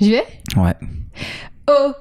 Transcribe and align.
J'y 0.00 0.10
vais 0.12 0.24
Ouais. 0.56 0.74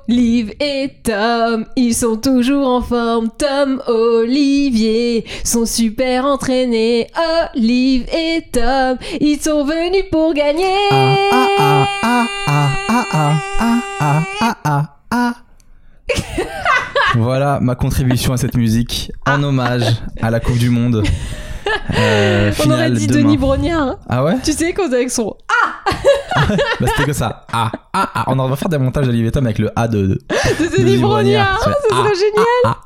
Olive 0.08 0.54
et 0.60 0.92
Tom, 1.04 1.66
ils 1.76 1.96
sont 1.96 2.18
toujours 2.18 2.68
en 2.68 2.82
forme. 2.82 3.30
Tom, 3.36 3.82
Olivier 3.88 5.26
sont 5.44 5.66
super 5.66 6.26
entraînés. 6.26 7.08
Olive 7.56 8.06
et 8.14 8.44
Tom, 8.52 8.98
ils 9.20 9.40
sont 9.42 9.66
venus 9.66 10.04
pour 10.12 10.34
gagner. 10.36 10.66
Ah 10.92 11.16
ah 11.60 11.88
ah 12.04 12.28
ah 12.48 12.76
ah 12.88 13.06
ah 13.12 13.44
ah 13.60 13.82
ah 14.00 14.26
ah 14.40 14.56
ah 14.66 14.86
ah. 15.12 15.34
Voilà 17.16 17.60
ma 17.60 17.74
contribution 17.76 18.34
à 18.34 18.38
cette 18.38 18.56
musique 18.56 19.12
en 19.26 19.42
hommage 19.42 19.86
à 20.22 20.30
la 20.30 20.40
Coupe 20.40 20.58
du 20.60 20.70
Monde. 20.70 21.04
Euh, 21.98 22.52
On 22.64 22.70
aurait 22.72 22.92
dit 22.92 23.08
demain. 23.08 23.22
Denis 23.22 23.38
Brognard. 23.38 23.98
Ah 24.08 24.24
ouais 24.24 24.36
Tu 24.44 24.52
sais, 24.52 24.74
quand 24.74 24.86
avec 24.86 25.10
son 25.10 25.36
Bah 26.80 26.88
c'était 26.88 27.06
que 27.06 27.14
ça. 27.14 27.46
Ah 27.54 27.72
ah 27.94 28.10
ah. 28.14 28.24
On 28.28 28.36
va 28.36 28.56
faire 28.56 28.70
des 28.70 28.78
montages 28.78 29.06
d'Olivier 29.06 29.32
Tom 29.32 29.46
avec 29.46 29.58
le 29.60 29.72
A 29.76 29.88
de. 29.88 30.06
de- 30.08 30.20
serait 31.90 32.16
génial. 32.16 32.46
ah. 32.66 32.78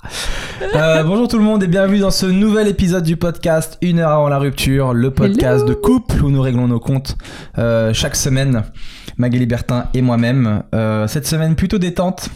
Euh, 0.76 1.04
bonjour 1.04 1.28
tout 1.28 1.38
le 1.38 1.44
monde 1.44 1.64
et 1.64 1.68
bienvenue 1.68 2.00
dans 2.00 2.12
ce 2.12 2.26
nouvel 2.26 2.68
épisode 2.68 3.04
du 3.04 3.18
podcast 3.18 3.78
Une 3.82 4.00
heure 4.00 4.12
avant 4.12 4.30
la 4.30 4.38
rupture, 4.38 4.94
le 4.94 5.12
podcast 5.12 5.64
Hello. 5.64 5.70
de 5.70 5.74
couple 5.74 6.24
où 6.24 6.30
nous 6.30 6.42
réglons 6.42 6.68
nos 6.68 6.80
comptes 6.80 7.18
euh, 7.58 7.94
chaque 7.94 8.16
semaine. 8.16 8.64
Magali 9.18 9.46
Bertin 9.46 9.86
et 9.94 10.02
moi-même. 10.02 10.64
Euh, 10.76 11.08
cette 11.08 11.28
semaine 11.28 11.56
plutôt 11.56 11.78
détente. 11.80 12.30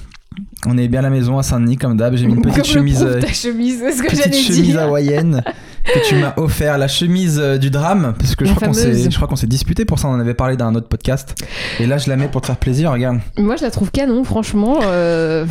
On 0.66 0.78
est 0.78 0.88
bien 0.88 1.00
à 1.00 1.04
la 1.04 1.10
maison 1.10 1.38
à 1.38 1.44
Saint-Denis 1.44 1.78
comme 1.78 1.98
d'hab. 1.98 2.16
J'ai 2.16 2.26
mis 2.28 2.34
une 2.34 2.42
petite 2.42 2.56
Comme 2.64 2.66
chemise. 2.66 3.04
euh, 3.04 3.20
ta 3.20 3.28
chemise, 3.34 3.80
c'est 3.80 3.92
ce 3.94 4.04
que 4.04 4.08
petite 4.10 4.34
chemise 4.36 4.62
dire. 4.68 4.82
hawaïenne 4.82 5.44
que 5.86 6.08
tu 6.08 6.16
m'as 6.16 6.34
offert, 6.38 6.78
la 6.78 6.88
chemise 6.88 7.40
euh, 7.44 7.58
du 7.58 7.70
drame, 7.70 8.14
parce 8.18 8.36
que 8.36 8.46
je 8.46 8.54
crois 8.54 8.68
qu'on 8.68 8.74
s'est, 8.74 9.10
je 9.12 9.16
crois 9.16 9.28
qu'on 9.28 9.36
s'est 9.36 9.48
disputé 9.48 9.84
pour 9.84 10.00
ça, 10.00 10.08
on 10.08 10.12
en 10.14 10.20
avait 10.20 10.34
parlé 10.34 10.56
dans 10.56 10.66
un 10.68 10.76
autre 10.76 10.88
podcast. 10.88 11.36
Et 11.80 11.86
là, 11.86 11.98
je 11.98 12.10
la 12.10 12.16
mets 12.16 12.30
pour 12.30 12.40
te 12.40 12.46
faire 12.48 12.56
plaisir, 12.56 12.92
regarde. 12.94 13.20
Moi, 13.38 13.58
je 13.58 13.64
la 13.64 13.72
trouve 13.72 13.92
canon, 13.92 14.24
franchement. 14.24 14.80
euh, 14.84 15.46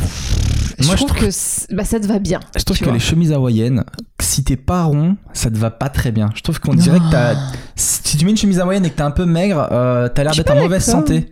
Je 0.79 0.87
Moi, 0.87 0.95
je 0.95 1.05
trouve 1.05 1.15
que 1.19 1.75
bah, 1.75 1.83
ça 1.85 1.99
te 1.99 2.07
va 2.07 2.17
bien. 2.17 2.39
Je 2.57 2.63
trouve 2.63 2.79
que 2.79 2.85
vois. 2.85 2.93
les 2.93 2.99
chemises 2.99 3.31
hawaïennes, 3.31 3.83
si 4.19 4.43
t'es 4.43 4.55
pas 4.55 4.85
rond, 4.85 5.17
ça 5.33 5.51
te 5.51 5.57
va 5.57 5.69
pas 5.69 5.89
très 5.89 6.11
bien. 6.11 6.31
Je 6.33 6.41
trouve 6.41 6.59
qu'on 6.59 6.73
dirait 6.73 6.97
que 6.99 7.11
t'as, 7.11 7.35
si 7.75 8.17
tu 8.17 8.25
mets 8.25 8.31
une 8.31 8.37
chemise 8.37 8.59
hawaïenne 8.59 8.85
et 8.85 8.89
que 8.89 8.95
t'es 8.95 9.03
un 9.03 9.11
peu 9.11 9.25
maigre, 9.25 9.67
euh, 9.71 10.09
t'as 10.09 10.23
l'air 10.23 10.33
d'être 10.33 10.51
en 10.51 10.59
mauvaise 10.59 10.83
santé. 10.83 11.31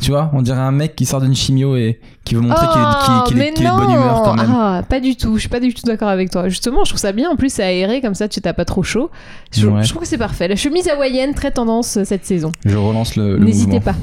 Tu 0.00 0.10
vois, 0.10 0.28
on 0.34 0.42
dirait 0.42 0.58
un 0.60 0.72
mec 0.72 0.96
qui 0.96 1.06
sort 1.06 1.20
d'une 1.20 1.36
chimio 1.36 1.76
et 1.76 2.00
qui 2.24 2.34
veut 2.34 2.40
montrer 2.40 2.66
qu'il 2.66 2.80
est, 2.82 2.84
Oh, 2.84 3.24
est- 3.30 3.60
est 3.60 3.64
de 3.64 3.78
bonne 3.78 3.90
humeur 3.90 4.22
quand 4.24 4.34
même. 4.34 4.50
Ah, 4.52 4.82
pas 4.88 4.98
du 4.98 5.14
tout. 5.16 5.34
Je 5.36 5.40
suis 5.40 5.48
pas 5.48 5.60
du 5.60 5.72
tout 5.72 5.82
d'accord 5.86 6.08
avec 6.08 6.30
toi. 6.30 6.48
Justement, 6.48 6.84
je 6.84 6.90
trouve 6.90 7.00
ça 7.00 7.12
bien. 7.12 7.30
En 7.30 7.36
plus, 7.36 7.48
c'est 7.52 7.62
aéré 7.62 8.00
comme 8.00 8.14
ça, 8.14 8.28
tu 8.28 8.40
t'as 8.40 8.52
pas 8.52 8.64
trop 8.64 8.82
chaud. 8.82 9.10
Je, 9.52 9.66
Ouais. 9.68 9.82
je 9.84 9.88
trouve 9.90 10.02
que 10.02 10.08
c'est 10.08 10.18
parfait. 10.18 10.48
La 10.48 10.56
chemise 10.56 10.88
hawaïenne, 10.88 11.32
très 11.32 11.52
tendance 11.52 11.96
euh, 11.96 12.04
cette 12.04 12.26
saison. 12.26 12.50
Je 12.66 12.76
relance 12.76 13.14
le, 13.14 13.38
le 13.38 13.44
N'hésitez 13.44 13.78
pas. 13.80 13.94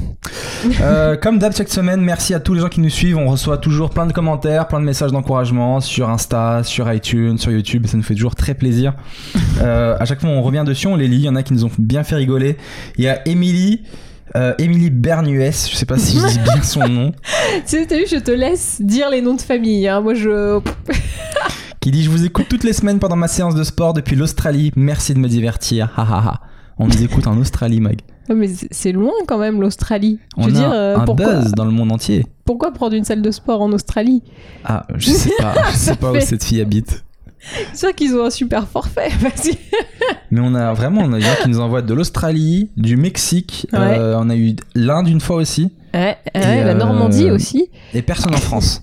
Euh, 0.80 1.16
comme 1.22 1.38
d'hab 1.38 1.54
chaque 1.54 1.68
semaine, 1.68 2.00
merci 2.00 2.32
à 2.32 2.40
tous 2.40 2.54
les 2.54 2.60
gens 2.62 2.68
qui 2.70 2.80
nous 2.80 2.88
suivent. 2.90 3.18
On 3.18 3.28
reçoit 3.28 3.58
toujours 3.58 3.90
plein 3.90 4.06
de 4.06 4.12
commentaires, 4.14 4.68
plein 4.68 4.80
de 4.80 4.86
messages 4.86 5.12
d'encouragement 5.12 5.80
sur 5.80 6.08
Insta, 6.08 6.62
sur 6.64 6.90
iTunes, 6.90 7.36
sur 7.36 7.52
YouTube. 7.52 7.86
Ça 7.86 7.98
nous 7.98 8.02
fait 8.02 8.14
toujours 8.14 8.34
très 8.34 8.54
plaisir. 8.54 8.94
Euh, 9.60 9.94
à 10.00 10.04
chaque 10.06 10.20
fois, 10.22 10.30
on 10.30 10.40
revient 10.42 10.64
dessus, 10.66 10.86
on 10.86 10.96
les 10.96 11.06
lit. 11.06 11.16
Il 11.18 11.24
y 11.24 11.28
en 11.28 11.36
a 11.36 11.42
qui 11.42 11.52
nous 11.52 11.66
ont 11.66 11.70
bien 11.78 12.02
fait 12.02 12.16
rigoler. 12.16 12.56
Il 12.96 13.04
y 13.04 13.08
a 13.08 13.26
Émilie. 13.28 13.82
Euh, 14.34 14.54
Émilie 14.58 14.90
Bernuès, 14.90 15.68
je 15.70 15.76
sais 15.76 15.84
pas 15.84 15.98
si 15.98 16.18
je 16.18 16.26
dis 16.26 16.38
bien 16.44 16.62
son 16.62 16.88
nom, 16.88 17.12
tu 17.12 17.18
sais, 17.66 17.86
t'as 17.86 17.98
vu, 17.98 18.04
je 18.10 18.16
te 18.16 18.30
laisse 18.30 18.80
dire 18.80 19.10
les 19.10 19.20
noms 19.20 19.34
de 19.34 19.40
famille. 19.42 19.86
hein. 19.88 20.00
Moi, 20.00 20.14
je. 20.14 20.58
qui 21.80 21.90
dit 21.90 22.02
Je 22.02 22.10
vous 22.10 22.24
écoute 22.24 22.46
toutes 22.48 22.64
les 22.64 22.72
semaines 22.72 22.98
pendant 22.98 23.16
ma 23.16 23.28
séance 23.28 23.54
de 23.54 23.64
sport 23.64 23.92
depuis 23.92 24.16
l'Australie. 24.16 24.72
Merci 24.76 25.14
de 25.14 25.18
me 25.18 25.28
divertir. 25.28 25.90
Ha, 25.96 26.02
ha, 26.02 26.18
ha. 26.26 26.40
On 26.78 26.86
nous 26.86 27.02
écoute 27.02 27.26
en 27.26 27.36
Australie, 27.36 27.80
Mag. 27.80 28.00
Ah, 28.30 28.34
Mais 28.34 28.48
c'est 28.70 28.92
loin 28.92 29.12
quand 29.28 29.36
même, 29.38 29.60
l'Australie. 29.60 30.18
Je 30.38 30.42
On 30.42 30.46
veux 30.46 30.56
a 30.56 30.58
dire, 30.58 30.70
euh, 30.72 30.96
un 30.96 31.04
pourquoi, 31.04 31.34
buzz 31.40 31.52
dans 31.52 31.64
le 31.66 31.70
monde 31.70 31.92
entier. 31.92 32.24
pourquoi 32.44 32.72
prendre 32.72 32.94
une 32.94 33.04
salle 33.04 33.20
de 33.20 33.30
sport 33.30 33.60
en 33.60 33.70
Australie? 33.72 34.22
Ah, 34.64 34.86
je 34.94 35.10
sais 35.10 35.30
pas, 35.38 35.54
je 35.72 35.76
sais 35.76 35.96
pas 35.96 36.12
où 36.12 36.20
cette 36.20 36.42
fille 36.44 36.60
habite. 36.60 37.04
C'est 37.72 37.76
sûr 37.76 37.94
qu'ils 37.94 38.14
ont 38.16 38.24
un 38.24 38.30
super 38.30 38.68
forfait. 38.68 39.08
Vas-y. 39.20 39.58
Mais 40.30 40.40
on 40.42 40.54
a 40.54 40.72
vraiment, 40.72 41.02
on 41.02 41.12
a 41.12 41.16
des 41.18 41.22
gens 41.24 41.34
qui 41.42 41.48
nous 41.48 41.60
envoient 41.60 41.82
de 41.82 41.92
l'Australie, 41.94 42.70
du 42.76 42.96
Mexique, 42.96 43.66
Ouais. 43.72 43.78
euh, 43.98 44.16
on 44.18 44.30
a 44.30 44.36
eu 44.36 44.54
l'Inde 44.74 45.08
une 45.08 45.20
fois 45.20 45.36
aussi, 45.36 45.70
Ouais, 45.94 46.16
la 46.34 46.40
euh, 46.40 46.74
Normandie 46.74 47.30
aussi. 47.30 47.68
et 47.94 48.02
personne 48.02 48.34
en 48.34 48.38
France. 48.38 48.82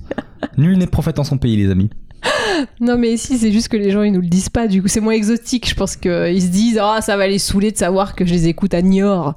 Nul 0.58 0.78
n'est 0.78 0.88
prophète 0.88 1.20
en 1.20 1.24
son 1.24 1.38
pays, 1.38 1.56
les 1.56 1.72
amis. 1.72 1.90
Non 2.82 2.98
mais 2.98 3.16
si, 3.16 3.38
c'est 3.38 3.52
juste 3.54 3.70
que 3.70 3.78
les 3.78 3.90
gens 3.92 4.04
ils 4.04 4.12
nous 4.12 4.20
le 4.22 4.28
disent 4.28 4.50
pas. 4.50 4.68
Du 4.68 4.82
coup, 4.82 4.90
c'est 4.90 5.00
moins 5.00 5.14
exotique. 5.14 5.70
Je 5.70 5.76
pense 5.76 5.96
qu'ils 5.96 6.42
se 6.42 6.48
disent 6.48 6.78
ah 6.82 7.00
ça 7.02 7.16
va 7.16 7.26
les 7.28 7.40
saouler 7.40 7.72
de 7.72 7.78
savoir 7.78 8.16
que 8.16 8.26
je 8.26 8.34
les 8.34 8.48
écoute 8.50 8.74
à 8.74 8.82
Niort. 8.82 9.36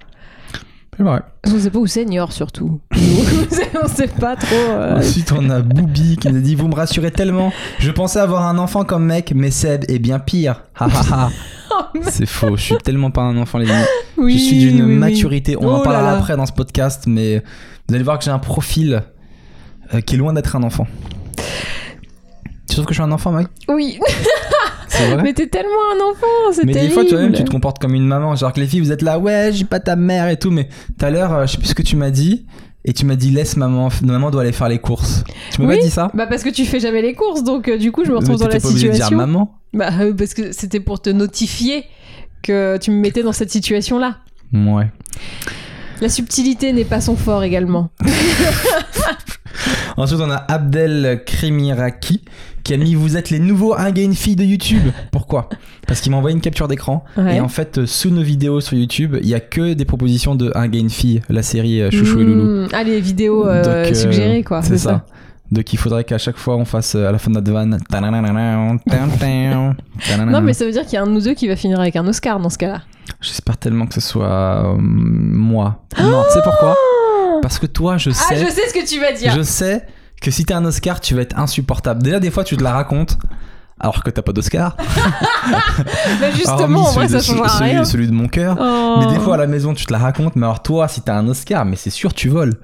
C'est 0.97 1.03
vrai. 1.05 1.21
Qu'on 1.45 1.59
sait 1.59 1.71
pas 1.71 1.79
où 1.79 1.87
c'est 1.87 2.05
Niort 2.05 2.33
surtout. 2.33 2.81
on 2.95 3.89
sait 3.89 4.09
pas 4.09 4.37
trop. 4.37 4.55
euh, 4.55 4.99
Ensuite, 4.99 5.33
on 5.33 5.49
a 5.49 5.61
Boubi 5.61 6.17
qui 6.19 6.29
nous 6.31 6.41
dit 6.41 6.55
Vous 6.55 6.69
me 6.69 6.75
rassurez 6.75 7.11
tellement. 7.11 7.51
Je 7.79 7.91
pensais 7.91 8.19
avoir 8.21 8.47
un 8.47 8.59
enfant 8.59 8.85
comme 8.85 9.07
mec, 9.07 9.33
mais 9.35 9.51
Seb 9.51 9.85
est 9.89 9.99
bien 9.99 10.19
pire. 10.19 10.63
Ha 10.79 10.87
ha 10.87 11.03
ha. 11.11 11.31
C'est 12.03 12.27
faux, 12.27 12.57
je 12.57 12.63
suis 12.63 12.77
tellement 12.79 13.11
pas 13.11 13.23
un 13.23 13.37
enfant, 13.39 13.57
les 13.59 13.71
amis. 13.71 13.85
oui, 14.19 14.35
je 14.35 14.39
suis 14.45 14.59
d'une 14.59 14.83
oui, 14.83 14.93
oui. 14.93 14.99
maturité. 14.99 15.57
On 15.57 15.67
Oh 15.67 15.71
en 15.71 15.79
là 15.79 15.85
parlera 15.85 16.03
là. 16.13 16.19
après 16.19 16.37
dans 16.37 16.47
ce 16.47 16.53
podcast, 16.53 17.05
mais 17.07 17.43
vous 17.89 17.95
allez 17.95 18.05
voir 18.05 18.19
que 18.19 18.25
j'ai 18.25 18.31
un 18.31 18.39
profil 18.39 19.03
euh, 19.95 20.01
qui 20.03 20.15
est 20.15 20.19
loin 20.19 20.35
d'être 20.35 20.55
un 20.57 20.63
enfant. 20.63 20.87
Tu 22.69 22.75
trouves 22.77 22.85
que 22.85 22.93
je 22.93 23.01
suis 23.01 23.09
un 23.09 23.13
enfant, 23.13 23.33
mec 23.33 23.49
Oui, 23.69 23.99
vrai 24.99 25.23
mais 25.23 25.33
t'es 25.33 25.47
tellement 25.47 25.71
un 25.95 26.11
enfant, 26.11 26.53
c'est 26.53 26.65
Mais 26.65 26.73
terrible. 26.73 26.89
des 26.91 26.95
fois, 26.95 27.05
toi-même, 27.05 27.33
tu 27.33 27.45
te 27.45 27.51
comportes 27.51 27.79
comme 27.79 27.95
une 27.95 28.07
maman. 28.07 28.35
Genre 28.37 28.53
que 28.53 28.61
les 28.61 28.67
filles, 28.67 28.81
vous 28.81 28.93
êtes 28.93 29.03
là, 29.03 29.19
ouais, 29.19 29.51
j'ai 29.53 29.65
pas 29.65 29.81
ta 29.81 29.97
mère 29.97 30.29
et 30.29 30.37
tout. 30.39 30.51
Mais 30.51 30.69
tout 30.99 31.05
à 31.05 31.11
l'heure, 31.11 31.33
euh, 31.33 31.47
je 31.47 31.53
sais 31.53 31.59
plus 31.59 31.69
ce 31.69 31.75
que 31.75 31.83
tu 31.83 31.97
m'as 31.97 32.11
dit. 32.11 32.47
Et 32.85 32.93
tu 32.93 33.07
m'as 33.07 33.15
dit, 33.15 33.31
laisse 33.31 33.57
maman, 33.57 33.91
maman 34.03 34.31
doit 34.33 34.43
aller 34.43 34.51
faire 34.53 34.69
les 34.69 34.81
courses. 34.81 35.23
Tu 35.53 35.63
m'as 35.63 35.69
Oui. 35.69 35.77
pas 35.79 35.83
dit 35.85 35.91
ça 35.91 36.11
Bah 36.15 36.27
parce 36.27 36.43
que 36.43 36.49
tu 36.51 36.65
fais 36.65 36.81
jamais 36.81 37.01
les 37.01 37.15
courses, 37.15 37.45
donc 37.45 37.69
euh, 37.69 37.79
du 37.79 37.93
coup 37.93 38.05
je 38.05 38.11
me 38.11 38.17
retrouve 38.17 38.35
Mais 38.35 38.39
dans 38.47 38.49
la 38.49 38.59
pas 38.59 38.67
obligé 38.69 38.89
de 38.89 38.93
dire 38.93 39.05
situation. 39.05 39.17
maman. 39.17 39.55
Bah 39.73 39.91
euh, 40.01 40.13
parce 40.13 40.35
que 40.35 40.51
c'était 40.51 40.81
pour 40.81 41.01
te 41.01 41.09
notifier 41.09 41.85
que 42.43 42.77
tu 42.79 42.91
me 42.91 42.97
mettais 42.97 43.23
dans 43.23 43.33
cette 43.33 43.51
situation-là. 43.53 44.17
Ouais. 44.53 44.91
La 46.01 46.09
subtilité 46.09 46.73
n'est 46.73 46.85
pas 46.85 47.01
son 47.01 47.15
fort 47.15 47.45
également. 47.45 47.91
Ensuite, 49.97 50.21
on 50.21 50.31
a 50.31 50.37
Abdel 50.37 51.23
Kremiraki 51.27 52.23
qui 52.63 52.75
a 52.75 52.77
mis 52.77 52.95
Vous 52.95 53.17
êtes 53.17 53.31
les 53.31 53.41
nouveaux 53.41 53.75
un 53.75 53.91
gars 53.91 54.03
une 54.03 54.15
fille 54.15 54.37
de 54.37 54.45
YouTube. 54.45 54.83
Pourquoi? 55.11 55.49
Parce 55.87 56.01
qu'il 56.01 56.13
m'a 56.13 56.19
envoyé 56.19 56.35
une 56.35 56.43
capture 56.43 56.69
d'écran. 56.69 57.05
Ouais. 57.17 57.37
Et 57.37 57.41
en 57.41 57.49
fait, 57.49 57.79
euh, 57.79 57.87
sous 57.87 58.11
nos 58.11 58.23
vidéos 58.23 58.61
sur 58.61 58.77
YouTube, 58.77 59.17
il 59.21 59.29
y 59.29 59.35
a 59.35 59.41
que 59.41 59.75
des 59.75 59.85
propositions 59.85 60.35
de 60.35 60.53
un 60.55 60.69
gars 60.69 60.79
une 60.79 60.91
fille, 60.91 61.23
la 61.29 61.43
série 61.43 61.83
euh, 61.83 61.91
Chouchou 61.91 62.21
et 62.21 62.25
Loulou. 62.25 62.45
Mmh. 62.45 62.69
Ah 62.73 62.85
les 62.85 63.01
vidéos 63.01 63.47
euh, 63.47 63.62
Donc, 63.62 63.93
euh, 63.93 63.95
suggérées 63.95 64.45
quoi. 64.45 64.62
C'est 64.62 64.79
ça. 64.79 65.05
Donc 65.51 65.71
il 65.73 65.79
faudrait 65.79 66.05
qu'à 66.05 66.17
chaque 66.17 66.39
fois 66.39 66.57
on 66.57 66.65
fasse 66.65 66.95
à 66.95 67.12
la 67.12 67.19
fin 67.19 67.31
de 67.31 67.35
notre 67.35 67.53
van. 67.53 67.67
Non 70.31 70.41
mais 70.41 70.55
ça 70.55 70.65
veut 70.65 70.73
dire 70.73 70.85
qu'il 70.85 70.95
y 70.95 70.97
a 70.97 71.03
un 71.03 71.07
de 71.07 71.12
nous 71.12 71.21
deux 71.21 71.35
qui 71.35 71.47
va 71.47 71.57
finir 71.57 71.79
avec 71.79 71.95
un 71.97 72.07
Oscar 72.07 72.41
dans 72.41 72.49
ce 72.49 72.57
cas-là. 72.57 72.81
J'espère 73.21 73.59
tellement 73.59 73.87
que 73.87 73.95
ce 73.95 74.01
soit 74.01 74.65
euh, 74.65 74.77
moi. 74.79 75.85
non, 76.01 76.23
tu 76.27 76.35
sais 76.35 76.41
pourquoi? 76.43 76.75
Parce 77.43 77.59
que 77.59 77.67
toi, 77.67 77.99
je 77.99 78.11
Ah 78.11 78.15
sais, 78.15 78.37
je 78.37 78.51
sais 78.51 78.69
ce 78.69 78.73
que 78.75 78.87
tu 78.89 78.99
vas 79.01 79.13
dire. 79.13 79.35
je 79.35 79.43
sais 79.43 79.85
que 80.23 80.31
si 80.31 80.45
t'as 80.45 80.57
un 80.57 80.65
Oscar, 80.65 81.01
tu 81.01 81.15
vas 81.15 81.23
être 81.23 81.39
insupportable. 81.39 82.03
Déjà, 82.03 82.21
des 82.21 82.31
fois, 82.31 82.45
tu 82.45 82.57
te 82.57 82.63
la 82.63 82.73
racontes. 82.73 83.19
Alors 83.81 84.05
que 84.05 84.11
t'as 84.11 84.23
pas 84.23 84.33
d'Oscar. 84.33 84.77
Bah 86.21 86.31
justement, 86.37 86.83
en 86.87 86.93
vrai 86.93 87.09
ça 87.09 87.19
de- 87.19 87.23
changera 87.23 87.49
celui, 87.49 87.71
rien. 87.73 87.85
celui 87.85 88.07
de 88.07 88.13
mon 88.13 88.29
cœur. 88.29 88.57
Oh. 88.61 88.97
Mais 89.01 89.13
des 89.13 89.19
fois, 89.21 89.35
à 89.35 89.39
la 89.39 89.47
maison, 89.49 89.75
tu 89.75 89.85
te 89.87 89.93
la 89.93 89.99
racontes. 89.99 90.37
Mais 90.37 90.47
alors, 90.47 90.63
toi, 90.63 90.87
si 90.89 91.01
t'as 91.03 91.15
un 91.17 91.27
Oscar, 91.29 91.65
mais 91.65 91.75
c'est 91.77 91.91
sûr, 91.91 92.15
tu 92.15 92.29
voles. 92.29 92.55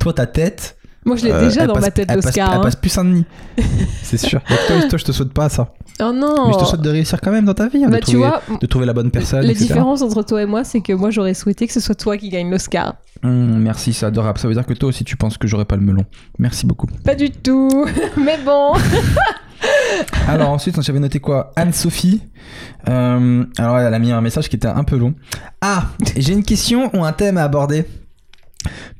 Toi, 0.00 0.12
ta 0.12 0.26
tête. 0.26 0.76
Moi 1.04 1.16
je 1.16 1.24
l'ai 1.26 1.32
euh, 1.32 1.40
déjà 1.44 1.66
dans 1.66 1.74
passe- 1.74 1.82
ma 1.82 1.90
tête 1.90 2.06
elle 2.08 2.16
passe- 2.16 2.24
l'Oscar. 2.26 2.52
Elle 2.52 2.58
hein. 2.58 2.62
passe 2.62 2.76
plus 2.76 2.90
Saint-Denis. 2.90 3.24
c'est 4.02 4.16
sûr. 4.16 4.40
Donc, 4.48 4.58
toi, 4.66 4.88
toi, 4.88 4.98
je 4.98 5.04
te 5.04 5.12
souhaite 5.12 5.32
pas 5.32 5.48
ça. 5.48 5.72
Oh 6.00 6.12
non. 6.12 6.46
Mais 6.48 6.54
je 6.54 6.58
te 6.58 6.64
souhaite 6.64 6.80
de 6.80 6.90
réussir 6.90 7.20
quand 7.20 7.30
même 7.30 7.44
dans 7.44 7.54
ta 7.54 7.68
vie. 7.68 7.84
hein, 7.84 7.88
Bah 7.90 7.98
de, 8.00 8.04
tu 8.04 8.12
trouver, 8.12 8.28
vois, 8.28 8.42
de 8.60 8.66
trouver 8.66 8.86
la 8.86 8.92
bonne 8.94 9.10
personne. 9.10 9.42
la 9.44 9.50
etc. 9.52 9.66
différence 9.66 10.02
entre 10.02 10.22
toi 10.22 10.42
et 10.42 10.46
moi 10.46 10.64
c'est 10.64 10.80
que 10.80 10.92
moi 10.92 11.10
j'aurais 11.10 11.34
souhaité 11.34 11.66
que 11.66 11.72
ce 11.72 11.80
soit 11.80 11.94
toi 11.94 12.16
qui 12.16 12.30
gagne 12.30 12.50
l'Oscar. 12.50 12.94
Hum, 13.22 13.58
merci, 13.58 13.92
c'est 13.92 14.06
adorable. 14.06 14.38
Ça 14.38 14.48
veut 14.48 14.54
dire 14.54 14.66
que 14.66 14.74
toi 14.74 14.88
aussi, 14.88 15.04
tu 15.04 15.16
penses 15.16 15.38
que 15.38 15.46
j'aurais 15.46 15.64
pas 15.64 15.76
le 15.76 15.82
melon. 15.82 16.04
Merci 16.38 16.66
beaucoup. 16.66 16.86
Pas 17.04 17.14
du 17.14 17.30
tout. 17.30 17.86
Mais 18.16 18.38
bon. 18.44 18.72
Alors 20.28 20.50
ensuite, 20.50 20.80
j'avais 20.82 20.98
noté 21.00 21.20
quoi? 21.20 21.52
Anne-Sophie. 21.56 22.20
Euh, 22.88 23.44
alors 23.56 23.78
elle 23.78 23.94
a 23.94 23.98
mis 23.98 24.12
un 24.12 24.20
message 24.20 24.48
qui 24.48 24.56
était 24.56 24.68
un 24.68 24.84
peu 24.84 24.96
long. 24.98 25.14
Ah, 25.62 25.84
j'ai 26.16 26.32
une 26.34 26.42
question 26.44 26.90
ou 26.94 27.04
un 27.04 27.12
thème 27.12 27.38
à 27.38 27.44
aborder? 27.44 27.86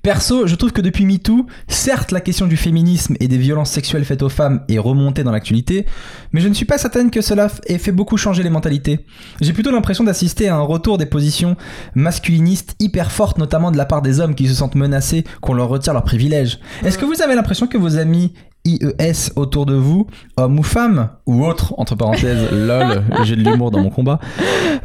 Perso, 0.02 0.46
je 0.46 0.54
trouve 0.54 0.72
que 0.72 0.80
depuis 0.80 1.06
MeToo, 1.06 1.46
certes 1.66 2.10
la 2.12 2.20
question 2.20 2.46
du 2.46 2.56
féminisme 2.56 3.14
et 3.20 3.28
des 3.28 3.38
violences 3.38 3.70
sexuelles 3.70 4.04
faites 4.04 4.22
aux 4.22 4.28
femmes 4.28 4.62
est 4.68 4.78
remontée 4.78 5.24
dans 5.24 5.32
l'actualité, 5.32 5.86
mais 6.32 6.40
je 6.40 6.48
ne 6.48 6.54
suis 6.54 6.66
pas 6.66 6.78
certaine 6.78 7.10
que 7.10 7.20
cela 7.20 7.48
ait 7.66 7.78
fait 7.78 7.92
beaucoup 7.92 8.16
changer 8.16 8.42
les 8.42 8.50
mentalités. 8.50 9.06
J'ai 9.40 9.52
plutôt 9.52 9.70
l'impression 9.70 10.04
d'assister 10.04 10.48
à 10.48 10.56
un 10.56 10.60
retour 10.60 10.98
des 10.98 11.06
positions 11.06 11.56
masculinistes 11.94 12.76
hyper 12.80 13.10
fortes, 13.10 13.38
notamment 13.38 13.70
de 13.70 13.76
la 13.76 13.86
part 13.86 14.02
des 14.02 14.20
hommes 14.20 14.34
qui 14.34 14.46
se 14.46 14.54
sentent 14.54 14.74
menacés 14.74 15.24
qu'on 15.40 15.54
leur 15.54 15.68
retire 15.68 15.94
leurs 15.94 16.04
privilèges. 16.04 16.58
Est-ce 16.84 16.98
que 16.98 17.04
vous 17.04 17.22
avez 17.22 17.34
l'impression 17.34 17.66
que 17.66 17.78
vos 17.78 17.96
amis 17.96 18.34
IES 18.66 19.32
autour 19.36 19.66
de 19.66 19.74
vous, 19.74 20.06
hommes 20.36 20.58
ou 20.58 20.62
femmes, 20.62 21.10
ou 21.26 21.44
autres, 21.44 21.74
entre 21.76 21.96
parenthèses, 21.96 22.50
lol, 22.52 23.04
j'ai 23.24 23.36
de 23.36 23.42
l'humour 23.42 23.70
dans 23.70 23.80
mon 23.80 23.90
combat, 23.90 24.20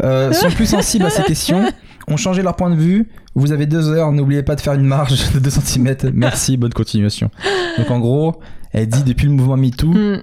euh, 0.03 0.33
sont 0.33 0.49
plus 0.51 0.65
sensibles 0.65 1.05
à 1.05 1.09
ces 1.09 1.23
questions 1.23 1.65
ont 2.09 2.17
changé 2.17 2.41
leur 2.41 2.55
point 2.55 2.69
de 2.69 2.75
vue. 2.75 3.07
Vous 3.35 3.51
avez 3.51 3.65
deux 3.65 3.89
heures, 3.89 4.11
n'oubliez 4.11 4.43
pas 4.43 4.55
de 4.55 4.61
faire 4.61 4.73
une 4.73 4.85
marge 4.85 5.31
de 5.33 5.39
2 5.39 5.49
cm. 5.49 5.95
Merci, 6.13 6.57
bonne 6.57 6.73
continuation. 6.73 7.29
Donc 7.77 7.91
en 7.91 7.99
gros, 7.99 8.39
elle 8.71 8.87
dit 8.87 9.03
depuis 9.03 9.25
le 9.27 9.33
mouvement 9.33 9.57
MeToo, 9.57 9.87
Mm. 9.87 10.21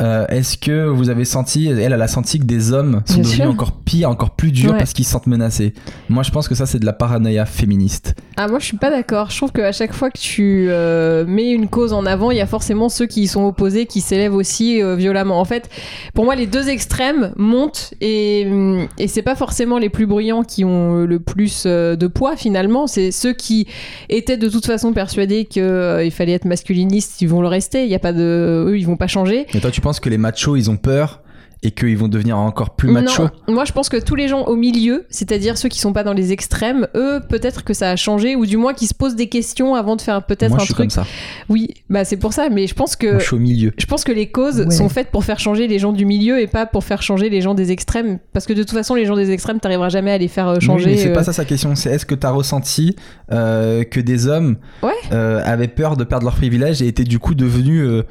Euh, 0.00 0.26
est-ce 0.28 0.56
que 0.58 0.86
vous 0.86 1.10
avez 1.10 1.24
senti, 1.24 1.66
elle, 1.66 1.78
elle 1.92 2.02
a 2.02 2.08
senti 2.08 2.38
que 2.38 2.44
des 2.44 2.72
hommes 2.72 3.02
sont 3.06 3.14
Bien 3.14 3.22
devenus 3.22 3.36
sûr. 3.36 3.50
encore 3.50 3.72
pires, 3.72 4.08
encore 4.10 4.30
plus 4.30 4.52
durs 4.52 4.72
Ouais. 4.72 4.78
parce 4.78 4.92
qu'ils 4.92 5.04
se 5.04 5.10
sentent 5.10 5.26
menacés? 5.26 5.74
Moi, 6.08 6.22
je 6.22 6.30
pense 6.30 6.46
que 6.48 6.54
ça, 6.54 6.66
c'est 6.66 6.78
de 6.78 6.86
la 6.86 6.92
paranoïa 6.92 7.46
féministe. 7.46 8.14
Ah 8.40 8.46
moi 8.46 8.60
je 8.60 8.66
suis 8.66 8.76
pas 8.76 8.90
d'accord. 8.90 9.30
Je 9.30 9.36
trouve 9.36 9.50
qu'à 9.50 9.72
chaque 9.72 9.92
fois 9.92 10.10
que 10.10 10.18
tu 10.18 10.66
euh, 10.68 11.24
mets 11.26 11.50
une 11.50 11.66
cause 11.68 11.92
en 11.92 12.06
avant, 12.06 12.30
il 12.30 12.36
y 12.36 12.40
a 12.40 12.46
forcément 12.46 12.88
ceux 12.88 13.06
qui 13.06 13.22
y 13.22 13.26
sont 13.26 13.42
opposés 13.44 13.86
qui 13.86 14.00
s'élèvent 14.00 14.34
aussi 14.36 14.80
euh, 14.80 14.94
violemment. 14.94 15.40
En 15.40 15.44
fait, 15.44 15.68
pour 16.14 16.24
moi 16.24 16.36
les 16.36 16.46
deux 16.46 16.68
extrêmes 16.68 17.32
montent 17.36 17.94
et, 18.00 18.46
hum, 18.48 18.86
et 18.96 19.08
c'est 19.08 19.22
pas 19.22 19.34
forcément 19.34 19.78
les 19.78 19.88
plus 19.88 20.06
bruyants 20.06 20.44
qui 20.44 20.64
ont 20.64 20.98
le 21.04 21.18
plus 21.18 21.66
de 21.66 22.06
poids 22.06 22.36
finalement. 22.36 22.86
C'est 22.86 23.10
ceux 23.10 23.32
qui 23.32 23.66
étaient 24.08 24.36
de 24.36 24.48
toute 24.48 24.66
façon 24.66 24.92
persuadés 24.92 25.44
qu'il 25.46 26.10
fallait 26.12 26.32
être 26.34 26.44
masculiniste, 26.44 27.20
ils 27.20 27.28
vont 27.28 27.42
le 27.42 27.48
rester. 27.48 27.82
Il 27.82 27.90
y 27.90 27.96
a 27.96 27.98
pas 27.98 28.12
de, 28.12 28.66
eux 28.68 28.78
ils 28.78 28.86
vont 28.86 28.96
pas 28.96 29.08
changer. 29.08 29.46
Et 29.52 29.58
toi, 29.60 29.72
tu 29.72 29.80
penses 29.88 30.00
que 30.00 30.08
les 30.10 30.18
machos, 30.18 30.56
ils 30.56 30.70
ont 30.70 30.76
peur 30.76 31.22
et 31.64 31.72
qu'ils 31.72 31.98
vont 31.98 32.06
devenir 32.06 32.38
encore 32.38 32.76
plus 32.76 32.88
machos 32.88 33.24
Non, 33.48 33.54
moi 33.54 33.64
je 33.64 33.72
pense 33.72 33.88
que 33.88 33.96
tous 33.96 34.14
les 34.14 34.28
gens 34.28 34.44
au 34.44 34.54
milieu, 34.54 35.06
c'est-à-dire 35.10 35.58
ceux 35.58 35.68
qui 35.68 35.80
sont 35.80 35.92
pas 35.92 36.04
dans 36.04 36.12
les 36.12 36.30
extrêmes, 36.30 36.86
eux 36.94 37.18
peut-être 37.28 37.64
que 37.64 37.74
ça 37.74 37.90
a 37.90 37.96
changé 37.96 38.36
ou 38.36 38.46
du 38.46 38.56
moins 38.56 38.74
qui 38.74 38.86
se 38.86 38.94
posent 38.94 39.16
des 39.16 39.26
questions 39.28 39.74
avant 39.74 39.96
de 39.96 40.00
faire 40.00 40.22
peut-être 40.22 40.54
un 40.54 40.58
je 40.60 40.64
suis 40.66 40.74
truc. 40.74 40.84
comme 40.84 40.90
ça. 40.90 41.04
Oui, 41.48 41.70
bah 41.90 42.04
c'est 42.04 42.16
pour 42.16 42.32
ça, 42.32 42.48
mais 42.48 42.68
je 42.68 42.74
pense 42.74 42.94
que 42.94 43.08
Moi, 43.08 43.18
je 43.18 43.24
suis 43.24 43.34
au 43.34 43.40
milieu. 43.40 43.72
je 43.76 43.86
pense 43.86 44.04
que 44.04 44.12
les 44.12 44.30
causes 44.30 44.60
Ouais. 44.60 44.70
sont 44.70 44.88
faites 44.88 45.10
pour 45.10 45.24
faire 45.24 45.40
changer 45.40 45.66
les 45.66 45.80
gens 45.80 45.92
du 45.92 46.04
milieu 46.04 46.38
et 46.40 46.46
pas 46.46 46.64
pour 46.64 46.84
faire 46.84 47.02
changer 47.02 47.28
les 47.28 47.40
gens 47.40 47.54
des 47.54 47.72
extrêmes 47.72 48.20
parce 48.32 48.46
que 48.46 48.52
de 48.52 48.62
toute 48.62 48.74
façon 48.78 48.94
les 48.94 49.04
gens 49.04 49.16
des 49.16 49.32
extrêmes 49.32 49.58
t'arriveras 49.58 49.88
jamais 49.88 50.12
à 50.12 50.18
les 50.18 50.28
faire 50.28 50.46
euh, 50.46 50.60
changer. 50.60 50.84
Oui, 50.84 50.90
mais 50.92 50.96
c'est 50.98 51.10
euh. 51.10 51.14
pas 51.14 51.24
ça 51.24 51.32
sa 51.32 51.44
question. 51.44 51.74
C'est 51.74 51.90
est-ce 51.90 52.06
que 52.06 52.14
t'as 52.14 52.30
ressenti 52.30 52.94
euh, 53.32 53.82
que 53.82 53.98
des 53.98 54.28
hommes 54.28 54.58
Ouais. 54.84 54.92
euh, 55.10 55.42
avaient 55.44 55.66
peur 55.66 55.96
de 55.96 56.04
perdre 56.04 56.24
leurs 56.26 56.36
privilèges 56.36 56.82
et 56.82 56.86
étaient 56.86 57.02
du 57.02 57.18
coup 57.18 57.34
devenus 57.34 57.82
euh, 57.82 58.04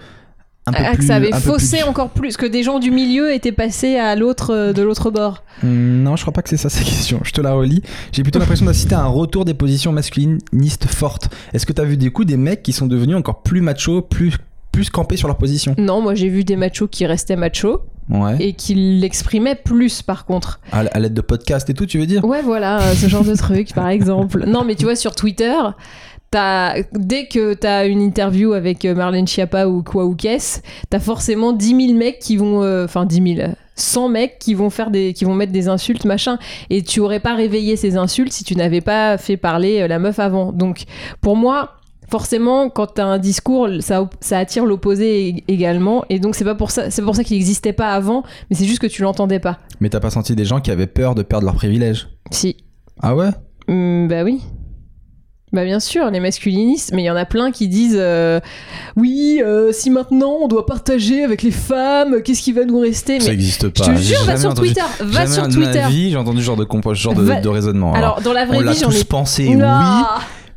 un 0.68 0.72
peu 0.72 0.84
Ah, 0.86 0.90
plus. 0.92 0.98
que 1.00 1.04
ça 1.06 1.16
avait 1.16 1.32
faussé 1.32 1.78
plus- 1.78 1.88
encore 1.90 2.10
plus, 2.10 2.38
que 2.38 2.46
des 2.46 2.62
gens 2.62 2.78
du 2.78 2.92
milieu 2.92 3.34
étaient 3.34 3.52
passés 3.52 3.96
à 3.98 4.16
l'autre 4.16 4.54
euh, 4.54 4.74
de 4.74 4.82
l'autre 4.84 5.10
bord. 5.10 5.44
Hum, 5.64 6.04
Non, 6.04 6.16
je 6.16 6.22
crois 6.22 6.34
pas 6.34 6.42
que 6.44 6.50
c'est 6.50 6.58
ça 6.58 6.70
sa 6.70 6.84
question. 6.84 7.20
Je 7.24 7.32
te 7.32 7.42
la 7.42 7.54
relis. 7.54 7.82
J'ai 8.12 8.22
plutôt 8.22 8.38
l'impression 8.40 8.66
d'assister 8.66 8.94
à 8.96 9.02
un 9.02 9.08
retour 9.08 9.46
des 9.46 9.54
positions 9.56 9.92
masculinistes 9.92 10.86
fortes. 10.88 11.30
Est-ce 11.54 11.66
que 11.66 11.74
t'as 11.74 11.84
vu 11.86 11.98
des 11.98 12.10
coups 12.12 12.28
des 12.28 12.38
mecs 12.38 12.62
qui 12.64 12.74
sont 12.74 12.86
devenus 12.88 13.16
encore 13.16 13.42
plus 13.42 13.62
machos, 13.62 14.02
plus 14.02 14.34
plus 14.72 14.90
campés 14.92 15.18
sur 15.18 15.28
leur 15.28 15.38
position? 15.38 15.74
Non, 15.80 16.02
moi 16.02 16.14
j'ai 16.14 16.30
vu 16.30 16.44
des 16.44 16.56
machos 16.56 16.88
qui 16.88 17.06
restaient 17.08 17.36
machos 17.36 17.82
Ouais. 18.10 18.38
et 18.40 18.54
qui 18.54 18.74
l'exprimaient 18.76 19.56
plus 19.56 20.02
par 20.02 20.26
contre. 20.26 20.60
À, 20.72 20.80
à 20.80 21.00
l'aide 21.00 21.14
de 21.14 21.20
podcasts 21.22 21.70
et 21.70 21.74
tout, 21.74 21.86
tu 21.86 21.98
veux 22.00 22.06
dire? 22.06 22.24
Ouais, 22.24 22.42
voilà, 22.42 22.80
euh, 22.80 22.94
ce 22.94 23.08
genre 23.10 23.24
de 23.26 23.36
truc, 23.36 23.74
par 23.74 23.90
exemple. 23.90 24.46
Non, 24.48 24.64
mais 24.64 24.76
tu 24.76 24.86
vois, 24.86 24.96
sur 24.96 25.14
Twitter, 25.14 25.52
dès 26.32 27.28
que 27.28 27.54
t'as 27.54 27.88
une 27.88 28.02
interview 28.02 28.54
avec 28.54 28.86
euh, 28.86 28.94
Marlène 28.96 29.28
Schiappa 29.28 29.68
ou 29.68 29.82
quoi 29.84 30.06
ou 30.06 30.16
qu'est-ce, 30.16 30.62
t'as 30.90 31.00
forcément 31.00 31.54
10 31.54 31.88
000 31.88 31.98
mecs 31.98 32.20
qui 32.20 32.38
vont. 32.38 32.64
euh, 32.64 32.86
Enfin, 32.86 33.06
10 33.06 33.36
000. 33.36 33.50
100 33.80 34.10
mecs 34.10 34.40
qui 34.40 34.56
vont 34.56 34.72
faire 34.72 34.90
des 34.90 35.14
qui 35.14 35.24
vont 35.24 35.36
mettre 35.36 35.52
des 35.52 35.68
insultes 35.68 36.04
machin 36.06 36.40
et 36.72 36.82
tu 36.82 37.00
aurais 37.00 37.20
pas 37.20 37.36
réveillé 37.36 37.76
ces 37.76 37.96
insultes 37.96 38.34
si 38.34 38.44
tu 38.44 38.56
n'avais 38.56 38.82
pas 38.82 39.20
fait 39.20 39.38
parler 39.38 39.82
euh, 39.82 39.88
la 39.88 40.00
meuf 40.00 40.18
avant 40.18 40.52
donc 40.52 40.86
pour 41.22 41.36
moi 41.36 41.74
forcément 42.10 42.70
quand 42.72 42.88
t'as 42.88 43.06
un 43.06 43.20
discours 43.20 43.70
ça, 43.82 44.10
ça 44.20 44.40
attire 44.40 44.66
l'opposé 44.66 45.32
ég- 45.32 45.44
également 45.48 46.06
et 46.10 46.18
donc 46.18 46.34
c'est 46.34 46.44
pas 46.44 46.56
pour 46.56 46.72
ça 46.72 46.90
c'est 46.90 47.04
pour 47.04 47.16
ça 47.16 47.24
qu'il 47.24 47.38
n'existait 47.38 47.72
pas 47.74 47.92
avant 47.94 48.24
mais 48.50 48.56
c'est 48.56 48.66
juste 48.66 48.80
que 48.80 48.88
tu 48.88 49.04
l'entendais 49.04 49.40
pas 49.40 49.60
Mais 49.80 49.90
t'as 49.90 50.00
pas 50.00 50.10
senti 50.10 50.36
des 50.36 50.46
gens 50.46 50.60
qui 50.60 50.72
avaient 50.72 50.88
peur 50.88 51.14
de 51.14 51.22
perdre 51.22 51.46
leurs 51.46 51.54
privilèges? 51.56 52.08
Si 52.32 52.58
Ah 53.04 53.16
ouais? 53.16 53.30
Hum, 53.68 54.08
bah 54.08 54.24
oui. 54.24 54.42
Bah 55.58 55.66
bien 55.66 55.80
sûr, 55.80 56.12
les 56.12 56.20
masculinistes, 56.20 56.92
mais 56.94 57.02
il 57.02 57.06
y 57.06 57.10
en 57.10 57.16
a 57.16 57.26
plein 57.26 57.52
qui 57.52 57.68
disent 57.68 57.98
euh, 58.00 58.40
oui, 58.96 59.42
euh, 59.44 59.72
si 59.72 59.90
maintenant 59.90 60.38
on 60.42 60.48
doit 60.48 60.68
partager 60.68 61.24
avec 61.24 61.42
les 61.42 61.50
femmes, 61.50 62.22
qu'est-ce 62.22 62.44
qui 62.44 62.52
va 62.52 62.64
nous 62.64 62.80
rester? 62.80 63.20
Ça 63.20 63.30
Mais 63.30 63.34
existe 63.34 63.64
je 63.64 63.68
pas. 63.70 63.86
te 63.96 63.96
jure, 64.00 64.24
va 64.26 64.38
sur 64.38 64.52
entendu- 64.52 64.68
Twitter, 64.68 64.82
va 65.02 65.26
sur 65.26 65.48
Twitter. 65.48 65.80
ma 65.82 65.90
vie, 65.90 66.12
j'ai 66.12 66.18
entendu 66.18 66.42
ce 66.42 66.44
genre 66.46 66.58
de, 66.58 66.64
compo- 66.64 66.94
genre 66.94 67.16
de, 67.16 67.24
Va- 67.24 67.42
de 67.42 67.50
raisonnement. 67.50 67.92
Alors, 67.96 68.22
dans 68.22 68.34
la 68.34 68.44
on 68.44 68.48
vraie 68.48 68.64
l'a 68.64 68.72
vie, 68.74 68.80
j'en 68.80 68.90
tous 68.90 69.02
ai. 69.02 69.04
pensé, 69.06 69.56
Non. 69.56 69.66
oui, 69.68 70.04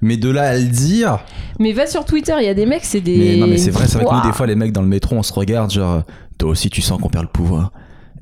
mais 0.03 0.17
de 0.19 0.29
là 0.29 0.51
à 0.51 0.57
le 0.59 0.65
dire. 0.65 1.21
Mais 1.59 1.73
va 1.73 1.87
sur 1.87 2.05
Twitter, 2.05 2.35
il 2.41 2.45
y 2.45 2.49
a 2.49 2.55
des 2.55 2.67
mecs, 2.67 2.85
c'est 2.85 3.01
des. 3.01 3.17
Mais 3.17 3.37
non, 3.39 3.47
mais 3.47 3.57
c'est 3.57 3.71
vrai, 3.71 3.87
c'est 3.87 3.97
vrai 3.97 4.05
que 4.05 4.15
nous, 4.15 4.23
des 4.31 4.33
fois, 4.37 4.47
les 4.47 4.55
mecs 4.55 4.73
dans 4.73 4.83
le 4.83 4.89
métro, 4.89 5.17
on 5.17 5.23
se 5.23 5.33
regarde, 5.33 5.71
genre, 5.71 6.03
toi 6.37 6.51
aussi, 6.51 6.69
tu 6.69 6.83
sens 6.83 7.01
qu'on 7.01 7.09
perd 7.09 7.25
le 7.25 7.31
pouvoir. 7.31 7.73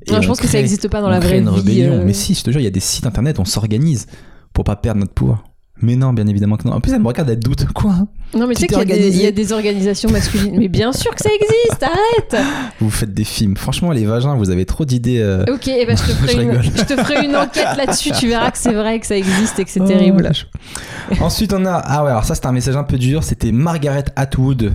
Et 0.07 0.11
Non, 0.13 0.21
je 0.21 0.27
on 0.27 0.29
pense 0.31 0.39
que 0.39 0.47
ça 0.47 0.57
n'existe 0.59 0.87
pas 0.87 1.01
dans 1.01 1.07
on 1.07 1.11
la 1.11 1.19
vraie 1.19 1.39
une 1.39 1.49
vie. 1.49 1.55
rébellion. 1.57 1.93
euh. 1.95 2.03
Mais 2.05 2.13
si, 2.13 2.33
je 2.33 2.41
te 2.43 2.51
jure, 2.51 2.61
il 2.61 2.63
y 2.63 2.67
a 2.67 2.71
des 2.71 2.79
sites 2.79 3.05
internet, 3.05 3.37
on 3.37 3.43
s'organise 3.45 4.07
pour 4.53 4.63
pas 4.63 4.75
perdre 4.77 4.99
notre 5.01 5.13
pouvoir. 5.13 5.43
Mais 5.81 5.95
non, 5.95 6.11
bien 6.13 6.27
évidemment 6.27 6.57
que 6.57 6.67
non. 6.67 6.73
En 6.73 6.81
plus, 6.81 6.91
elle 6.93 7.01
me 7.01 7.07
regarde, 7.07 7.29
elle 7.29 7.39
doute. 7.39 7.65
Quoi 7.73 7.93
Non, 8.35 8.47
mais 8.47 8.53
tu 8.55 8.61
sais 8.61 8.67
qu'il 8.67 8.77
y, 8.77 8.81
a 8.81 8.85
des- 8.85 8.91
organisé 8.93 9.17
il 9.19 9.23
y 9.23 9.27
a 9.27 9.31
des 9.31 9.53
organisations 9.53 10.09
masculines. 10.11 10.55
mais 10.57 10.67
bien 10.67 10.91
sûr 10.91 11.15
que 11.15 11.21
ça 11.21 11.29
existe, 11.33 11.83
arrête 11.83 12.45
Vous 12.81 12.89
faites 12.89 13.13
des 13.13 13.23
films. 13.23 13.55
Franchement, 13.55 13.91
les 13.91 14.05
vagins, 14.05 14.35
vous 14.35 14.49
avez 14.49 14.65
trop 14.65 14.83
d'idées. 14.83 15.19
euh, 15.21 15.45
Ok, 15.53 15.67
eh 15.69 15.85
ben, 15.85 15.95
je, 15.97 16.03
te 16.03 16.07
Je 16.11 16.13
ferai 16.15 16.33
une, 16.43 16.49
rigole. 16.51 16.63
je 16.75 16.83
te 16.83 16.95
ferai 17.03 17.25
une 17.25 17.35
enquête 17.35 17.77
là-dessus, 17.77 18.11
tu 18.11 18.27
verras 18.27 18.51
que 18.51 18.57
c'est 18.57 18.73
vrai, 18.73 18.99
que 18.99 19.07
ça 19.07 19.15
existe 19.17 19.57
et 19.59 19.63
que 19.65 19.71
c'est 19.71 19.79
Oh, 19.81 19.87
terrible. 19.87 20.21
lâche. 20.23 20.47
Ensuite, 21.21 21.53
on 21.53 21.65
a. 21.65 21.71
Ah 21.83 22.03
ouais, 22.03 22.11
alors 22.11 22.25
ça, 22.25 22.35
c'était 22.35 22.47
un 22.47 22.51
message 22.51 22.75
un 22.75 22.83
peu 22.83 22.97
dur. 22.97 23.23
C'était 23.23 23.51
Margaret 23.53 24.05
Atwood 24.15 24.73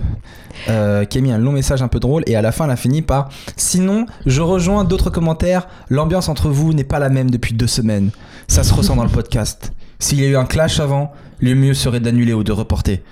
euh, 0.69 1.05
qui 1.05 1.17
a 1.19 1.21
mis 1.21 1.31
un 1.31 1.37
long 1.37 1.51
message 1.51 1.81
un 1.83 1.87
peu 1.87 1.99
drôle. 1.99 2.23
Et 2.25 2.35
à 2.35 2.41
la 2.41 2.51
fin, 2.51 2.65
elle 2.65 2.71
a 2.71 2.75
fini 2.75 3.01
par 3.03 3.29
Sinon, 3.57 4.05
je 4.25 4.41
rejoins 4.41 4.83
d'autres 4.83 5.09
commentaires. 5.11 5.67
L'ambiance 5.89 6.29
entre 6.29 6.49
vous 6.49 6.73
n'est 6.73 6.83
pas 6.83 6.97
la 6.99 7.09
même 7.09 7.29
depuis 7.29 7.53
deux 7.53 7.67
semaines. 7.67 8.09
Ça 8.47 8.63
se 8.63 8.73
ressent 8.73 8.95
dans 8.95 9.03
le 9.03 9.09
podcast. 9.11 9.71
S'il 9.99 10.19
y 10.21 10.25
a 10.25 10.27
eu 10.27 10.35
un 10.37 10.45
clash 10.45 10.79
avant, 10.79 11.11
le 11.39 11.55
mieux 11.55 11.73
serait 11.73 11.99
d'annuler 11.99 12.33
ou 12.33 12.43
de 12.43 12.51
reporter. 12.51 13.03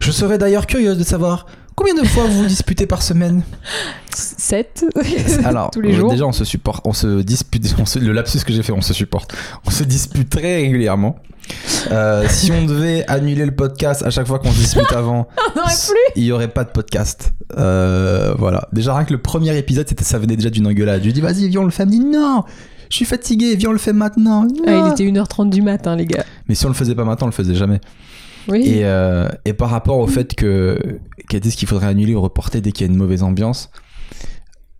Je 0.00 0.10
serais 0.10 0.38
d'ailleurs 0.38 0.66
curieuse 0.66 0.96
de 0.98 1.04
savoir 1.04 1.46
combien 1.74 1.94
de 1.94 2.04
fois 2.06 2.24
vous 2.24 2.38
vous 2.42 2.46
disputez 2.46 2.86
par 2.86 3.02
semaine 3.02 3.42
7 4.14 4.84
Alors, 5.44 5.70
tous 5.70 5.80
les 5.80 5.92
jours. 5.94 6.10
déjà, 6.10 6.24
on 6.26 6.32
se 6.32 6.44
supporte, 6.44 6.86
on 6.86 6.92
se 6.92 7.20
dispute, 7.22 7.74
on 7.78 7.86
se- 7.86 7.98
le 7.98 8.12
lapsus 8.12 8.40
que 8.44 8.52
j'ai 8.52 8.62
fait, 8.62 8.72
on 8.72 8.80
se 8.80 8.94
supporte. 8.94 9.34
On 9.66 9.70
se 9.70 9.84
dispute 9.84 10.28
très 10.30 10.56
régulièrement. 10.56 11.16
Euh, 11.92 12.26
si 12.28 12.52
on 12.52 12.64
devait 12.66 13.04
annuler 13.08 13.46
le 13.46 13.54
podcast 13.54 14.02
à 14.02 14.10
chaque 14.10 14.26
fois 14.26 14.38
qu'on 14.38 14.50
se 14.52 14.58
dispute 14.58 14.92
avant, 14.92 15.28
il 16.16 16.24
y 16.24 16.32
aurait 16.32 16.48
pas 16.48 16.64
de 16.64 16.70
podcast. 16.70 17.32
Euh, 17.56 18.34
voilà. 18.38 18.68
Déjà, 18.72 18.94
rien 18.94 19.04
que 19.04 19.12
le 19.12 19.22
premier 19.22 19.56
épisode, 19.56 19.86
ça 20.02 20.18
venait 20.18 20.36
déjà 20.36 20.50
d'une 20.50 20.66
engueulade. 20.66 21.00
Je 21.00 21.06
lui 21.06 21.12
dis, 21.12 21.20
vas-y, 21.22 21.48
viens, 21.48 21.60
on 21.62 21.64
le 21.64 21.70
fait. 21.70 21.84
Elle 21.84 21.88
me 21.88 21.92
dit, 21.92 22.00
non, 22.04 22.44
je 22.90 22.96
suis 22.96 23.04
fatigué, 23.04 23.56
viens, 23.56 23.70
on 23.70 23.72
le 23.72 23.78
fait 23.78 23.92
maintenant. 23.92 24.46
Ah, 24.66 24.86
il 24.86 24.92
était 24.92 25.04
1h30 25.04 25.50
du 25.50 25.62
matin, 25.62 25.96
les 25.96 26.06
gars. 26.06 26.24
Mais 26.48 26.54
si 26.54 26.64
on 26.66 26.68
le 26.68 26.74
faisait 26.74 26.94
pas 26.94 27.04
maintenant, 27.04 27.26
on 27.26 27.30
le 27.30 27.34
faisait 27.34 27.54
jamais. 27.54 27.80
Oui. 28.48 28.62
Et, 28.66 28.84
euh, 28.84 29.28
et 29.44 29.52
par 29.52 29.70
rapport 29.70 29.98
au 29.98 30.06
fait 30.06 30.34
que 30.34 30.78
qu'elle 31.28 31.40
dise 31.40 31.54
qu'il 31.54 31.68
faudrait 31.68 31.88
annuler 31.88 32.14
ou 32.14 32.20
reporter 32.22 32.62
dès 32.62 32.72
qu'il 32.72 32.86
y 32.86 32.88
a 32.88 32.92
une 32.92 32.98
mauvaise 32.98 33.22
ambiance. 33.22 33.70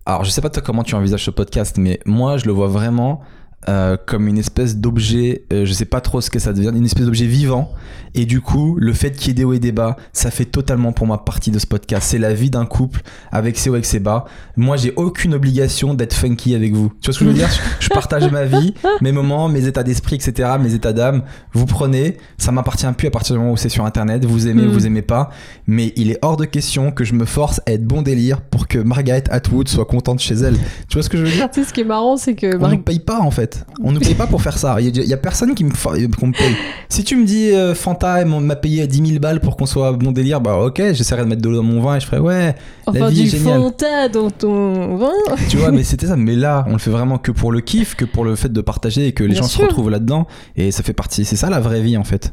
Alors 0.07 0.25
je 0.25 0.31
sais 0.31 0.41
pas 0.41 0.49
toi 0.49 0.63
comment 0.63 0.85
tu 0.85 0.95
envisages 0.95 1.25
ce 1.25 1.31
podcast, 1.31 1.77
mais 1.77 2.01
moi 2.07 2.39
je 2.39 2.47
le 2.47 2.53
vois 2.53 2.69
vraiment 2.69 3.21
euh, 3.69 3.97
comme 4.07 4.29
une 4.29 4.39
espèce 4.39 4.77
d'objet, 4.77 5.45
euh, 5.53 5.67
je 5.67 5.73
sais 5.73 5.85
pas 5.85 6.01
trop 6.01 6.21
ce 6.21 6.31
que 6.31 6.39
ça 6.39 6.53
devient, 6.53 6.71
une 6.75 6.85
espèce 6.85 7.05
d'objet 7.07 7.27
vivant. 7.27 7.71
Et 8.15 8.25
du 8.25 8.41
coup, 8.41 8.77
le 8.79 8.95
fait 8.95 9.11
qu'il 9.11 9.29
y 9.29 9.31
ait 9.33 9.35
des 9.35 9.45
hauts 9.45 9.53
et 9.53 9.59
des 9.59 9.73
bas, 9.73 9.97
ça 10.15 10.31
fait 10.31 10.47
totalement 10.47 10.93
pour 10.93 11.07
moi 11.07 11.25
partie 11.27 11.51
de 11.51 11.59
ce 11.59 11.67
podcast. 11.67 12.07
C'est 12.11 12.19
la 12.19 12.33
vie 12.33 12.49
d'un 12.51 12.65
couple 12.65 13.03
avec 13.31 13.59
ses 13.59 13.69
hauts 13.69 13.77
et 13.77 13.83
ses 13.83 14.01
bas. 14.01 14.25
Moi, 14.57 14.77
j'ai 14.79 14.93
aucune 14.97 15.35
obligation 15.35 15.93
d'être 15.93 16.15
funky 16.15 16.55
avec 16.55 16.73
vous. 16.73 16.91
Tu 17.03 17.07
vois 17.11 17.15
ce 17.15 17.19
que 17.19 17.25
je 17.27 17.31
veux 17.31 17.37
dire? 17.37 17.49
Je, 17.51 17.85
je 17.85 17.89
partage 17.91 18.31
ma 18.33 18.45
vie, 18.45 18.73
mes 19.03 19.13
moments, 19.13 19.49
mes 19.49 19.67
états 19.67 19.83
d'esprit, 19.83 20.17
etc., 20.17 20.51
mes 20.59 20.73
états 20.73 20.95
d'âme. 20.95 21.23
Vous 21.53 21.67
prenez, 21.67 22.17
ça 22.39 22.51
m'appartient 22.51 22.87
plus 22.97 23.09
à 23.09 23.11
partir 23.11 23.35
du 23.37 23.41
moment 23.41 23.53
où 23.53 23.57
c'est 23.59 23.69
sur 23.69 23.85
Internet. 23.85 24.25
Vous 24.25 24.49
aimez, 24.49 24.63
Mm. 24.63 24.69
vous 24.71 24.87
aimez 24.87 25.03
pas. 25.03 25.31
Mais 25.67 25.93
il 25.97 26.11
est 26.11 26.19
hors 26.23 26.37
de 26.39 26.47
question 26.47 26.91
que 26.93 27.05
je 27.05 27.13
me 27.13 27.27
force 27.27 27.61
à 27.67 27.73
être 27.73 27.85
bon 27.85 28.01
délire 28.03 28.41
pour 28.41 28.67
que 28.69 28.79
Margaret 28.79 29.25
Atwood 29.31 29.69
soit 29.69 29.85
contente 29.85 30.21
chez 30.21 30.35
elle. 30.35 30.57
Tu 30.89 30.95
vois 30.95 31.03
ce 31.03 31.11
que 31.11 31.19
je 31.19 31.25
veux 31.25 31.31
dire? 31.31 31.51
Tu 31.51 31.61
sais, 31.63 31.69
ce 31.69 31.75
qui 31.75 31.83
est 31.83 31.85
marrant, 31.85 32.17
c'est 32.17 32.35
que. 32.35 32.57
on 32.57 32.61
Mar- 32.61 32.71
nous 32.71 32.79
paye 32.79 33.01
pas 33.01 33.21
en 33.21 33.31
fait. 33.31 33.48
On 33.83 33.93
nous 33.93 34.01
paye 34.01 34.15
pas 34.15 34.27
pour 34.27 34.43
faire 34.43 34.59
ça. 34.59 34.77
Il 34.81 34.85
y, 34.97 35.01
a- 35.01 35.03
il 35.03 35.09
y 35.09 35.13
a 35.15 35.17
personne 35.17 35.55
qui 35.55 35.65
me, 35.65 35.71
paye. 35.71 36.57
Si 36.89 37.05
tu 37.05 37.17
me 37.17 37.25
dis 37.25 37.51
euh, 37.53 37.75
Fanta 37.75 38.25
m'a 38.25 38.57
payé 38.57 38.87
10 38.87 39.07
000 39.09 39.21
balles 39.21 39.41
pour 39.41 39.57
qu'on 39.57 39.67
soit 39.67 39.93
bon 39.93 40.13
délire, 40.13 40.41
bah 40.41 40.57
ok, 40.59 40.77
j'essaierai 40.93 41.23
de 41.23 41.29
mettre 41.29 41.43
de 41.43 41.49
l'eau 41.49 41.57
dans 41.57 41.63
mon 41.63 41.81
vin 41.81 41.97
et 41.97 42.01
je 42.01 42.07
ferai 42.07 42.19
ouais, 42.21 42.55
Enfin, 42.87 43.09
vie 43.09 43.23
du 43.23 43.27
est 43.29 43.31
géniale. 43.39 43.61
Fanta 43.61 44.09
dans 44.09 44.31
ton 44.31 44.97
vin. 44.97 45.13
tu 45.49 45.57
vois, 45.59 45.71
mais 45.71 45.85
c'était 45.85 46.07
ça. 46.07 46.17
Mais 46.17 46.35
là, 46.37 46.65
on 46.69 46.73
le 46.73 46.79
fait 46.79 46.91
vraiment 46.91 47.19
que 47.19 47.31
pour 47.33 47.53
le 47.53 47.61
kiff, 47.61 47.95
que 47.95 48.05
pour 48.05 48.25
le 48.25 48.35
fait 48.37 48.53
de 48.53 48.61
partager 48.61 49.07
et 49.07 49.13
que 49.13 49.23
les 49.25 49.35
Bien 49.35 49.43
gens 49.43 49.49
sûr. 49.49 49.61
se 49.61 49.67
retrouvent 49.67 49.91
là-dedans. 49.91 50.27
Et 50.57 50.71
ça 50.71 50.83
fait 50.83 50.93
partie. 50.93 51.25
C'est 51.25 51.37
ça 51.37 51.51
la 51.51 51.61
vraie 51.61 51.81
vie 51.83 51.97
en 51.97 52.05
fait. 52.05 52.33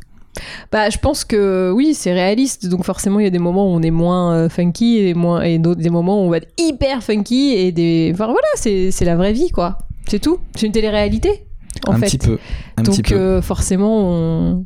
Bah, 0.70 0.90
je 0.90 0.98
pense 0.98 1.24
que 1.24 1.72
oui, 1.74 1.94
c'est 1.94 2.12
réaliste. 2.12 2.68
Donc, 2.68 2.84
forcément, 2.84 3.20
il 3.22 3.24
y 3.24 3.28
a 3.28 3.30
des 3.30 3.40
moments 3.40 3.72
où 3.72 3.76
on 3.78 3.82
est 3.82 3.90
moins 3.92 4.34
euh, 4.36 4.50
funky 4.50 4.98
et, 5.00 5.14
moins, 5.14 5.42
et 5.44 5.60
d'autres, 5.60 5.80
des 5.80 5.90
moments 5.90 6.22
où 6.24 6.28
on 6.28 6.30
va 6.30 6.38
être 6.38 6.50
hyper 6.58 7.02
funky. 7.02 7.54
Et 7.54 7.72
des. 7.72 8.12
Enfin, 8.14 8.26
voilà, 8.26 8.48
c'est 8.58 9.06
la 9.06 9.16
vraie 9.16 9.32
vie, 9.32 9.50
quoi. 9.52 9.78
C'est 10.08 10.20
tout. 10.20 10.40
C'est 10.56 10.66
une 10.66 10.72
télé-réalité, 10.72 11.46
en 11.88 11.94
un 11.94 11.98
fait. 11.98 12.06
petit 12.06 12.18
peu. 12.18 12.38
Un 12.78 12.84
Donc 12.84 12.96
petit 12.96 13.04
peu. 13.04 13.16
euh, 13.16 13.42
forcément, 13.42 14.12
on... 14.12 14.66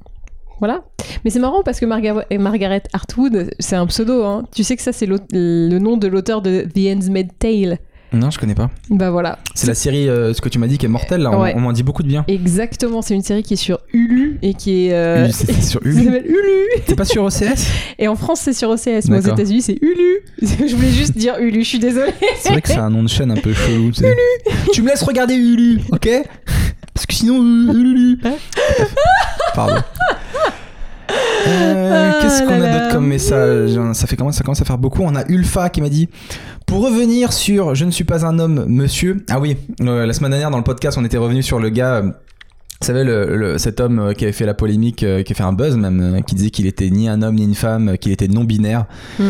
voilà. 0.60 0.84
Mais 1.24 1.32
c'est 1.32 1.40
marrant 1.40 1.64
parce 1.64 1.80
que 1.80 1.86
Marga- 1.86 2.26
Margaret 2.38 2.84
Hartwood, 2.94 3.52
c'est 3.60 3.76
un 3.76 3.86
pseudo. 3.88 4.24
Hein. 4.26 4.46
Tu 4.54 4.64
sais 4.64 4.76
que 4.76 4.82
ça, 4.82 4.92
c'est 4.94 5.06
le 5.08 5.80
nom 5.80 5.98
de 5.98 6.08
l'auteur 6.08 6.42
de 6.42 6.62
The 6.62 6.96
Handmaid's 6.98 7.34
Tale. 7.40 7.78
Non, 8.12 8.32
je 8.32 8.40
connais 8.40 8.56
pas. 8.56 8.70
Bah 8.90 9.12
voilà. 9.12 9.38
C'est 9.54 9.68
la 9.68 9.76
série, 9.76 10.10
euh, 10.10 10.34
ce 10.34 10.42
que 10.42 10.50
tu 10.50 10.58
m'as 10.58 10.66
dit, 10.68 10.78
qui 10.80 10.86
est 10.88 10.90
mortelle, 10.90 11.22
là. 11.22 11.32
On- 11.32 11.40
Ouais. 11.42 11.54
On, 11.56 11.60
m'en 11.60 11.72
dit 11.72 11.84
beaucoup 11.84 12.02
de 12.04 12.08
bien. 12.08 12.26
Exactement, 12.28 13.02
c'est 13.04 13.14
une 13.14 13.22
série 13.22 13.44
qui 13.44 13.54
est 13.54 13.58
sur 13.58 13.80
Hulu 13.94 14.40
et 14.42 14.56
qui 14.56 14.88
est. 14.88 14.94
euh, 14.94 15.26
Hulu, 15.26 15.32
c'est- 15.34 15.54
c'est 15.54 15.62
sur 15.62 15.80
Ça 15.84 15.90
Hulu. 15.90 16.04
s'appelle 16.06 16.26
Hulu. 16.26 16.82
T'es 16.88 16.96
pas 16.96 17.06
sur 17.06 17.24
OCS 17.24 17.68
Et 18.00 18.08
en 18.08 18.16
France, 18.16 18.42
c'est 18.42 18.54
sur 18.54 18.70
OCS, 18.70 19.10
mais 19.10 19.18
aux. 19.20 19.32
États-Unis, 19.34 19.62
c'est 19.62 19.78
Hulu. 19.82 20.20
Je 20.42 20.76
voulais 20.76 20.90
juste 20.92 21.16
dire 21.18 21.38
Hulu, 21.40 21.64
je 21.64 21.68
suis 21.70 21.80
désolée. 21.80 22.12
C'est 22.40 22.50
vrai 22.50 22.62
que 22.62 22.68
c'est 22.70 22.76
un 22.78 22.90
nom 22.90 23.04
de 23.04 23.10
chaîne 23.10 23.30
un 23.32 23.36
peu 23.36 23.54
chelou. 23.54 23.92
tu 23.92 24.02
sais. 24.02 24.16
Tu 24.74 24.82
me 24.82 24.90
laisses 24.90 25.04
regarder 25.04 25.36
Hulu, 25.36 25.82
ok? 25.92 26.10
Parce 26.94 27.06
que 27.06 27.14
sinon, 27.14 27.38
Hulu. 27.74 28.20
Pardon. 29.56 29.76
Euh, 31.48 32.12
Ah 32.14 32.20
Qu'est-ce 32.22 32.44
qu'on 32.44 32.62
a 32.62 32.68
d'autre 32.68 32.92
comme 32.94 33.08
message 33.08 33.72
Ça 33.94 34.08
fait 34.08 34.16
comment 34.16 34.32
Ça 34.32 34.44
commence 34.44 34.62
à 34.62 34.66
faire 34.66 34.78
beaucoup. 34.78 35.02
On 35.04 35.16
a 35.16 35.26
Ulfa 35.30 35.70
qui 35.70 35.82
m'a 35.82 35.90
dit 35.90 36.10
pour 36.66 36.84
revenir 36.84 37.34
sur 37.34 37.76
Je 37.76 37.86
ne 37.86 37.92
suis 37.92 38.04
pas 38.04 38.26
un 38.26 38.40
homme, 38.40 38.66
monsieur. 38.68 39.24
Ah 39.30 39.40
oui, 39.40 39.58
euh, 39.82 40.06
la 40.06 40.14
semaine 40.14 40.32
dernière 40.32 40.52
dans 40.52 40.58
le 40.58 40.64
podcast, 40.64 40.98
on 41.00 41.06
était 41.06 41.18
revenu 41.18 41.42
sur 41.44 41.60
le 41.60 41.70
gars. 41.70 42.04
Vous 42.82 42.86
savez, 42.88 43.04
le, 43.04 43.36
le- 43.36 43.58
cet 43.58 43.82
homme 43.82 44.00
euh, 44.00 44.14
qui 44.14 44.24
avait 44.24 44.32
fait 44.32 44.46
la 44.46 44.54
polémique, 44.54 45.04
euh, 45.04 45.22
qui 45.22 45.34
a 45.34 45.36
fait 45.36 45.44
un 45.44 45.52
buzz 45.52 45.76
même, 45.76 46.00
euh, 46.02 46.22
qui 46.22 46.34
disait 46.36 46.50
qu'il 46.50 46.66
était 46.66 46.90
ni 46.90 47.10
un 47.10 47.22
homme 47.22 47.36
ni 47.36 47.44
une 47.44 47.56
femme, 47.56 47.98
qu'il 47.98 48.14
était 48.14 48.30
non-binaire. 48.30 48.86
Mm. 49.20 49.24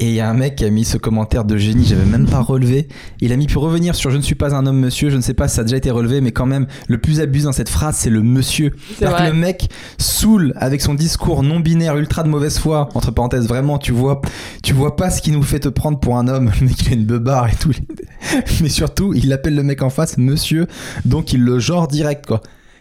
Et 0.00 0.08
il 0.08 0.14
y 0.14 0.20
a 0.20 0.28
un 0.28 0.34
mec 0.34 0.56
qui 0.56 0.64
a 0.64 0.70
mis 0.70 0.84
ce 0.84 0.96
commentaire 0.96 1.44
de 1.44 1.56
génie, 1.56 1.84
j'avais 1.84 2.04
même 2.04 2.26
pas 2.26 2.40
relevé. 2.40 2.88
Il 3.20 3.30
a 3.30 3.36
mis 3.36 3.46
pour 3.46 3.62
revenir 3.62 3.94
sur 3.94 4.10
Je 4.10 4.16
ne 4.16 4.22
suis 4.22 4.34
pas 4.34 4.52
un 4.54 4.66
homme, 4.66 4.80
monsieur. 4.80 5.08
Je 5.10 5.16
ne 5.16 5.20
sais 5.20 5.34
pas 5.34 5.46
si 5.48 5.54
ça 5.54 5.60
a 5.60 5.64
déjà 5.64 5.76
été 5.76 5.90
relevé, 5.90 6.20
mais 6.20 6.32
quand 6.32 6.46
même, 6.46 6.66
le 6.88 6.98
plus 6.98 7.20
abusé 7.20 7.44
dans 7.44 7.52
cette 7.52 7.68
phrase, 7.68 7.94
c'est 7.96 8.10
le 8.10 8.22
monsieur. 8.22 8.72
C'est 8.98 9.04
que 9.04 9.22
le 9.28 9.34
mec 9.34 9.68
saoule 9.98 10.52
avec 10.56 10.80
son 10.80 10.94
discours 10.94 11.44
non 11.44 11.60
binaire 11.60 11.96
ultra 11.96 12.24
de 12.24 12.28
mauvaise 12.28 12.58
foi. 12.58 12.88
Entre 12.94 13.12
parenthèses, 13.12 13.46
vraiment, 13.46 13.78
tu 13.78 13.92
vois, 13.92 14.20
tu 14.64 14.72
vois 14.72 14.96
pas 14.96 15.10
ce 15.10 15.22
qui 15.22 15.30
nous 15.30 15.42
fait 15.44 15.60
te 15.60 15.68
prendre 15.68 16.00
pour 16.00 16.16
un 16.16 16.26
homme. 16.26 16.50
Le 16.60 16.66
mec, 16.66 16.82
il 16.86 16.88
a 16.88 16.94
une 16.96 17.04
beubare 17.04 17.48
et 17.48 17.54
tout. 17.54 17.70
Mais 18.62 18.70
surtout, 18.70 19.12
il 19.14 19.32
appelle 19.32 19.54
le 19.54 19.62
mec 19.62 19.82
en 19.82 19.90
face 19.90 20.18
monsieur, 20.18 20.66
donc 21.04 21.32
il 21.34 21.42
le 21.44 21.58
genre 21.60 21.86
direct, 21.86 22.26
quoi. 22.26 22.40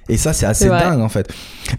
Et 0.10 0.18
ça, 0.18 0.32
c'est 0.34 0.46
assez 0.46 0.70
dingue, 0.70 1.02
en 1.02 1.10
fait. 1.10 1.28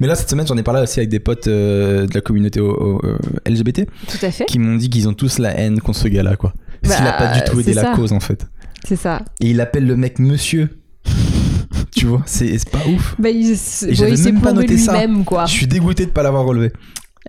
Mais 0.01 0.07
là, 0.07 0.15
cette 0.15 0.29
semaine, 0.29 0.47
j'en 0.47 0.57
ai 0.57 0.63
parlé 0.63 0.83
aussi 0.83 1.01
avec 1.01 1.09
des 1.09 1.21
potes 1.21 1.47
euh, 1.49 2.07
de 2.07 2.15
la 2.15 2.21
communauté 2.21 2.61
au- 2.61 2.75
au- 2.75 3.01
euh, 3.07 3.17
LGBT 3.47 3.87
Tout 4.07 4.19
à 4.27 4.31
fait. 4.31 4.45
qui 4.45 4.59
m'ont 4.59 4.77
dit 4.77 4.91
qu'ils 4.91 5.09
ont 5.09 5.15
tous 5.15 5.39
la 5.39 5.51
haine 5.59 5.81
contre 5.81 5.99
ce 5.99 6.09
gars-là, 6.09 6.37
quoi. 6.37 6.53
Parce 6.83 6.95
Bah, 6.95 6.99
qu'il 7.01 7.07
a 7.09 7.13
pas 7.13 7.33
du 7.39 7.45
tout 7.51 7.61
aidé 7.61 7.73
la 7.75 7.95
cause, 7.95 8.13
en 8.13 8.21
fait. 8.21 8.47
C'est 8.87 8.97
ça. 8.97 9.23
Et 9.41 9.51
il 9.51 9.61
appelle 9.61 9.87
le 9.87 9.97
mec 9.97 10.19
monsieur. 10.19 10.69
tu 11.97 12.07
vois, 12.07 12.23
c'est 12.27 12.57
pas 12.71 12.79
ouf. 12.87 13.17
Bah, 13.19 13.31
il, 13.31 13.51
ouais, 13.51 13.57
s'est 13.57 14.33
même 14.33 14.41
pas 14.41 14.53
noté 14.53 14.77
ça. 14.79 15.03
quoi. 15.27 15.47
Je 15.47 15.53
suis 15.53 15.67
dégoûté 15.67 16.07
de 16.07 16.11
pas 16.11 16.23
l'avoir 16.23 16.45
relevé. 16.45 16.73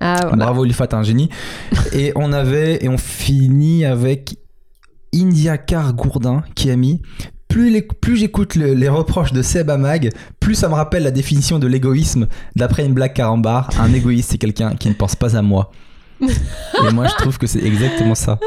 Ah, 0.02 0.20
voilà. 0.28 0.46
Bravo 0.46 0.66
t'es 0.66 0.94
un 0.94 1.04
génie. 1.04 1.30
et 1.94 2.12
on 2.16 2.32
avait 2.32 2.84
et 2.84 2.90
on 2.90 2.98
finit 2.98 3.84
avec 3.86 4.38
India 5.14 5.58
Car 5.58 5.94
Gourdin 5.94 6.44
qui 6.56 6.70
a 6.72 6.76
mis 6.76 7.02
plus, 7.50 7.70
les- 7.72 7.82
plus 7.82 8.16
j'écoute 8.16 8.56
le- 8.56 8.74
les 8.76 8.88
reproches 8.90 9.34
de 9.34 9.42
Seb 9.42 9.70
à 9.70 9.78
Mag, 9.78 10.12
plus 10.40 10.56
ça 10.56 10.70
me 10.70 10.76
rappelle 10.76 11.04
la 11.04 11.12
définition 11.12 11.60
de 11.60 11.68
l'égoïsme 11.68 12.28
d'après 12.56 12.86
une 12.86 12.94
blague 12.94 13.14
carambar. 13.14 13.70
Un 13.82 13.92
égoïste, 13.94 14.30
c'est 14.32 14.38
quelqu'un 14.38 14.76
qui 14.76 14.88
ne 14.88 14.94
pense 14.94 15.16
pas 15.16 15.36
à 15.36 15.42
moi. 15.42 15.72
et 16.22 16.92
moi, 16.94 17.08
je 17.08 17.16
trouve 17.16 17.38
que 17.38 17.48
c'est 17.48 17.64
exactement 17.64 18.14
ça. 18.16 18.38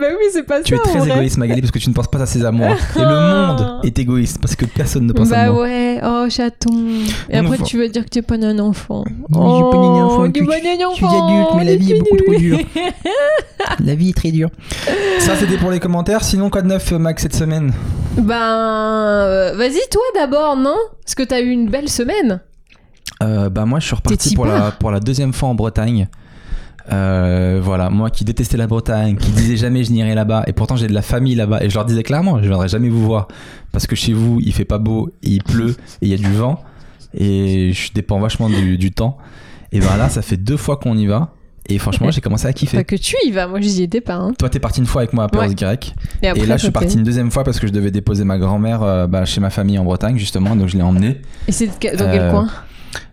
Bah 0.00 0.06
oui, 0.16 0.26
c'est 0.32 0.42
pas 0.44 0.60
Tu 0.62 0.76
ça. 0.76 0.80
es 0.82 0.84
très 0.84 1.08
égoïste, 1.10 1.38
Magali, 1.38 1.60
parce 1.60 1.70
que 1.72 1.78
tu 1.78 1.88
ne 1.88 1.94
penses 1.94 2.06
pas 2.08 2.20
assez 2.20 2.44
à 2.44 2.52
moi. 2.52 2.68
Et 2.96 3.00
le 3.00 3.06
monde 3.06 3.80
est 3.82 3.98
égoïste 3.98 4.38
parce 4.40 4.54
que 4.54 4.64
personne 4.64 5.06
ne 5.06 5.12
pense 5.12 5.32
à 5.32 5.46
Bah 5.46 5.52
moi. 5.52 5.62
ouais, 5.62 6.00
oh 6.04 6.26
chaton. 6.28 6.86
Et 7.30 7.36
après, 7.38 7.58
tu 7.58 7.78
vas 7.78 7.88
dire 7.88 8.04
que 8.04 8.10
t'es 8.10 8.22
pas 8.22 8.34
un 8.36 8.58
enfant. 8.60 9.04
Oui, 9.06 9.14
j'ai 9.30 9.36
pas 9.36 9.38
un 9.38 10.04
enfant, 10.04 10.22
Oh, 10.24 10.26
que 10.26 10.32
t'es 10.38 10.44
pas 10.44 10.58
je- 10.58 10.66
un 10.84 10.90
je 10.90 10.94
suis 10.96 11.04
enfant, 11.04 11.26
adulte, 11.26 11.48
mais 11.56 11.64
la 11.64 11.76
vie 11.76 11.92
est 11.92 11.98
beaucoup 11.98 12.16
trop 12.16 12.34
dure. 12.38 12.58
La 13.84 13.94
vie 13.94 14.10
est 14.10 14.16
très 14.16 14.30
dure. 14.30 14.50
Ça, 15.18 15.34
c'était 15.36 15.56
pour 15.56 15.70
les 15.70 15.80
commentaires. 15.80 16.22
Sinon, 16.24 16.48
quoi 16.50 16.62
de 16.62 16.68
neuf, 16.68 16.90
Max, 16.92 17.22
cette 17.22 17.34
semaine? 17.34 17.72
Ben, 18.18 18.34
euh, 18.34 19.54
vas-y, 19.56 19.80
toi 19.90 20.02
d'abord, 20.14 20.56
non? 20.56 20.76
Parce 21.04 21.14
que 21.14 21.22
t'as 21.22 21.40
eu 21.40 21.50
une 21.50 21.68
belle 21.68 21.88
semaine. 21.88 22.40
Euh, 23.22 23.48
bah 23.48 23.64
moi 23.64 23.80
je 23.80 23.86
suis 23.86 23.96
reparti 23.96 24.34
pour 24.34 24.46
la, 24.46 24.70
pour 24.70 24.90
la 24.90 25.00
deuxième 25.00 25.32
fois 25.32 25.48
en 25.48 25.54
Bretagne. 25.54 26.08
Euh, 26.90 27.60
voilà, 27.62 27.90
moi 27.90 28.10
qui 28.10 28.24
détestais 28.24 28.56
la 28.56 28.66
Bretagne, 28.66 29.16
qui 29.16 29.30
disais 29.30 29.56
jamais 29.56 29.84
je 29.84 29.92
n'irai 29.92 30.14
là-bas, 30.14 30.44
et 30.46 30.52
pourtant 30.52 30.76
j'ai 30.76 30.86
de 30.86 30.94
la 30.94 31.02
famille 31.02 31.34
là-bas, 31.34 31.62
et 31.62 31.68
je 31.68 31.74
leur 31.74 31.84
disais 31.84 32.02
clairement, 32.02 32.42
je 32.42 32.48
viendrai 32.48 32.68
jamais 32.68 32.88
vous 32.88 33.04
voir, 33.04 33.28
parce 33.72 33.86
que 33.86 33.94
chez 33.94 34.14
vous 34.14 34.40
il 34.40 34.54
fait 34.54 34.64
pas 34.64 34.78
beau, 34.78 35.10
et 35.22 35.28
il 35.28 35.42
pleut, 35.42 35.76
et 36.00 36.06
il 36.06 36.08
y 36.08 36.14
a 36.14 36.16
du 36.16 36.32
vent, 36.32 36.62
et 37.12 37.72
je 37.72 37.92
dépends 37.92 38.18
vachement 38.20 38.48
du, 38.48 38.78
du 38.78 38.90
temps. 38.90 39.18
Et 39.70 39.80
ben 39.80 39.96
là, 39.98 40.08
ça 40.08 40.22
fait 40.22 40.38
deux 40.38 40.56
fois 40.56 40.78
qu'on 40.78 40.96
y 40.96 41.06
va, 41.06 41.34
et 41.68 41.78
franchement 41.78 42.10
j'ai 42.10 42.20
commencé 42.20 42.46
à 42.46 42.52
kiffer. 42.52 42.84
Que 42.84 42.96
tu 42.96 43.16
y 43.24 43.30
vas, 43.30 43.46
moi 43.46 43.60
j'y 43.60 43.82
étais 43.82 44.00
pas. 44.00 44.14
Hein. 44.14 44.32
Toi 44.38 44.48
t'es 44.48 44.58
parti 44.60 44.80
une 44.80 44.86
fois 44.86 45.02
avec 45.02 45.12
moi 45.12 45.24
à 45.24 45.28
Perth. 45.28 45.54
Grec, 45.54 45.94
Et, 46.22 46.26
et 46.26 46.28
après, 46.28 46.46
là 46.46 46.56
je 46.56 46.62
suis 46.62 46.70
parti 46.72 46.94
une 46.96 47.02
deuxième 47.04 47.30
fois 47.30 47.44
parce 47.44 47.58
que 47.60 47.66
je 47.66 47.72
devais 47.72 47.90
déposer 47.90 48.24
ma 48.24 48.38
grand-mère 48.38 48.82
euh, 48.82 49.06
bah, 49.06 49.24
chez 49.24 49.40
ma 49.40 49.50
famille 49.50 49.78
en 49.78 49.84
Bretagne 49.84 50.16
justement, 50.18 50.54
donc 50.56 50.68
je 50.68 50.76
l'ai 50.76 50.82
emmenée. 50.82 51.20
Et 51.46 51.52
c'est 51.52 51.66
dans 51.66 51.72
quel 51.78 52.00
Euh, 52.00 52.30
coin? 52.30 52.48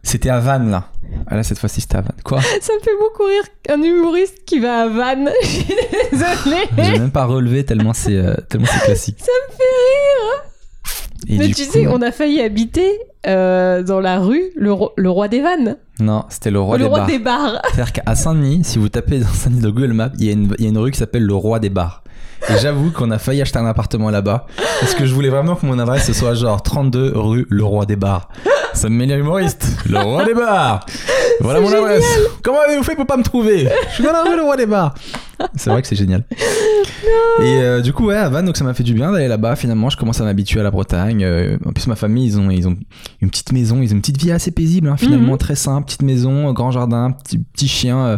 C'était 0.03 0.29
à 0.29 0.39
Vannes 0.39 0.69
là. 0.71 0.89
Ah 1.27 1.35
là 1.35 1.43
cette 1.43 1.59
fois-ci 1.59 1.81
c'était 1.81 1.97
à 1.97 2.01
Vannes. 2.01 2.15
Quoi? 2.24 2.41
Ça 2.62 2.74
me 2.74 2.79
fait 2.83 2.97
beaucoup 3.00 3.24
rire 3.24 3.43
un 3.69 3.81
humoriste 3.83 4.43
qui 4.45 4.59
va 4.59 4.83
à 4.83 4.88
Vannes. 4.88 5.29
Je 5.43 5.47
suis 5.47 5.65
désolée. 6.12 6.67
J'ai 6.93 7.00
même 7.00 7.12
pas 7.12 7.25
relevé 7.25 7.63
tellement 7.65 7.93
c'est 7.93 8.15
euh, 8.15 8.35
tellement 8.50 8.67
c'est 8.71 8.85
classique. 8.85 9.17
Ça 9.19 9.31
me 9.50 9.53
fait 9.53 9.63
rire. 9.63 10.43
Et 11.27 11.38
Mais 11.38 11.48
tu 11.50 11.65
coup- 11.65 11.72
sais, 11.72 11.88
on 11.88 12.01
a 12.01 12.12
failli 12.12 12.41
habiter 12.41 12.88
euh, 13.27 13.81
dans 13.84 14.00
la 14.00 14.19
rue 14.19 14.43
le, 14.55 14.72
ro- 14.72 14.91
le 14.95 15.10
roi 15.10 15.27
des 15.27 15.41
vannes. 15.41 15.77
Non, 16.00 16.25
c'était 16.29 16.51
le 16.51 16.60
roi 16.60 16.77
le 16.77 16.84
des 16.84 16.89
roi 16.89 17.00
bars. 17.00 17.07
des 17.07 17.19
bars. 17.19 17.62
C'est-à-dire 17.74 17.93
qu'à 17.93 18.15
Saint-Denis, 18.15 18.63
si 18.63 18.77
vous 18.79 18.89
tapez 18.89 19.19
dans 19.19 19.27
Saint-Denis 19.27 19.62
dans 19.62 19.69
Google 19.72 19.93
Maps, 19.93 20.10
il 20.19 20.25
y, 20.25 20.29
a 20.29 20.34
une- 20.34 20.53
il 20.60 20.63
y 20.63 20.67
a 20.67 20.69
une 20.69 20.77
rue 20.77 20.91
qui 20.91 21.00
s'appelle 21.00 21.24
le 21.24 21.34
roi 21.36 21.60
des 21.60 21.69
bars. 21.69 22.03
Et 22.50 22.57
j'avoue 22.60 22.91
qu'on 22.91 23.10
a 23.10 23.17
failli 23.17 23.41
acheter 23.41 23.57
un 23.57 23.65
appartement 23.65 24.12
là-bas 24.12 24.45
parce 24.79 24.93
que 24.93 25.05
je 25.07 25.13
voulais 25.15 25.29
vraiment 25.29 25.55
que 25.55 25.65
mon 25.65 25.79
adresse 25.79 26.12
soit 26.12 26.36
genre 26.36 26.62
32 26.62 27.13
rue 27.15 27.48
le 27.50 27.63
roi 27.63 27.86
des 27.88 27.95
bars. 27.95 28.29
Ça 28.75 28.89
me 28.89 28.96
met 28.96 29.05
l'humoriste. 29.05 29.67
Le 29.89 30.00
roi 30.00 30.25
des 30.25 30.34
bars. 30.34 30.86
Voilà 31.41 31.60
mon 31.62 31.72
adresse. 31.72 32.03
Comment 32.44 32.60
avez-vous 32.67 32.84
fait 32.84 32.96
pour 32.96 33.05
pas 33.08 33.17
me 33.17 33.24
trouver? 33.24 33.67
Je 33.89 33.94
suis 33.96 34.03
dans 34.03 34.12
la 34.12 34.24
rue 34.24 34.36
le 34.36 34.41
roi 34.44 34.58
des 34.58 34.65
bars. 34.65 34.94
C'est 35.55 35.70
vrai 35.70 35.82
que 35.82 35.88
c'est 35.88 35.96
génial. 35.96 36.24
Et 37.41 37.58
euh, 37.58 37.82
du 37.82 37.94
coup, 37.94 38.05
ouais, 38.08 38.15
à 38.17 38.29
Vannes, 38.29 38.46
donc 38.46 38.58
ça 38.58 38.63
m'a 38.63 38.74
fait 38.74 38.84
du 38.84 38.94
bien 38.94 39.12
d'aller 39.12 39.27
là-bas. 39.27 39.55
Finalement, 39.55 39.89
je 39.89 39.98
commence 39.98 40.20
à 40.22 40.24
m'habituer 40.24 40.60
à 40.60 40.63
la 40.63 40.72
Bretagne. 40.72 41.24
Euh, 41.24 41.58
en 41.65 41.72
plus, 41.72 41.88
ma 41.88 41.96
famille, 41.96 42.25
ils 42.25 42.38
ont, 42.39 42.50
ils 42.50 42.67
ont 42.67 42.75
une 43.22 43.29
petite 43.29 43.51
maison, 43.51 43.82
ils 43.82 43.89
ont 43.91 43.96
une 43.96 44.01
petite 44.01 44.22
vie 44.22 44.32
assez 44.32 44.51
paisible, 44.51 44.88
hein, 44.89 44.98
finalement, 44.98 45.34
Mhm. 45.34 45.38
très 45.38 45.55
simple. 45.55 45.86
Petite 45.88 46.01
maison, 46.03 46.51
grand 46.53 46.72
jardin, 46.72 47.12
petit, 47.12 47.38
petit 47.39 47.67
chien. 47.67 47.98
euh. 48.05 48.17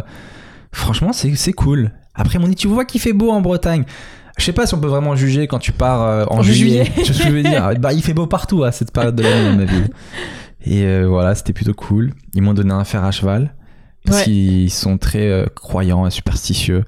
Franchement, 0.72 1.12
c'est 1.12 1.52
cool. 1.52 1.92
Après, 2.14 2.38
on 2.42 2.46
dit, 2.48 2.54
tu 2.54 2.68
vois 2.68 2.84
qu'il 2.84 3.00
fait 3.00 3.12
beau 3.12 3.30
en 3.30 3.40
Bretagne? 3.40 3.84
Je 4.38 4.44
sais 4.44 4.52
pas 4.52 4.66
si 4.66 4.74
on 4.74 4.78
peut 4.78 4.86
vraiment 4.88 5.16
juger 5.16 5.48
quand 5.48 5.58
tu 5.58 5.72
pars 5.72 6.30
en 6.30 6.38
En 6.38 6.42
juillet. 6.42 6.84
juillet. 6.84 7.04
Je 7.04 7.28
veux 7.28 7.42
dire 7.42 7.72
Bah, 7.80 7.92
il 7.92 8.02
fait 8.02 8.14
beau 8.14 8.26
partout 8.28 8.62
à 8.62 8.70
cette 8.70 8.92
période 8.92 9.16
de 9.16 9.22
l'année 9.24 9.50
dans 9.50 9.56
ma 9.56 9.64
ville. 9.64 9.88
Et 10.64 10.84
euh, 10.84 11.06
voilà, 11.08 11.34
c'était 11.34 11.52
plutôt 11.52 11.74
cool. 11.74 12.12
Ils 12.34 12.42
m'ont 12.42 12.54
donné 12.54 12.72
un 12.72 12.84
fer 12.84 13.04
à 13.04 13.10
cheval. 13.10 13.54
Parce 14.04 14.18
Ouais. 14.20 14.24
qu'ils 14.24 14.70
sont 14.70 14.96
très 14.96 15.26
euh, 15.26 15.46
croyants 15.54 16.06
et 16.06 16.10
superstitieux. 16.10 16.84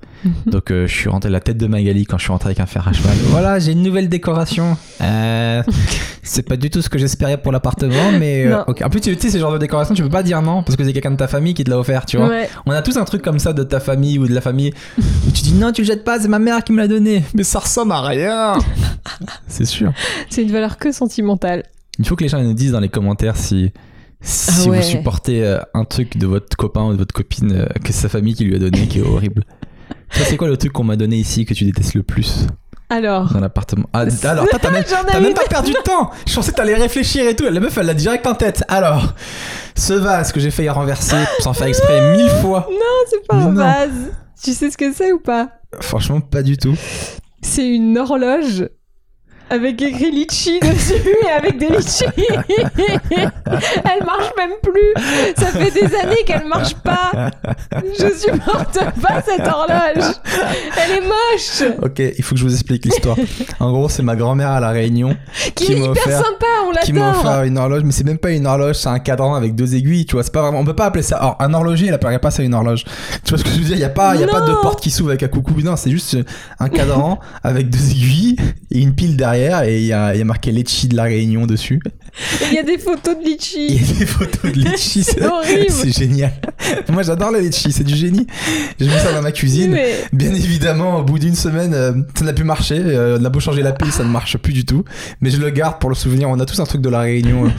Donc 0.47 0.71
euh, 0.71 0.87
je 0.87 0.95
suis 0.95 1.09
rentré 1.11 1.29
la 1.29 1.41
tête 1.41 1.59
de 1.59 1.67
Magali 1.67 2.07
quand 2.07 2.17
je 2.17 2.23
suis 2.23 2.33
rentré 2.33 2.49
avec 2.49 2.61
un 2.61 2.67
fer 2.67 2.87
à 2.89 2.93
cheval. 2.93 3.15
Voilà, 3.27 3.59
j'ai 3.59 3.73
une 3.73 3.83
nouvelle 3.83 4.09
décoration. 4.09 4.79
Euh, 5.03 5.62
c'est 6.23 6.43
pas 6.49 6.57
du 6.57 6.71
tout 6.71 6.81
ce 6.81 6.89
que 6.89 6.99
j'espérais 6.99 7.37
pour 7.37 7.53
l'appartement, 7.53 8.12
mais 8.19 8.47
euh. 8.47 8.62
En 8.65 8.89
plus, 8.89 9.00
tu 9.00 9.15
sais, 9.19 9.29
ces 9.29 9.39
genres 9.39 9.53
de 9.53 9.59
décoration, 9.59 9.95
tu 9.95 10.03
peux 10.03 10.09
pas 10.09 10.23
dire 10.23 10.41
non 10.41 10.62
parce 10.62 10.77
que 10.77 10.85
c'est 10.85 10.93
quelqu'un 10.95 11.11
de 11.11 11.17
ta 11.17 11.29
famille 11.29 11.53
qui 11.53 11.65
te 11.65 11.69
l'a 11.69 11.79
offert, 11.79 12.07
tu 12.07 12.17
vois. 12.17 12.29
Ouais. 12.29 12.49
On 12.65 12.71
a 12.71 12.81
tous 12.81 12.97
un 12.97 13.05
truc 13.05 13.21
comme 13.23 13.41
ça 13.41 13.53
de 13.53 13.65
ta 13.65 13.81
famille 13.81 14.19
ou 14.19 14.27
de 14.27 14.33
la 14.35 14.41
famille 14.41 14.73
où 14.99 15.31
tu 15.33 15.43
dis 15.43 15.53
non, 15.53 15.73
tu 15.73 15.83
le 15.83 15.87
jettes 15.89 16.05
pas, 16.05 16.21
c'est 16.21 16.29
ma 16.29 16.39
mère 16.39 16.62
qui 16.65 16.73
me 16.73 16.79
l'a 16.79 16.89
donné. 16.89 17.25
Mais 17.35 17.43
ça 17.45 17.59
ressemble 17.59 17.93
à 17.93 18.00
rien. 18.03 18.55
c'est 19.47 19.67
sûr. 19.67 19.93
C'est 20.31 20.43
une 20.43 20.53
valeur 20.53 20.79
que 20.79 20.91
sentimentale. 20.93 21.65
Il 22.00 22.09
faut 22.09 22.16
que 22.16 22.23
les 22.25 22.28
gens 22.30 22.42
nous 22.42 22.54
disent 22.54 22.73
dans 22.73 22.80
les 22.80 22.88
commentaires 22.88 23.37
si. 23.37 23.73
Si 24.23 24.50
Ah 24.66 24.71
ouais. 24.71 24.76
vous 24.78 24.83
supportez 24.83 25.45
euh, 25.45 25.61
un 25.75 25.85
truc 25.85 26.16
de 26.16 26.26
votre 26.26 26.57
copain 26.57 26.85
ou 26.85 26.92
de 26.92 26.99
votre 26.99 27.14
copine 27.14 27.52
euh, 27.52 27.66
que 27.85 27.92
sa 27.92 28.09
famille 28.09 28.35
qui 28.35 28.45
lui 28.45 28.57
a 28.57 28.59
donné 28.59 28.87
qui 28.88 28.99
est 28.99 29.02
horrible. 29.02 29.45
Toi, 30.14 30.25
c'est 30.26 30.37
quoi 30.37 30.49
le 30.49 30.57
truc 30.57 30.73
qu'on 30.73 30.85
m'a 30.85 30.97
donné 30.97 31.16
ici 31.16 31.45
que 31.45 31.54
tu 31.54 31.64
détestes 31.64 31.95
le 31.95 32.02
plus? 32.02 32.47
Alors, 32.88 33.33
dans 33.33 33.40
l'appartement 33.40 33.88
Ah, 33.92 34.04
alors, 34.25 34.47
t'as 34.50 34.71
même, 34.71 35.35
pas 35.35 35.45
perdu 35.49 35.73
de 35.73 35.83
temps 35.83 36.11
Je 36.26 36.35
pensais 36.35 36.50
que 36.50 36.57
t'allais 36.57 36.75
réfléchir 36.75 37.26
et 37.28 37.37
tout. 37.37 37.45
La 37.45 37.61
meuf, 37.61 37.76
elle 37.78 37.87
l'a 37.87 37.95
direct 37.95 38.26
en 38.26 38.35
tête. 38.35 38.64
Alors, 38.69 39.14
ce 39.76 39.92
vase 39.92 40.33
que 40.33 40.40
j'ai 40.40 40.50
failli 40.50 40.69
renverser 40.71 41.16
sans 41.38 41.52
faire 41.52 41.69
exprès 41.69 42.16
mille 42.16 42.28
fois. 42.42 42.69
c'est 43.09 43.26
pas 43.26 43.37
un 43.37 43.50
non. 43.50 43.62
vase. 43.62 44.12
Tu 44.42 44.52
sais 44.52 44.71
ce 44.71 44.76
que 44.76 44.92
c'est 44.92 45.12
ou 45.12 45.21
pas? 45.21 45.50
Franchement, 45.80 46.21
pas 46.21 46.42
du 46.42 46.57
tout. 46.57 46.75
C'est 47.42 47.69
une 47.69 47.97
horloge 47.97 48.69
avec 49.50 49.83
écrit 49.83 50.11
litchi 50.11 50.61
dessus 50.61 50.95
et 51.26 51.28
avec 51.30 51.59
des 51.59 51.69
litchis. 51.69 52.04
elle 53.09 54.04
marche 54.07 54.30
même 54.37 54.52
plus. 54.62 55.35
Ça 55.37 55.47
fait 55.47 55.71
des 55.71 55.95
années 55.97 56.23
qu'elle 56.26 56.47
marche 56.47 56.75
pas. 56.76 57.11
Je 57.99 58.12
supporte 58.14 58.78
pas 59.00 59.23
cette 59.26 59.47
horloge. 59.47 60.14
Elle 60.76 60.99
est 60.99 61.00
moche. 61.07 61.73
Ok, 61.83 61.99
il 62.16 62.23
faut 62.25 62.35
que 62.35 62.40
je 62.40 62.45
vous 62.45 62.52
explique 62.54 62.85
l'histoire. 62.85 63.16
En 63.59 63.71
gros, 63.73 63.88
c'est 63.88 64.02
ma 64.02 64.16
grand-mère 64.16 64.50
à 64.50 64.61
La 64.61 64.71
Réunion 64.71 65.16
Qui, 65.54 65.66
Qui 65.66 65.73
est 65.73 65.78
hyper 65.78 65.90
offert- 65.90 66.19
sympa, 66.25 66.47
on 66.69 66.73
qui 66.85 66.92
m'a 66.92 67.00
l'adore. 67.12 67.21
offert 67.26 67.42
une 67.45 67.59
horloge, 67.59 67.83
mais 67.85 67.92
c'est 67.92 68.04
même 68.04 68.19
pas 68.19 68.30
une 68.30 68.47
horloge, 68.47 68.76
c'est 68.76 68.88
un 68.88 68.99
cadran 68.99 69.35
avec 69.35 69.54
deux 69.54 69.75
aiguilles, 69.75 70.07
tu 70.07 70.14
vois. 70.14 70.23
C'est 70.23 70.33
pas 70.33 70.42
vraiment, 70.42 70.61
on 70.61 70.64
peut 70.64 70.75
pas 70.76 70.87
appeler 70.87 71.02
ça. 71.02 71.16
Alors, 71.16 71.37
un 71.40 71.52
horloger, 71.54 71.87
il 71.87 71.92
appellerait 71.95 72.19
pas 72.21 72.30
ça 72.30 72.42
une 72.42 72.54
horloge. 72.54 72.85
Tu 73.25 73.30
vois 73.30 73.38
ce 73.38 73.45
que 73.45 73.50
je 73.50 73.59
veux 73.59 73.64
dire? 73.64 73.76
Il 73.76 73.80
y 73.80 73.85
a 73.85 73.88
pas, 73.90 74.14
il 74.14 74.21
y 74.21 74.25
a 74.25 74.28
pas 74.28 74.40
de 74.42 74.52
porte 74.54 74.80
qui 74.80 74.90
s'ouvre 74.90 75.11
avec 75.11 75.23
un 75.23 75.28
coucou. 75.28 75.54
Non, 75.62 75.76
c'est 75.76 75.90
juste 75.90 76.16
un 76.59 76.69
cadran 76.69 77.19
avec 77.42 77.69
deux 77.71 77.90
aiguilles 77.90 78.37
et 78.71 78.80
une 78.80 78.95
pile 78.95 79.16
derrière 79.16 79.40
et 79.67 79.79
il 79.81 79.87
y 79.87 79.93
a, 79.93 80.15
il 80.15 80.19
y 80.19 80.23
a 80.23 80.25
marqué 80.25 80.53
Litchi 80.53 80.89
de 80.89 80.97
La 80.97 81.05
Réunion 81.05 81.47
dessus. 81.47 81.81
Il 82.51 82.55
y 82.55 82.59
a 82.59 82.63
des 82.63 82.79
photos 82.79 83.17
de 83.17 83.21
Il 83.23 83.29
y 83.29 83.31
litchi. 83.33 83.81
a 83.95 83.99
des 83.99 84.07
photos 84.07 84.43
de 84.53 84.59
litchi, 84.61 85.05
C'est 85.05 85.25
horrible. 85.25 85.71
c'est 85.71 85.93
génial. 85.97 86.33
Moi 86.89 87.03
j'adore 87.03 87.31
le 87.31 87.41
litchi, 87.41 87.73
c'est 87.73 87.85
du 87.85 87.95
génie. 87.97 88.27
J'ai 88.79 88.87
mis 88.87 88.93
ça 88.99 89.13
dans 89.13 89.23
ma 89.23 89.33
cuisine. 89.33 89.71
Mais 89.73 89.95
Bien 90.13 90.35
évidemment, 90.35 90.99
au 90.99 91.03
bout 91.05 91.19
d'une 91.19 91.35
semaine, 91.37 91.73
euh, 91.75 91.93
ça 92.15 92.25
n'a 92.25 92.33
plus 92.33 92.45
marché. 92.45 92.77
Euh, 92.79 93.19
on 93.21 93.25
a 93.25 93.29
beau 93.29 93.41
changer 93.41 93.63
la 93.63 93.73
pile, 93.73 93.93
ça 93.93 94.03
ne 94.05 94.09
marche 94.09 94.37
plus 94.39 94.53
du 94.53 94.65
tout. 94.65 94.85
Mais 95.21 95.31
je 95.31 95.39
le 95.41 95.51
garde 95.51 95.79
pour 95.79 95.89
le 95.91 95.97
souvenir. 95.97 96.29
On 96.29 96.39
a 96.41 96.47
tous 96.47 96.59
un 96.61 96.65
truc 96.65 96.81
de 96.81 96.89
la 96.89 97.01
Réunion 97.01 97.47
euh, 97.47 97.51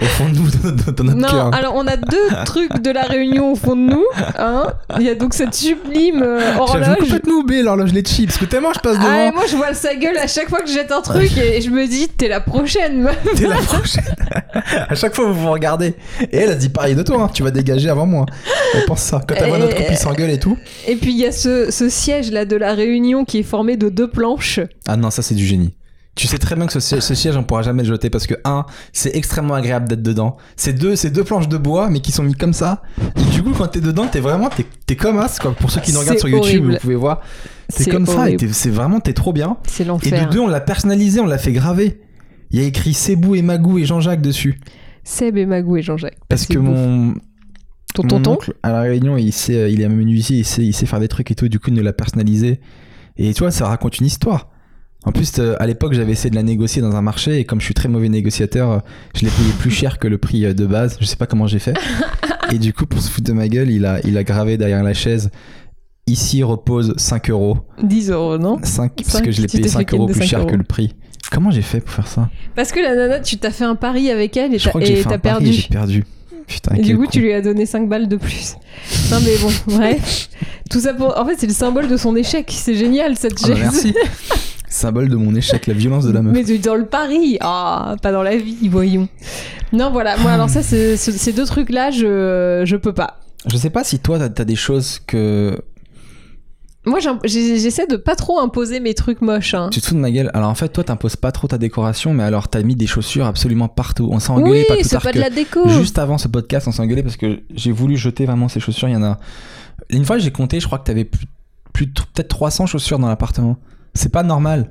au 0.00 0.04
fond 0.04 0.28
de 0.28 0.34
nous, 0.36 0.48
dans, 0.92 1.04
notre 1.04 1.18
non, 1.18 1.28
cœur. 1.28 1.54
alors 1.54 1.74
on 1.76 1.86
a 1.86 1.96
deux 1.96 2.28
trucs 2.44 2.80
de 2.80 2.90
la 2.90 3.02
Réunion 3.02 3.52
au 3.52 3.54
fond 3.56 3.76
de 3.76 3.82
nous. 3.82 4.04
Hein. 4.38 4.64
Il 4.98 5.02
y 5.06 5.08
a 5.08 5.14
donc 5.14 5.34
cette 5.34 5.54
sublime 5.54 6.22
euh, 6.22 6.56
horloge. 6.58 6.96
complètement 6.98 7.34
oublié 7.34 7.62
l'horloge 7.62 7.92
litchi 7.92 8.26
parce 8.26 8.38
que 8.38 8.44
tellement 8.44 8.72
je 8.74 8.80
passe 8.80 8.98
devant. 8.98 9.08
Ah, 9.08 9.30
moi 9.32 9.44
je 9.48 9.56
vois 9.56 9.74
sa 9.74 9.94
gueule 9.94 10.18
à 10.18 10.26
chaque 10.26 10.48
fois 10.48 10.60
que 10.60 10.68
je 10.68 10.74
jette 10.74 10.92
un 10.92 11.02
truc 11.02 11.36
et 11.36 11.60
je 11.60 11.70
me 11.70 11.86
dis 11.86 12.08
t'es 12.08 12.28
la 12.28 12.40
prochaine 12.40 13.02
meuf. 13.02 13.18
T'es 13.36 13.46
la 13.48 13.56
prochaine. 13.56 14.04
à 14.88 14.94
chaque 14.94 15.14
fois, 15.14 15.26
vous 15.26 15.34
vous 15.34 15.50
regardez. 15.50 15.94
Et 16.30 16.36
elle, 16.36 16.50
se 16.50 16.56
dit 16.56 16.68
pareil 16.68 16.94
de 16.94 17.02
toi. 17.02 17.22
hein. 17.24 17.30
Tu 17.32 17.42
vas 17.42 17.50
dégager 17.50 17.88
avant 17.88 18.06
moi. 18.06 18.26
Elle 18.74 18.84
pense 18.84 19.00
ça. 19.02 19.20
Quand 19.26 19.34
elle 19.38 19.48
voit 19.48 19.58
notre 19.58 19.76
copine 19.76 19.96
s'engueule 19.96 20.30
et 20.30 20.38
tout. 20.38 20.56
Et 20.86 20.96
puis 20.96 21.12
il 21.12 21.18
y 21.18 21.26
a 21.26 21.32
ce, 21.32 21.70
ce 21.70 21.88
siège 21.88 22.30
là 22.30 22.44
de 22.44 22.56
la 22.56 22.74
Réunion 22.74 23.24
qui 23.24 23.38
est 23.38 23.42
formé 23.44 23.76
de 23.76 23.88
deux 23.88 24.08
planches. 24.08 24.60
Ah 24.86 24.96
non, 24.96 25.10
ça 25.10 25.22
c'est 25.22 25.34
du 25.34 25.44
génie. 25.46 25.74
Tu 26.14 26.26
sais 26.26 26.36
très 26.36 26.56
bien 26.56 26.66
que 26.66 26.72
ce, 26.74 26.80
siège- 26.80 27.00
ce 27.00 27.14
siège, 27.14 27.36
on 27.38 27.42
pourra 27.42 27.62
jamais 27.62 27.82
le 27.84 27.88
jeter 27.88 28.10
parce 28.10 28.26
que, 28.26 28.34
un, 28.44 28.66
c'est 28.92 29.16
extrêmement 29.16 29.54
agréable 29.54 29.88
d'être 29.88 30.02
dedans. 30.02 30.36
C'est 30.56 30.74
deux, 30.74 30.94
c'est 30.94 31.10
deux 31.10 31.24
planches 31.24 31.48
de 31.48 31.56
bois, 31.56 31.88
mais 31.88 32.00
qui 32.00 32.12
sont 32.12 32.22
mis 32.22 32.34
comme 32.34 32.52
ça. 32.52 32.82
Et 33.16 33.30
du 33.32 33.42
coup, 33.42 33.52
quand 33.56 33.66
t'es 33.68 33.80
dedans, 33.80 34.06
t'es 34.06 34.20
vraiment, 34.20 34.50
t'es, 34.50 34.66
t'es 34.86 34.94
comme 34.94 35.18
as, 35.18 35.38
quoi. 35.38 35.52
Pour 35.52 35.70
ceux 35.70 35.80
qui 35.80 35.92
nous 35.92 36.00
regardent 36.00 36.18
sur 36.18 36.28
YouTube, 36.28 36.64
vous 36.66 36.76
pouvez 36.80 36.96
voir. 36.96 37.20
T'es 37.74 37.84
C'est 37.84 37.90
comme 37.90 38.04
ça 38.06 38.28
et 38.28 38.36
c'est 38.52 38.68
vraiment, 38.70 39.00
t'es 39.00 39.14
trop 39.14 39.32
bien. 39.32 39.56
C'est 39.66 39.84
Et 39.84 39.86
l'enfer. 39.86 40.26
de 40.26 40.32
deux, 40.32 40.40
on 40.40 40.48
l'a 40.48 40.60
personnalisé, 40.60 41.18
on 41.20 41.26
l'a 41.26 41.38
fait 41.38 41.52
graver. 41.52 42.00
Il 42.50 42.60
y 42.60 42.62
a 42.62 42.66
écrit 42.66 42.92
Sebou 42.92 43.34
et 43.34 43.40
Magou 43.40 43.78
et 43.78 43.86
Jean-Jacques 43.86 44.20
dessus. 44.20 44.60
Seb 45.04 45.38
et 45.38 45.46
Magou 45.46 45.78
et 45.78 45.82
Jean-Jacques. 45.82 46.18
Parce 46.28 46.44
que 46.44 46.58
mon, 46.58 47.14
Ton 47.94 48.02
mon 48.02 48.08
tonton 48.10 48.32
oncle, 48.32 48.52
à 48.62 48.70
la 48.72 48.82
Réunion, 48.82 49.16
il 49.16 49.32
sait, 49.32 49.56
euh, 49.56 49.68
il 49.70 49.80
est 49.80 49.88
menuisier, 49.88 50.40
il 50.40 50.44
sait, 50.44 50.62
il 50.62 50.74
sait 50.74 50.84
faire 50.84 51.00
des 51.00 51.08
trucs 51.08 51.30
et 51.30 51.34
tout. 51.34 51.48
Du 51.48 51.58
coup, 51.58 51.70
il 51.70 51.74
nous 51.74 51.82
l'a 51.82 51.94
personnalisé. 51.94 52.60
Et 53.16 53.32
tu 53.32 53.38
vois, 53.40 53.50
ça 53.50 53.66
raconte 53.66 53.98
une 53.98 54.06
histoire. 54.06 54.50
En 55.04 55.10
plus, 55.12 55.32
euh, 55.38 55.56
à 55.58 55.66
l'époque, 55.66 55.94
j'avais 55.94 56.12
essayé 56.12 56.30
de 56.30 56.36
la 56.36 56.44
négocier 56.44 56.80
dans 56.80 56.94
un 56.94 57.02
marché 57.02 57.38
et 57.38 57.44
comme 57.44 57.60
je 57.60 57.64
suis 57.64 57.74
très 57.74 57.88
mauvais 57.88 58.08
négociateur, 58.08 58.70
euh, 58.70 58.78
je 59.14 59.24
l'ai 59.24 59.30
payé 59.30 59.50
plus 59.58 59.70
cher 59.70 59.98
que 59.98 60.06
le 60.06 60.18
prix 60.18 60.44
euh, 60.44 60.54
de 60.54 60.64
base. 60.64 60.96
Je 61.00 61.06
sais 61.06 61.16
pas 61.16 61.26
comment 61.26 61.46
j'ai 61.46 61.58
fait. 61.58 61.74
et 62.52 62.58
du 62.58 62.72
coup, 62.72 62.86
pour 62.86 63.02
se 63.02 63.10
foutre 63.10 63.26
de 63.26 63.32
ma 63.32 63.48
gueule, 63.48 63.70
il 63.70 63.84
a, 63.84 64.00
il 64.06 64.16
a 64.16 64.22
gravé 64.22 64.56
derrière 64.56 64.82
la 64.84 64.94
chaise. 64.94 65.30
Ici 66.06 66.42
repose 66.42 66.94
5 66.96 67.30
euros. 67.30 67.58
10 67.82 68.10
euros, 68.10 68.38
non 68.38 68.58
5, 68.62 68.92
parce 68.96 69.20
que 69.20 69.30
je 69.32 69.40
l'ai 69.40 69.48
payé 69.48 69.62
t'es 69.62 69.68
fait 69.68 69.74
5 69.74 69.94
euros 69.94 70.06
plus 70.06 70.20
5 70.20 70.24
cher 70.24 70.38
euros. 70.40 70.48
que 70.48 70.56
le 70.56 70.64
prix. 70.64 70.94
Comment 71.30 71.50
j'ai 71.50 71.62
fait 71.62 71.80
pour 71.80 71.94
faire 71.94 72.06
ça 72.06 72.28
Parce 72.54 72.72
que 72.72 72.80
la 72.80 72.94
nana, 72.94 73.20
tu 73.20 73.38
t'as 73.38 73.50
fait 73.50 73.64
un 73.64 73.76
pari 73.76 74.10
avec 74.10 74.36
elle 74.36 74.54
et 74.54 74.58
t'as 74.58 74.70
pari 74.70 75.18
perdu. 75.18 75.48
et 75.48 75.52
j'ai 75.52 75.68
perdu. 75.68 76.04
Putain, 76.46 76.74
Et 76.74 76.82
du 76.82 76.96
coup, 76.96 77.06
tu 77.06 77.20
lui 77.20 77.32
as 77.32 77.40
donné 77.40 77.66
5 77.66 77.88
balles 77.88 78.08
de 78.08 78.16
plus. 78.16 78.56
Non, 79.10 79.18
mais 79.24 79.36
bon, 79.38 79.76
bref. 79.76 80.28
Tout 80.70 80.80
ça 80.80 80.92
pour. 80.92 81.16
En 81.18 81.24
fait, 81.24 81.36
c'est 81.38 81.46
le 81.46 81.52
symbole 81.52 81.88
de 81.88 81.96
son 81.96 82.14
échec. 82.16 82.50
C'est 82.54 82.74
génial, 82.74 83.16
cette 83.16 83.40
bah, 83.40 83.48
chaise. 83.48 83.58
merci. 83.58 83.94
Symbole 84.72 85.08
de 85.10 85.16
mon 85.16 85.34
échec, 85.34 85.66
la 85.66 85.74
violence 85.74 86.04
de 86.06 86.12
la 86.12 86.22
meuf. 86.22 86.32
Mais 86.34 86.58
dans 86.58 86.74
le 86.74 86.86
pari. 86.86 87.36
Ah, 87.40 87.94
pas 88.02 88.10
dans 88.10 88.22
la 88.22 88.36
vie, 88.36 88.68
voyons. 88.70 89.06
Non, 89.72 89.90
voilà. 89.90 90.16
Moi, 90.16 90.30
alors, 90.30 90.48
ça, 90.48 90.62
c'est- 90.62 90.96
ce- 90.96 91.12
ces 91.12 91.32
deux 91.32 91.44
trucs-là, 91.44 91.90
je, 91.90 92.62
je 92.64 92.76
peux 92.76 92.92
pas. 92.94 93.20
Je 93.50 93.56
sais 93.58 93.70
pas 93.70 93.84
si 93.84 93.98
toi, 93.98 94.18
t'as 94.30 94.42
as 94.42 94.44
des 94.46 94.56
choses 94.56 94.98
que. 95.06 95.60
Moi, 96.84 96.98
j'essaie 97.24 97.86
de 97.86 97.96
pas 97.96 98.16
trop 98.16 98.40
imposer 98.40 98.80
mes 98.80 98.94
trucs 98.94 99.20
moches. 99.20 99.54
hein. 99.54 99.68
Tu 99.70 99.80
te 99.80 99.86
fous 99.86 99.94
de 99.94 100.00
ma 100.00 100.10
gueule. 100.10 100.30
Alors 100.34 100.48
en 100.48 100.54
fait, 100.56 100.68
toi, 100.70 100.82
t'imposes 100.82 101.14
pas 101.16 101.30
trop 101.30 101.46
ta 101.46 101.56
décoration, 101.58 102.12
mais 102.12 102.24
alors 102.24 102.48
t'as 102.48 102.62
mis 102.62 102.74
des 102.74 102.88
chaussures 102.88 103.26
absolument 103.26 103.68
partout. 103.68 104.08
On 104.10 104.18
s'est 104.18 104.30
engueulé 104.30 104.60
Oui, 104.62 104.64
pas 104.66 104.74
plus 104.74 104.82
c'est 104.84 104.90
tard 104.90 105.02
pas 105.02 105.10
que. 105.12 105.16
de 105.18 105.20
la 105.22 105.30
déco. 105.30 105.68
Juste 105.68 105.98
avant 105.98 106.18
ce 106.18 106.26
podcast, 106.28 106.66
on 106.66 106.72
s'est 106.72 106.82
engueulé 106.82 107.02
parce 107.04 107.16
que 107.16 107.40
j'ai 107.54 107.70
voulu 107.70 107.96
jeter 107.96 108.26
vraiment 108.26 108.48
ces 108.48 108.58
chaussures. 108.58 108.88
Il 108.88 108.92
y 108.94 108.96
en 108.96 109.04
a. 109.04 109.18
Une 109.90 110.04
fois, 110.04 110.18
j'ai 110.18 110.32
compté, 110.32 110.58
je 110.58 110.66
crois 110.66 110.78
que 110.78 110.84
t'avais 110.84 111.04
plus, 111.04 111.26
plus 111.72 111.86
de- 111.86 111.92
peut-être 111.92 112.28
300 112.28 112.66
chaussures 112.66 112.98
dans 112.98 113.08
l'appartement. 113.08 113.58
C'est 113.94 114.12
pas 114.12 114.22
normal. 114.22 114.70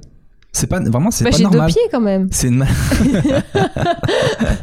C'est 0.54 0.68
pas 0.68 0.82
vraiment, 0.82 1.12
c'est 1.12 1.24
Bah, 1.24 1.30
pas 1.30 1.38
j'ai 1.38 1.44
deux 1.46 1.50
normal. 1.50 1.72
pieds 1.72 1.82
quand 1.92 2.02
même. 2.02 2.28
C'est 2.30 2.50
une... 2.50 2.66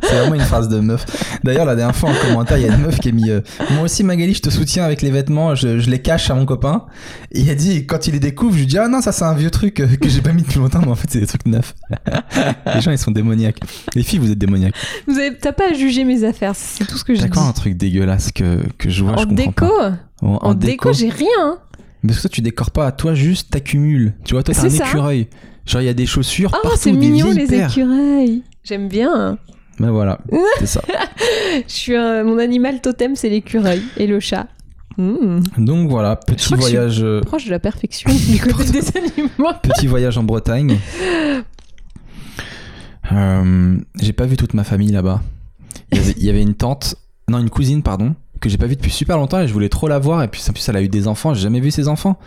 c'est 0.03 0.15
vraiment 0.15 0.35
une 0.35 0.43
phrase 0.43 0.69
de 0.69 0.81
meuf. 0.81 1.07
D'ailleurs, 1.45 1.65
la 1.65 1.77
dernière 1.77 1.97
fois 1.97 2.11
en 2.11 2.15
commentaire, 2.29 2.59
il 2.59 2.67
y 2.67 2.69
a 2.69 2.75
une 2.75 2.83
meuf 2.83 2.99
qui 3.01 3.09
a 3.09 3.13
mis 3.13 3.31
euh, 3.31 3.41
Moi 3.71 3.85
aussi, 3.85 4.05
Magali, 4.05 4.35
je 4.35 4.43
te 4.43 4.51
soutiens 4.51 4.85
avec 4.85 5.01
les 5.01 5.11
vêtements, 5.11 5.55
je, 5.55 5.79
je 5.79 5.89
les 5.89 6.03
cache 6.03 6.31
à 6.31 6.35
mon 6.35 6.45
copain. 6.45 6.85
Et 7.33 7.41
il 7.41 7.49
a 7.51 7.55
dit 7.55 7.87
Quand 7.87 8.07
il 8.07 8.13
les 8.13 8.21
découvre, 8.21 8.53
je 8.53 8.59
lui 8.59 8.67
dis 8.67 8.77
Ah 8.79 8.89
non, 8.89 9.01
ça 9.01 9.13
c'est 9.13 9.25
un 9.25 9.33
vieux 9.33 9.51
truc 9.51 9.81
euh, 9.81 9.87
que 9.97 10.11
j'ai 10.11 10.21
pas 10.21 10.33
mis 10.33 10.43
depuis 10.43 10.59
longtemps, 10.59 10.81
mais 10.83 10.91
en 10.91 10.95
fait, 10.95 11.09
c'est 11.11 11.21
des 11.21 11.27
trucs 11.27 11.47
neufs. 11.47 11.75
les 12.75 12.81
gens, 12.83 12.91
ils 12.91 12.99
sont 12.99 13.11
démoniaques. 13.11 13.61
Les 13.95 14.03
filles, 14.03 14.19
vous 14.19 14.31
êtes 14.31 14.39
démoniaques. 14.39 14.75
Vous 15.07 15.17
avez... 15.19 15.39
T'as 15.39 15.53
pas 15.53 15.71
à 15.71 15.73
juger 15.73 16.05
mes 16.05 16.23
affaires, 16.25 16.53
c'est 16.55 16.85
tout 16.87 16.99
ce 16.99 17.05
que 17.05 17.15
j'ai 17.15 17.31
quoi 17.31 17.45
un 17.45 17.53
truc 17.53 17.79
dégueulasse 17.79 18.31
que, 18.33 18.61
que 18.77 18.91
je 18.91 19.05
vois, 19.05 19.15
en 19.15 19.17
je 19.19 19.25
comprends 19.25 19.35
déco? 19.47 19.67
Pas 19.67 19.93
En, 20.21 20.35
En, 20.43 20.55
déco, 20.55 20.93
j'ai 20.93 21.09
rien. 21.09 21.59
Hein. 21.99 22.01
Mais 22.03 22.09
parce 22.09 22.19
que 22.19 22.29
toi, 22.29 22.31
tu 22.35 22.41
décores 22.43 22.71
pas. 22.71 22.91
Toi, 22.93 23.15
juste, 23.15 23.51
t'accumules. 23.51 24.15
Tu 24.25 24.35
vois, 24.35 24.43
toi, 24.43 24.55
t'as 24.55 24.67
un 24.67 24.71
ça. 24.71 24.87
écureuil. 24.89 25.29
Genre, 25.67 25.83
il 25.83 25.87
y 25.87 25.89
a 25.89 25.95
des 25.95 26.07
chaussures 26.07 26.51
Oh, 26.55 26.59
partout, 26.63 26.79
c'est 26.81 26.93
mignon 26.93 27.31
les 27.33 27.47
paires. 27.47 27.71
écureuils. 27.71 28.43
J'aime 28.65 28.89
bien. 28.89 29.39
Mais 29.81 29.89
voilà, 29.91 30.19
c'est 30.59 30.67
ça. 30.67 30.81
Je 31.67 31.73
suis 31.73 31.95
un- 31.97 32.25
Mon 32.25 32.39
animal 32.39 32.81
totem, 32.81 33.15
c'est 33.17 33.29
l'écureuil 33.29 33.83
et 33.97 34.07
le 34.07 34.19
chat. 34.21 34.49
Hmm. 34.97 35.41
Donc 35.59 35.89
voilà, 35.89 36.17
petit 36.17 36.55
voyage. 36.55 37.03
euh, 37.05 37.21
Proche 37.21 37.45
de 37.45 37.51
la 37.53 37.61
perfection 37.61 38.11
du 38.11 38.41
côté 38.53 38.73
des 38.73 38.97
animaux. 38.97 39.53
Petit 39.63 39.87
voyage 39.87 40.19
en 40.19 40.25
Bretagne. 40.25 40.79
Euh, 43.13 43.79
j'ai 44.01 44.13
pas 44.13 44.27
vu 44.27 44.37
toute 44.37 44.53
ma 44.55 44.65
famille 44.65 44.91
là-bas. 44.93 45.23
Il 45.93 46.23
y 46.23 46.29
avait 46.29 46.43
une 46.43 46.55
tante, 46.55 46.97
non 47.31 47.39
une 47.39 47.49
cousine 47.49 47.83
pardon, 47.83 48.15
que 48.39 48.49
j'ai 48.49 48.59
pas 48.59 48.67
vue 48.67 48.77
depuis 48.77 48.91
super 48.91 49.17
longtemps 49.17 49.41
et 49.41 49.49
je 49.49 49.53
voulais 49.53 49.69
trop 49.69 49.89
la 49.89 49.99
voir 49.99 50.23
et 50.23 50.29
puis 50.29 50.43
en 50.49 50.53
plus 50.53 50.69
elle 50.69 50.77
a 50.77 50.83
eu 50.83 50.89
des 50.89 51.09
enfants, 51.09 51.35
j'ai 51.35 51.43
jamais 51.43 51.61
vu 51.61 51.71
ses 51.71 51.89
enfants. 51.89 52.19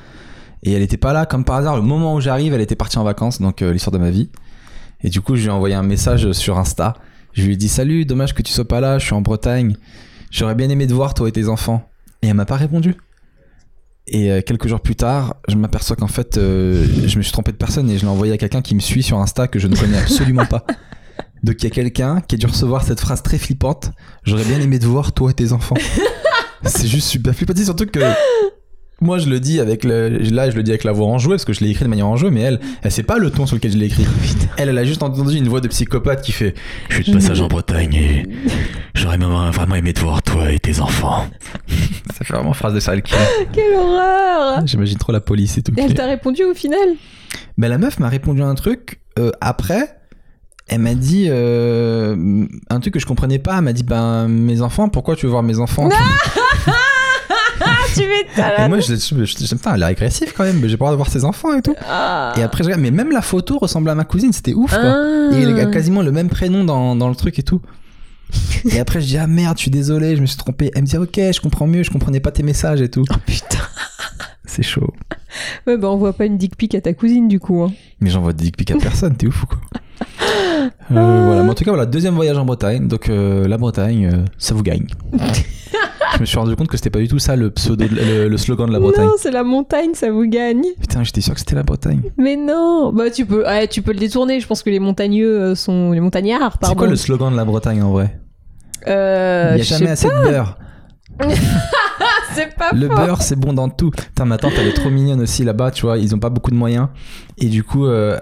Et 0.63 0.73
elle 0.73 0.81
était 0.83 0.97
pas 0.97 1.13
là 1.13 1.25
comme 1.25 1.43
par 1.43 1.55
hasard, 1.55 1.75
le 1.75 1.81
moment 1.81 2.13
où 2.13 2.21
j'arrive, 2.21 2.53
elle 2.53 2.61
était 2.61 2.75
partie 2.75 2.97
en 2.97 3.03
vacances, 3.03 3.41
donc 3.41 3.61
euh, 3.61 3.73
l'histoire 3.73 3.91
de 3.91 3.97
ma 3.97 4.11
vie. 4.11 4.29
Et 5.03 5.09
du 5.09 5.21
coup, 5.21 5.35
je 5.35 5.41
lui 5.41 5.47
ai 5.47 5.51
envoyé 5.51 5.73
un 5.73 5.83
message 5.83 6.31
sur 6.33 6.59
Insta. 6.59 6.93
Je 7.33 7.43
lui 7.43 7.53
ai 7.53 7.57
dit 7.57 7.69
salut, 7.69 8.05
dommage 8.05 8.35
que 8.35 8.41
tu 8.41 8.51
sois 8.51 8.67
pas 8.67 8.79
là, 8.79 8.99
je 8.99 9.05
suis 9.05 9.13
en 9.15 9.21
Bretagne. 9.21 9.75
J'aurais 10.29 10.55
bien 10.55 10.69
aimé 10.69 10.85
te 10.85 10.93
voir 10.93 11.13
toi 11.13 11.27
et 11.27 11.31
tes 11.31 11.47
enfants. 11.47 11.89
Et 12.21 12.27
elle 12.27 12.35
m'a 12.35 12.45
pas 12.45 12.57
répondu. 12.57 12.95
Et 14.07 14.31
euh, 14.31 14.41
quelques 14.41 14.67
jours 14.67 14.81
plus 14.81 14.95
tard, 14.95 15.35
je 15.47 15.55
m'aperçois 15.55 15.95
qu'en 15.95 16.07
fait, 16.07 16.37
euh, 16.37 16.85
je 17.05 17.17
me 17.17 17.23
suis 17.23 17.31
trompé 17.31 17.51
de 17.51 17.57
personne 17.57 17.89
et 17.89 17.97
je 17.97 18.03
l'ai 18.03 18.09
envoyé 18.09 18.33
à 18.33 18.37
quelqu'un 18.37 18.61
qui 18.61 18.75
me 18.75 18.79
suit 18.79 19.03
sur 19.03 19.17
Insta 19.19 19.47
que 19.47 19.57
je 19.59 19.67
ne 19.67 19.75
connais 19.75 19.97
absolument 19.97 20.45
pas. 20.45 20.65
Donc 21.43 21.55
il 21.59 21.63
y 21.63 21.67
a 21.67 21.69
quelqu'un 21.71 22.21
qui 22.21 22.35
a 22.35 22.37
dû 22.37 22.45
recevoir 22.45 22.83
cette 22.83 22.99
phrase 22.99 23.23
très 23.23 23.37
flippante. 23.37 23.91
J'aurais 24.23 24.43
bien 24.43 24.59
aimé 24.59 24.79
te 24.79 24.85
voir, 24.85 25.11
toi 25.11 25.31
et 25.31 25.33
tes 25.33 25.53
enfants. 25.53 25.75
C'est 26.65 26.87
juste 26.87 27.07
super 27.07 27.33
flippant. 27.33 27.53
Surtout 27.55 27.87
que 27.87 27.99
moi 29.01 29.17
je 29.17 29.27
le 29.27 29.39
dis 29.39 29.59
avec 29.59 29.83
le, 29.83 30.09
là 30.09 30.51
je 30.51 30.55
le 30.55 30.61
dis 30.61 30.69
avec 30.69 30.83
la 30.83 30.91
voix 30.91 31.07
enjouée 31.07 31.33
parce 31.33 31.45
que 31.45 31.53
je 31.53 31.61
l'ai 31.61 31.71
écrit 31.71 31.85
de 31.85 31.89
manière 31.89 32.07
enjouée, 32.07 32.29
mais 32.29 32.41
elle, 32.41 32.59
elle 32.83 32.91
sait 32.91 33.01
pas 33.01 33.17
le 33.17 33.31
ton 33.31 33.47
sur 33.47 33.55
lequel 33.55 33.71
je 33.71 33.77
l'ai 33.77 33.87
écrit. 33.87 34.05
Elle, 34.57 34.69
elle 34.69 34.77
a 34.77 34.85
juste 34.85 35.01
entendu 35.01 35.35
une 35.35 35.47
voix 35.47 35.59
de 35.59 35.67
psychopathe 35.67 36.21
qui 36.21 36.31
fait 36.31 36.53
Je 36.89 37.01
suis 37.01 37.11
de 37.11 37.17
passage 37.17 37.41
en 37.41 37.47
Bretagne 37.47 37.95
et 37.95 38.29
j'aurais 38.93 39.17
vraiment, 39.17 39.49
vraiment 39.49 39.75
aimé 39.75 39.93
te 39.93 40.01
voir, 40.01 40.21
toi 40.21 40.51
et 40.51 40.59
tes 40.59 40.79
enfants. 40.79 41.25
Ça 42.15 42.23
fait 42.23 42.33
vraiment 42.33 42.53
phrase 42.53 42.75
de 42.75 42.99
killer. 42.99 43.19
Quelle 43.53 43.73
horreur 43.73 44.67
J'imagine 44.67 44.97
trop 44.99 45.11
la 45.11 45.21
police 45.21 45.57
et 45.57 45.63
tout. 45.63 45.73
Et 45.75 45.81
elle 45.81 45.95
t'a 45.95 46.05
répondu 46.05 46.43
au 46.43 46.53
final? 46.53 46.79
Mais 47.57 47.69
la 47.69 47.79
meuf 47.79 47.99
m'a 47.99 48.09
répondu 48.09 48.43
un 48.43 48.53
truc 48.53 48.99
euh, 49.17 49.31
après. 49.41 50.00
Elle 50.67 50.79
m'a 50.79 50.93
dit 50.95 51.25
euh, 51.29 52.45
un 52.69 52.79
truc 52.79 52.93
que 52.93 52.99
je 52.99 53.05
comprenais 53.05 53.39
pas. 53.39 53.57
Elle 53.57 53.63
m'a 53.63 53.73
dit 53.73 53.83
ben 53.83 54.27
mes 54.27 54.61
enfants, 54.61 54.87
pourquoi 54.89 55.15
tu 55.15 55.25
veux 55.25 55.31
voir 55.31 55.43
mes 55.43 55.59
enfants? 55.59 55.89
Ah, 55.91 56.71
tu 57.93 58.01
m'étonnes 58.01 58.69
moi 58.69 58.79
je, 58.79 58.95
je, 58.95 59.25
je, 59.25 59.45
je- 59.45 59.55
putain, 59.55 59.75
elle 59.75 59.81
est 59.83 59.85
agressive 59.85 60.33
quand 60.35 60.43
même. 60.45 60.59
Mais 60.59 60.69
j'ai 60.69 60.77
pas 60.77 60.85
le 60.85 60.91
droit 60.91 60.91
de 60.91 60.95
voir 60.97 61.09
ses 61.09 61.25
enfants 61.25 61.53
et 61.57 61.61
tout. 61.61 61.75
Ah. 61.87 62.33
Et 62.37 62.41
après 62.43 62.59
je 62.63 62.65
regarde, 62.69 62.81
mais 62.81 62.91
même 62.91 63.11
la 63.11 63.21
photo 63.21 63.57
ressemble 63.57 63.89
à 63.89 63.95
ma 63.95 64.05
cousine. 64.05 64.31
C'était 64.31 64.53
ouf 64.53 64.71
quoi. 64.71 64.79
Ah. 64.83 65.29
Et 65.33 65.41
il 65.41 65.59
a 65.59 65.65
quasiment 65.65 66.01
le 66.01 66.11
même 66.11 66.29
prénom 66.29 66.63
dans, 66.63 66.95
dans 66.95 67.09
le 67.09 67.15
truc 67.15 67.37
et 67.39 67.43
tout. 67.43 67.61
Et 68.71 68.79
après 68.79 69.01
je 69.01 69.07
dis 69.07 69.17
ah 69.17 69.27
merde, 69.27 69.57
je 69.57 69.63
suis 69.63 69.71
désolé, 69.71 70.15
je 70.15 70.21
me 70.21 70.25
suis 70.25 70.37
trompé. 70.37 70.71
Elle 70.73 70.83
me 70.83 70.87
dit 70.87 70.97
ok, 70.97 71.15
je 71.17 71.41
comprends 71.41 71.67
mieux, 71.67 71.83
je 71.83 71.91
comprenais 71.91 72.21
pas 72.21 72.31
tes 72.31 72.43
messages 72.43 72.81
et 72.81 72.89
tout. 72.89 73.03
Oh 73.11 73.15
putain. 73.25 73.57
C'est 74.45 74.63
chaud. 74.63 74.93
Ouais, 75.67 75.77
bah, 75.77 75.89
on 75.89 75.97
voit 75.97 76.13
pas 76.13 76.25
une 76.25 76.37
dick 76.37 76.57
pic 76.57 76.75
à 76.75 76.81
ta 76.81 76.93
cousine, 76.93 77.27
du 77.29 77.39
coup. 77.39 77.61
hein. 77.61 77.71
Mais 78.01 78.09
j'envoie 78.09 78.33
des 78.33 78.45
dick 78.45 78.57
pics 78.57 78.71
à 78.71 78.75
personne, 78.77 79.15
t'es 79.15 79.27
ouf 79.27 79.43
ou 79.43 79.45
quoi 79.47 79.59
Ah. 79.75 79.79
Voilà, 80.89 81.43
mais 81.43 81.49
en 81.49 81.53
tout 81.53 81.63
cas, 81.63 81.71
voilà, 81.71 81.85
deuxième 81.85 82.15
voyage 82.15 82.37
en 82.37 82.45
Bretagne. 82.45 82.87
Donc 82.87 83.09
euh, 83.09 83.47
la 83.47 83.57
Bretagne, 83.57 84.09
euh, 84.13 84.25
ça 84.37 84.53
vous 84.53 84.63
gagne. 84.63 84.87
Je 86.15 86.19
me 86.19 86.25
suis 86.25 86.37
rendu 86.37 86.55
compte 86.57 86.67
que 86.67 86.75
c'était 86.75 86.89
pas 86.89 86.99
du 86.99 87.07
tout 87.07 87.19
ça 87.19 87.35
le 87.37 87.49
pseudo, 87.51 87.85
le, 87.89 88.27
le 88.27 88.37
slogan 88.37 88.67
de 88.67 88.73
la 88.73 88.79
Bretagne. 88.79 89.05
Non, 89.05 89.13
c'est 89.17 89.31
la 89.31 89.43
montagne, 89.43 89.91
ça 89.93 90.11
vous 90.11 90.25
gagne. 90.25 90.63
Putain, 90.79 91.03
j'étais 91.03 91.21
sûr 91.21 91.33
que 91.33 91.39
c'était 91.39 91.55
la 91.55 91.63
Bretagne. 91.63 92.01
Mais 92.17 92.35
non 92.35 92.91
Bah, 92.93 93.09
tu 93.09 93.25
peux, 93.25 93.43
ouais, 93.45 93.67
tu 93.67 93.81
peux 93.81 93.93
le 93.93 93.99
détourner. 93.99 94.39
Je 94.41 94.45
pense 94.47 94.61
que 94.61 94.69
les 94.69 94.79
montagneux 94.79 95.39
euh, 95.39 95.55
sont... 95.55 95.91
Les 95.93 96.01
montagnards, 96.01 96.57
pardon. 96.59 96.73
C'est 96.73 96.77
quoi 96.77 96.87
le 96.87 96.95
slogan 96.97 97.31
de 97.31 97.37
la 97.37 97.45
Bretagne 97.45 97.81
en 97.81 97.91
vrai? 97.91 98.19
Euh, 98.87 99.51
Il 99.55 99.59
y 99.59 99.61
a 99.61 99.63
jamais 99.63 99.89
assez 99.91 100.07
de 100.09 100.23
beurre. 100.29 100.57
pas, 102.35 102.41
c'est 102.43 102.55
pas 102.55 102.71
Le 102.73 102.87
beurre, 102.87 103.21
c'est 103.21 103.35
bon 103.35 103.53
dans 103.53 103.69
tout. 103.69 103.91
Putain, 103.91 104.25
ma 104.25 104.37
tante, 104.37 104.53
elle 104.57 104.67
est 104.67 104.73
trop 104.73 104.89
mignonne 104.89 105.21
aussi 105.21 105.43
là-bas, 105.43 105.71
tu 105.71 105.83
vois. 105.83 105.97
Ils 105.97 106.13
ont 106.15 106.19
pas 106.19 106.29
beaucoup 106.29 106.51
de 106.51 106.55
moyens. 106.55 106.87
Et 107.37 107.47
du 107.47 107.63
coup, 107.63 107.85
euh, 107.85 108.17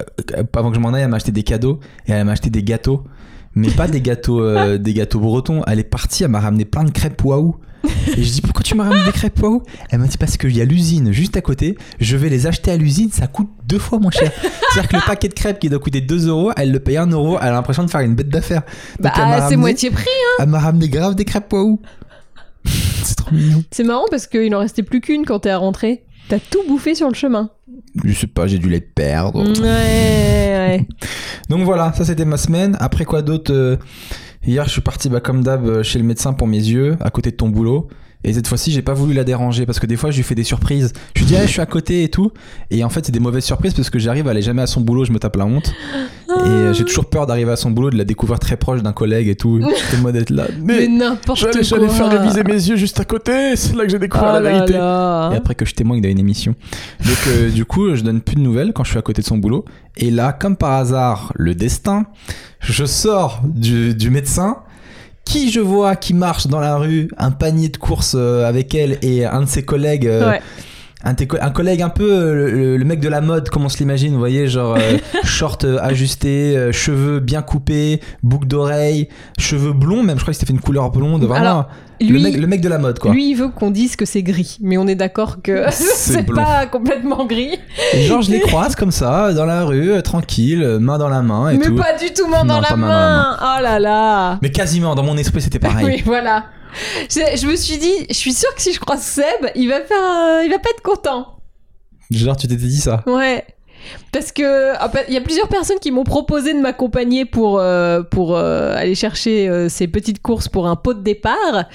avant 0.56 0.70
que 0.70 0.76
je 0.76 0.82
m'en 0.82 0.94
aille, 0.94 1.04
elle 1.04 1.10
m'a 1.10 1.18
acheté 1.18 1.32
des 1.32 1.44
cadeaux 1.44 1.80
et 2.08 2.12
elle 2.12 2.26
m'a 2.26 2.34
acheté 2.34 2.50
des 2.50 2.64
gâteaux. 2.64 3.04
Mais 3.56 3.70
pas 3.70 3.88
des 3.88 4.02
gâteaux, 4.02 4.42
euh, 4.42 4.78
des 4.80 4.94
gâteaux 4.94 5.20
bretons. 5.20 5.64
Elle 5.68 5.80
est 5.80 5.84
partie, 5.84 6.24
elle 6.24 6.32
m'a 6.32 6.40
ramené 6.40 6.66
plein 6.66 6.84
de 6.84 6.92
crêpes 6.92 7.24
waouh. 7.24 7.56
Et 8.18 8.24
je 8.24 8.32
dis 8.32 8.42
pourquoi 8.42 8.62
tu 8.62 8.76
m'as 8.76 8.84
ramené 8.84 9.06
des 9.06 9.12
crêpes 9.12 9.42
waouh? 9.42 9.64
Elle 9.90 10.00
m'a 10.00 10.08
dit 10.08 10.18
parce 10.18 10.38
qu'il 10.38 10.56
y 10.56 10.62
a 10.62 10.66
l'usine 10.66 11.12
juste 11.12 11.38
à 11.38 11.42
côté. 11.42 11.78
Je 12.00 12.18
vais 12.18 12.30
les 12.30 12.46
acheter 12.46 12.72
à 12.72 12.78
l'usine, 12.78 13.10
ça 13.12 13.28
coûte 13.28 13.50
deux 13.66 13.80
fois 13.80 14.00
moins 14.00 14.12
cher. 14.12 14.32
C'est-à-dire 14.42 14.90
que 14.90 14.96
le 14.98 15.02
paquet 15.06 15.30
de 15.30 15.34
crêpes 15.34 15.60
qui 15.60 15.70
doit 15.70 15.80
coûter 15.80 16.02
2 16.02 16.28
euros, 16.28 16.52
elle 16.58 16.72
le 16.72 16.80
paye 16.80 16.98
1 16.98 17.08
euro. 17.08 17.38
Elle 17.42 17.50
a 17.50 17.52
l'impression 17.52 17.84
de 17.84 17.90
faire 17.90 18.02
une 18.02 18.16
bête 18.16 18.30
d'affaires. 18.30 18.64
Bah, 19.00 19.12
c'est 19.48 19.56
moitié 19.56 19.92
prix. 19.92 20.06
Elle 20.40 20.50
m'a 20.50 20.60
ramené 20.60 20.90
grave 20.90 21.16
des 21.16 21.26
crêpes 21.26 21.52
waouh. 21.54 21.80
C'est 23.10 23.16
trop 23.16 23.36
mignon. 23.36 23.64
C'est 23.72 23.84
marrant 23.84 24.06
parce 24.10 24.28
qu'il 24.28 24.54
en 24.56 24.60
restait 24.60 24.84
plus 24.84 25.02
qu'une 25.02 25.26
quand 25.26 25.40
t'es 25.40 25.50
à 25.50 25.58
rentrer. 25.58 26.06
T'as 26.30 26.40
tout 26.40 26.62
bouffé 26.68 26.94
sur 26.94 27.08
le 27.08 27.16
chemin. 27.16 27.50
Je 28.04 28.14
sais 28.14 28.28
pas, 28.28 28.46
j'ai 28.46 28.60
dû 28.60 28.70
les 28.70 28.82
perdre. 28.82 29.44
Ouais, 29.44 29.64
ouais. 29.64 30.88
Donc 31.50 31.64
voilà, 31.64 31.92
ça 31.94 32.06
c'était 32.06 32.26
ma 32.26 32.38
semaine. 32.38 32.78
Après 32.80 33.04
quoi 33.04 33.22
d'autre 33.24 33.52
euh, 33.52 33.78
Hier, 34.46 34.64
je 34.66 34.70
suis 34.70 34.82
parti 34.82 35.10
bah, 35.10 35.20
comme 35.20 35.44
d'hab 35.44 35.66
euh, 35.66 35.84
chez 35.84 35.98
le 35.98 36.06
médecin 36.06 36.34
pour 36.34 36.48
mes 36.48 36.58
yeux, 36.58 36.98
à 37.02 37.10
côté 37.10 37.32
de 37.32 37.36
ton 37.36 37.50
boulot. 37.50 37.88
Et 38.26 38.34
cette 38.34 38.48
fois-ci, 38.48 38.72
j'ai 38.72 38.82
pas 38.82 38.94
voulu 38.94 39.14
la 39.14 39.24
déranger 39.24 39.66
parce 39.66 39.80
que 39.80 39.86
des 39.86 39.96
fois, 39.96 40.12
je 40.12 40.18
lui 40.18 40.24
fais 40.24 40.36
des 40.36 40.44
surprises. 40.44 40.92
Je 41.16 41.22
lui 41.22 41.28
dis, 41.28 41.38
ah, 41.38 41.46
je 41.46 41.52
suis 41.52 41.62
à 41.62 41.66
côté 41.66 42.04
et 42.04 42.10
tout. 42.10 42.32
Et 42.70 42.84
en 42.84 42.90
fait, 42.90 43.06
c'est 43.06 43.14
des 43.14 43.20
mauvaises 43.22 43.46
surprises 43.46 43.74
parce 43.74 43.90
que 43.90 43.98
j'arrive 43.98 44.28
à 44.28 44.32
aller 44.32 44.42
jamais 44.42 44.62
à 44.62 44.68
son 44.68 44.82
boulot, 44.82 45.06
je 45.06 45.14
me 45.14 45.20
tape 45.20 45.38
la 45.38 45.46
honte. 45.46 45.72
Et 46.28 46.32
euh, 46.32 46.74
j'ai 46.74 46.84
toujours 46.84 47.06
peur 47.10 47.28
d'arriver 47.28 47.52
à 47.52 47.56
son 47.56 47.72
boulot, 47.72 47.90
de 47.92 47.98
la 47.98 48.04
découvrir 48.04 48.38
très 48.40 48.58
proche 48.58 48.84
d'un 48.84 48.92
collègue 48.92 49.30
et 49.30 49.36
tout. 49.36 49.62
J'étais 49.86 50.02
moi 50.02 50.12
d'être 50.12 50.32
là. 50.32 50.48
Mais, 50.62 50.88
n'importe 50.88 51.42
quoi. 51.50 51.62
j'allais 51.62 51.88
faire 51.88 52.10
réviser 52.10 52.44
mes 52.44 52.54
yeux 52.54 52.76
juste 52.76 53.00
à 53.00 53.06
côté. 53.06 53.56
C'est 53.56 53.74
là 53.76 53.86
que 53.86 53.90
j'ai 53.90 54.00
découvert 54.00 54.28
Oh 54.32 54.34
la 54.34 54.40
là 54.42 54.52
vérité. 54.52 54.74
là. 54.74 55.32
Et 55.34 55.38
après 55.38 55.56
que 55.56 55.66
je 55.66 55.74
témoigne 55.74 56.02
d'une 56.02 56.20
émission. 56.20 56.56
Donc 57.04 57.18
euh, 57.30 57.50
du 57.50 57.64
coup, 57.64 57.96
je 57.96 58.02
donne 58.04 58.20
plus 58.20 58.36
de 58.36 58.42
nouvelles 58.42 58.74
quand 58.74 58.84
je 58.84 58.90
suis 58.90 59.00
à 59.00 59.02
côté 59.02 59.22
de 59.22 59.28
son 59.28 59.38
boulot. 59.38 59.64
Et 59.96 60.12
là, 60.12 60.34
comme 60.34 60.58
par 60.58 60.74
hasard, 60.74 61.32
le 61.36 61.56
destin, 61.56 62.06
je 62.60 62.84
sors 62.86 63.42
du, 63.46 63.96
du 63.96 64.10
médecin. 64.10 64.58
Qui 65.30 65.52
je 65.52 65.60
vois 65.60 65.96
qui 65.96 66.16
marche 66.16 66.48
dans 66.48 66.60
la 66.60 66.78
rue, 66.78 67.08
un 67.20 67.30
panier 67.30 67.70
de 67.70 67.78
courses 67.78 68.16
euh, 68.18 68.48
avec 68.48 68.74
elle 68.74 68.98
et 69.04 69.26
un 69.28 69.42
de 69.42 69.46
ses 69.46 69.62
collègues, 69.62 70.08
euh. 70.08 70.34
Un, 71.04 71.50
collègue 71.52 71.82
un 71.82 71.90
peu 71.90 72.12
euh, 72.12 72.52
le, 72.52 72.78
le 72.78 72.86
mec 72.86 73.00
de 73.00 73.08
la 73.08 73.22
mode, 73.22 73.50
comme 73.50 73.64
on 73.64 73.70
se 73.70 73.78
l'imagine, 73.78 74.12
vous 74.14 74.20
voyez, 74.20 74.48
genre 74.48 74.76
euh, 74.78 74.98
short 75.24 75.64
euh, 75.64 75.78
ajusté, 75.82 76.58
euh, 76.58 76.72
cheveux 76.74 77.20
bien 77.20 77.42
coupés, 77.42 78.02
boucle 78.22 78.48
d'oreille, 78.48 79.08
cheveux 79.38 79.72
blonds, 79.72 80.04
même 80.04 80.18
je 80.18 80.24
crois 80.24 80.34
que 80.34 80.40
c'était 80.40 80.48
fait 80.52 80.54
une 80.54 80.60
couleur 80.62 80.92
blonde, 80.92 81.24
vraiment 81.24 81.40
Alors, 81.40 81.70
le, 82.02 82.20
mec, 82.20 82.36
le 82.38 82.48
mec 82.48 82.60
de 82.62 82.68
la 82.70 82.78
mode 82.80 83.00
quoi. 83.00 83.12
lui, 83.14 83.30
il 83.30 83.36
veut 83.36 83.48
qu'on 83.48 83.72
dise 83.72 83.96
que 83.96 84.04
c'est 84.06 84.24
gris, 84.24 84.58
mais 84.62 84.78
on 84.78 84.88
est 84.88 84.96
d'accord 84.96 85.38
que 85.42 85.64
C'est 85.72 86.24
pas 86.34 86.66
complètement 86.66 87.26
gris. 87.26 87.58
Et 87.94 88.04
genre, 88.04 88.22
je 88.22 88.32
les 88.32 88.42
croise 88.42 88.76
comme 88.76 88.92
ça, 88.92 89.34
dans 89.34 89.46
la 89.46 89.64
rue, 89.64 89.92
euh, 89.94 90.02
tranquille, 90.02 90.80
main 90.82 90.98
dans 90.98 91.10
la 91.10 91.22
main 91.22 91.50
et 91.50 91.58
mais 91.58 91.66
tout. 91.66 91.76
pas 91.76 91.98
du 91.98 92.12
tout 92.14 92.28
main 92.28 92.44
Non, 92.44 92.56
dans 92.56 92.62
la 92.62 92.76
main. 92.76 92.88
main 92.88 93.38
dans 93.38 93.46
la 93.46 93.58
Oh 93.60 93.64
là 93.64 93.80
là. 93.80 94.40
Mais 94.42 94.52
quasiment, 94.52 94.96
dans 94.96 95.04
mon 95.04 95.18
esprit, 95.18 95.42
c'était 95.42 95.60
pareil. 95.60 95.86
Oui, 95.90 96.04
voilà. 96.06 96.46
Je, 97.10 97.38
je 97.38 97.48
me 97.48 97.56
suis 97.56 97.78
dit, 97.78 98.06
je 98.10 98.16
suis 98.16 98.34
sûre 98.34 98.54
que 98.56 98.62
si 98.62 98.74
je 98.74 98.80
croise 98.80 99.02
Seb, 99.02 99.52
il 99.56 99.68
va 99.70 99.82
faire, 99.82 100.44
il 100.44 100.50
va 100.50 100.60
pas 100.60 100.70
être 100.70 100.82
content. 100.82 101.40
Genre, 102.12 102.36
tu 102.38 102.48
t'étais 102.48 102.66
dit 102.66 102.80
ça. 102.80 103.04
Ouais. 103.06 103.46
Parce 104.12 104.32
que 104.32 104.74
il 105.08 105.14
y 105.14 105.18
a 105.18 105.22
plusieurs 105.22 105.48
personnes 105.48 105.80
qui 105.80 105.92
m'ont 105.92 106.04
proposé 106.04 106.54
de 106.54 106.60
m'accompagner 106.60 107.26
pour, 107.26 107.60
euh, 107.60 108.04
pour 108.04 108.36
euh, 108.36 108.76
aller 108.76 108.96
chercher 108.96 109.48
euh, 109.48 109.70
ces 109.70 109.88
petites 109.88 110.22
courses 110.22 110.48
pour 110.48 110.68
un 110.68 110.76
pot 110.76 110.94
de 110.94 111.02
départ. 111.02 111.66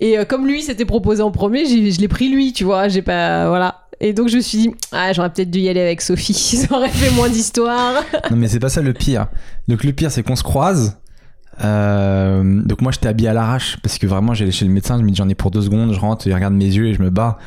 Et 0.00 0.18
euh, 0.18 0.24
comme 0.24 0.46
lui 0.46 0.62
s'était 0.62 0.84
proposé 0.84 1.22
en 1.22 1.30
premier, 1.30 1.64
je 1.66 2.00
l'ai 2.00 2.08
pris 2.08 2.28
lui, 2.28 2.52
tu 2.52 2.64
vois. 2.64 2.88
J'ai 2.88 3.02
pas. 3.02 3.48
Voilà. 3.48 3.82
Et 4.00 4.12
donc 4.12 4.28
je 4.28 4.36
me 4.36 4.40
suis 4.40 4.58
dit, 4.58 4.70
ah, 4.92 5.12
j'aurais 5.12 5.32
peut-être 5.32 5.50
dû 5.50 5.60
y 5.60 5.68
aller 5.68 5.80
avec 5.80 6.00
Sophie. 6.00 6.34
Ça 6.34 6.76
aurait 6.76 6.88
fait 6.88 7.14
moins 7.14 7.28
d'histoire. 7.28 8.02
Non, 8.30 8.36
mais 8.36 8.48
c'est 8.48 8.58
pas 8.58 8.68
ça 8.68 8.82
le 8.82 8.92
pire. 8.92 9.26
Donc, 9.68 9.84
le 9.84 9.92
pire, 9.92 10.10
c'est 10.10 10.22
qu'on 10.22 10.36
se 10.36 10.42
croise. 10.42 10.98
Euh, 11.62 12.62
donc, 12.64 12.80
moi, 12.80 12.92
j'étais 12.92 13.08
habillé 13.08 13.28
à 13.28 13.32
l'arrache 13.34 13.76
parce 13.82 13.98
que 13.98 14.06
vraiment, 14.06 14.34
j'allais 14.34 14.50
chez 14.50 14.64
le 14.64 14.70
médecin. 14.72 14.98
Je 14.98 15.02
me 15.04 15.10
dis, 15.10 15.16
j'en 15.16 15.28
ai 15.28 15.34
pour 15.34 15.50
deux 15.50 15.62
secondes. 15.62 15.92
Je 15.92 16.00
rentre, 16.00 16.26
il 16.26 16.34
regarde 16.34 16.54
mes 16.54 16.64
yeux 16.66 16.86
et 16.88 16.94
je 16.94 17.02
me 17.02 17.10
bats. 17.10 17.38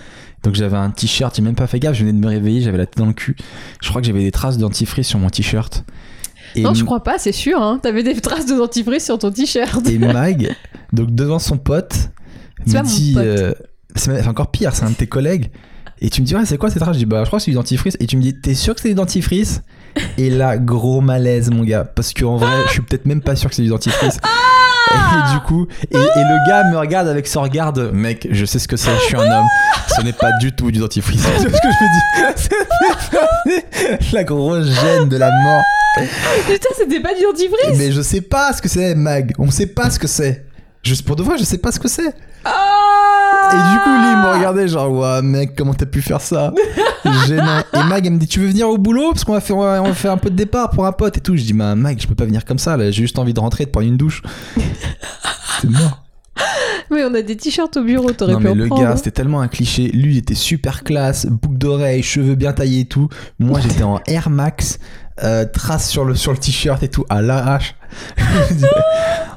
Donc, 0.43 0.55
j'avais 0.55 0.77
un 0.77 0.89
t-shirt. 0.91 1.35
J'ai 1.35 1.41
même 1.41 1.55
pas 1.55 1.67
fait 1.67 1.79
gaffe. 1.79 1.95
Je 1.95 2.01
venais 2.01 2.13
de 2.13 2.19
me 2.19 2.27
réveiller. 2.27 2.61
J'avais 2.61 2.77
la 2.77 2.85
tête 2.85 2.97
dans 2.97 3.05
le 3.07 3.13
cul. 3.13 3.35
Je 3.81 3.89
crois 3.89 4.01
que 4.01 4.07
j'avais 4.07 4.21
des 4.23 4.31
traces 4.31 4.57
dentifrice 4.57 5.07
sur 5.07 5.19
mon 5.19 5.29
t-shirt. 5.29 5.83
Et 6.55 6.61
non, 6.61 6.73
je 6.73 6.83
crois 6.85 7.03
pas, 7.03 7.17
c'est 7.19 7.31
sûr. 7.33 7.61
Hein. 7.61 7.79
T'avais 7.83 8.03
des 8.03 8.19
traces 8.21 8.45
de 8.45 8.55
dentifrice 8.55 9.03
sur 9.05 9.19
ton 9.19 9.31
t-shirt. 9.31 9.87
Et 9.87 9.97
Mag, 9.99 10.55
donc 10.93 11.13
devant 11.13 11.39
son 11.39 11.57
pote, 11.57 12.09
C'est 12.65 12.81
me 12.81 12.87
dit. 12.87 13.15
euh, 13.17 13.53
c'est 13.95 14.25
encore 14.27 14.49
pire, 14.49 14.73
c'est 14.73 14.85
un 14.85 14.91
de 14.91 14.95
tes 14.95 15.07
collègues. 15.07 15.51
Et 15.99 16.09
tu 16.09 16.21
me 16.21 16.27
dis, 16.27 16.35
ouais, 16.35 16.45
c'est 16.45 16.57
quoi 16.57 16.69
cette 16.69 16.81
trace 16.81 16.93
Je 16.93 16.99
dis, 16.99 17.05
bah, 17.05 17.23
je 17.23 17.27
crois 17.27 17.39
que 17.39 17.45
c'est 17.45 17.51
du 17.51 17.55
dentifrice. 17.55 17.97
Et 17.99 18.05
tu 18.05 18.17
me 18.17 18.21
dis, 18.21 18.39
t'es 18.39 18.53
sûr 18.53 18.75
que 18.75 18.81
c'est 18.81 18.89
du 18.89 18.95
dentifrice? 18.95 19.61
Et 20.17 20.29
là, 20.29 20.57
gros 20.57 21.01
malaise, 21.01 21.49
mon 21.49 21.63
gars. 21.63 21.83
Parce 21.83 22.13
qu'en 22.13 22.37
vrai, 22.37 22.51
je 22.67 22.73
suis 22.73 22.81
peut-être 22.81 23.05
même 23.05 23.21
pas 23.21 23.35
sûr 23.35 23.49
que 23.49 23.55
c'est 23.55 23.63
du 23.63 23.69
dentifrice. 23.69 24.19
Et 24.93 25.33
du 25.33 25.39
coup, 25.41 25.67
et, 25.91 25.95
et 25.97 26.23
le 26.23 26.49
gars 26.49 26.63
me 26.69 26.77
regarde 26.77 27.07
avec 27.07 27.27
son 27.27 27.41
regard 27.41 27.73
de 27.73 27.89
mec, 27.89 28.27
je 28.31 28.45
sais 28.45 28.59
ce 28.59 28.67
que 28.67 28.77
c'est, 28.77 28.95
je 28.95 29.03
suis 29.03 29.15
un 29.17 29.31
homme. 29.39 29.47
Ce 29.95 30.01
n'est 30.01 30.13
pas 30.13 30.31
du 30.39 30.53
tout 30.53 30.71
du 30.71 30.79
dentifrice. 30.79 31.21
C'est 31.37 31.49
ce 31.49 31.61
que 31.61 31.67
je 31.67 31.83
me 33.49 33.97
dis. 33.99 34.11
La 34.13 34.23
grosse 34.23 34.67
gêne 34.67 35.09
de 35.09 35.17
la 35.17 35.31
mort. 35.31 35.63
Putain, 36.45 36.69
c'était 36.77 36.99
pas 36.99 37.15
du 37.15 37.21
dentifrice. 37.21 37.77
Mais 37.77 37.91
je 37.91 38.01
sais 38.01 38.21
pas 38.21 38.53
ce 38.53 38.61
que 38.61 38.69
c'est, 38.69 38.93
Mag. 38.93 39.33
On 39.39 39.49
sait 39.49 39.65
pas 39.67 39.89
ce 39.89 39.97
que 39.97 40.07
c'est. 40.07 40.45
Juste 40.83 41.05
pour 41.05 41.15
de 41.15 41.23
vrai, 41.23 41.37
je 41.39 41.43
sais 41.43 41.57
pas 41.57 41.71
ce 41.71 41.79
que 41.79 41.87
c'est. 41.87 42.13
Ah 42.45 43.06
Et 43.53 43.73
du 43.73 43.79
coup, 43.83 43.89
lui, 43.89 44.11
il 44.11 44.17
me 44.17 44.33
regardait 44.35 44.67
genre, 44.67 44.91
ouais, 44.91 45.21
mec, 45.21 45.55
comment 45.55 45.73
t'as 45.73 45.85
pu 45.85 46.01
faire 46.01 46.21
ça? 46.21 46.53
Gênant. 47.27 47.61
Et 47.73 47.83
Mag, 47.83 48.05
elle 48.05 48.13
me 48.13 48.17
dit, 48.17 48.27
tu 48.27 48.39
veux 48.39 48.47
venir 48.47 48.67
au 48.69 48.77
boulot? 48.77 49.11
Parce 49.11 49.23
qu'on 49.23 49.33
va 49.33 49.39
faire, 49.41 49.57
on 49.57 49.83
va 49.83 49.93
faire 49.93 50.11
un 50.11 50.17
peu 50.17 50.29
de 50.29 50.35
départ 50.35 50.69
pour 50.71 50.85
un 50.85 50.91
pote 50.91 51.17
et 51.17 51.21
tout. 51.21 51.35
Je 51.37 51.43
dis, 51.43 51.53
bah, 51.53 51.75
Mag, 51.75 51.99
je 51.99 52.07
peux 52.07 52.15
pas 52.15 52.25
venir 52.25 52.43
comme 52.45 52.59
ça, 52.59 52.75
là. 52.77 52.85
J'ai 52.91 53.01
juste 53.03 53.19
envie 53.19 53.33
de 53.33 53.39
rentrer, 53.39 53.65
de 53.65 53.69
prendre 53.71 53.87
une 53.87 53.97
douche. 53.97 54.21
C'est 55.61 55.69
mort. 55.69 56.03
Oui, 56.91 57.01
on 57.03 57.13
a 57.15 57.21
des 57.21 57.35
t-shirts 57.35 57.75
au 57.77 57.83
bureau, 57.83 58.11
t'aurais 58.11 58.33
Non, 58.33 58.37
pu 58.39 58.43
mais 58.45 58.51
en 58.51 58.55
le 58.55 58.67
prendre. 58.67 58.81
gars, 58.83 58.95
c'était 58.95 59.11
tellement 59.11 59.41
un 59.41 59.47
cliché. 59.47 59.87
Lui, 59.89 60.13
il 60.13 60.17
était 60.19 60.35
super 60.35 60.83
classe, 60.83 61.25
boucle 61.25 61.57
d'oreille, 61.57 62.03
cheveux 62.03 62.35
bien 62.35 62.53
taillés 62.53 62.81
et 62.81 62.85
tout. 62.85 63.09
Moi, 63.39 63.59
j'étais 63.59 63.83
en 63.83 63.99
Air 64.07 64.29
Max, 64.29 64.79
euh, 65.23 65.45
trace 65.45 65.89
sur 65.89 66.05
le, 66.05 66.15
sur 66.15 66.31
le 66.31 66.37
t-shirt 66.37 66.81
et 66.83 66.87
tout, 66.89 67.05
à 67.09 67.21
l'arrache. 67.21 67.75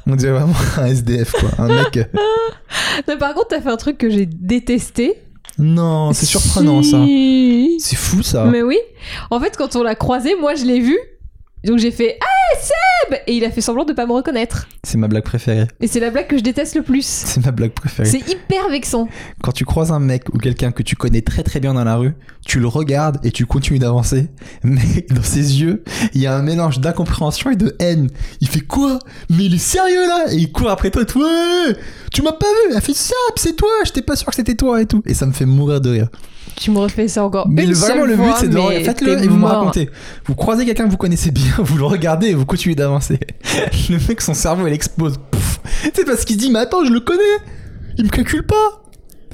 On 0.07 0.17
dirait 0.17 0.33
vraiment 0.33 0.55
un 0.79 0.87
SDF, 0.87 1.33
quoi. 1.33 1.51
Un 1.59 1.69
mec. 1.69 1.97
euh, 1.97 2.05
Non, 3.09 3.19
par 3.19 3.35
contre, 3.35 3.49
t'as 3.49 3.61
fait 3.61 3.69
un 3.71 3.77
truc 3.77 3.99
que 3.99 4.11
j'ai 4.11 4.27
détesté. 4.27 5.15
Non, 5.59 6.13
c'est 6.13 6.27
surprenant, 6.27 6.83
ça. 6.83 6.99
C'est 7.79 7.97
fou, 7.97 8.23
ça. 8.23 8.45
Mais 8.45 8.63
oui. 8.63 8.79
En 9.31 9.39
fait, 9.41 9.57
quand 9.57 9.77
on 9.77 9.83
l'a 9.83 9.95
croisé, 9.95 10.35
moi, 10.41 10.55
je 10.55 10.65
l'ai 10.65 10.81
vu. 10.81 10.99
Donc 11.65 11.79
j'ai 11.79 11.91
fait 11.91 12.13
Hey 12.13 12.59
Seb 13.11 13.21
Et 13.27 13.35
il 13.35 13.45
a 13.45 13.51
fait 13.51 13.61
semblant 13.61 13.85
de 13.85 13.93
pas 13.93 14.07
me 14.07 14.13
reconnaître. 14.13 14.69
C'est 14.83 14.99
ma 14.99 15.09
blague 15.09 15.25
préférée. 15.25 15.67
Et 15.81 15.87
c'est 15.87 16.01
la 16.01 16.11
blague 16.11 16.27
que 16.27 16.39
je 16.39 16.43
déteste 16.43 16.75
le 16.77 16.83
plus. 16.83 17.07
C'est 17.31 17.45
ma 17.45 17.53
blague 17.53 17.73
préférée. 17.73 18.09
C'est 18.09 18.29
hyper 18.31 18.69
vexant. 18.71 19.09
Quand 19.43 19.53
tu 19.53 19.65
croises 19.65 19.93
un 19.93 19.99
mec 20.01 20.29
ou 20.33 20.39
quelqu'un 20.39 20.73
que 20.73 20.83
tu 20.83 20.97
connais 20.97 21.23
très 21.23 21.43
très 21.43 21.61
bien 21.61 21.75
dans 21.75 21.85
la 21.85 21.97
rue, 21.97 22.13
tu 22.47 22.61
le 22.61 22.67
regardes 22.67 23.25
et 23.25 23.31
tu 23.31 23.47
continues 23.47 23.79
d'avancer. 23.79 24.29
Mais 24.63 25.07
dans 25.11 25.23
ses 25.23 25.61
yeux, 25.61 25.85
il 26.15 26.21
y 26.21 26.27
a 26.27 26.35
un 26.35 26.43
mélange 26.43 26.81
d'incompréhension 26.81 27.51
et 27.51 27.57
de 27.57 27.77
haine. 27.79 28.09
Il 28.41 28.49
fait 28.49 28.61
quoi? 28.61 28.99
Mais 29.29 29.45
il 29.47 29.55
est 29.55 29.59
sérieux 29.59 30.07
là? 30.07 30.33
Et 30.33 30.37
il 30.37 30.53
court 30.53 30.71
après 30.71 30.91
toi 30.91 31.03
et 31.03 31.07
tout. 31.07 31.21
Ouais 31.21 31.77
Tu 32.13 32.23
m'as 32.23 32.33
pas 32.33 32.47
vu 32.47 32.75
Elle 32.75 32.83
fait 32.83 32.95
ça, 32.95 33.15
c'est 33.37 33.57
toi 33.57 33.71
J'étais 33.85 34.03
pas 34.03 34.17
sûr 34.17 34.27
que 34.29 34.35
c'était 34.35 34.55
toi 34.55 34.81
et 34.81 34.87
tout. 34.87 35.03
Et 35.07 35.15
ça 35.15 35.27
me 35.27 35.33
fait 35.33 35.47
mourir 35.47 35.81
de 35.81 35.91
rire. 35.91 36.09
Tu 36.57 36.71
me 36.71 36.79
refais 36.79 37.09
ça 37.09 37.25
encore 37.25 37.49
Mais 37.49 37.65
une 37.65 37.71
le, 37.71 37.75
vraiment, 37.77 38.03
seule 38.03 38.11
le 38.11 38.17
but 38.17 38.33
c'est 38.39 38.49
de 38.49 38.57
mais 38.57 38.85
faites-le 38.85 39.17
t'es 39.17 39.25
et 39.25 39.29
vous 39.29 39.37
me 39.37 39.47
racontez. 39.47 39.91
Vous 40.27 40.35
croisez 40.35 40.65
quelqu'un 40.67 40.87
que 40.87 40.91
vous 40.91 40.97
connaissez 40.97 41.31
bien, 41.31 41.53
vous 41.59 41.79
le 41.79 41.85
regardez 41.85 42.29
et 42.29 42.35
vous 42.35 42.47
continuez 42.47 42.75
d'avancer. 42.75 43.19
Le 43.89 44.09
mec, 44.09 44.21
son 44.21 44.35
cerveau 44.35 44.67
il 44.67 44.73
explose. 44.73 45.17
C'est 45.95 46.05
parce 46.05 46.25
qu'il 46.25 46.37
se 46.37 46.41
dit 46.41 46.51
Mais 46.51 46.61
attends, 46.61 46.85
je 46.85 46.93
le 46.93 47.01
connais 47.01 47.23
Il 47.97 48.05
me 48.05 48.11
calcule 48.11 48.45
pas 48.45 48.83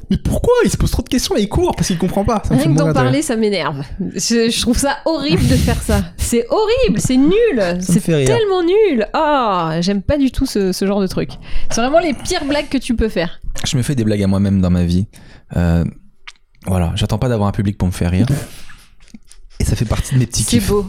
Mais 0.09 0.17
pourquoi 0.17 0.53
Il 0.63 0.71
se 0.71 0.77
pose 0.77 0.91
trop 0.91 1.01
de 1.03 1.09
questions 1.09 1.35
et 1.35 1.41
il 1.41 1.49
court 1.49 1.75
parce 1.75 1.87
qu'il 1.87 1.97
comprend 1.97 2.23
pas? 2.23 2.41
Ça 2.47 2.55
Rien 2.55 2.73
que 2.73 2.77
d'en 2.77 2.93
parler, 2.93 3.21
ça 3.21 3.35
m'énerve. 3.35 3.83
Je, 3.99 4.49
je 4.49 4.61
trouve 4.61 4.77
ça 4.77 4.97
horrible 5.05 5.45
de 5.47 5.55
faire 5.55 5.81
ça. 5.81 6.01
C'est 6.17 6.45
horrible, 6.49 6.99
c'est 6.99 7.17
nul. 7.17 7.77
C'est 7.79 8.01
tellement 8.01 8.63
nul. 8.63 9.07
Ah, 9.13 9.77
j'aime 9.81 10.01
pas 10.01 10.17
du 10.17 10.31
tout 10.31 10.45
ce, 10.45 10.71
ce 10.71 10.85
genre 10.85 11.01
de 11.01 11.07
truc. 11.07 11.29
C'est 11.69 11.81
vraiment 11.81 11.99
les 11.99 12.13
pires 12.13 12.45
blagues 12.45 12.69
que 12.69 12.77
tu 12.77 12.95
peux 12.95 13.09
faire. 13.09 13.39
Je 13.65 13.77
me 13.77 13.81
fais 13.81 13.95
des 13.95 14.03
blagues 14.03 14.23
à 14.23 14.27
moi-même 14.27 14.61
dans 14.61 14.69
ma 14.69 14.83
vie. 14.83 15.07
Euh, 15.55 15.83
voilà, 16.67 16.91
j'attends 16.95 17.17
pas 17.17 17.29
d'avoir 17.29 17.49
un 17.49 17.51
public 17.51 17.77
pour 17.77 17.87
me 17.87 17.93
faire 17.93 18.11
rire. 18.11 18.27
Et 19.59 19.63
ça 19.65 19.75
fait 19.75 19.85
partie 19.85 20.13
de 20.13 20.19
mes 20.19 20.25
petits 20.27 20.43
C'est 20.43 20.57
kiffs. 20.57 20.69
beau. 20.69 20.85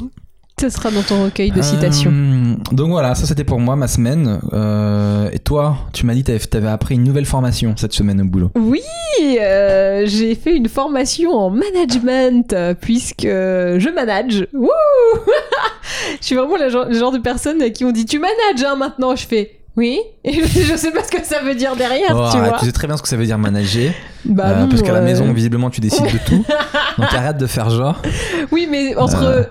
Ce 0.60 0.70
sera 0.70 0.90
dans 0.90 1.02
ton 1.02 1.22
recueil 1.22 1.52
de 1.52 1.62
citations. 1.62 2.10
Euh, 2.12 2.54
donc 2.72 2.90
voilà, 2.90 3.14
ça 3.14 3.26
c'était 3.26 3.44
pour 3.44 3.60
moi 3.60 3.76
ma 3.76 3.86
semaine. 3.86 4.40
Euh, 4.52 5.30
et 5.32 5.38
toi, 5.38 5.76
tu 5.92 6.04
m'as 6.04 6.14
dit 6.14 6.24
que 6.24 6.36
t'avais 6.46 6.66
appris 6.68 6.96
une 6.96 7.04
nouvelle 7.04 7.26
formation 7.26 7.74
cette 7.76 7.92
semaine 7.92 8.20
au 8.20 8.24
boulot. 8.24 8.50
Oui, 8.56 8.80
euh, 9.40 10.02
j'ai 10.06 10.34
fait 10.34 10.56
une 10.56 10.68
formation 10.68 11.30
en 11.30 11.50
management 11.50 12.56
puisque 12.80 13.22
je 13.22 13.94
manage. 13.94 14.48
Wouh 14.52 14.68
je 16.20 16.26
suis 16.26 16.34
vraiment 16.34 16.56
le 16.56 16.68
genre, 16.70 16.86
le 16.86 16.98
genre 16.98 17.12
de 17.12 17.18
personne 17.18 17.70
qui 17.70 17.84
ont 17.84 17.92
dit 17.92 18.04
tu 18.04 18.18
manages 18.18 18.64
hein, 18.66 18.74
maintenant. 18.74 19.14
Je 19.14 19.26
fais 19.28 19.57
oui 19.78 20.00
et 20.24 20.32
je 20.44 20.76
sais 20.76 20.90
pas 20.90 21.04
ce 21.04 21.10
que 21.10 21.24
ça 21.24 21.40
veut 21.40 21.54
dire 21.54 21.76
derrière, 21.76 22.10
Oh, 22.14 22.28
tu 22.32 22.38
vois. 22.38 22.58
tu 22.58 22.66
sais 22.66 22.72
très 22.72 22.88
bien 22.88 22.96
ce 22.96 23.02
que 23.02 23.08
ça 23.08 23.16
veut 23.16 23.24
dire 23.24 23.38
manager. 23.38 23.92
Bah 24.24 24.48
euh, 24.48 24.60
non, 24.62 24.68
parce 24.68 24.82
qu'à 24.82 24.92
la 24.92 24.98
euh, 24.98 25.04
maison, 25.04 25.32
visiblement, 25.32 25.70
tu 25.70 25.80
décides 25.80 26.04
de 26.12 26.18
tout. 26.26 26.44
Donc 26.98 27.14
arrête 27.14 27.38
de 27.38 27.46
faire 27.46 27.70
genre. 27.70 28.02
Oui, 28.50 28.66
mais 28.68 28.96
entre 28.96 29.22
Euh. 29.22 29.44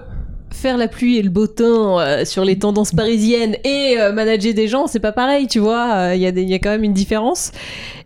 faire 0.52 0.78
la 0.78 0.90
pluie 0.90 1.18
et 1.18 1.22
le 1.22 1.30
beau 1.30 1.48
temps 1.48 2.00
sur 2.26 2.44
les 2.44 2.60
tendances 2.60 2.92
parisiennes 2.92 3.56
et 3.64 3.96
manager 4.14 4.54
des 4.54 4.68
gens, 4.68 4.86
c'est 4.88 5.00
pas 5.00 5.14
pareil, 5.14 5.48
tu 5.48 5.60
vois. 5.60 6.14
Il 6.14 6.22
y, 6.22 6.28
a 6.28 6.30
y 6.30 6.60
quand 6.60 6.72
même 6.72 6.84
une 6.84 6.94
différence. 6.94 7.52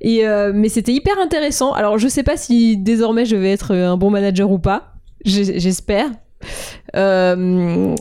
Et, 0.02 0.24
mais 0.54 0.70
c'était 0.70 0.94
hyper 0.94 1.16
intéressant. 1.20 1.74
Alors, 1.74 1.98
je 1.98 2.08
sais 2.08 2.24
pas 2.24 2.38
si 2.38 2.78
désormais 2.78 3.26
je 3.26 3.36
vais 3.36 3.52
être 3.52 3.74
un 3.74 3.98
bon 3.98 4.12
manager 4.12 4.52
ou 4.52 4.60
pas. 4.60 4.94
J'espère. 5.26 6.06
Euh, 6.96 7.96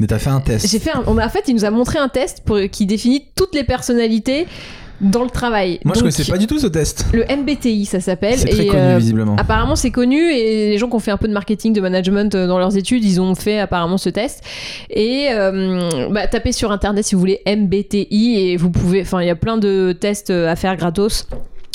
Mais 0.00 0.06
t'as 0.06 0.18
fait 0.18 0.30
un 0.30 0.40
test. 0.40 0.68
j'ai 0.68 0.78
fait 0.78 0.90
un- 0.92 1.02
on 1.06 1.18
a, 1.18 1.26
en 1.26 1.28
fait, 1.28 1.44
il 1.48 1.54
nous 1.54 1.64
a 1.64 1.70
montré 1.70 1.98
un 1.98 2.08
test 2.08 2.42
pour, 2.44 2.58
qui 2.70 2.86
définit 2.86 3.26
toutes 3.36 3.54
les 3.54 3.64
personnalités 3.64 4.46
dans 5.00 5.22
le 5.24 5.30
travail. 5.30 5.80
Moi, 5.84 5.94
je 5.94 6.00
Donc, 6.00 6.12
connaissais 6.12 6.30
pas 6.30 6.36
du 6.36 6.46
tout 6.46 6.58
ce 6.58 6.66
test. 6.66 7.06
Le 7.14 7.24
MBTI, 7.24 7.86
ça 7.86 8.00
s'appelle. 8.00 8.36
C'est 8.38 8.48
très 8.50 8.64
et, 8.64 8.68
connu, 8.68 8.78
euh, 8.80 8.96
visiblement. 8.98 9.34
Apparemment, 9.36 9.74
c'est 9.74 9.90
connu 9.90 10.30
et 10.32 10.68
les 10.68 10.76
gens 10.78 10.88
qui 10.90 10.94
ont 10.96 10.98
fait 11.00 11.10
un 11.10 11.16
peu 11.16 11.26
de 11.26 11.32
marketing, 11.32 11.72
de 11.72 11.80
management 11.80 12.34
euh, 12.34 12.46
dans 12.46 12.58
leurs 12.58 12.76
études, 12.76 13.02
ils 13.02 13.18
ont 13.18 13.34
fait 13.34 13.58
apparemment 13.58 13.96
ce 13.96 14.10
test. 14.10 14.44
Et 14.90 15.28
euh, 15.30 15.88
bah, 16.10 16.26
tapez 16.26 16.52
sur 16.52 16.70
internet 16.70 17.04
si 17.06 17.14
vous 17.14 17.20
voulez 17.20 17.40
MBTI 17.46 18.36
et 18.40 18.56
vous 18.58 18.70
pouvez. 18.70 19.00
Enfin, 19.00 19.22
il 19.22 19.26
y 19.26 19.30
a 19.30 19.36
plein 19.36 19.56
de 19.56 19.96
tests 19.98 20.28
à 20.30 20.54
faire 20.54 20.76
gratos. 20.76 21.26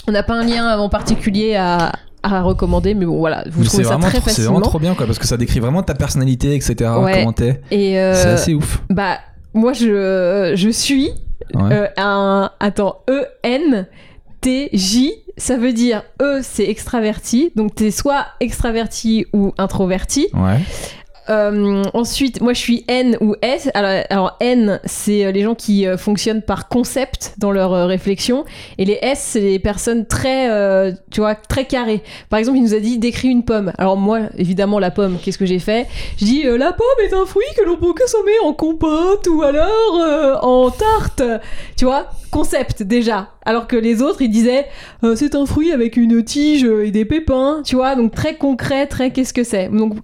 On 0.08 0.12
n'a 0.12 0.22
pas 0.22 0.36
un 0.36 0.44
lien 0.46 0.78
en 0.78 0.88
particulier 0.88 1.56
à, 1.56 1.92
à 2.34 2.42
recommander, 2.42 2.94
mais 2.94 3.06
bon, 3.06 3.18
voilà, 3.18 3.44
vous 3.52 3.62
Mais 3.62 3.66
trouvez 3.68 3.84
ça 3.84 3.98
très 3.98 4.20
trop- 4.20 4.30
c'est 4.30 4.42
vraiment 4.42 4.60
facilement. 4.60 4.62
trop 4.62 4.80
bien, 4.80 4.96
quoi, 4.96 5.06
parce 5.06 5.20
que 5.20 5.28
ça 5.28 5.38
décrit 5.38 5.60
vraiment 5.60 5.84
ta 5.84 5.94
personnalité, 5.96 6.56
etc. 6.56 6.76
Ouais. 7.02 7.20
Comment 7.20 7.34
t'es. 7.34 7.62
Et 7.72 8.00
euh, 8.00 8.14
C'est 8.14 8.30
assez 8.30 8.54
ouf. 8.54 8.82
bah, 8.90 9.18
moi, 9.54 9.74
je, 9.74 10.54
je 10.56 10.70
suis 10.70 11.12
Ouais. 11.54 11.62
euh, 11.72 11.88
un. 11.98 12.50
Attends, 12.60 13.02
E-N-T-J. 13.10 15.14
Ça 15.38 15.58
veut 15.58 15.74
dire 15.74 16.04
E, 16.22 16.40
c'est 16.42 16.68
extraverti. 16.70 17.52
Donc, 17.56 17.76
t'es 17.76 17.92
soit 17.92 18.26
extraverti 18.40 19.26
ou 19.34 19.54
introverti. 19.58 20.28
Ouais. 20.34 20.60
Euh, 21.30 21.84
ensuite, 21.94 22.42
moi 22.42 22.54
je 22.54 22.60
suis 22.60 22.86
N 22.88 23.18
ou 23.20 23.36
S. 23.42 23.70
Alors, 23.74 24.38
N, 24.40 24.80
c'est 24.86 25.26
euh, 25.26 25.32
les 25.32 25.42
gens 25.42 25.56
qui 25.56 25.88
euh, 25.88 25.98
fonctionnent 25.98 26.42
par 26.42 26.68
concept 26.68 27.34
dans 27.38 27.52
leur 27.52 27.74
euh, 27.74 27.86
réflexion, 27.88 28.46
et 28.78 28.86
les 28.86 29.00
S, 29.02 29.30
c'est 29.32 29.40
les 29.40 29.60
personnes 29.60 30.06
très, 30.06 30.48
tu 31.12 31.22
vois, 31.22 31.36
très 31.36 31.66
carrées. 31.66 32.02
Par 32.30 32.40
exemple, 32.40 32.58
il 32.58 32.64
nous 32.64 32.74
a 32.74 32.80
dit 32.80 32.98
décris 32.98 33.30
une 33.30 33.44
pomme. 33.44 33.72
Alors 33.78 33.98
moi, 33.98 34.22
évidemment, 34.38 34.80
la 34.80 34.92
pomme, 34.92 35.18
qu'est-ce 35.22 35.38
que 35.38 35.46
j'ai 35.46 35.60
fait? 35.60 35.88
Je 36.20 36.26
dis 36.26 36.44
la 36.44 36.72
pomme 36.74 36.86
est 37.04 37.14
un 37.14 37.26
fruit 37.26 37.46
que 37.58 37.64
l'on 37.64 37.78
peut 37.78 37.94
consommer 37.94 38.38
en 38.44 38.54
compote 38.54 39.28
ou 39.28 39.42
alors 39.42 40.44
en 40.44 40.70
tarte. 40.70 41.24
Tu 41.78 41.86
vois, 41.86 42.08
concept 42.32 42.84
déjà. 42.84 43.30
Alors 43.46 43.68
que 43.68 43.76
les 43.76 44.02
autres, 44.02 44.22
ils 44.22 44.30
disaient 44.30 44.66
c'est 45.16 45.36
un 45.36 45.46
fruit 45.46 45.72
avec 45.72 45.98
une 45.98 46.24
tige 46.24 46.64
et 46.64 46.92
des 46.92 47.06
pépins. 47.06 47.62
Tu 47.66 47.76
vois, 47.76 47.96
donc 47.96 48.14
très 48.14 48.36
concret, 48.36 48.88
très 48.88 49.12
qu'est-ce 49.12 49.34
que 49.34 49.44
c'est? 49.44 49.70
Donc 49.70 49.96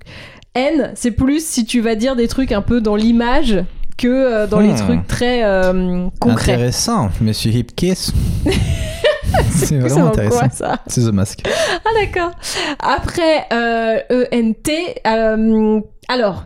N, 0.56 0.92
c'est 0.96 1.12
plus 1.12 1.46
si 1.46 1.66
tu 1.66 1.80
vas 1.80 1.96
dire 1.96 2.16
des 2.16 2.28
trucs 2.28 2.52
un 2.52 2.62
peu 2.62 2.82
dans 2.82 2.96
l'image 2.96 3.64
que 3.98 4.08
euh, 4.08 4.48
dans 4.48 4.60
les 4.60 4.74
Hmm. 4.74 4.76
trucs 4.76 5.08
très 5.08 5.44
euh, 5.44 6.08
concrets. 6.20 6.54
Intéressant, 6.54 7.10
monsieur 7.22 7.52
Hipkiss. 7.52 8.12
c'est 9.52 9.78
vraiment 9.80 10.08
intéressant. 10.08 10.40
quoi, 10.40 10.50
ça 10.50 10.80
C'est 10.88 11.02
The 11.02 11.14
Mask. 11.14 11.40
Ah 11.86 11.90
d'accord. 12.02 12.32
Après 12.80 13.46
euh, 13.54 14.00
ENT, 14.34 14.72
euh, 15.08 15.80
alors 16.10 16.46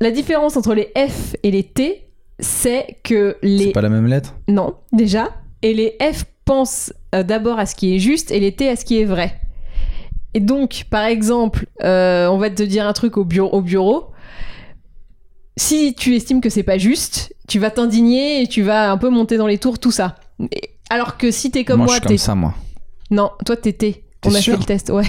la 0.00 0.10
différence 0.10 0.56
entre 0.56 0.74
les 0.74 0.90
F 0.96 1.36
et 1.42 1.50
les 1.50 1.62
T, 1.64 2.06
c'est 2.40 2.96
que 3.04 3.36
les 3.42 3.66
C'est 3.66 3.72
pas 3.72 3.82
la 3.82 3.90
même 3.90 4.06
lettre? 4.06 4.34
Non 4.48 4.74
déjà 4.92 5.28
et 5.60 5.74
les 5.74 5.96
F 6.00 6.24
pensent 6.44 6.92
d'abord 7.12 7.58
à 7.58 7.66
ce 7.66 7.74
qui 7.74 7.94
est 7.94 7.98
juste 7.98 8.30
et 8.30 8.40
les 8.40 8.52
T 8.52 8.68
à 8.68 8.76
ce 8.76 8.84
qui 8.86 8.98
est 9.00 9.04
vrai. 9.04 9.38
Et 10.34 10.40
donc, 10.40 10.86
par 10.90 11.04
exemple, 11.04 11.66
euh, 11.82 12.26
on 12.28 12.38
va 12.38 12.50
te 12.50 12.62
dire 12.62 12.86
un 12.86 12.92
truc 12.92 13.16
au 13.16 13.24
bureau, 13.24 13.50
au 13.50 13.60
bureau. 13.60 14.12
Si 15.56 15.94
tu 15.94 16.16
estimes 16.16 16.40
que 16.40 16.48
c'est 16.48 16.62
pas 16.62 16.78
juste, 16.78 17.34
tu 17.48 17.58
vas 17.58 17.70
t'indigner 17.70 18.42
et 18.42 18.46
tu 18.46 18.62
vas 18.62 18.90
un 18.90 18.96
peu 18.96 19.10
monter 19.10 19.36
dans 19.36 19.46
les 19.46 19.58
tours, 19.58 19.78
tout 19.78 19.90
ça. 19.90 20.16
Alors 20.88 21.18
que 21.18 21.30
si 21.30 21.50
t'es 21.50 21.64
comme 21.64 21.78
moi, 21.78 21.86
moi, 21.86 21.94
je 21.96 22.00
suis 22.00 22.08
comme 22.08 22.18
ça, 22.18 22.34
moi. 22.34 22.54
non, 23.10 23.30
toi 23.44 23.56
t'étais. 23.56 24.04
On 24.24 24.34
a 24.34 24.40
fait 24.40 24.52
le 24.52 24.58
test, 24.58 24.90
ouais. 24.90 25.02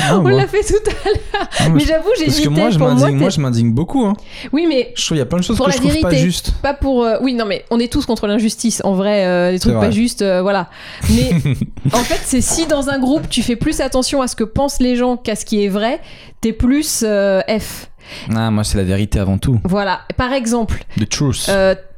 Ah, 0.00 0.18
On 0.24 0.28
l'a 0.28 0.46
fait 0.46 0.62
tout 0.62 0.74
à 0.88 1.08
l'heure. 1.08 1.48
Ah, 1.58 1.68
Mais 1.68 1.80
j'avoue, 1.80 2.08
j'ai 2.18 2.26
Parce 2.26 2.40
que 2.40 2.48
moi, 2.48 2.70
je 2.70 2.78
m'indigne, 2.78 3.16
moi, 3.18 3.28
je 3.28 3.40
m'indigne 3.40 3.72
beaucoup. 3.72 4.06
Hein. 4.06 4.14
Oui, 4.52 4.64
mais 4.66 4.92
Je 4.96 5.04
trouve 5.04 5.08
qu'il 5.08 5.18
y 5.18 5.20
a 5.20 5.26
plein 5.26 5.38
de 5.38 5.44
choses 5.44 5.56
Pour 5.58 5.66
que 5.66 5.70
la 5.70 5.76
je 5.76 5.82
trouve 5.82 6.00
pas 6.00 6.08
vérité. 6.08 6.24
justes. 6.24 6.52
pas 6.62 6.72
pour. 6.72 7.04
euh, 7.04 7.18
Oui, 7.20 7.34
non, 7.34 7.44
mais 7.44 7.64
on 7.70 7.78
est 7.78 7.92
tous 7.92 8.06
contre 8.06 8.26
l'injustice. 8.26 8.80
En 8.84 8.94
vrai, 8.94 9.26
euh, 9.26 9.50
les 9.50 9.58
trucs 9.58 9.74
vrai. 9.74 9.88
pas 9.88 9.90
justes, 9.90 10.22
euh, 10.22 10.40
voilà. 10.40 10.70
Mais 11.10 11.30
en 11.92 11.98
fait, 11.98 12.20
c'est 12.24 12.40
si 12.40 12.66
dans 12.66 12.88
un 12.88 12.98
groupe 12.98 13.28
tu 13.28 13.42
fais 13.42 13.56
plus 13.56 13.80
attention 13.82 14.22
à 14.22 14.28
ce 14.28 14.36
que 14.36 14.44
pensent 14.44 14.80
les 14.80 14.96
gens 14.96 15.16
qu'à 15.18 15.36
ce 15.36 15.44
qui 15.44 15.62
est 15.62 15.68
vrai, 15.68 16.00
t'es 16.40 16.52
plus 16.54 17.02
euh, 17.06 17.42
F. 17.58 17.90
Ah, 18.34 18.50
moi, 18.50 18.64
c'est 18.64 18.78
la 18.78 18.84
vérité 18.84 19.18
avant 19.18 19.36
tout. 19.36 19.60
Voilà. 19.64 20.00
Par 20.16 20.32
exemple, 20.32 20.84
The 20.98 21.06
truth. 21.08 21.50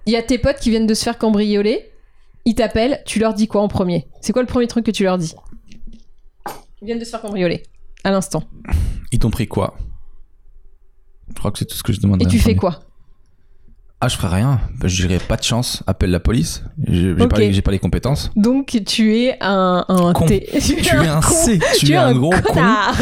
il 0.06 0.12
y 0.12 0.16
a 0.16 0.22
tes 0.22 0.38
potes 0.38 0.58
qui 0.58 0.70
viennent 0.70 0.88
de 0.88 0.94
se 0.94 1.04
faire 1.04 1.16
cambrioler. 1.18 1.86
Ils 2.46 2.54
t'appellent. 2.56 3.02
Tu 3.06 3.20
leur 3.20 3.34
dis 3.34 3.46
quoi 3.46 3.60
en 3.60 3.68
premier? 3.68 4.08
C'est 4.20 4.32
quoi 4.32 4.42
le 4.42 4.48
premier 4.48 4.66
truc 4.66 4.84
que 4.86 4.90
tu 4.90 5.04
leur 5.04 5.18
dis? 5.18 5.34
Ils 6.82 6.86
viennent 6.86 6.98
de 6.98 7.04
se 7.04 7.10
faire 7.10 7.20
cambrioler. 7.20 7.62
À 8.04 8.10
l'instant. 8.10 8.42
Ils 9.12 9.18
t'ont 9.18 9.30
pris 9.30 9.46
quoi? 9.46 9.76
Je 11.28 11.34
crois 11.38 11.50
que 11.52 11.58
c'est 11.58 11.64
tout 11.66 11.76
ce 11.76 11.82
que 11.82 11.92
je 11.92 12.00
demande. 12.00 12.22
Et 12.22 12.26
tu 12.26 12.38
fais 12.38 12.56
quoi? 12.56 12.80
Ah, 14.02 14.08
je 14.08 14.16
ferai 14.16 14.36
rien. 14.36 14.60
Bah, 14.78 14.88
je 14.88 15.06
dirais 15.06 15.18
pas 15.20 15.36
de 15.36 15.42
chance. 15.42 15.82
Appelle 15.86 16.10
la 16.10 16.20
police. 16.20 16.64
J'ai 16.88 17.14
j'ai 17.14 17.22
Ok. 17.22 17.28
pas, 17.28 17.38
les- 17.38 17.52
j'ai 17.52 17.60
pas 17.60 17.70
les 17.70 17.78
compétences. 17.78 18.30
Donc 18.34 18.80
tu 18.86 19.14
es 19.14 19.36
un, 19.42 19.84
un 19.88 20.12
Con. 20.14 20.24
T. 20.24 20.48
Tu 20.58 20.72
es 20.78 20.90
un 21.06 21.20
con. 21.20 21.34
C. 21.34 21.58
Tu, 21.78 21.84
Tu 21.86 21.92
es 21.92 21.96
un, 21.96 22.14
gros 22.14 22.30
con. 22.30 22.54
connard. 22.54 22.98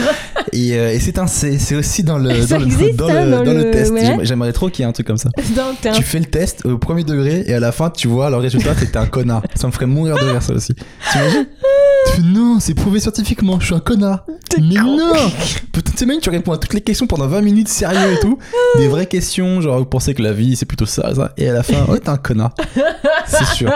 Et, 0.53 0.77
euh, 0.77 0.93
et 0.93 0.99
c'est 0.99 1.19
un 1.21 1.29
C. 1.29 1.57
C'est 1.61 1.77
aussi 1.77 2.03
dans 2.03 2.19
le, 2.19 2.31
dans 2.49 2.59
le, 2.59 2.93
dans 2.97 3.09
hein, 3.09 3.25
le, 3.27 3.31
dans 3.31 3.45
dans 3.45 3.53
le 3.53 3.63
le- 3.63 3.71
test. 3.71 3.93
ouais. 3.93 4.19
J'aimerais- 4.25 4.53
trop 4.53 4.71
qu'il 4.71 4.83
y 4.83 4.87
ait 4.87 4.89
un 4.89 4.93
truc 4.93 5.07
comme 5.07 5.19
ça. 5.19 5.31
Un 5.85 5.93
Tu 5.93 6.03
fais 6.03 6.19
le 6.19 6.25
test 6.27 6.67
au 6.67 6.79
premier 6.79 7.05
degré 7.05 7.45
et 7.47 7.55
à 7.55 7.61
la 7.61 7.71
fin, 7.71 7.91
tu 7.91 8.09
vois 8.09 8.29
le 8.29 8.37
résultat, 8.37 8.75
t'es 8.75 8.97
un 8.97 9.07
connard. 9.07 9.45
Ça 9.55 9.69
me 9.69 9.73
ferait 9.73 9.87
mourir 9.87 10.17
de 10.17 10.25
rire, 10.25 10.43
ça 10.43 10.53
aussi. 10.53 10.75
T'imagines 11.13 11.47
Tu 12.15 12.23
fais 12.23 12.23
non, 12.23 12.59
c'est 12.61 12.75
prouvé 12.75 13.01
scientifiquement, 13.01 13.59
je 13.61 13.67
suis 13.67 13.75
un 13.75 13.81
connard. 13.81 14.25
Mais 14.61 14.75
non 14.75 15.13
Putain, 15.73 15.93
tu 15.93 15.99
sais, 15.99 16.07
même, 16.07 16.21
tu 16.21 16.31
réponds 16.31 16.53
à 16.53 16.59
toutes 16.59 16.75
les 16.75 16.81
questions 16.81 17.07
pendant 17.07 17.27
20 17.29 17.41
minutes 17.43 17.69
sérieux 17.69 18.15
et 18.15 18.21
tout. 18.21 18.39
Des 18.77 18.89
vraies 18.89 19.07
questions, 19.07 19.61
genre 19.61 19.79
vous 19.79 19.85
pensez 19.85 20.15
que 20.15 20.23
la 20.23 20.33
vie 20.33 20.57
c'est 20.57 20.67
plutôt 20.67 20.87
ça, 20.87 21.15
ça. 21.15 21.33
Et 21.37 21.49
à 21.49 21.53
la 21.53 21.63
fin, 21.63 21.87
oh, 21.89 21.97
t'es 21.97 22.09
un 22.09 22.17
connard. 22.17 22.55
C'est 23.27 23.45
sûr. 23.45 23.73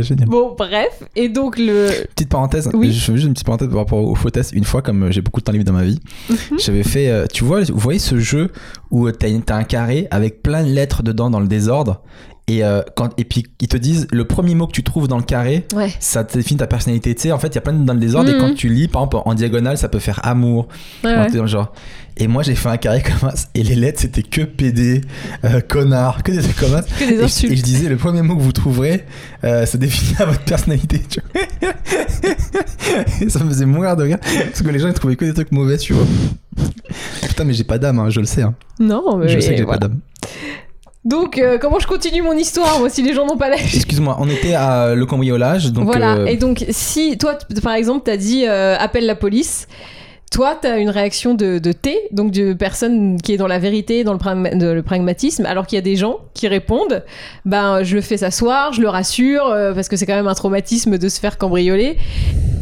Génial. 0.00 0.26
Bon, 0.28 0.54
bref. 0.56 1.02
Et 1.14 1.28
donc, 1.28 1.58
le. 1.58 1.90
Petite 2.14 2.30
parenthèse, 2.30 2.70
Oui. 2.72 2.92
je 2.92 3.04
fais 3.04 3.12
juste 3.14 3.26
une 3.26 3.34
petite 3.34 3.46
parenthèse 3.46 3.68
par 3.68 3.78
rapport 3.78 3.98
au 4.02 4.14
faux 4.14 4.30
test. 4.30 4.52
Une 4.54 4.64
fois, 4.64 4.80
comme 4.82 5.04
euh, 5.04 5.10
j'ai 5.10 5.20
beaucoup 5.20 5.40
de 5.40 5.44
temps 5.44 5.52
libre 5.52 5.64
dans 5.64 5.72
ma 5.74 5.84
vie, 5.84 6.00
Mhm. 6.30 6.58
j'avais 6.58 6.82
fait, 6.82 7.08
euh, 7.10 7.26
tu 7.32 7.44
vois, 7.44 7.62
vous 7.62 7.78
voyez 7.78 7.98
ce 7.98 8.18
jeu 8.18 8.50
où 8.90 9.06
euh, 9.06 9.12
t'as 9.12 9.28
un 9.54 9.64
carré 9.64 10.08
avec 10.10 10.42
plein 10.42 10.62
de 10.64 10.70
lettres 10.70 11.02
dedans 11.02 11.28
dans 11.30 11.40
le 11.40 11.46
désordre. 11.46 12.00
Et, 12.48 12.64
euh, 12.64 12.80
quand, 12.96 13.10
et 13.18 13.24
puis 13.24 13.44
ils 13.60 13.68
te 13.68 13.76
disent 13.76 14.06
le 14.10 14.24
premier 14.24 14.54
mot 14.54 14.66
que 14.66 14.72
tu 14.72 14.82
trouves 14.82 15.06
dans 15.06 15.18
le 15.18 15.22
carré, 15.22 15.66
Ouais. 15.74 15.92
ça 16.00 16.24
définit 16.24 16.58
ta 16.58 16.66
personnalité. 16.66 17.14
Tu 17.14 17.22
sais, 17.22 17.32
en 17.32 17.38
fait, 17.38 17.48
il 17.48 17.54
y 17.56 17.58
a 17.58 17.60
plein 17.60 17.74
de 17.74 17.84
dans 17.84 17.92
le 17.92 18.00
désordre. 18.00 18.30
Et 18.30 18.34
Mhm. 18.34 18.40
quand 18.40 18.54
tu 18.54 18.68
lis, 18.70 18.88
par 18.88 19.02
exemple, 19.02 19.18
en 19.26 19.34
diagonale, 19.34 19.76
ça 19.76 19.88
peut 19.90 19.98
faire 19.98 20.20
amour. 20.26 20.66
Ouais, 21.04 21.10
un 21.10 21.16
ouais. 21.18 21.24
truc 21.26 21.36
dans 21.36 21.42
le 21.42 21.48
genre. 21.48 21.72
Et 22.16 22.26
moi, 22.26 22.42
j'ai 22.42 22.54
fait 22.56 22.68
un 22.70 22.78
carré 22.78 23.02
comme 23.02 23.30
ça. 23.30 23.34
Et 23.54 23.62
les 23.62 23.74
lettres, 23.76 24.00
c'était 24.00 24.22
que 24.22 24.40
PD, 24.42 25.02
euh, 25.44 25.60
connard, 25.60 26.22
que 26.22 26.32
des 26.32 26.42
trucs 26.42 26.56
comme 26.56 26.70
ça. 26.70 26.82
Que 26.82 27.04
des 27.04 27.12
Et 27.14 27.18
je, 27.18 27.22
insultes. 27.24 27.52
et 27.52 27.56
je 27.56 27.62
disais, 27.62 27.88
le 27.88 27.96
premier 27.96 28.22
mot 28.22 28.34
que 28.34 28.42
vous 28.42 28.50
trouverez, 28.52 29.04
euh, 29.44 29.66
ça 29.66 29.76
définit 29.78 30.14
votre 30.18 30.40
personnalité. 30.40 31.00
Tu 31.08 31.20
vois. 31.20 31.72
et 33.20 33.28
ça 33.28 33.44
me 33.44 33.50
faisait 33.50 33.66
mourir 33.66 33.94
de 33.96 34.04
rire. 34.04 34.18
Parce 34.20 34.62
que 34.62 34.68
les 34.70 34.78
gens, 34.78 34.88
ils 34.88 34.94
trouvaient 34.94 35.16
que 35.16 35.24
des 35.26 35.34
trucs 35.34 35.52
mauvais, 35.52 35.76
tu 35.78 35.92
vois. 35.92 36.06
Putain, 37.22 37.44
mais 37.44 37.52
j'ai 37.52 37.64
pas 37.64 37.78
d'âme, 37.78 37.98
hein, 37.98 38.10
je 38.10 38.20
le 38.20 38.26
sais. 38.26 38.42
hein. 38.42 38.54
Non, 38.80 39.16
mais. 39.18 39.28
Je 39.28 39.38
sais 39.38 39.50
que 39.50 39.56
j'ai 39.58 39.62
voilà. 39.64 39.78
pas 39.80 39.88
d'âme. 39.88 39.98
Donc, 41.08 41.38
euh, 41.38 41.56
comment 41.58 41.78
je 41.78 41.86
continue 41.86 42.20
mon 42.22 42.34
histoire, 42.34 42.78
moi, 42.80 42.90
si 42.90 43.02
les 43.02 43.14
gens 43.14 43.26
n'ont 43.26 43.38
pas 43.38 43.48
la. 43.48 43.56
Excuse-moi, 43.56 44.16
on 44.20 44.28
était 44.28 44.54
à 44.54 44.94
le 44.94 45.06
cambriolage. 45.06 45.72
Donc, 45.72 45.86
voilà. 45.86 46.16
euh, 46.16 46.26
Et 46.26 46.36
donc, 46.36 46.64
si 46.70 47.16
toi, 47.18 47.38
par 47.62 47.72
exemple, 47.74 48.02
t'as 48.04 48.16
dit 48.18 48.44
euh, 48.46 48.76
appelle 48.78 49.06
la 49.06 49.14
police. 49.16 49.66
Toi, 50.30 50.58
t'as 50.60 50.78
une 50.78 50.90
réaction 50.90 51.32
de, 51.32 51.58
de 51.58 51.72
T, 51.72 51.96
donc 52.12 52.32
de 52.32 52.52
personne 52.52 53.18
qui 53.18 53.32
est 53.32 53.38
dans 53.38 53.46
la 53.46 53.58
vérité, 53.58 54.04
dans 54.04 54.12
le, 54.12 54.18
pragma- 54.18 54.54
de- 54.54 54.66
le 54.72 54.82
pragmatisme, 54.82 55.46
alors 55.46 55.66
qu'il 55.66 55.76
y 55.76 55.78
a 55.78 55.82
des 55.82 55.96
gens 55.96 56.18
qui 56.34 56.46
répondent 56.48 57.02
ben, 57.46 57.82
je 57.82 57.94
le 57.94 58.02
fais 58.02 58.18
s'asseoir, 58.18 58.74
je 58.74 58.82
le 58.82 58.90
rassure, 58.90 59.46
euh, 59.46 59.72
parce 59.72 59.88
que 59.88 59.96
c'est 59.96 60.04
quand 60.04 60.14
même 60.14 60.26
un 60.26 60.34
traumatisme 60.34 60.98
de 60.98 61.08
se 61.08 61.18
faire 61.18 61.38
cambrioler. 61.38 61.96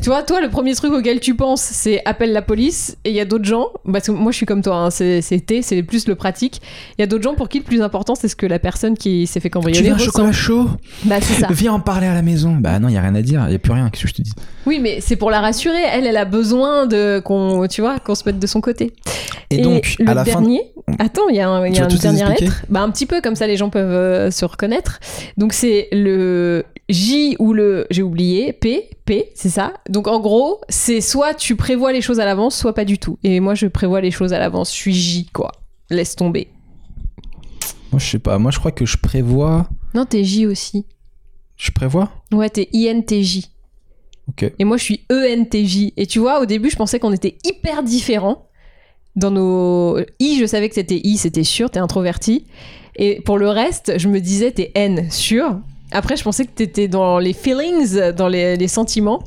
Tu 0.03 0.11
vois, 0.11 0.23
toi, 0.23 0.41
le 0.41 0.49
premier 0.51 0.73
truc 0.77 0.93
auquel 0.93 1.19
tu 1.19 1.35
penses, 1.35 1.61
c'est 1.63 2.01
appelle 2.05 2.33
la 2.33 2.43
police. 2.43 2.97
Et 3.05 3.11
il 3.11 3.17
y 3.17 3.21
a 3.21 3.25
d'autres 3.25 3.45
gens, 3.45 3.71
parce 3.93 4.07
que 4.07 4.13
moi 4.13 4.31
je 4.31 4.37
suis 4.37 4.47
comme 4.47 4.63
toi, 4.63 4.77
hein, 4.77 4.91
c'est 4.91 5.21
T, 5.45 5.63
c'est 5.63 5.83
plus 5.83 6.07
le 6.07 6.15
pratique. 6.15 6.61
Il 6.97 7.01
y 7.01 7.05
a 7.05 7.09
d'autres 7.09 7.25
gens 7.25 7.35
pour 7.35 7.49
qui 7.49 7.59
le 7.59 7.65
plus 7.65 7.83
important, 7.83 8.15
c'est 8.15 8.29
ce 8.29 8.37
que 8.37 8.47
la 8.47 8.61
personne 8.61 8.97
qui 8.97 9.27
s'est 9.27 9.41
fait 9.41 9.49
Tu 9.49 9.55
cambrioler 9.55 9.89
veux 9.89 9.95
un 9.95 9.97
ressent. 9.97 10.05
chocolat 10.13 10.33
chaud 10.33 10.69
Bah, 11.07 11.17
c'est 11.21 11.41
ça. 11.41 11.49
Viens 11.51 11.73
en 11.73 11.81
parler 11.81 12.07
à 12.07 12.15
la 12.15 12.23
maison. 12.23 12.55
Bah 12.55 12.79
non, 12.79 12.89
il 12.89 12.95
y 12.95 12.97
a 12.97 13.01
rien 13.01 13.17
à 13.17 13.23
dire, 13.23 13.45
il 13.49 13.53
y 13.53 13.57
a 13.57 13.59
plus 13.59 13.73
rien. 13.73 13.91
Qu'est-ce 13.91 14.03
que 14.05 14.09
je 14.09 14.15
te 14.15 14.23
dis? 14.23 14.33
Oui, 14.65 14.79
mais 14.81 15.01
c'est 15.01 15.17
pour 15.17 15.31
la 15.33 15.41
rassurer. 15.41 15.83
Elle, 15.93 16.07
elle 16.07 16.17
a 16.17 16.25
besoin 16.25 16.87
de 16.87 17.21
qu'on, 17.25 17.67
tu 17.67 17.81
vois, 17.81 17.99
qu'on 17.99 18.15
se 18.15 18.23
mette 18.27 18.39
de 18.39 18.47
son 18.47 18.61
côté. 18.61 18.93
Et, 19.51 19.59
donc, 19.59 19.97
le 19.99 20.09
à 20.09 20.15
la 20.15 20.25
fin. 20.25 20.41
dernier, 20.41 20.61
attends, 21.01 21.29
il 21.31 21.37
y 21.37 21.41
a, 21.41 21.49
un- 21.49 21.67
y 21.67 21.73
Tu 21.73 21.83
a 21.83 21.89
une 21.91 21.97
dernière 21.99 22.29
lettre. 22.31 22.63
Bah 22.69 22.83
un 22.83 22.91
petit 22.91 23.07
peu 23.07 23.21
comme 23.21 23.35
ça, 23.35 23.49
les 23.49 23.57
gens 23.57 23.71
peuvent 23.71 23.91
euh, 23.91 24.31
se 24.31 24.45
reconnaître. 24.45 25.01
Donc 25.37 25.53
c'est 25.53 25.89
le 25.91 26.65
J 26.89 27.35
ou 27.41 27.53
le, 27.53 27.87
j'ai 27.91 28.03
oublié, 28.03 28.53
P, 28.53 28.89
P, 29.07 29.31
c'est 29.35 29.49
ça? 29.49 29.75
Donc 29.89 30.09
en 30.09 30.21
gros, 30.21 30.61
c'est 30.69 31.01
soit 31.01 31.33
tu 31.33 31.57
prévois 31.57 31.93
les 31.93 32.03
choses 32.03 32.21
à 32.21 32.25
l'avance, 32.25 32.59
soit 32.59 32.75
pas 32.75 32.85
du 32.85 32.99
tout. 32.99 33.19
Et 33.23 33.41
moi, 33.41 33.55
je 33.55 33.67
prévois 33.67 34.01
les 34.01 34.11
choses 34.11 34.33
à 34.33 34.39
l'avance. 34.39 34.71
Je 34.71 34.77
suis 34.77 34.95
J, 34.95 35.31
quoi. 35.33 35.53
Laisse 35.89 36.17
tomber. 36.17 36.49
Moi, 37.93 38.01
je 38.01 38.11
sais 38.11 38.19
pas. 38.19 38.39
Moi, 38.39 38.51
je 38.51 38.59
crois 38.59 38.73
que 38.73 38.85
je 38.85 38.99
prévois. 38.99 39.69
Non, 39.95 40.05
t'es 40.05 40.25
J 40.25 40.47
aussi. 40.47 40.85
Je 41.57 41.71
prévois? 41.71 42.11
Ouais, 42.33 42.51
t'es 42.51 42.69
INTJ. 42.75 43.47
Ok. 44.29 44.53
Et 44.59 44.65
moi, 44.65 44.77
je 44.77 44.83
suis 44.83 45.07
ENTJ. 45.11 45.93
Et 45.97 46.07
tu 46.07 46.19
vois, 46.19 46.41
au 46.41 46.47
début, 46.47 46.69
je 46.69 46.77
pensais 46.77 46.99
qu'on 46.99 47.13
était 47.13 47.39
hyper 47.45 47.83
différents. 47.83 48.49
Dans 49.15 49.31
nos 49.31 49.99
I, 50.19 50.37
je 50.39 50.45
savais 50.45 50.69
que 50.69 50.75
c'était 50.75 51.01
I, 51.03 51.17
c'était 51.17 51.45
sûr, 51.45 51.71
t'es 51.71 51.79
introverti. 51.79 52.45
Et 52.97 53.23
pour 53.23 53.39
le 53.39 53.49
reste, 53.49 53.99
je 53.99 54.09
me 54.09 54.21
disais, 54.21 54.51
t'es 54.51 54.73
N, 54.75 55.11
sûr. 55.11 55.61
Après, 55.93 56.17
je 56.17 56.23
pensais 56.23 56.45
que 56.45 56.51
t'étais 56.53 56.89
dans 56.89 57.19
les 57.19 57.33
feelings, 57.33 58.13
dans 58.13 58.29
les, 58.29 58.57
les 58.57 58.69
sentiments, 58.69 59.23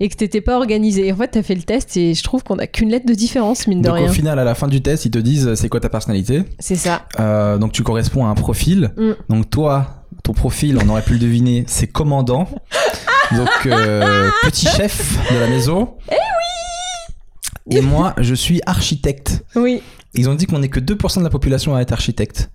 et 0.00 0.08
que 0.08 0.16
t'étais 0.16 0.40
pas 0.40 0.56
organisé. 0.56 1.06
Et 1.06 1.12
en 1.12 1.16
fait, 1.16 1.28
t'as 1.28 1.42
fait 1.42 1.54
le 1.54 1.62
test, 1.62 1.96
et 1.96 2.14
je 2.14 2.22
trouve 2.22 2.42
qu'on 2.42 2.58
a 2.58 2.66
qu'une 2.66 2.90
lettre 2.90 3.06
de 3.06 3.14
différence, 3.14 3.66
mine 3.66 3.82
de 3.82 3.86
Donc, 3.88 3.96
rien. 3.96 4.08
au 4.10 4.12
final, 4.12 4.38
à 4.38 4.44
la 4.44 4.54
fin 4.54 4.68
du 4.68 4.82
test, 4.82 5.04
ils 5.04 5.10
te 5.10 5.18
disent 5.18 5.46
euh, 5.48 5.54
c'est 5.54 5.68
quoi 5.68 5.80
ta 5.80 5.88
personnalité? 5.88 6.42
C'est 6.58 6.76
ça. 6.76 7.06
Euh, 7.20 7.56
donc, 7.58 7.72
tu 7.72 7.82
corresponds 7.82 8.26
à 8.26 8.28
un 8.28 8.34
profil. 8.34 8.90
Mm. 8.96 9.12
Donc, 9.28 9.50
toi, 9.50 10.04
ton 10.24 10.32
profil, 10.32 10.78
on 10.84 10.88
aurait 10.88 11.02
pu 11.02 11.12
le 11.14 11.18
deviner, 11.20 11.64
c'est 11.66 11.86
commandant. 11.86 12.48
Donc, 13.36 13.48
euh, 13.66 14.28
petit 14.42 14.66
chef 14.66 15.16
de 15.32 15.38
la 15.38 15.46
maison. 15.46 15.94
Eh 16.10 16.14
oui 17.70 17.76
Et 17.78 17.80
moi, 17.80 18.12
je 18.18 18.34
suis 18.34 18.60
architecte. 18.66 19.42
Oui. 19.56 19.82
Ils 20.14 20.28
ont 20.28 20.34
dit 20.34 20.44
qu'on 20.44 20.62
est 20.62 20.68
que 20.68 20.80
2% 20.80 21.20
de 21.20 21.24
la 21.24 21.30
population 21.30 21.74
à 21.74 21.80
être 21.80 21.92
architecte. 21.92 22.50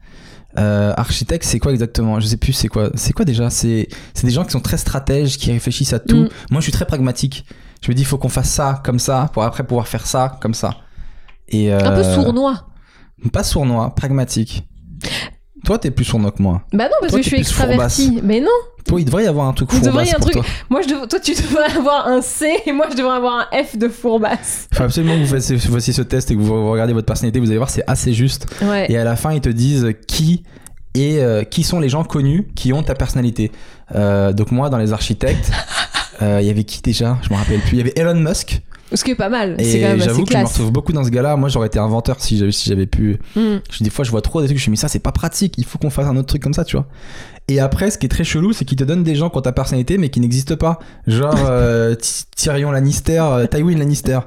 Euh, 0.58 0.94
architecte, 0.98 1.44
c'est 1.46 1.60
quoi 1.60 1.72
exactement? 1.72 2.20
Je 2.20 2.28
sais 2.28 2.38
plus, 2.38 2.54
c'est 2.54 2.68
quoi 2.68 2.90
C'est 2.96 3.14
quoi 3.14 3.26
déjà? 3.26 3.50
C'est 3.50 3.88
c'est 4.14 4.26
des 4.26 4.34
gens 4.34 4.44
qui 4.44 4.52
sont 4.52 4.60
très 4.60 4.78
stratèges, 4.78 5.38
qui 5.38 5.52
réfléchissent 5.52 5.94
à 5.94 6.00
tout. 6.00 6.24
Mm. 6.24 6.30
Moi, 6.52 6.62
je 6.62 6.64
suis 6.64 6.72
très 6.72 6.86
pragmatique. 6.86 7.46
Je 7.82 7.92
me 7.92 7.96
dis, 7.96 8.02
il 8.02 8.06
faut 8.06 8.18
qu'on 8.18 8.30
fasse 8.30 8.50
ça 8.50 8.82
comme 8.84 8.98
ça, 8.98 9.30
pour 9.34 9.44
après 9.44 9.66
pouvoir 9.66 9.88
faire 9.88 10.08
ça 10.08 10.38
comme 10.42 10.54
ça. 10.54 10.78
Et 11.50 11.72
Un 11.72 11.80
peu 11.80 12.04
euh, 12.04 12.16
sournois. 12.16 12.68
Pas 13.32 13.44
sournois, 13.44 13.94
pragmatique. 13.94 14.68
Toi, 15.65 15.80
t'es 15.80 15.91
plus 15.91 16.06
sournois 16.06 16.32
que 16.32 16.41
moi. 16.41 16.62
Bah 16.74 16.86
non, 16.86 16.91
parce 17.02 17.12
toi, 17.12 17.20
que 17.20 17.24
je 17.24 17.30
suis 17.30 17.38
extraverti. 17.39 18.20
Mais 18.24 18.39
non. 18.39 18.48
Toi, 18.88 19.02
il 19.02 19.06
devrait 19.06 19.26
y 19.26 19.28
avoir 19.28 19.48
un 19.48 19.54
truc 19.54 19.70
fourbasse 19.72 20.12
pour 20.12 20.20
truc- 20.22 20.34
toi. 20.34 20.46
Moi, 20.70 20.82
je 20.82 20.88
dev- 20.88 21.08
toi, 21.10 21.20
tu 21.20 21.32
devrais 21.34 21.76
avoir 21.78 22.08
un 22.08 22.22
C, 22.22 22.48
et 22.65 22.72
moi, 22.72 22.88
je 22.89 22.96
devrais 22.96 23.17
avoir 23.17 23.34
un 23.52 23.63
F 23.63 23.76
de 23.78 23.89
fourbasse. 23.89 24.67
Il 24.72 24.78
faut 24.78 24.84
absolument 24.84 25.15
que 25.15 25.22
vous 25.22 25.28
fassiez, 25.36 25.58
fassiez 25.58 25.91
ce 25.93 26.02
test 26.04 26.32
et 26.32 26.36
que 26.36 26.39
vous 26.41 26.72
regardez 26.72 26.93
votre 26.93 27.06
personnalité. 27.06 27.39
Vous 27.41 27.48
allez 27.50 27.58
voir, 27.58 27.70
c'est 27.70 27.84
assez 27.86 28.13
juste. 28.13 28.46
Ouais. 28.62 28.86
Et 28.89 28.98
à 28.98 29.04
la 29.04 29.15
fin, 29.17 29.34
ils 29.34 29.41
te 29.41 29.50
disent 29.50 29.88
qui 30.08 30.43
et 30.93 31.20
euh, 31.22 31.43
qui 31.43 31.63
sont 31.63 31.80
les 31.82 31.89
gens 31.89 32.04
connus 32.06 32.48
qui 32.56 32.72
ont 32.72 32.82
ta 32.82 32.96
personnalité. 32.96 33.52
Euh, 33.93 34.32
donc 34.32 34.52
moi, 34.52 34.70
dans 34.70 34.78
les 34.78 34.93
architectes, 34.93 35.52
euh, 36.22 36.39
il 36.41 36.48
y 36.48 36.50
avait 36.50 36.63
qui 36.63 36.82
déjà? 36.82 37.17
Je 37.24 37.30
me 37.34 37.38
rappelle 37.38 37.60
plus. 37.60 37.74
Il 37.74 37.78
y 37.78 37.82
avait 37.82 37.93
Elon 37.98 38.15
Musk. 38.15 38.62
Ce 38.93 39.04
qui 39.04 39.12
est 39.12 39.15
pas 39.15 39.28
mal. 39.30 39.56
Et 39.60 39.63
C'est 39.65 39.80
quand 39.82 39.88
même 39.89 40.00
j'avoue 40.00 40.23
que 40.23 40.32
je 40.32 40.38
me 40.38 40.41
classe. 40.43 40.54
retrouve 40.54 40.71
beaucoup 40.71 40.93
dans 40.93 41.04
ce 41.04 41.10
gars-là. 41.10 41.36
Moi, 41.36 41.50
j'aurais 41.50 41.67
été 41.67 41.78
inventeur 41.80 42.17
si 42.21 42.38
j'avais 42.38 42.52
si 42.54 42.69
j'avais 42.69 42.86
pu. 42.86 43.19
Hmm. 43.36 43.58
Je- 43.69 43.84
Des 43.84 43.89
fois, 43.89 44.06
je 44.06 44.12
vois 44.12 44.21
trop 44.21 44.41
des 44.41 44.47
trucs. 44.47 44.58
Je 44.58 44.62
me 44.62 44.63
suis 44.63 44.71
mais 44.71 44.78
ça, 44.78 44.88
c'est 44.88 45.00
pas 45.00 45.12
pratique. 45.12 45.56
Il 45.58 45.65
faut 45.65 45.78
qu'on 45.78 45.89
fasse 45.89 46.06
un 46.08 46.15
autre 46.15 46.28
truc 46.28 46.41
comme 46.41 46.54
ça, 46.54 46.63
tu 46.63 46.78
vois. 46.78 46.86
Et 47.50 47.60
après, 47.60 47.91
ce 47.91 47.97
qui 47.97 48.06
est 48.06 48.10
très 48.10 48.23
chelou, 48.23 48.54
c'est 48.54 48.65
qu'ils 48.65 48.78
te 48.78 48.84
donnent 48.84 49.04
des 49.04 49.15
gens 49.15 49.30
qui 49.30 49.38
ont 49.38 49.41
ta 49.41 49.52
personnalité, 49.52 49.97
mais 49.97 50.10
qui 50.10 50.19
n'existent 50.19 50.56
pas. 50.58 50.80
Genre 51.06 51.36
euh, 51.50 51.95
Ty- 51.95 52.26
Tyrion 52.36 52.71
Lannister, 52.71 53.19
euh, 53.23 53.45
Tywin 53.47 53.78
Lannister. 53.78 54.19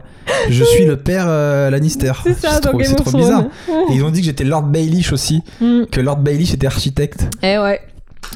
Je 0.51 0.63
suis 0.65 0.85
le 0.85 0.97
père 0.97 1.25
euh, 1.27 1.71
Lannister. 1.71 2.13
C'est 2.25 2.39
ça, 2.39 2.61
trop, 2.61 2.79
c'est 2.83 3.17
bizarre. 3.17 3.45
Et 3.91 3.95
ils 3.95 4.05
ont 4.05 4.11
dit 4.11 4.21
que 4.21 4.27
j'étais 4.27 4.45
Lord 4.45 4.65
Baelish 4.65 5.13
aussi, 5.13 5.43
Hmm. 5.61 5.85
que 5.91 6.01
Lord 6.01 6.19
Baelish 6.19 6.53
était 6.55 6.67
architecte. 6.67 7.27
Eh 7.43 7.59
ouais. 7.59 7.81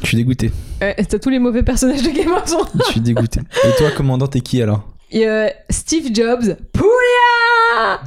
Je 0.02 0.08
suis 0.08 0.16
dégoûté. 0.16 0.50
Ouais, 0.80 0.96
T'as 1.08 1.18
tous 1.18 1.28
les 1.30 1.38
mauvais 1.38 1.62
personnages 1.62 2.02
de 2.02 2.08
Game 2.10 2.32
of 2.32 2.44
Thrones. 2.44 2.66
Je 2.86 2.92
suis 2.92 3.00
dégoûté. 3.00 3.40
Et 3.64 3.76
toi, 3.78 3.90
commandant, 3.90 4.26
t'es 4.26 4.40
qui 4.40 4.60
alors? 4.62 4.88
Euh, 5.14 5.48
Steve 5.70 6.14
Jobs. 6.14 6.56
Poulia 6.72 6.90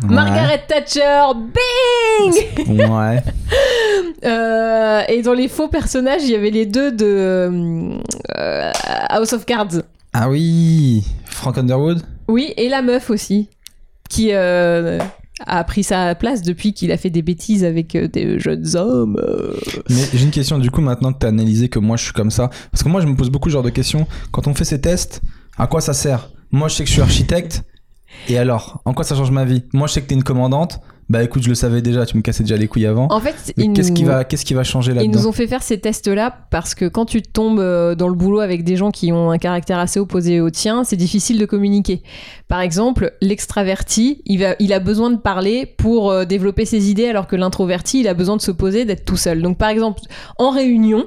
Ouais. 0.03 0.13
Margaret 0.15 0.62
Thatcher. 0.67 1.23
Bing 1.36 2.79
Ouais. 2.89 3.21
Euh, 4.23 5.01
Et 5.10 5.21
dans 5.21 5.33
les 5.33 5.47
faux 5.47 5.67
personnages, 5.67 6.21
il 6.23 6.31
y 6.31 6.36
avait 6.36 6.49
les 6.51 6.65
deux 6.65 6.91
de 6.91 7.99
euh, 8.38 8.71
House 9.10 9.33
of 9.33 9.45
Cards. 9.45 9.81
Ah 10.13 10.29
oui, 10.29 11.03
Frank 11.25 11.57
Underwood. 11.57 12.01
Oui, 12.27 12.53
et 12.57 12.69
la 12.69 12.81
meuf 12.81 13.10
aussi. 13.10 13.49
Qui 14.10 14.31
a 14.33 15.63
pris 15.67 15.83
sa 15.83 16.15
place 16.15 16.41
depuis 16.41 16.73
qu'il 16.73 16.91
a 16.91 16.97
fait 16.97 17.10
des 17.10 17.21
bêtises 17.21 17.63
avec 17.65 17.95
des 17.95 18.39
jeunes 18.39 18.75
hommes. 18.75 19.21
Mais 19.89 20.03
j'ai 20.13 20.23
une 20.23 20.31
question 20.31 20.57
du 20.60 20.71
coup 20.71 20.81
maintenant 20.81 21.12
que 21.13 21.19
t'as 21.19 21.27
analysé 21.27 21.67
que 21.69 21.77
moi 21.79 21.97
je 21.97 22.03
suis 22.05 22.13
comme 22.13 22.31
ça. 22.31 22.49
Parce 22.71 22.83
que 22.83 22.89
moi 22.89 23.01
je 23.01 23.07
me 23.07 23.15
pose 23.15 23.29
beaucoup 23.29 23.49
ce 23.49 23.53
genre 23.53 23.63
de 23.63 23.69
questions. 23.69 24.07
Quand 24.31 24.47
on 24.47 24.53
fait 24.53 24.63
ces 24.65 24.79
tests, 24.79 25.21
à 25.57 25.67
quoi 25.67 25.81
ça 25.81 25.93
sert? 25.93 26.29
Moi 26.51 26.67
je 26.67 26.75
sais 26.75 26.83
que 26.83 26.88
je 26.89 26.93
suis 26.93 27.01
architecte. 27.01 27.63
Et 28.29 28.38
alors 28.38 28.81
En 28.86 28.93
quoi 28.93 29.03
ça 29.03 29.15
change 29.15 29.31
ma 29.31 29.45
vie? 29.45 29.63
Moi 29.73 29.88
je 29.88 29.93
sais 29.93 30.01
que 30.01 30.07
t'es 30.07 30.15
une 30.15 30.23
commandante. 30.23 30.79
Bah 31.10 31.23
écoute, 31.23 31.41
je 31.41 31.47
le 31.47 31.55
savais 31.55 31.81
déjà, 31.81 32.05
tu 32.05 32.17
me 32.17 32.21
cassais 32.21 32.43
déjà 32.43 32.57
les 32.57 32.67
couilles 32.67 32.86
avant. 32.86 33.07
En 33.10 33.21
fait, 33.21 33.53
ils 33.55 33.71
qu'est-ce 33.71 33.93
qui, 33.93 34.03
va, 34.03 34.25
qu'est-ce 34.25 34.43
qui 34.43 34.53
va 34.53 34.65
changer 34.65 34.91
Ils 34.91 34.95
là-dedans? 34.95 35.19
nous 35.21 35.27
ont 35.27 35.31
fait 35.31 35.47
faire 35.47 35.63
ces 35.63 35.79
tests-là 35.79 36.36
parce 36.51 36.75
que 36.75 36.83
quand 36.83 37.05
tu 37.05 37.21
tombes 37.21 37.62
euh, 37.62 37.95
dans 37.95 38.10
le 38.10 38.13
boulot 38.13 38.41
avec 38.41 38.65
des 38.65 38.75
gens 38.75 38.91
qui 38.91 39.13
ont 39.13 39.31
un 39.31 39.38
caractère 39.38 39.79
assez 39.79 40.01
opposé 40.01 40.41
au 40.41 40.49
tien, 40.49 40.83
c'est 40.83 40.97
difficile 40.97 41.39
de 41.39 41.45
communiquer. 41.45 42.03
Par 42.49 42.60
exemple, 42.60 43.13
l'extraverti, 43.21 44.21
il, 44.25 44.39
va, 44.41 44.55
il 44.60 44.73
a 44.73 44.79
besoin 44.79 45.10
de 45.10 45.15
parler 45.15 45.65
pour 45.77 46.12
euh, 46.12 46.25
développer 46.25 46.65
ses 46.65 46.89
idées, 46.91 47.07
alors 47.07 47.27
que 47.27 47.38
l'introverti, 47.38 48.01
il 48.01 48.10
a 48.10 48.13
besoin 48.13 48.36
de 48.36 48.41
se 48.41 48.51
poser, 48.51 48.83
d'être 48.83 49.05
tout 49.05 49.15
seul. 49.15 49.41
Donc, 49.41 49.57
par 49.57 49.69
exemple, 49.69 50.01
en 50.38 50.49
réunion, 50.49 51.05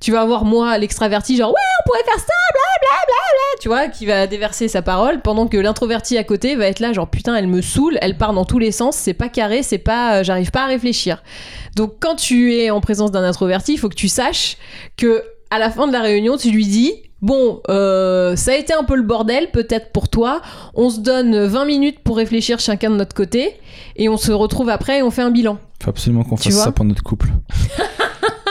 tu 0.00 0.12
vas 0.12 0.22
avoir 0.22 0.44
moi, 0.44 0.78
l'extraverti, 0.78 1.36
genre 1.36 1.50
ouais, 1.50 1.60
on 1.80 1.86
pourrait 1.86 2.04
faire 2.04 2.18
ça, 2.18 2.32
blablabla, 2.52 3.60
tu 3.60 3.68
vois, 3.68 3.88
qui 3.88 4.06
va 4.06 4.26
déverser 4.26 4.68
sa 4.68 4.82
parole, 4.82 5.20
pendant 5.20 5.46
que 5.46 5.58
l'introverti 5.58 6.16
à 6.16 6.24
côté 6.24 6.56
va 6.56 6.66
être 6.66 6.80
là, 6.80 6.92
genre 6.92 7.08
putain, 7.08 7.36
elle 7.36 7.46
me 7.46 7.60
saoule, 7.60 7.98
elle 8.00 8.16
part 8.16 8.32
dans 8.32 8.44
tous 8.44 8.58
les 8.58 8.72
sens, 8.72 8.96
c'est 8.96 9.14
pas 9.14 9.28
carré, 9.28 9.62
c'est 9.62 9.78
pas, 9.78 10.16
euh, 10.16 10.24
j'arrive 10.24 10.50
pas 10.50 10.64
à 10.64 10.66
réfléchir. 10.66 11.22
Donc 11.76 11.94
quand 12.00 12.16
tu 12.16 12.54
es 12.54 12.70
en 12.70 12.80
présence 12.80 13.10
d'un 13.10 13.24
introverti, 13.24 13.74
il 13.74 13.78
faut 13.78 13.88
que 13.88 13.94
tu 13.94 14.08
saches 14.08 14.56
que 14.96 15.22
à 15.50 15.58
la 15.58 15.70
fin 15.70 15.86
de 15.86 15.92
la 15.92 16.00
réunion, 16.00 16.36
tu 16.36 16.50
lui 16.50 16.66
dis 16.66 16.92
Bon, 17.22 17.60
euh, 17.68 18.34
ça 18.34 18.52
a 18.52 18.54
été 18.54 18.72
un 18.72 18.82
peu 18.82 18.96
le 18.96 19.02
bordel, 19.02 19.50
peut-être 19.50 19.92
pour 19.92 20.08
toi. 20.08 20.40
On 20.74 20.88
se 20.88 21.00
donne 21.00 21.44
20 21.44 21.66
minutes 21.66 21.98
pour 22.00 22.16
réfléchir 22.16 22.58
chacun 22.60 22.88
de 22.88 22.96
notre 22.96 23.14
côté 23.14 23.56
et 23.96 24.08
on 24.08 24.16
se 24.16 24.32
retrouve 24.32 24.70
après 24.70 25.00
et 25.00 25.02
on 25.02 25.10
fait 25.10 25.20
un 25.20 25.30
bilan. 25.30 25.58
Faut 25.82 25.90
absolument 25.90 26.24
qu'on 26.24 26.38
fasse 26.38 26.54
ça 26.54 26.72
pour 26.72 26.86
notre 26.86 27.02
couple. 27.02 27.28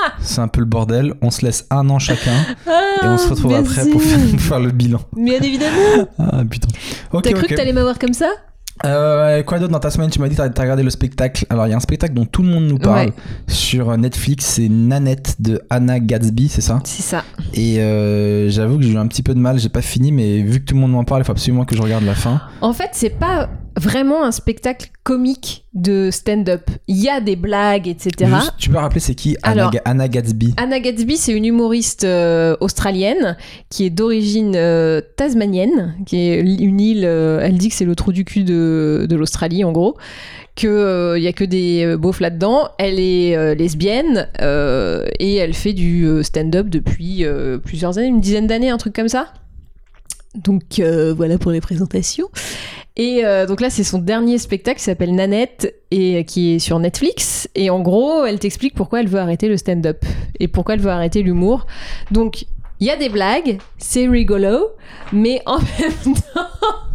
C'est 0.21 0.41
un 0.41 0.47
peu 0.47 0.59
le 0.61 0.65
bordel. 0.65 1.13
On 1.21 1.31
se 1.31 1.45
laisse 1.45 1.65
un 1.69 1.89
an 1.89 1.99
chacun 1.99 2.31
et 2.67 3.05
on 3.07 3.17
se 3.17 3.29
retrouve 3.29 3.53
Ah, 3.55 3.59
après 3.59 3.85
pour 3.89 4.01
faire, 4.01 4.19
pour 4.31 4.39
faire 4.41 4.59
le 4.59 4.71
bilan. 4.71 4.99
Bien 5.15 5.39
évidemment. 5.41 6.07
Ah 6.19 6.43
putain. 6.49 6.67
T'as 7.23 7.31
cru 7.33 7.47
que 7.47 7.55
t'allais 7.55 7.73
m'avoir 7.73 7.97
comme 7.99 8.13
ça? 8.13 8.27
Euh, 8.85 9.43
quoi 9.43 9.59
d'autre? 9.59 9.73
Dans 9.73 9.79
ta 9.79 9.89
semaine 9.89 10.09
Tu 10.09 10.19
m'as 10.21 10.29
dit 10.29 10.35
que 10.35 10.41
t'as 10.41 10.47
t'as 10.49 10.61
regardé 10.61 10.83
le 10.83 10.89
spectacle. 10.89 11.45
Alors 11.49 11.67
il 11.67 11.71
y 11.71 11.73
a 11.73 11.75
un 11.75 11.81
spectacle 11.81 12.13
dont 12.13 12.25
tout 12.25 12.43
le 12.43 12.49
monde 12.49 12.63
nous 12.65 12.77
parle 12.77 13.07
Ouais. 13.07 13.13
sur 13.47 13.97
Netflix, 13.97 14.45
c'est 14.45 14.69
Nanette 14.69 15.35
de 15.39 15.61
Anna 15.69 15.99
Gatsby, 15.99 16.47
c'est 16.47 16.61
ça? 16.61 16.79
C'est 16.85 17.01
ça. 17.03 17.23
Et 17.53 17.81
euh, 17.81 18.49
j'avoue 18.49 18.77
que 18.77 18.83
j'ai 18.83 18.91
eu 18.93 18.97
un 18.97 19.07
petit 19.07 19.21
peu 19.23 19.33
de 19.33 19.39
mal, 19.39 19.59
j'ai 19.59 19.67
pas 19.69 19.81
fini, 19.81 20.13
mais 20.13 20.41
vu 20.43 20.59
que 20.61 20.65
tout 20.65 20.75
le 20.75 20.79
monde 20.81 20.91
m'en 20.91 21.03
parle, 21.03 21.21
il 21.21 21.25
faut 21.25 21.31
absolument 21.33 21.65
que 21.65 21.75
je 21.75 21.81
regarde 21.81 22.05
la 22.05 22.15
fin. 22.15 22.39
En 22.61 22.71
fait, 22.71 22.89
c'est 22.93 23.09
pas 23.19 23.49
vraiment 23.77 24.23
un 24.23 24.31
spectacle 24.31 24.89
comique 25.03 25.65
de 25.75 26.09
stand-up. 26.11 26.69
Il 26.87 26.97
y 26.97 27.09
a 27.09 27.21
des 27.21 27.35
blagues, 27.35 27.87
etc. 27.87 28.31
Juste, 28.39 28.53
tu 28.57 28.69
peux 28.71 28.77
rappeler 28.77 28.99
c'est 28.99 29.13
qui? 29.13 29.37
Anna, 29.43 29.67
Alors- 29.67 29.71
Anna 29.85 30.07
Gatsby 30.07 30.53
Anna 30.57 30.79
Gatsby, 30.79 31.15
c'est 31.17 31.31
une 31.33 31.45
humoriste 31.45 32.05
euh, 32.05 32.55
australienne 32.59 33.37
qui 33.69 33.85
est 33.85 33.91
d'origine 33.91 34.53
euh, 34.55 34.99
tasmanienne, 35.15 35.95
qui 36.07 36.17
est 36.17 36.39
une 36.39 36.81
île. 36.81 37.03
euh, 37.05 37.39
elle 37.43 37.57
dit 37.59 37.69
que 37.69 37.75
c'est 37.75 37.85
le 37.85 37.95
trou 37.95 38.11
du 38.11 38.25
cul 38.25 38.43
de, 38.43 39.05
de 39.07 39.15
l'Australie, 39.15 39.63
en 39.63 39.71
gros. 39.71 39.95
Qu'il 40.55 40.69
n'y 41.19 41.27
a 41.27 41.33
que 41.33 41.43
des 41.45 41.95
beaufs 41.97 42.19
là-dedans. 42.19 42.69
Elle 42.79 42.99
est 42.99 43.55
lesbienne 43.55 44.27
et 44.41 45.35
elle 45.35 45.53
fait 45.53 45.71
du 45.73 46.05
stand-up 46.23 46.67
depuis 46.67 47.23
plusieurs 47.63 47.97
années, 47.97 48.07
une 48.07 48.19
dizaine 48.19 48.47
d'années, 48.47 48.69
un 48.69 48.77
truc 48.77 48.93
comme 48.93 49.07
ça. 49.07 49.27
Donc 50.35 50.81
voilà 51.15 51.37
pour 51.37 51.51
les 51.51 51.61
présentations. 51.61 52.27
Et 52.99 53.23
euh, 53.23 53.45
donc 53.45 53.61
là, 53.61 53.69
c'est 53.69 53.85
son 53.85 53.97
dernier 53.97 54.37
spectacle 54.37 54.77
qui 54.77 54.83
s'appelle 54.83 55.15
Nanette 55.15 55.73
et 55.89 56.25
qui 56.25 56.55
est 56.55 56.59
sur 56.59 56.79
Netflix. 56.79 57.49
Et 57.55 57.69
en 57.69 57.79
gros, 57.79 58.25
elle 58.25 58.39
t'explique 58.39 58.75
pourquoi 58.75 58.99
elle 58.99 59.07
veut 59.07 59.21
arrêter 59.21 59.47
le 59.47 59.55
stand-up 59.55 60.03
et 60.37 60.49
pourquoi 60.49 60.75
elle 60.75 60.81
veut 60.81 60.91
arrêter 60.91 61.23
l'humour. 61.23 61.65
Donc 62.11 62.45
il 62.81 62.87
y 62.87 62.89
a 62.89 62.97
des 62.97 63.07
blagues, 63.07 63.57
c'est 63.77 64.05
rigolo, 64.05 64.71
mais 65.13 65.41
en 65.45 65.59
même 65.79 66.13
temps. 66.13 66.88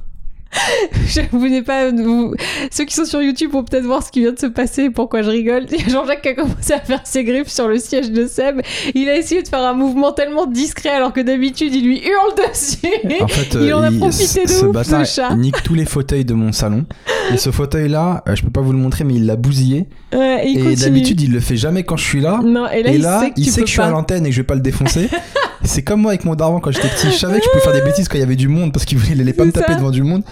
Je 1.07 1.21
vous 1.33 1.49
n'ai 1.49 1.63
pas. 1.63 1.91
vous- 1.91 2.35
Ceux 2.71 2.85
qui 2.85 2.95
sont 2.95 3.05
sur 3.05 3.21
YouTube 3.23 3.51
vont 3.53 3.65
peut-être 3.65 3.85
voir 3.85 4.03
ce 4.03 4.11
qui 4.11 4.21
vient 4.21 4.33
de 4.33 4.39
se 4.39 4.47
passer, 4.47 4.91
pourquoi 4.91 5.23
je 5.23 5.31
rigole. 5.31 5.67
Il 5.73 5.81
y 5.81 5.85
a 5.85 5.89
Jean-Jacques 5.89 6.23
qui 6.23 6.29
a 6.29 6.35
commencé 6.35 6.73
à 6.73 6.81
faire 6.81 7.01
ses 7.05 7.25
griffes 7.25 7.49
sur 7.49 7.69
le 7.69 7.79
siège 7.79 8.11
de 8.11 8.27
Seb. 8.27 8.61
Il 8.95 9.09
a 9.09 9.17
essayé 9.17 9.43
de 9.43 9.49
faire 9.49 9.61
un 9.63 9.75
mouvement 9.75 10.13
tellement 10.13 10.47
discret 10.47 10.91
alors 10.91 11.13
que 11.13 11.21
d'habitude 11.21 11.75
il 11.75 11.85
lui 11.87 11.99
hurle 12.01 12.35
dessus. 12.49 12.87
En 13.21 13.29
fait, 13.29 13.55
Il 13.61 13.73
en 13.75 13.83
a 13.83 13.91
euh, 13.93 13.99
profité 13.99 14.45
de 14.45 14.49
ce 14.51 14.65
ouf, 14.67 14.73
bâtard 14.73 15.01
le 15.01 15.05
chat. 15.07 15.35
nique 15.35 15.63
tous 15.63 15.75
les 15.75 15.85
fauteuils 15.85 16.25
de 16.25 16.35
mon 16.35 16.53
salon. 16.53 16.85
Et 17.33 17.37
ce 17.37 17.51
fauteuil-là, 17.51 18.23
euh, 18.29 18.35
je 18.37 18.43
peux 18.43 18.51
pas 18.51 18.61
vous 18.61 18.73
le 18.73 18.79
montrer, 18.79 19.05
mais 19.05 19.15
il 19.15 19.27
l'a 19.27 19.37
bousillé. 19.37 19.87
Ouais, 20.13 20.47
et 20.47 20.73
et 20.73 20.77
d'habitude, 20.77 21.21
il 21.21 21.33
le 21.33 21.41
fait 21.41 21.57
jamais 21.57 21.83
quand 21.83 21.97
je 21.97 22.05
suis 22.05 22.21
là. 22.21 22.41
Non, 22.45 22.69
et 22.69 22.83
là, 22.83 22.91
et 22.91 22.95
il 22.95 23.03
là, 23.03 23.21
sait 23.21 23.31
que 23.31 23.35
il 23.39 23.51
sait 23.51 23.61
que 23.63 23.67
je 23.67 23.73
suis 23.73 23.81
à 23.81 23.91
l'antenne 23.91 24.25
et 24.27 24.29
que 24.29 24.35
je 24.35 24.41
vais 24.41 24.47
pas 24.47 24.55
le 24.55 24.61
défoncer. 24.61 25.09
c'est 25.65 25.83
comme 25.83 26.03
moi 26.03 26.13
avec 26.13 26.25
mon 26.25 26.35
daron 26.35 26.61
quand 26.61 26.71
j'étais 26.71 26.89
petit. 26.89 27.11
Je 27.11 27.19
savais 27.19 27.39
que 27.39 27.45
je 27.45 27.51
pouvais 27.51 27.63
faire 27.63 27.73
des 27.73 27.81
bêtises 27.83 28.09
quand 28.09 28.17
il 28.17 28.21
y 28.21 28.25
avait 28.25 28.37
du 28.37 28.49
monde 28.49 28.73
parce 28.73 28.85
qu'il 28.85 28.99
voulait 28.99 29.21
allait 29.21 29.33
pas 29.33 29.45
me 29.45 29.53
taper 29.53 29.73
ça. 29.73 29.79
devant 29.79 29.91
du 29.91 30.03
monde. 30.03 30.23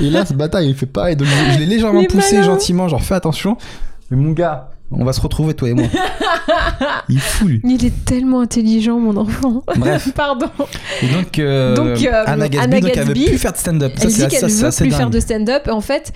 Et 0.00 0.10
là, 0.10 0.24
ce 0.24 0.32
bâtard, 0.32 0.62
il 0.62 0.74
fait 0.74 0.86
pareil. 0.86 1.16
Donc, 1.16 1.28
je, 1.28 1.54
je 1.54 1.58
l'ai 1.58 1.66
légèrement 1.66 2.04
poussé 2.04 2.42
gentiment, 2.42 2.88
genre 2.88 3.02
fais 3.02 3.14
attention. 3.14 3.56
Mais 4.10 4.16
mon 4.16 4.32
gars, 4.32 4.70
on 4.90 5.04
va 5.04 5.12
se 5.12 5.20
retrouver, 5.20 5.54
toi 5.54 5.68
et 5.68 5.74
moi. 5.74 5.86
il 7.08 7.16
est 7.16 7.20
fou, 7.20 7.48
lui. 7.48 7.60
Il 7.64 7.84
est 7.84 8.04
tellement 8.04 8.40
intelligent, 8.40 8.98
mon 8.98 9.16
enfant. 9.16 9.62
Bref. 9.76 10.10
Pardon. 10.14 10.46
Et 11.02 11.08
donc, 11.08 11.38
euh, 11.38 11.74
Donc, 11.74 12.04
euh, 12.04 12.22
Anna 12.26 12.48
Gatsby, 12.48 12.64
Anna 12.76 12.80
donc, 12.80 12.90
elle 12.96 13.04
veut 13.04 13.12
plus 13.14 13.38
faire 13.38 13.52
de 13.52 13.56
stand-up. 13.58 13.92
Ça, 13.96 14.04
Elle 14.04 14.10
c'est 14.10 14.26
dit 14.26 14.36
qu'elle 14.36 14.50
veut 14.50 14.70
plus 14.70 14.88
dingue. 14.88 14.96
faire 14.98 15.10
de 15.10 15.20
stand-up. 15.20 15.68
En 15.68 15.80
fait, 15.80 16.12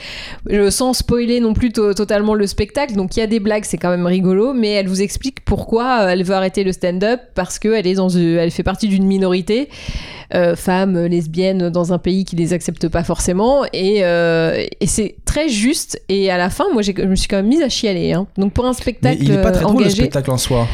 euh, 0.50 0.70
sans 0.70 0.92
spoiler 0.92 1.40
non 1.40 1.52
plus 1.54 1.72
to- 1.72 1.94
totalement 1.94 2.34
le 2.34 2.46
spectacle, 2.46 2.94
donc 2.94 3.16
il 3.16 3.20
y 3.20 3.22
a 3.22 3.26
des 3.26 3.40
blagues, 3.40 3.64
c'est 3.64 3.78
quand 3.78 3.90
même 3.90 4.06
rigolo, 4.06 4.52
mais 4.52 4.68
elle 4.70 4.88
vous 4.88 5.02
explique 5.02 5.44
pourquoi 5.44 6.02
euh, 6.02 6.08
elle 6.08 6.22
veut 6.22 6.34
arrêter 6.34 6.64
le 6.64 6.72
stand-up 6.72 7.20
parce 7.34 7.58
qu'elle 7.58 7.86
est 7.86 7.94
dans, 7.94 8.08
une- 8.08 8.36
elle 8.36 8.50
fait 8.50 8.62
partie 8.62 8.88
d'une 8.88 9.04
minorité, 9.04 9.68
euh, 10.34 10.54
femmes 10.56 11.06
lesbiennes 11.06 11.70
dans 11.70 11.92
un 11.92 11.98
pays 11.98 12.24
qui 12.24 12.36
les 12.36 12.52
accepte 12.52 12.88
pas 12.88 13.02
forcément, 13.04 13.64
et, 13.72 14.04
euh, 14.04 14.64
et 14.80 14.86
c'est 14.86 15.16
très 15.24 15.48
juste. 15.48 16.00
Et 16.08 16.30
à 16.30 16.38
la 16.38 16.50
fin, 16.50 16.64
moi, 16.72 16.82
je 16.82 16.92
me 17.02 17.16
suis 17.16 17.28
quand 17.28 17.36
même 17.36 17.48
mise 17.48 17.62
à 17.62 17.68
chialer. 17.68 18.12
hein. 18.12 18.26
Donc 18.36 18.52
pour 18.60 18.66
un 18.68 18.72
Mais 18.72 18.74
spectacle 18.74 19.18
il 19.22 19.30
est 19.32 19.42
pas 19.42 19.50
très 19.50 19.60
euh, 19.60 19.64
drôle 19.64 19.76
le 19.78 19.84
engagé, 19.86 19.96
spectacle 20.02 20.30
en 20.30 20.38
soi. 20.38 20.66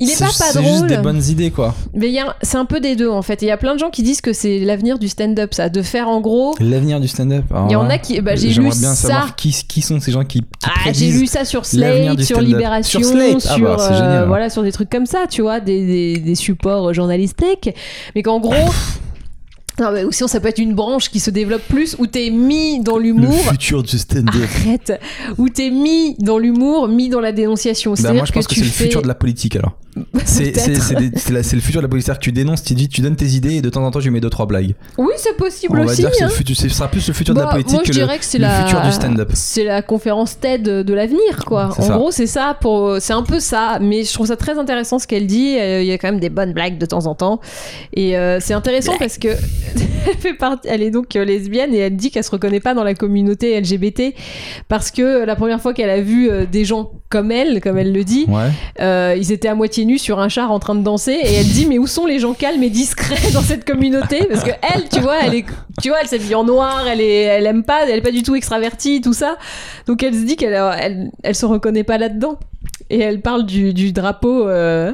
il 0.00 0.10
est 0.10 0.18
pas 0.18 0.26
pas 0.26 0.30
C'est 0.32 0.58
drôle. 0.60 0.72
juste 0.72 0.86
des 0.86 0.98
bonnes 0.98 1.22
idées 1.28 1.50
quoi. 1.50 1.74
Mais 1.94 2.06
il 2.08 2.12
y 2.12 2.20
a- 2.20 2.36
c'est 2.42 2.56
un 2.56 2.64
peu 2.66 2.78
des 2.80 2.94
deux 2.94 3.08
en 3.08 3.22
fait. 3.22 3.42
Il 3.42 3.48
y 3.48 3.50
a 3.50 3.56
plein 3.56 3.74
de 3.74 3.78
gens 3.80 3.90
qui 3.90 4.02
disent 4.04 4.20
que 4.20 4.32
c'est 4.32 4.60
l'avenir 4.60 4.98
du 4.98 5.08
stand-up, 5.08 5.52
ça, 5.54 5.68
de 5.68 5.82
faire 5.82 6.08
en 6.08 6.20
gros. 6.20 6.54
L'avenir 6.60 7.00
du 7.00 7.08
stand-up. 7.08 7.44
alors 7.50 7.66
Il 7.68 7.72
y 7.72 7.76
en 7.76 7.90
a 7.90 7.98
qui. 7.98 8.20
Bah, 8.20 8.36
j'ai 8.36 8.50
lu 8.50 8.60
bien 8.68 8.72
ça. 8.72 8.94
savoir 8.94 9.34
qui, 9.36 9.50
qui 9.66 9.80
sont 9.82 9.98
ces 10.00 10.12
gens 10.12 10.24
qui, 10.24 10.40
qui 10.40 10.46
Ah, 10.64 10.92
j'ai 10.92 11.10
lu 11.10 11.26
ça 11.26 11.44
sur 11.44 11.64
Slate, 11.66 12.20
sur. 12.22 12.40
Libération, 12.40 13.00
Sur 13.00 13.08
Slate 13.08 13.46
Ah 13.50 13.54
sur, 13.56 13.64
bah, 13.64 13.76
c'est 13.78 13.94
euh, 13.94 14.24
voilà, 14.26 14.50
sur 14.50 14.62
des 14.62 14.70
trucs 14.72 14.90
comme 14.90 15.06
ça, 15.06 15.20
tu 15.28 15.42
vois, 15.42 15.58
des, 15.60 15.84
des, 15.86 16.18
des 16.20 16.34
supports 16.36 16.92
journalistiques. 16.94 17.70
Mais 18.14 18.22
qu'en 18.22 18.38
gros. 18.38 18.54
Non, 19.80 19.92
mais 19.92 20.04
ou 20.04 20.12
sinon, 20.12 20.28
ça 20.28 20.40
peut 20.40 20.48
être 20.48 20.58
une 20.58 20.74
branche 20.74 21.08
qui 21.08 21.20
se 21.20 21.30
développe 21.30 21.62
plus, 21.68 21.96
où 21.98 22.06
t'es 22.06 22.30
mis 22.30 22.80
dans 22.80 22.96
le 22.96 23.04
l'humour. 23.04 23.34
futur 23.50 23.82
du 23.82 23.98
stand-up. 23.98 24.34
Arrête 24.64 25.00
Où 25.38 25.48
t'es 25.48 25.70
mis 25.70 26.14
dans 26.18 26.38
l'humour, 26.38 26.88
mis 26.88 27.08
dans 27.08 27.20
la 27.20 27.32
dénonciation. 27.32 27.94
Bah, 28.00 28.12
moi 28.12 28.24
je 28.24 28.32
pense 28.32 28.46
que, 28.46 28.54
c'est 28.54 28.60
le 28.60 28.66
futur 28.66 29.02
de 29.02 29.08
la 29.08 29.14
politique 29.14 29.56
alors. 29.56 29.78
C'est 30.24 31.54
le 31.54 31.60
futur 31.60 31.80
de 31.80 31.86
la 31.86 31.88
politique. 31.88 32.06
C'est-à-dire 32.06 32.18
que 32.20 32.24
tu 32.24 32.32
dénonces, 32.32 32.62
tu 32.62 32.74
dis, 32.74 32.88
tu 32.88 33.00
donnes 33.00 33.16
tes 33.16 33.26
idées 33.26 33.54
et 33.56 33.60
de 33.62 33.68
temps 33.70 33.84
en 33.84 33.90
temps 33.90 34.00
tu 34.00 34.10
mets 34.10 34.20
deux 34.20 34.30
trois 34.30 34.46
blagues. 34.46 34.74
Oui, 34.96 35.12
c'est 35.16 35.36
possible 35.36 35.74
On 35.78 35.84
va 35.84 35.90
aussi. 35.92 36.02
dire 36.02 36.10
que 36.10 36.24
hein. 36.24 36.28
futur, 36.28 36.56
ce 36.56 36.68
sera 36.68 36.88
plus 36.88 37.06
le 37.06 37.14
futur 37.14 37.34
de 37.34 37.40
la 37.40 37.46
politique 37.48 37.72
moi, 37.74 37.82
je 37.84 37.92
que 37.92 37.98
le, 37.98 38.06
que 38.06 38.24
c'est 38.24 38.38
le 38.38 38.42
la... 38.42 38.64
futur 38.64 38.80
du 38.82 38.92
stand-up. 38.92 39.30
C'est 39.34 39.64
la 39.64 39.82
conférence 39.82 40.38
TED 40.38 40.62
de 40.62 40.94
l'avenir, 40.94 41.44
quoi. 41.46 41.66
En 41.78 41.82
ça. 41.82 41.94
gros, 41.96 42.10
c'est 42.10 42.26
ça. 42.26 42.56
Pour... 42.60 42.96
C'est 43.00 43.12
un 43.12 43.22
peu 43.22 43.40
ça. 43.40 43.78
Mais 43.80 44.04
je 44.04 44.12
trouve 44.12 44.26
ça 44.26 44.36
très 44.36 44.58
intéressant 44.58 44.98
ce 44.98 45.06
qu'elle 45.06 45.26
dit. 45.26 45.56
Euh, 45.58 45.82
Il 45.82 45.86
y 45.86 45.92
a 45.92 45.98
quand 45.98 46.08
même 46.10 46.20
des 46.20 46.30
bonnes 46.30 46.52
blagues 46.52 46.78
de 46.78 46.86
temps 46.86 47.06
en 47.06 47.14
temps. 47.14 47.40
Et 47.94 48.16
euh, 48.16 48.38
c'est 48.40 48.54
intéressant 48.54 48.92
parce 48.98 49.18
que 49.18 49.28
elle 50.08 50.16
fait 50.18 50.34
partie. 50.34 50.68
Elle 50.68 50.82
est 50.82 50.90
donc 50.90 51.14
euh, 51.16 51.24
lesbienne 51.24 51.74
et 51.74 51.78
elle 51.78 51.96
dit 51.96 52.10
qu'elle 52.10 52.24
se 52.24 52.30
reconnaît 52.30 52.60
pas 52.60 52.74
dans 52.74 52.84
la 52.84 52.94
communauté 52.94 53.60
LGBT 53.60 54.14
parce 54.68 54.90
que 54.90 55.24
la 55.24 55.36
première 55.36 55.60
fois 55.60 55.74
qu'elle 55.74 55.90
a 55.90 56.00
vu 56.00 56.30
des 56.50 56.64
gens 56.64 56.92
comme 57.08 57.30
elle, 57.32 57.60
comme 57.60 57.78
elle 57.78 57.92
le 57.92 58.04
dit, 58.04 58.26
Ouais. 58.28 58.50
euh, 58.80 59.14
ils 59.18 59.32
étaient 59.32 59.48
à 59.48 59.54
moitié 59.54 59.84
sur 59.96 60.18
un 60.20 60.28
char 60.28 60.50
en 60.50 60.58
train 60.58 60.74
de 60.74 60.82
danser 60.82 61.12
et 61.12 61.34
elle 61.34 61.46
dit 61.46 61.64
mais 61.66 61.78
où 61.78 61.86
sont 61.86 62.04
les 62.04 62.18
gens 62.18 62.34
calmes 62.34 62.62
et 62.62 62.68
discrets 62.68 63.30
dans 63.32 63.40
cette 63.40 63.64
communauté? 63.64 64.26
Parce 64.26 64.44
que 64.44 64.50
elle 64.74 64.88
tu 64.90 65.00
vois 65.00 65.20
elle 65.24 65.34
est 65.34 65.46
tu 65.80 65.88
vois 65.88 65.98
elle 66.02 66.08
s'habille 66.08 66.34
en 66.34 66.44
noir 66.44 66.86
elle 66.86 67.00
est 67.00 67.22
elle 67.22 67.46
aime 67.46 67.62
pas 67.62 67.86
elle 67.88 67.98
est 67.98 68.02
pas 68.02 68.10
du 68.10 68.22
tout 68.22 68.34
extravertie 68.34 69.00
tout 69.00 69.14
ça. 69.14 69.38
Donc 69.86 70.02
elle 70.02 70.14
se 70.14 70.24
dit 70.24 70.36
qu'elle 70.36 70.60
elle, 70.78 71.10
elle 71.22 71.34
se 71.34 71.46
reconnaît 71.46 71.84
pas 71.84 71.96
là-dedans. 71.96 72.38
Et 72.90 72.98
elle 73.00 73.20
parle 73.20 73.46
du, 73.46 73.72
du 73.72 73.92
drapeau 73.92 74.48
euh, 74.48 74.92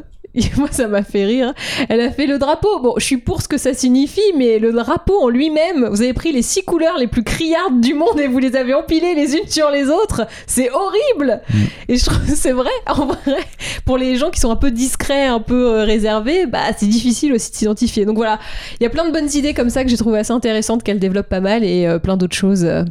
moi, 0.57 0.69
ça 0.71 0.89
m'a 0.89 1.03
fait 1.03 1.25
rire. 1.25 1.55
Elle 1.89 2.01
a 2.01 2.11
fait 2.11 2.27
le 2.27 2.39
drapeau. 2.39 2.81
Bon, 2.81 2.95
je 2.97 3.05
suis 3.05 3.17
pour 3.19 3.43
ce 3.43 3.49
que 3.49 3.59
ça 3.59 3.75
signifie, 3.75 4.33
mais 4.37 4.59
le 4.59 4.73
drapeau 4.73 5.23
en 5.23 5.29
lui-même, 5.29 5.89
vous 5.91 6.03
avez 6.03 6.13
pris 6.13 6.33
les 6.33 6.43
six 6.43 6.65
couleurs 6.65 6.99
les 6.99 7.07
plus 7.07 7.23
criardes 7.23 7.81
du 7.81 7.95
monde 7.95 8.19
et 8.19 8.27
vous 8.27 8.39
les 8.39 8.57
avez 8.57 8.75
empilées 8.75 9.15
les 9.15 9.35
unes 9.35 9.49
sur 9.49 9.71
les 9.71 9.89
autres. 9.89 10.27
C'est 10.47 10.71
horrible. 10.71 11.41
Et 11.89 11.97
je 11.97 12.05
trouve 12.05 12.25
que 12.27 12.35
c'est 12.35 12.53
vrai, 12.53 12.71
en 12.89 13.07
vrai, 13.07 13.39
pour 13.85 13.99
les 13.99 14.17
gens 14.17 14.31
qui 14.31 14.41
sont 14.41 14.51
un 14.51 14.57
peu 14.57 14.71
discrets, 14.71 15.27
un 15.27 15.41
peu 15.41 15.69
euh, 15.69 15.85
réservés, 15.85 16.47
bah 16.47 16.73
c'est 16.77 16.87
difficile 16.87 17.33
aussi 17.33 17.51
de 17.51 17.57
s'identifier. 17.57 18.05
Donc 18.05 18.17
voilà, 18.17 18.39
il 18.81 18.83
y 18.83 18.87
a 18.87 18.91
plein 18.91 19.07
de 19.07 19.13
bonnes 19.13 19.31
idées 19.35 19.55
comme 19.55 19.71
ça 19.71 19.85
que 19.85 19.91
j'ai 19.91 19.97
trouvé 19.97 20.19
assez 20.19 20.33
intéressantes, 20.33 20.83
qu'elle 20.83 20.99
développe 20.99 21.29
pas 21.29 21.41
mal 21.41 21.65
et 21.65 21.87
euh, 21.87 21.99
plein 21.99 22.17
d'autres 22.17 22.37
choses 22.37 22.65
euh, 22.65 22.83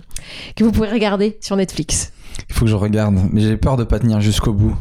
que 0.56 0.64
vous 0.64 0.72
pouvez 0.72 0.90
regarder 0.90 1.38
sur 1.42 1.56
Netflix. 1.56 2.14
Il 2.50 2.56
faut 2.56 2.66
que 2.66 2.72
je 2.72 2.76
regarde, 2.76 3.16
mais 3.32 3.42
j'ai 3.42 3.58
peur 3.58 3.78
de 3.78 3.84
pas 3.84 4.00
tenir 4.00 4.22
jusqu'au 4.22 4.54
bout. 4.54 4.76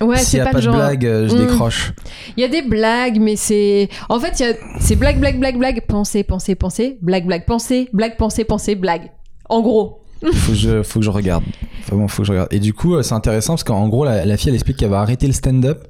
Ouais, 0.00 0.16
S'il 0.18 0.26
c'est 0.26 0.36
y 0.38 0.40
a 0.40 0.46
pas, 0.46 0.52
de 0.54 0.60
genre. 0.62 0.74
blague, 0.76 1.04
euh, 1.06 1.28
je 1.28 1.34
Mm. 1.34 1.38
décroche. 1.46 1.92
Il 2.36 2.40
y 2.40 2.44
a 2.44 2.48
des 2.48 2.62
blagues, 2.62 3.18
mais 3.20 3.36
c'est. 3.36 3.88
En 4.08 4.20
fait, 4.20 4.40
a... 4.44 4.54
c'est 4.80 4.96
blague, 4.96 5.18
blague, 5.18 5.38
blague, 5.40 5.58
blague, 5.58 5.80
pensée, 5.86 6.22
pensée, 6.22 6.54
pensée, 6.54 6.98
blague, 7.02 7.26
blague, 7.26 7.44
pensée, 7.46 7.88
blague, 7.92 8.16
pensée, 8.16 8.44
pensée, 8.44 8.74
blague. 8.74 9.10
En 9.48 9.60
gros. 9.60 10.00
Faut 10.32 10.50
que 10.52 10.58
je, 10.58 10.82
faut 10.82 10.98
que 10.98 11.04
je 11.04 11.10
regarde. 11.10 11.44
Vraiment, 11.86 12.08
faut 12.08 12.22
que 12.22 12.26
je 12.26 12.32
regarde. 12.32 12.48
Et 12.52 12.58
du 12.58 12.74
coup, 12.74 12.96
euh, 12.96 13.02
c'est 13.02 13.14
intéressant 13.14 13.52
parce 13.52 13.62
qu'en 13.62 13.86
gros, 13.88 14.04
la, 14.04 14.24
la 14.24 14.36
fille, 14.36 14.48
elle 14.48 14.56
explique 14.56 14.76
qu'elle 14.76 14.90
va 14.90 15.00
arrêter 15.00 15.28
le 15.28 15.32
stand-up 15.32 15.84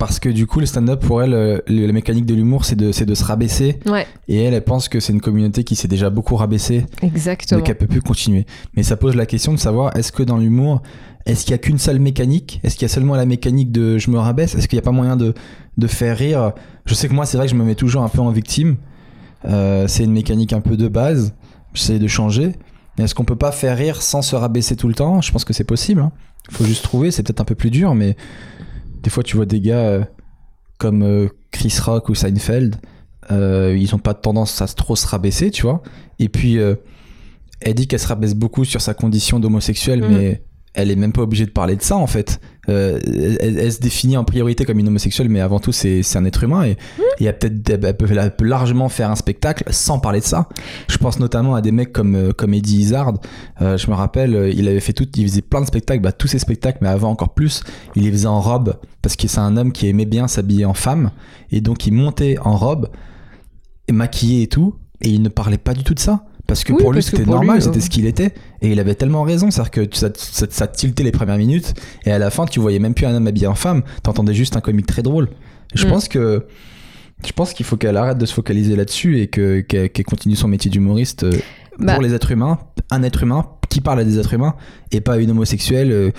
parce 0.00 0.18
que 0.18 0.28
du 0.28 0.48
coup, 0.48 0.58
le 0.58 0.66
stand-up 0.66 0.98
pour 1.04 1.22
elle, 1.22 1.32
euh, 1.34 1.58
le- 1.68 1.86
la 1.86 1.92
mécanique 1.92 2.26
de 2.26 2.34
l'humour, 2.34 2.64
c'est 2.64 2.74
de, 2.74 2.90
c'est 2.90 3.06
de 3.06 3.14
se 3.14 3.22
rabaisser. 3.22 3.78
Ouais, 3.86 4.06
Et 4.26 4.42
elle, 4.42 4.54
elle 4.54 4.64
pense 4.64 4.88
que 4.88 4.98
c'est 4.98 5.12
une 5.12 5.20
communauté 5.20 5.62
qui 5.62 5.76
s'est 5.76 5.86
déjà 5.86 6.10
beaucoup 6.10 6.34
rabaissée, 6.34 6.86
exactement. 7.02 7.60
donc 7.60 7.68
elle 7.68 7.76
peut 7.78 7.86
plus 7.86 8.02
continuer. 8.02 8.46
Mais 8.74 8.82
ça 8.82 8.96
pose 8.96 9.14
la 9.14 9.26
question 9.26 9.52
de 9.52 9.58
savoir 9.58 9.96
est-ce 9.96 10.10
que 10.10 10.24
dans 10.24 10.38
l'humour, 10.38 10.82
est-ce 11.26 11.42
qu'il 11.44 11.52
y 11.52 11.54
a 11.54 11.58
qu'une 11.58 11.78
seule 11.78 12.00
mécanique? 12.00 12.58
Est-ce 12.64 12.74
qu'il 12.74 12.82
y 12.82 12.90
a 12.90 12.92
seulement 12.92 13.14
la 13.14 13.26
mécanique 13.26 13.70
de 13.70 13.98
je 13.98 14.10
me 14.10 14.18
rabaisse? 14.18 14.56
Est-ce 14.56 14.66
qu'il 14.66 14.76
n'y 14.78 14.82
a 14.82 14.84
pas 14.84 14.90
moyen 14.90 15.16
de, 15.16 15.34
de 15.78 15.86
faire 15.86 16.16
rire? 16.18 16.52
Je 16.86 16.94
sais 16.94 17.06
que 17.08 17.14
moi, 17.14 17.26
c'est 17.26 17.36
vrai 17.36 17.46
que 17.46 17.52
je 17.52 17.56
me 17.56 17.62
mets 17.64 17.74
toujours 17.76 18.02
un 18.02 18.08
peu 18.08 18.20
en 18.20 18.30
victime. 18.30 18.76
Euh, 19.44 19.86
c'est 19.86 20.04
une 20.04 20.12
mécanique 20.12 20.52
un 20.52 20.60
peu 20.60 20.76
de 20.76 20.88
base. 20.88 21.34
J'essaie 21.74 21.98
de 21.98 22.06
changer. 22.08 22.52
Mais 22.98 23.04
est-ce 23.04 23.14
qu'on 23.14 23.24
peut 23.24 23.36
pas 23.36 23.52
faire 23.52 23.76
rire 23.76 24.02
sans 24.02 24.22
se 24.22 24.34
rabaisser 24.34 24.76
tout 24.76 24.88
le 24.88 24.94
temps? 24.94 25.20
Je 25.20 25.30
pense 25.30 25.44
que 25.44 25.52
c'est 25.52 25.64
possible. 25.64 26.00
hein. 26.00 26.10
Faut 26.50 26.64
juste 26.64 26.82
trouver. 26.82 27.10
C'est 27.10 27.22
peut-être 27.22 27.40
un 27.40 27.44
peu 27.44 27.54
plus 27.54 27.70
dur, 27.70 27.94
mais 27.94 28.16
des 29.02 29.10
fois, 29.10 29.22
tu 29.22 29.36
vois 29.36 29.46
des 29.46 29.60
gars 29.60 29.78
euh, 29.86 30.04
comme 30.78 31.02
euh, 31.02 31.28
Chris 31.50 31.74
Rock 31.82 32.08
ou 32.08 32.14
Seinfeld. 32.14 32.76
euh, 33.30 33.76
ils 33.78 33.94
ont 33.94 33.98
pas 33.98 34.14
tendance 34.14 34.60
à 34.60 34.66
trop 34.66 34.96
se 34.96 35.06
rabaisser, 35.06 35.50
tu 35.50 35.62
vois. 35.62 35.82
Et 36.18 36.28
puis, 36.28 36.56
elle 37.60 37.74
dit 37.74 37.86
qu'elle 37.86 38.00
se 38.00 38.08
rabaisse 38.08 38.34
beaucoup 38.34 38.64
sur 38.64 38.80
sa 38.80 38.92
condition 38.94 39.38
d'homosexuel, 39.38 40.00
Mhm. 40.02 40.08
mais 40.16 40.42
elle 40.74 40.90
est 40.90 40.96
même 40.96 41.12
pas 41.12 41.22
obligée 41.22 41.46
de 41.46 41.50
parler 41.50 41.76
de 41.76 41.82
ça 41.82 41.96
en 41.96 42.06
fait. 42.06 42.40
Euh, 42.68 43.00
elle, 43.04 43.58
elle 43.58 43.72
se 43.72 43.80
définit 43.80 44.16
en 44.16 44.24
priorité 44.24 44.64
comme 44.64 44.78
une 44.78 44.86
homosexuelle, 44.86 45.28
mais 45.28 45.40
avant 45.40 45.58
tout 45.58 45.72
c'est 45.72 46.04
un 46.16 46.24
être 46.24 46.44
humain 46.44 46.74
et 47.18 47.28
a 47.28 47.32
peut-être 47.32 47.84
elle 47.84 47.96
peut, 47.96 48.06
elle 48.08 48.36
peut 48.36 48.44
largement 48.44 48.88
faire 48.88 49.10
un 49.10 49.16
spectacle 49.16 49.64
sans 49.70 49.98
parler 49.98 50.20
de 50.20 50.24
ça. 50.24 50.48
Je 50.88 50.96
pense 50.98 51.18
notamment 51.18 51.54
à 51.54 51.60
des 51.60 51.72
mecs 51.72 51.92
comme 51.92 52.14
euh, 52.14 52.32
comme 52.32 52.54
Eddie 52.54 52.78
Izzard. 52.78 53.14
Euh, 53.60 53.76
je 53.76 53.90
me 53.90 53.94
rappelle, 53.94 54.52
il 54.54 54.68
avait 54.68 54.80
fait 54.80 54.92
tout, 54.92 55.08
il 55.16 55.28
faisait 55.28 55.42
plein 55.42 55.60
de 55.60 55.66
spectacles, 55.66 56.02
bah, 56.02 56.12
tous 56.12 56.28
ces 56.28 56.38
spectacles, 56.38 56.78
mais 56.82 56.88
avant 56.88 57.10
encore 57.10 57.34
plus, 57.34 57.62
il 57.96 58.04
les 58.04 58.12
faisait 58.12 58.26
en 58.26 58.40
robe 58.40 58.76
parce 59.02 59.16
que 59.16 59.26
c'est 59.26 59.40
un 59.40 59.56
homme 59.56 59.72
qui 59.72 59.88
aimait 59.88 60.04
bien 60.04 60.28
s'habiller 60.28 60.64
en 60.64 60.74
femme 60.74 61.10
et 61.50 61.60
donc 61.60 61.86
il 61.86 61.92
montait 61.92 62.36
en 62.42 62.56
robe 62.56 62.88
et 63.88 63.92
maquillé 63.92 64.42
et 64.42 64.46
tout 64.46 64.76
et 65.00 65.08
il 65.08 65.22
ne 65.22 65.28
parlait 65.28 65.58
pas 65.58 65.74
du 65.74 65.82
tout 65.82 65.94
de 65.94 66.00
ça. 66.00 66.24
Parce 66.50 66.64
que 66.64 66.72
Oui, 66.72 66.82
pour 66.82 66.92
lui, 66.92 67.00
c'était 67.00 67.24
normal, 67.24 67.58
euh, 67.58 67.60
c'était 67.60 67.78
ce 67.80 67.88
qu'il 67.88 68.06
était. 68.06 68.34
Et 68.60 68.72
il 68.72 68.80
avait 68.80 68.96
tellement 68.96 69.22
raison, 69.22 69.52
c'est-à-dire 69.52 69.70
que 69.70 69.96
ça, 69.96 70.08
ça, 70.16 70.46
ça 70.50 70.66
tiltait 70.66 71.04
les 71.04 71.12
premières 71.12 71.36
minutes, 71.38 71.74
et 72.04 72.10
à 72.10 72.18
la 72.18 72.28
fin, 72.30 72.44
tu 72.44 72.58
voyais 72.58 72.80
même 72.80 72.92
plus 72.92 73.06
un 73.06 73.14
homme 73.14 73.28
habillé 73.28 73.46
en 73.46 73.54
femme, 73.54 73.82
t'entendais 74.02 74.34
juste 74.34 74.56
un 74.56 74.60
comique 74.60 74.86
très 74.86 75.02
drôle. 75.02 75.28
Je 75.74 75.86
Mm. 75.86 75.90
pense 75.90 76.08
que. 76.08 76.46
Je 77.24 77.32
pense 77.32 77.52
qu'il 77.52 77.66
faut 77.66 77.76
qu'elle 77.76 77.96
arrête 77.98 78.18
de 78.18 78.24
se 78.26 78.32
focaliser 78.34 78.74
là-dessus 78.74 79.20
et 79.20 79.26
que- 79.28 79.60
qu'elle 79.60 79.90
qu'elle 79.90 80.06
continue 80.06 80.34
son 80.36 80.48
métier 80.48 80.70
d'humoriste 80.70 81.22
euh, 81.24 81.30
Bah. 81.78 81.92
pour 81.94 82.02
les 82.02 82.14
êtres 82.14 82.32
humains, 82.32 82.58
un 82.90 83.02
être 83.04 83.22
humain 83.22 83.46
qui 83.68 83.80
parle 83.80 84.00
à 84.00 84.04
des 84.04 84.18
êtres 84.18 84.34
humains, 84.34 84.54
et 84.90 85.00
pas 85.00 85.18
une 85.18 85.30
homosexuelle 85.30 85.92
euh, 85.92 86.10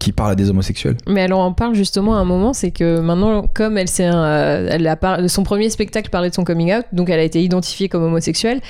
qui 0.00 0.10
parle 0.10 0.32
à 0.32 0.34
des 0.34 0.50
homosexuels. 0.50 0.96
Mais 1.06 1.20
elle 1.20 1.32
en 1.32 1.52
parle 1.52 1.74
justement 1.74 2.16
à 2.16 2.18
un 2.18 2.24
moment, 2.24 2.52
c'est 2.52 2.72
que 2.72 2.98
maintenant, 2.98 3.44
comme 3.54 3.78
elle 3.78 3.86
s'est, 3.86 4.10
euh, 4.12 4.66
elle 4.70 4.86
a 4.88 4.96
par- 4.96 5.30
son 5.30 5.44
premier 5.44 5.70
spectacle 5.70 6.10
parlait 6.10 6.30
de 6.30 6.34
son 6.34 6.42
coming 6.42 6.72
out, 6.74 6.84
donc 6.92 7.08
elle 7.10 7.20
a 7.20 7.22
été 7.22 7.40
identifiée 7.44 7.88
comme 7.88 8.02
homosexuelle. 8.02 8.60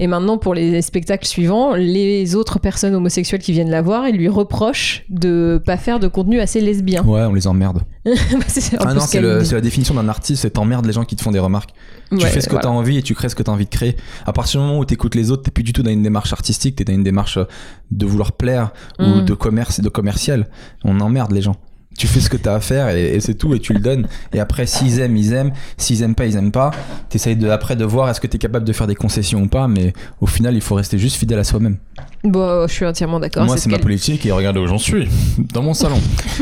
Et 0.00 0.06
maintenant, 0.08 0.38
pour 0.38 0.54
les 0.54 0.82
spectacles 0.82 1.26
suivants, 1.26 1.74
les 1.74 2.34
autres 2.34 2.58
personnes 2.58 2.94
homosexuelles 2.94 3.40
qui 3.40 3.52
viennent 3.52 3.70
la 3.70 3.80
voir, 3.80 4.04
elles 4.06 4.16
lui 4.16 4.28
reprochent 4.28 5.04
de 5.08 5.62
pas 5.64 5.76
faire 5.76 6.00
de 6.00 6.08
contenu 6.08 6.40
assez 6.40 6.60
lesbien. 6.60 7.02
Ouais, 7.04 7.22
on 7.22 7.32
les 7.32 7.46
emmerde. 7.46 7.82
Bah, 8.04 8.44
c'est 8.48 8.76
Ah 8.80 8.94
non, 8.94 9.00
ce 9.00 9.08
c'est 9.08 9.20
le- 9.20 9.44
c'est 9.44 9.54
la 9.54 9.60
définition 9.60 9.94
d'un 9.94 10.08
artiste, 10.08 10.42
c'est 10.42 10.50
t'emmerdes 10.50 10.86
les 10.86 10.92
gens 10.92 11.04
qui 11.04 11.14
te 11.14 11.22
font 11.22 11.30
des 11.30 11.38
remarques. 11.38 11.70
tu 12.10 12.16
Ouais, 12.16 12.28
fais 12.30 12.40
ce 12.40 12.46
que 12.46 12.52
voilà. 12.52 12.64
t'as 12.64 12.68
envie 12.70 12.98
et 12.98 13.02
tu 13.02 13.14
crées 13.14 13.28
ce 13.28 13.34
que 13.36 13.42
t'as 13.44 13.52
envie 13.52 13.64
de 13.66 13.70
créer. 13.70 13.96
À 14.26 14.32
partir 14.32 14.60
du 14.60 14.66
moment 14.66 14.78
où 14.80 14.84
t'écoutes 14.84 15.14
les 15.14 15.30
autres, 15.30 15.44
t'es 15.44 15.50
plus 15.52 15.62
du 15.62 15.72
tout 15.72 15.82
dans 15.84 15.90
une 15.90 16.02
démarche 16.02 16.32
artistique, 16.32 16.76
t'es 16.76 16.84
dans 16.84 16.92
une 16.94 17.04
démarche 17.04 17.36
euh, 17.36 17.44
de 17.92 18.04
vouloir 18.06 18.32
plaire 18.32 18.72
ou 18.98 19.04
Mm. 19.20 19.24
de 19.24 19.34
commerce 19.34 19.78
et 19.78 19.82
de 19.82 19.88
commercial. 19.88 20.48
On 20.84 21.00
emmerde 21.00 21.30
les 21.32 21.42
gens. 21.42 21.56
Tu 21.98 22.06
fais 22.06 22.20
ce 22.20 22.28
que 22.30 22.36
t'as 22.36 22.54
à 22.56 22.60
faire 22.60 22.88
et, 22.88 23.14
et 23.14 23.20
c'est 23.20 23.34
tout 23.34 23.54
et 23.54 23.60
tu 23.60 23.72
le 23.74 23.78
donnes. 23.80 24.08
Et 24.32 24.40
après, 24.40 24.66
s'ils 24.66 24.98
aiment, 25.00 25.16
ils 25.16 25.32
aiment. 25.32 25.52
S'ils 25.76 26.02
aiment 26.02 26.14
pas, 26.14 26.26
ils 26.26 26.36
aiment 26.36 26.50
pas. 26.50 26.70
T'essayes 27.10 27.36
de, 27.36 27.48
après 27.48 27.76
de 27.76 27.84
voir 27.84 28.08
est-ce 28.08 28.20
que 28.20 28.26
t'es 28.26 28.38
capable 28.38 28.64
de 28.66 28.72
faire 28.72 28.86
des 28.86 28.94
concessions 28.94 29.42
ou 29.42 29.46
pas, 29.48 29.68
mais 29.68 29.92
au 30.20 30.26
final, 30.26 30.54
il 30.54 30.60
faut 30.62 30.74
rester 30.74 30.98
juste 30.98 31.16
fidèle 31.16 31.38
à 31.38 31.44
soi-même. 31.44 31.76
Bon, 32.24 32.66
je 32.66 32.72
suis 32.72 32.86
entièrement 32.86 33.20
d'accord. 33.20 33.44
Moi, 33.44 33.56
ce 33.56 33.64
c'est 33.64 33.70
ma 33.70 33.78
politique 33.78 34.24
et 34.26 34.32
regardez 34.32 34.58
où 34.60 34.66
j'en 34.66 34.78
suis. 34.78 35.08
Dans 35.52 35.62
mon 35.62 35.74
salon. 35.74 36.00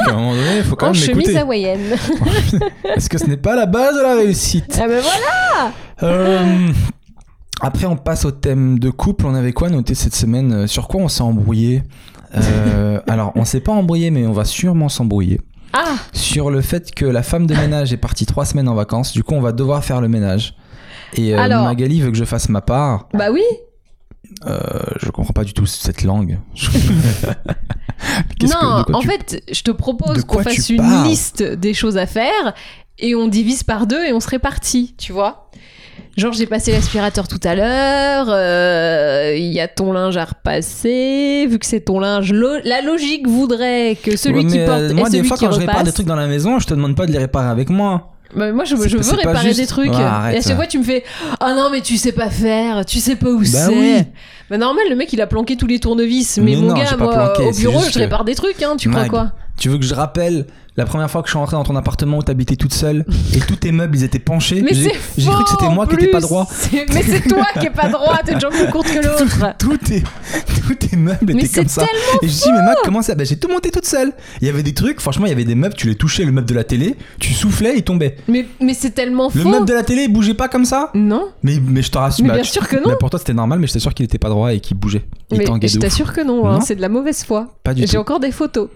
à 0.00 0.10
un 0.10 0.14
moment 0.14 0.34
donné, 0.34 0.58
il 0.58 0.64
faut 0.64 0.76
quand 0.76 0.88
En 0.88 0.92
même 0.92 1.00
chemise 1.00 1.36
hawaïenne. 1.36 1.96
Est-ce 2.96 3.08
que 3.08 3.18
ce 3.18 3.26
n'est 3.26 3.36
pas 3.36 3.54
la 3.56 3.66
base 3.66 3.96
de 3.96 4.02
la 4.02 4.14
réussite? 4.16 4.78
Ah 4.82 4.88
ben 4.88 5.00
voilà 5.02 5.72
Euh, 6.02 6.68
Après, 7.60 7.86
on 7.86 7.96
passe 7.96 8.24
au 8.24 8.30
thème 8.30 8.78
de 8.78 8.90
couple. 8.90 9.26
On 9.26 9.34
avait 9.34 9.52
quoi 9.52 9.68
noté 9.70 9.94
cette 9.94 10.14
semaine? 10.14 10.52
Euh, 10.52 10.66
Sur 10.66 10.88
quoi 10.88 11.00
on 11.00 11.08
s'est 11.08 11.22
embrouillé? 11.22 11.82
Euh, 12.34 13.00
Alors, 13.06 13.32
on 13.36 13.44
s'est 13.44 13.60
pas 13.60 13.72
embrouillé, 13.72 14.10
mais 14.10 14.26
on 14.26 14.32
va 14.32 14.44
sûrement 14.44 14.88
s'embrouiller. 14.88 15.40
Ah 15.72 15.96
Sur 16.12 16.50
le 16.50 16.60
fait 16.62 16.94
que 16.94 17.04
la 17.04 17.22
femme 17.22 17.46
de 17.46 17.54
ménage 17.54 17.92
est 17.92 17.96
partie 17.98 18.24
trois 18.26 18.44
semaines 18.44 18.68
en 18.68 18.74
vacances. 18.74 19.12
Du 19.12 19.22
coup, 19.22 19.34
on 19.34 19.40
va 19.40 19.52
devoir 19.52 19.84
faire 19.84 20.00
le 20.00 20.08
ménage. 20.08 20.54
Et 21.14 21.34
euh, 21.34 21.38
Alors- 21.38 21.64
Magali 21.64 22.00
veut 22.00 22.10
que 22.10 22.16
je 22.16 22.24
fasse 22.24 22.48
ma 22.48 22.60
part. 22.62 23.08
Bah 23.14 23.30
oui 23.32 23.42
Euh, 24.46 24.60
je 25.00 25.10
comprends 25.10 25.32
pas 25.32 25.44
du 25.44 25.52
tout 25.54 25.66
cette 25.66 26.02
langue. 26.02 26.38
Qu'est-ce 28.38 28.52
que- 28.54 28.64
Non, 28.78 28.84
quoi 28.84 28.96
en 28.96 29.00
tu- 29.00 29.08
fait, 29.08 29.42
je 29.50 29.62
te 29.62 29.70
de 29.70 29.76
propose 29.76 30.24
quoi 30.24 30.42
qu'on 30.42 30.50
tu 30.50 30.56
fasse 30.56 30.70
une 30.70 30.76
parles 30.78 31.08
liste 31.08 31.42
des 31.42 31.74
choses 31.74 31.96
à 31.96 32.06
faire 32.06 32.54
et 32.98 33.14
on 33.14 33.28
divise 33.28 33.62
par 33.62 33.86
deux 33.86 34.04
et 34.04 34.12
on 34.12 34.20
se 34.20 34.28
répartit, 34.28 34.94
tu 34.98 35.12
vois. 35.12 35.50
Genre, 36.16 36.32
j'ai 36.32 36.46
passé 36.46 36.72
l'aspirateur 36.72 37.28
tout 37.28 37.40
à 37.44 37.54
l'heure, 37.54 38.26
euh, 38.30 39.34
il 39.36 39.52
y 39.52 39.60
a 39.60 39.68
ton 39.68 39.92
linge 39.92 40.16
à 40.16 40.24
repasser, 40.24 41.46
vu 41.48 41.58
que 41.58 41.66
c'est 41.66 41.80
ton 41.80 42.00
linge, 42.00 42.32
lo- 42.32 42.58
la 42.64 42.80
logique 42.80 43.26
voudrait 43.28 43.96
que 44.02 44.16
celui 44.16 44.44
Ouais, 44.44 44.50
qui 44.50 44.58
porte 44.64 44.80
euh, 44.80 44.88
et 44.90 44.94
moi, 44.94 45.10
des 45.10 45.22
fois, 45.22 45.36
qui 45.36 45.44
quand 45.44 45.52
je 45.52 45.58
répare 45.60 45.82
des 45.84 45.92
trucs 45.92 46.06
dans 46.06 46.16
la 46.16 46.26
maison, 46.26 46.58
je 46.58 46.66
te 46.66 46.74
demande 46.74 46.96
pas 46.96 47.06
de 47.06 47.12
les 47.12 47.18
réparer 47.18 47.48
avec 47.48 47.68
moi. 47.68 48.12
Bah, 48.34 48.50
moi, 48.52 48.64
je, 48.64 48.74
veux 48.74 48.86
réparer 49.16 49.48
juste. 49.48 49.60
des 49.60 49.66
trucs. 49.66 49.90
Ouais, 49.92 50.02
arrête, 50.02 50.34
et 50.34 50.38
à 50.38 50.42
chaque 50.42 50.56
fois, 50.56 50.66
tu 50.66 50.78
me 50.78 50.84
fais 50.84 51.04
Ah 51.38 51.54
non, 51.54 51.68
mais 51.70 51.80
tu 51.80 51.96
sais 51.96 52.12
pas 52.12 52.28
faire, 52.28 52.84
tu 52.84 52.98
sais 52.98 53.16
pas 53.16 53.28
où 53.28 53.38
Bah 53.40 53.44
c'est. 53.44 53.68
oui. 53.68 54.02
Bah, 54.50 54.58
normal, 54.58 54.84
le 54.90 54.96
mec, 54.96 55.12
il 55.12 55.20
a 55.20 55.26
planqué 55.26 55.56
tous 55.56 55.66
les 55.66 55.78
tournevis. 55.78 56.38
Mais, 56.38 56.52
Mais 56.52 56.56
mon 56.56 56.68
non, 56.68 56.74
gars, 56.74 56.96
moi, 56.98 57.12
planqué, 57.12 57.42
au 57.48 57.52
bureau, 57.52 57.80
je 57.90 57.98
répare 57.98 58.24
des 58.24 58.34
trucs, 58.34 58.60
hein, 58.62 58.74
tu 58.78 58.90
crois 58.90 59.06
quoi? 59.08 59.32
Tu 59.58 59.68
veux 59.68 59.78
que 59.78 59.84
je 59.84 59.94
rappelle 59.94 60.46
la 60.76 60.84
première 60.84 61.10
fois 61.10 61.22
que 61.22 61.28
je 61.28 61.32
suis 61.32 61.38
rentré 61.38 61.56
dans 61.56 61.64
ton 61.64 61.76
appartement 61.76 62.18
où 62.18 62.22
t'habitais 62.22 62.56
toute 62.56 62.74
seule 62.74 63.04
et 63.34 63.38
tous 63.40 63.56
tes 63.56 63.72
meubles 63.72 63.96
ils 63.96 64.04
étaient 64.04 64.18
penchés 64.18 64.64
J'ai 64.70 64.92
j'ai 65.16 65.30
cru 65.30 65.44
que 65.44 65.50
c'était 65.50 65.68
moi 65.68 65.86
qui 65.86 65.94
étais 65.94 66.08
pas 66.08 66.20
droit. 66.20 66.46
Mais 66.92 67.02
c'est 67.02 67.22
toi 67.28 67.44
qui 67.58 67.66
est 67.66 67.70
pas 67.70 67.88
droit, 67.88 68.18
t'es 68.24 68.38
jambe 68.38 68.52
plus 68.52 68.68
courte 68.70 68.88
que 68.88 68.98
l'autre. 69.04 69.54
Tous 69.58 69.76
tes, 69.78 70.02
tous 70.66 70.74
tes 70.74 70.96
meubles 70.96 71.32
Mais 71.34 71.44
étaient 71.44 71.60
comme 71.60 71.68
ça. 71.68 71.84
Et 72.22 72.28
je 72.28 72.32
dis, 72.32 72.52
mais 72.52 72.62
Mac, 72.62 72.76
comment 72.84 73.02
ça? 73.02 73.14
Bah, 73.14 73.24
J'ai 73.24 73.36
tout 73.38 73.48
monté 73.48 73.70
toute 73.70 73.86
seule. 73.86 74.12
Il 74.40 74.46
y 74.46 74.50
avait 74.50 74.62
des 74.62 74.74
trucs, 74.74 75.00
franchement, 75.00 75.26
il 75.26 75.30
y 75.30 75.32
avait 75.32 75.44
des 75.44 75.54
meubles, 75.54 75.74
tu 75.74 75.88
les 75.88 75.94
touchais, 75.94 76.24
le 76.24 76.32
meuble 76.32 76.48
de 76.48 76.54
la 76.54 76.64
télé, 76.64 76.96
tu 77.18 77.32
soufflais, 77.32 77.74
il 77.76 77.82
tombait. 77.82 78.16
Mais, 78.28 78.46
mais 78.60 78.74
c'est 78.74 78.90
tellement 78.90 79.30
Le 79.34 79.42
faux. 79.42 79.48
meuble 79.48 79.66
de 79.66 79.74
la 79.74 79.82
télé, 79.82 80.02
il 80.04 80.12
bougeait 80.12 80.34
pas 80.34 80.48
comme 80.48 80.64
ça? 80.64 80.90
Non, 80.94 81.28
mais, 81.42 81.58
mais 81.66 81.82
je 81.82 81.90
te 81.90 81.98
rassure. 81.98 82.22
Mais 82.24 82.30
bah, 82.30 82.34
bien 82.36 82.44
sûr 82.44 82.66
que 82.68 82.76
non. 82.76 82.90
bah, 82.90 82.96
pour 82.98 83.10
toi, 83.10 83.18
c'était 83.18 83.34
normal, 83.34 83.58
mais 83.58 83.66
je 83.66 83.72
t'assure 83.72 83.94
qu'il 83.94 84.04
était 84.04 84.18
pas 84.18 84.28
droit 84.28 84.52
et 84.52 84.60
qu'il 84.60 84.76
bougeait. 84.76 85.04
Il 85.30 85.38
mais 85.38 85.68
je 85.68 85.78
t'assure 85.78 86.12
que 86.12 86.20
non, 86.20 86.46
hein, 86.48 86.60
c'est 86.60 86.76
de 86.76 86.80
la 86.80 86.88
mauvaise 86.88 87.24
foi. 87.24 87.54
Pas 87.64 87.74
du 87.74 87.82
J'ai 87.82 87.88
tout. 87.88 87.96
encore 87.96 88.20
des 88.20 88.30
photos. 88.30 88.68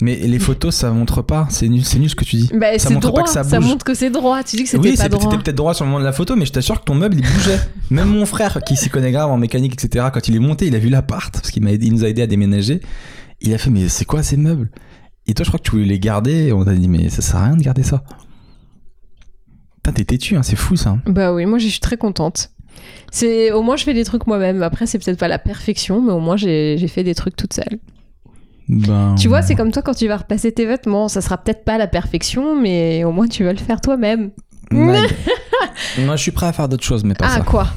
Mais 0.00 0.14
les 0.16 0.38
photos, 0.38 0.74
ça 0.76 0.92
montre 0.92 1.22
pas. 1.22 1.48
C'est 1.50 1.68
nul, 1.68 1.84
c'est 1.84 1.98
nul 1.98 2.08
ce 2.08 2.14
que 2.14 2.24
tu 2.24 2.36
dis. 2.36 2.50
Bah, 2.54 2.78
ça 2.78 2.86
c'est 2.88 2.94
montre 2.94 3.08
droit, 3.08 3.20
pas 3.22 3.26
que 3.26 3.32
ça 3.32 3.42
ça, 3.42 3.58
bouge. 3.58 3.68
montre 3.68 3.84
que 3.84 3.94
c'est 3.94 4.10
droit. 4.10 4.42
Tu 4.44 4.54
dis 4.56 4.62
que 4.62 4.68
c'était 4.68 4.88
Oui, 4.90 4.96
pas 4.96 5.02
c'est- 5.02 5.08
droit. 5.08 5.24
t'étais 5.30 5.42
peut-être 5.42 5.56
droit 5.56 5.74
sur 5.74 5.84
le 5.84 5.90
moment 5.90 5.98
de 6.00 6.04
la 6.04 6.12
photo, 6.12 6.36
mais 6.36 6.46
je 6.46 6.52
t'assure 6.52 6.78
que 6.80 6.84
ton 6.84 6.94
meuble 6.94 7.16
il 7.18 7.22
bougeait. 7.22 7.58
Même 7.90 8.08
mon 8.08 8.24
frère, 8.24 8.60
qui 8.64 8.76
s'y 8.76 8.90
connaît 8.90 9.10
grave 9.10 9.30
en 9.30 9.38
mécanique, 9.38 9.72
etc., 9.74 10.06
quand 10.14 10.28
il 10.28 10.36
est 10.36 10.40
monté, 10.40 10.66
il 10.68 10.74
a 10.76 10.78
vu 10.78 10.88
l'appart, 10.88 11.32
parce 11.34 11.50
qu'il 11.50 11.64
m'a 11.64 11.72
aidé- 11.72 11.86
il 11.86 11.92
nous 11.94 12.04
a 12.04 12.08
aidé 12.08 12.22
à 12.22 12.26
déménager. 12.28 12.80
Il 13.40 13.52
a 13.54 13.58
fait, 13.58 13.70
mais 13.70 13.88
c'est 13.88 14.04
quoi 14.04 14.22
ces 14.22 14.36
meubles? 14.36 14.70
Et 15.26 15.34
toi, 15.34 15.42
je 15.44 15.50
crois 15.50 15.58
que 15.58 15.64
tu 15.64 15.72
voulais 15.72 15.84
les 15.84 15.98
garder, 15.98 16.46
et 16.46 16.52
on 16.52 16.64
t'a 16.64 16.74
dit, 16.74 16.86
mais 16.88 17.08
ça 17.08 17.20
sert 17.20 17.36
à 17.36 17.44
rien 17.46 17.56
de 17.56 17.62
garder 17.62 17.82
ça. 17.82 18.04
Putain, 19.76 19.92
t'es 19.92 20.04
têtu, 20.04 20.36
hein, 20.36 20.42
c'est 20.42 20.56
fou 20.56 20.76
ça. 20.76 20.98
Bah 21.06 21.32
oui, 21.32 21.44
moi 21.46 21.58
je 21.58 21.68
suis 21.68 21.80
très 21.80 21.96
contente. 21.96 22.50
C'est 23.10 23.52
au 23.52 23.62
moins 23.62 23.76
je 23.76 23.84
fais 23.84 23.94
des 23.94 24.04
trucs 24.04 24.26
moi-même. 24.26 24.62
Après 24.62 24.86
c'est 24.86 24.98
peut-être 24.98 25.18
pas 25.18 25.28
la 25.28 25.38
perfection, 25.38 26.00
mais 26.02 26.12
au 26.12 26.20
moins 26.20 26.36
j'ai 26.36 26.76
j'ai 26.78 26.88
fait 26.88 27.02
des 27.04 27.14
trucs 27.14 27.36
toute 27.36 27.52
seule. 27.52 27.78
Ben... 28.68 29.14
Tu 29.18 29.28
vois, 29.28 29.42
c'est 29.42 29.54
comme 29.54 29.72
toi 29.72 29.82
quand 29.82 29.94
tu 29.94 30.06
vas 30.08 30.18
repasser 30.18 30.52
tes 30.52 30.66
vêtements. 30.66 31.08
Ça 31.08 31.20
sera 31.20 31.38
peut-être 31.38 31.64
pas 31.64 31.78
la 31.78 31.86
perfection, 31.86 32.60
mais 32.60 33.04
au 33.04 33.12
moins 33.12 33.26
tu 33.28 33.44
vas 33.44 33.52
le 33.52 33.58
faire 33.58 33.80
toi-même. 33.80 34.30
Moi, 34.70 34.96
je 35.96 36.16
suis 36.22 36.30
prêt 36.32 36.46
à 36.46 36.52
faire 36.52 36.68
d'autres 36.68 36.84
choses, 36.84 37.04
mais 37.04 37.14
pas 37.14 37.26
Ah 37.28 37.36
ça. 37.38 37.40
quoi 37.42 37.68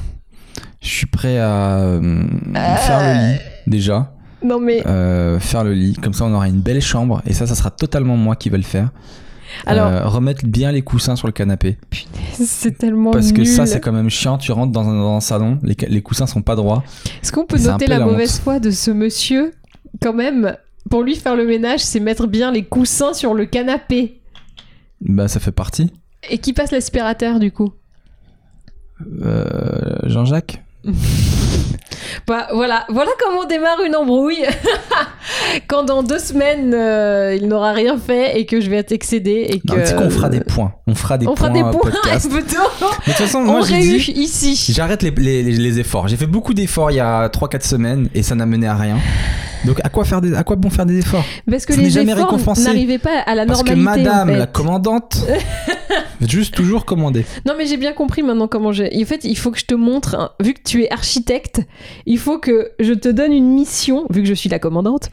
Je 0.82 0.88
suis 0.88 1.06
prêt 1.06 1.38
à 1.38 1.78
euh, 1.78 2.22
faire 2.54 3.00
le 3.00 3.32
lit, 3.32 3.38
déjà. 3.66 4.12
Non 4.44 4.58
mais 4.60 4.82
Euh, 4.86 5.38
faire 5.38 5.62
le 5.64 5.72
lit, 5.72 5.94
comme 5.94 6.12
ça 6.12 6.24
on 6.24 6.34
aura 6.34 6.48
une 6.48 6.60
belle 6.60 6.82
chambre, 6.82 7.22
et 7.26 7.32
ça, 7.32 7.46
ça 7.46 7.54
sera 7.54 7.70
totalement 7.70 8.16
moi 8.16 8.34
qui 8.36 8.50
vais 8.50 8.56
le 8.58 8.64
faire. 8.64 8.90
alors 9.66 9.86
Euh, 9.86 10.04
remettre 10.08 10.44
bien 10.44 10.72
les 10.72 10.82
coussins 10.82 11.14
sur 11.16 11.28
le 11.28 11.32
canapé. 11.32 11.78
c'est 12.32 12.76
tellement 12.76 13.12
Parce 13.12 13.30
que 13.32 13.38
nul. 13.38 13.46
ça, 13.46 13.66
c'est 13.66 13.80
quand 13.80 13.92
même 13.92 14.10
chiant. 14.10 14.36
Tu 14.38 14.50
rentres 14.52 14.72
dans 14.72 14.88
un, 14.88 15.00
dans 15.00 15.16
un 15.16 15.20
salon, 15.20 15.58
les, 15.62 15.76
les 15.88 16.02
coussins 16.02 16.26
sont 16.26 16.42
pas 16.42 16.56
droits. 16.56 16.82
Est-ce 17.22 17.30
qu'on 17.32 17.46
peut 17.46 17.56
noter 17.58 17.86
la, 17.86 17.98
la 18.00 18.04
mauvaise 18.04 18.38
foi 18.40 18.58
de 18.58 18.70
ce 18.70 18.90
monsieur 18.90 19.52
quand 20.02 20.12
même? 20.12 20.56
Pour 20.92 21.02
lui 21.04 21.16
faire 21.16 21.36
le 21.36 21.46
ménage, 21.46 21.80
c'est 21.80 22.00
mettre 22.00 22.26
bien 22.26 22.52
les 22.52 22.64
coussins 22.64 23.14
sur 23.14 23.32
le 23.32 23.46
canapé 23.46 24.20
Bah, 25.00 25.26
ça 25.26 25.40
fait 25.40 25.50
partie. 25.50 25.90
et 26.28 26.36
qui 26.36 26.52
passe 26.52 26.70
l'aspirateur 26.70 27.38
du 27.40 27.50
coup? 27.50 27.72
Euh, 29.24 29.96
Jean-Jacques 30.04 30.62
Bah, 32.26 32.48
voilà, 32.52 32.84
voilà 32.90 33.10
comment 33.18 33.40
on 33.42 33.46
démarre 33.46 33.78
une 33.86 33.96
embrouille. 33.96 34.44
Quand 35.66 35.82
dans 35.82 36.02
deux 36.02 36.18
semaines 36.18 36.74
euh, 36.74 37.34
il 37.40 37.48
n'aura 37.48 37.72
rien 37.72 37.96
fait 37.96 38.38
et 38.38 38.44
que 38.44 38.60
je 38.60 38.68
vais 38.68 38.76
être 38.76 38.92
excédée 38.92 39.46
et 39.48 39.60
que 39.60 39.66
Non, 39.68 39.80
Tu 39.80 39.86
sais 39.86 39.94
qu'on 39.94 40.10
fera 40.10 40.28
des 40.28 40.40
points. 40.40 40.74
On 40.86 40.94
fera 40.94 41.16
des 41.16 41.26
on 41.26 41.34
points. 41.34 41.48
fera 41.48 41.50
des 41.50 41.62
euh, 41.62 41.70
points 41.70 41.90
podcast. 41.90 42.30
plutôt. 42.30 42.60
Mais 42.80 42.86
de 42.88 42.96
toute 43.06 43.12
façon, 43.14 43.38
on 43.38 43.44
moi, 43.44 43.60
ici. 43.70 44.72
J'arrête 44.74 45.02
les, 45.02 45.10
les, 45.10 45.42
les- 45.42 45.56
les 45.56 45.78
efforts. 45.80 46.08
J'ai 46.08 46.18
fait 46.18 46.26
beaucoup 46.26 46.52
d'efforts 46.52 46.90
il 46.90 46.96
y 46.96 47.00
a 47.00 47.28
3-4 47.28 47.66
semaines 47.66 48.08
et 48.14 48.22
ça 48.22 48.34
n'a 48.34 48.44
mené 48.44 48.66
à 48.66 48.76
rien. 48.76 48.98
Donc 49.64 49.78
à 49.84 49.88
quoi, 49.88 50.04
faire 50.04 50.20
des, 50.20 50.34
à 50.34 50.42
quoi 50.44 50.56
bon 50.56 50.70
faire 50.70 50.86
des 50.86 50.98
efforts 50.98 51.24
Parce 51.48 51.66
que 51.66 51.72
Ça 51.74 51.80
les 51.80 51.90
jamais 51.90 52.12
efforts 52.12 52.36
n'arrivaient 52.58 52.98
pas 52.98 53.18
à 53.20 53.34
la 53.34 53.46
Parce 53.46 53.62
que 53.62 53.72
normalité. 53.72 54.08
en 54.08 54.12
madame 54.14 54.28
fait. 54.30 54.38
la 54.38 54.46
commandante 54.46 55.16
juste 56.20 56.54
toujours 56.54 56.84
commander. 56.84 57.24
Non 57.46 57.54
mais 57.56 57.66
j'ai 57.66 57.76
bien 57.76 57.92
compris 57.92 58.22
maintenant 58.22 58.48
comment 58.48 58.72
j'ai. 58.72 58.90
En 59.02 59.06
fait, 59.06 59.24
il 59.24 59.36
faut 59.36 59.50
que 59.50 59.58
je 59.58 59.64
te 59.66 59.74
montre, 59.74 60.14
hein, 60.16 60.30
vu 60.42 60.54
que 60.54 60.60
tu 60.64 60.82
es 60.84 60.90
architecte, 60.92 61.60
il 62.06 62.18
faut 62.18 62.38
que 62.38 62.72
je 62.80 62.92
te 62.92 63.08
donne 63.08 63.32
une 63.32 63.52
mission, 63.54 64.06
vu 64.10 64.22
que 64.22 64.28
je 64.28 64.34
suis 64.34 64.48
la 64.48 64.58
commandante, 64.58 65.10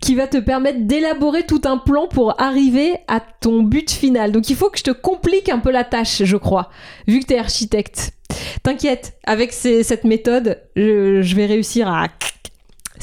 qui 0.00 0.14
va 0.14 0.26
te 0.26 0.38
permettre 0.38 0.78
d'élaborer 0.82 1.44
tout 1.46 1.60
un 1.64 1.78
plan 1.78 2.06
pour 2.08 2.40
arriver 2.40 2.94
à 3.08 3.20
ton 3.40 3.62
but 3.62 3.90
final. 3.90 4.32
Donc 4.32 4.50
il 4.50 4.56
faut 4.56 4.70
que 4.70 4.78
je 4.78 4.84
te 4.84 4.90
complique 4.90 5.48
un 5.48 5.58
peu 5.58 5.70
la 5.70 5.84
tâche, 5.84 6.22
je 6.24 6.36
crois, 6.36 6.70
vu 7.06 7.20
que 7.20 7.26
tu 7.26 7.34
es 7.34 7.38
architecte. 7.38 8.12
T'inquiète, 8.62 9.14
avec 9.24 9.52
ces- 9.52 9.82
cette 9.82 10.04
méthode, 10.04 10.58
je, 10.76 11.20
je 11.22 11.36
vais 11.36 11.46
réussir 11.46 11.88
à 11.88 12.08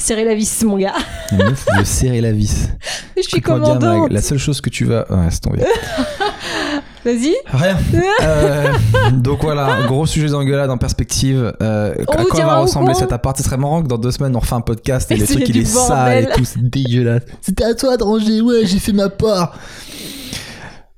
serrer 0.00 0.24
la 0.24 0.34
vis, 0.34 0.64
mon 0.64 0.78
gars. 0.78 0.94
La 1.32 1.44
meuf 1.44 1.66
veut 1.76 1.84
serrer 1.84 2.20
la 2.20 2.32
vis. 2.32 2.68
Je 3.16 3.22
suis 3.22 3.40
bien, 3.40 3.54
commandante. 3.54 4.10
La 4.12 4.22
seule 4.22 4.38
chose 4.38 4.60
que 4.60 4.70
tu 4.70 4.84
vas. 4.84 5.10
Ouais, 5.10 5.28
c'est 5.30 5.40
tombé. 5.40 5.60
Vas-y. 7.04 7.34
Rien. 7.46 7.76
Euh, 8.22 8.72
donc 9.12 9.42
voilà, 9.42 9.86
gros 9.86 10.04
sujet 10.04 10.28
d'engueulade 10.28 10.70
en 10.70 10.76
perspective. 10.76 11.54
Euh, 11.62 11.94
On 12.06 12.12
à 12.12 12.22
vous 12.22 12.28
quoi 12.28 12.44
va 12.44 12.56
ressembler 12.56 12.94
cet 12.94 13.12
appart 13.12 13.36
Ce 13.36 13.42
serait 13.42 13.56
marrant 13.56 13.82
que 13.82 13.88
dans 13.88 13.96
deux 13.96 14.10
semaines 14.10 14.36
on 14.36 14.40
refait 14.40 14.54
un 14.54 14.60
podcast 14.60 15.10
et 15.10 15.14
Et 15.14 15.16
les 15.18 15.26
c'est 15.26 15.34
trucs 15.36 15.48
il 15.48 15.58
est 15.58 15.64
sale 15.64 16.24
et 16.24 16.26
tout, 16.34 16.44
c'est 16.44 16.62
dégueulasse. 16.62 17.22
C'était 17.40 17.64
à 17.64 17.74
toi 17.74 17.96
de 17.96 18.02
ranger, 18.02 18.40
ouais, 18.42 18.66
j'ai 18.66 18.78
fait 18.78 18.92
ma 18.92 19.08
part. 19.08 19.58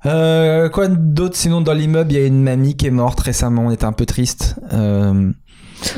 Euh, 0.05 0.69
quoi 0.69 0.87
d'autre? 0.89 1.37
Sinon, 1.37 1.61
dans 1.61 1.73
l'immeuble, 1.73 2.11
il 2.11 2.19
y 2.19 2.21
a 2.21 2.25
une 2.25 2.43
mamie 2.43 2.75
qui 2.75 2.87
est 2.87 2.91
morte 2.91 3.19
récemment. 3.21 3.63
On 3.67 3.71
était 3.71 3.85
un 3.85 3.93
peu 3.93 4.05
triste. 4.05 4.55
Euh, 4.73 5.31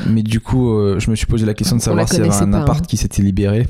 mais 0.07 0.23
du 0.23 0.39
coup, 0.39 0.71
euh, 0.71 0.99
je 0.99 1.09
me 1.09 1.15
suis 1.15 1.25
posé 1.25 1.45
la 1.45 1.53
question 1.53 1.75
de 1.75 1.81
savoir 1.81 2.07
s'il 2.07 2.19
y 2.19 2.21
avait 2.21 2.33
un 2.33 2.51
pas, 2.51 2.61
appart 2.61 2.79
hein. 2.79 2.87
qui 2.87 2.97
s'était 2.97 3.21
libéré. 3.21 3.67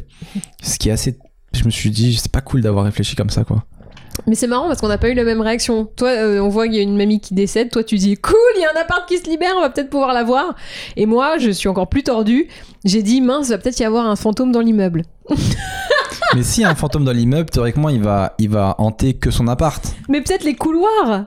Ce 0.61 0.77
qui 0.77 0.89
est 0.89 0.91
assez. 0.91 1.17
Je 1.53 1.63
me 1.65 1.69
suis 1.69 1.89
dit, 1.89 2.15
c'est 2.15 2.31
pas 2.31 2.41
cool 2.41 2.61
d'avoir 2.61 2.85
réfléchi 2.85 3.15
comme 3.15 3.29
ça, 3.29 3.43
quoi. 3.43 3.63
Mais 4.27 4.35
c'est 4.35 4.47
marrant 4.47 4.67
parce 4.67 4.81
qu'on 4.81 4.87
n'a 4.87 4.97
pas 4.97 5.09
eu 5.09 5.13
la 5.13 5.23
même 5.23 5.41
réaction. 5.41 5.85
Toi, 5.85 6.09
euh, 6.09 6.39
on 6.39 6.49
voit 6.49 6.65
qu'il 6.65 6.75
y 6.75 6.79
a 6.79 6.83
une 6.83 6.97
mamie 6.97 7.19
qui 7.19 7.33
décède. 7.33 7.69
Toi, 7.69 7.83
tu 7.83 7.95
dis 7.95 8.15
cool, 8.15 8.35
il 8.55 8.61
y 8.61 8.65
a 8.65 8.69
un 8.75 8.81
appart 8.81 9.07
qui 9.07 9.17
se 9.17 9.29
libère, 9.29 9.53
on 9.57 9.61
va 9.61 9.69
peut-être 9.69 9.89
pouvoir 9.89 10.13
la 10.13 10.23
voir. 10.23 10.55
Et 10.95 11.05
moi, 11.05 11.37
je 11.37 11.51
suis 11.51 11.67
encore 11.67 11.87
plus 11.87 12.03
tordue. 12.03 12.47
J'ai 12.83 13.03
dit 13.03 13.21
mince, 13.21 13.47
il 13.47 13.51
va 13.51 13.57
peut-être 13.57 13.79
y 13.79 13.83
avoir 13.83 14.07
un 14.07 14.15
fantôme 14.15 14.51
dans 14.51 14.61
l'immeuble. 14.61 15.03
mais 16.35 16.43
s'il 16.43 16.63
y 16.63 16.65
a 16.65 16.69
un 16.69 16.75
fantôme 16.75 17.03
dans 17.03 17.11
l'immeuble, 17.11 17.49
théoriquement, 17.49 17.89
il 17.89 18.01
va, 18.01 18.35
il 18.39 18.49
va 18.49 18.75
hanter 18.77 19.13
que 19.15 19.31
son 19.31 19.47
appart. 19.47 19.83
Mais 20.09 20.21
peut-être 20.21 20.43
les 20.43 20.55
couloirs. 20.55 21.25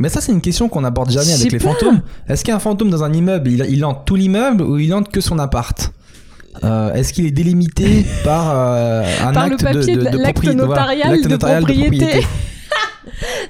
Mais 0.00 0.08
ça, 0.08 0.20
c'est 0.20 0.32
une 0.32 0.40
question 0.40 0.68
qu'on 0.68 0.80
n'aborde 0.82 1.10
jamais 1.10 1.32
avec 1.34 1.50
les 1.52 1.58
fantômes. 1.58 2.00
Est-ce 2.28 2.42
qu'il 2.44 2.50
y 2.50 2.52
a 2.52 2.56
un 2.56 2.60
fantôme 2.60 2.88
dans 2.88 3.02
un 3.04 3.12
immeuble 3.12 3.50
il, 3.50 3.66
il 3.68 3.84
hante 3.84 4.04
tout 4.06 4.14
l'immeuble 4.16 4.62
ou 4.62 4.78
il 4.78 4.94
hante 4.94 5.10
que 5.10 5.20
son 5.20 5.38
appart? 5.38 5.92
Euh, 6.64 6.92
Est-ce 6.94 7.12
qu'il 7.12 7.26
est 7.26 7.30
délimité 7.32 8.04
par 8.24 8.50
euh, 8.54 9.02
un 9.26 9.32
Par 9.32 9.46
le 9.48 9.52
acte 9.54 9.62
papier 9.64 9.96
de, 9.96 10.00
de 10.00 10.04
de, 10.06 10.10
de 10.10 10.18
l'acte 10.18 10.38
propriété- 10.38 10.64
voilà, 10.64 10.86
notarial 11.16 11.20
de 11.20 11.36
propriété. 11.36 12.26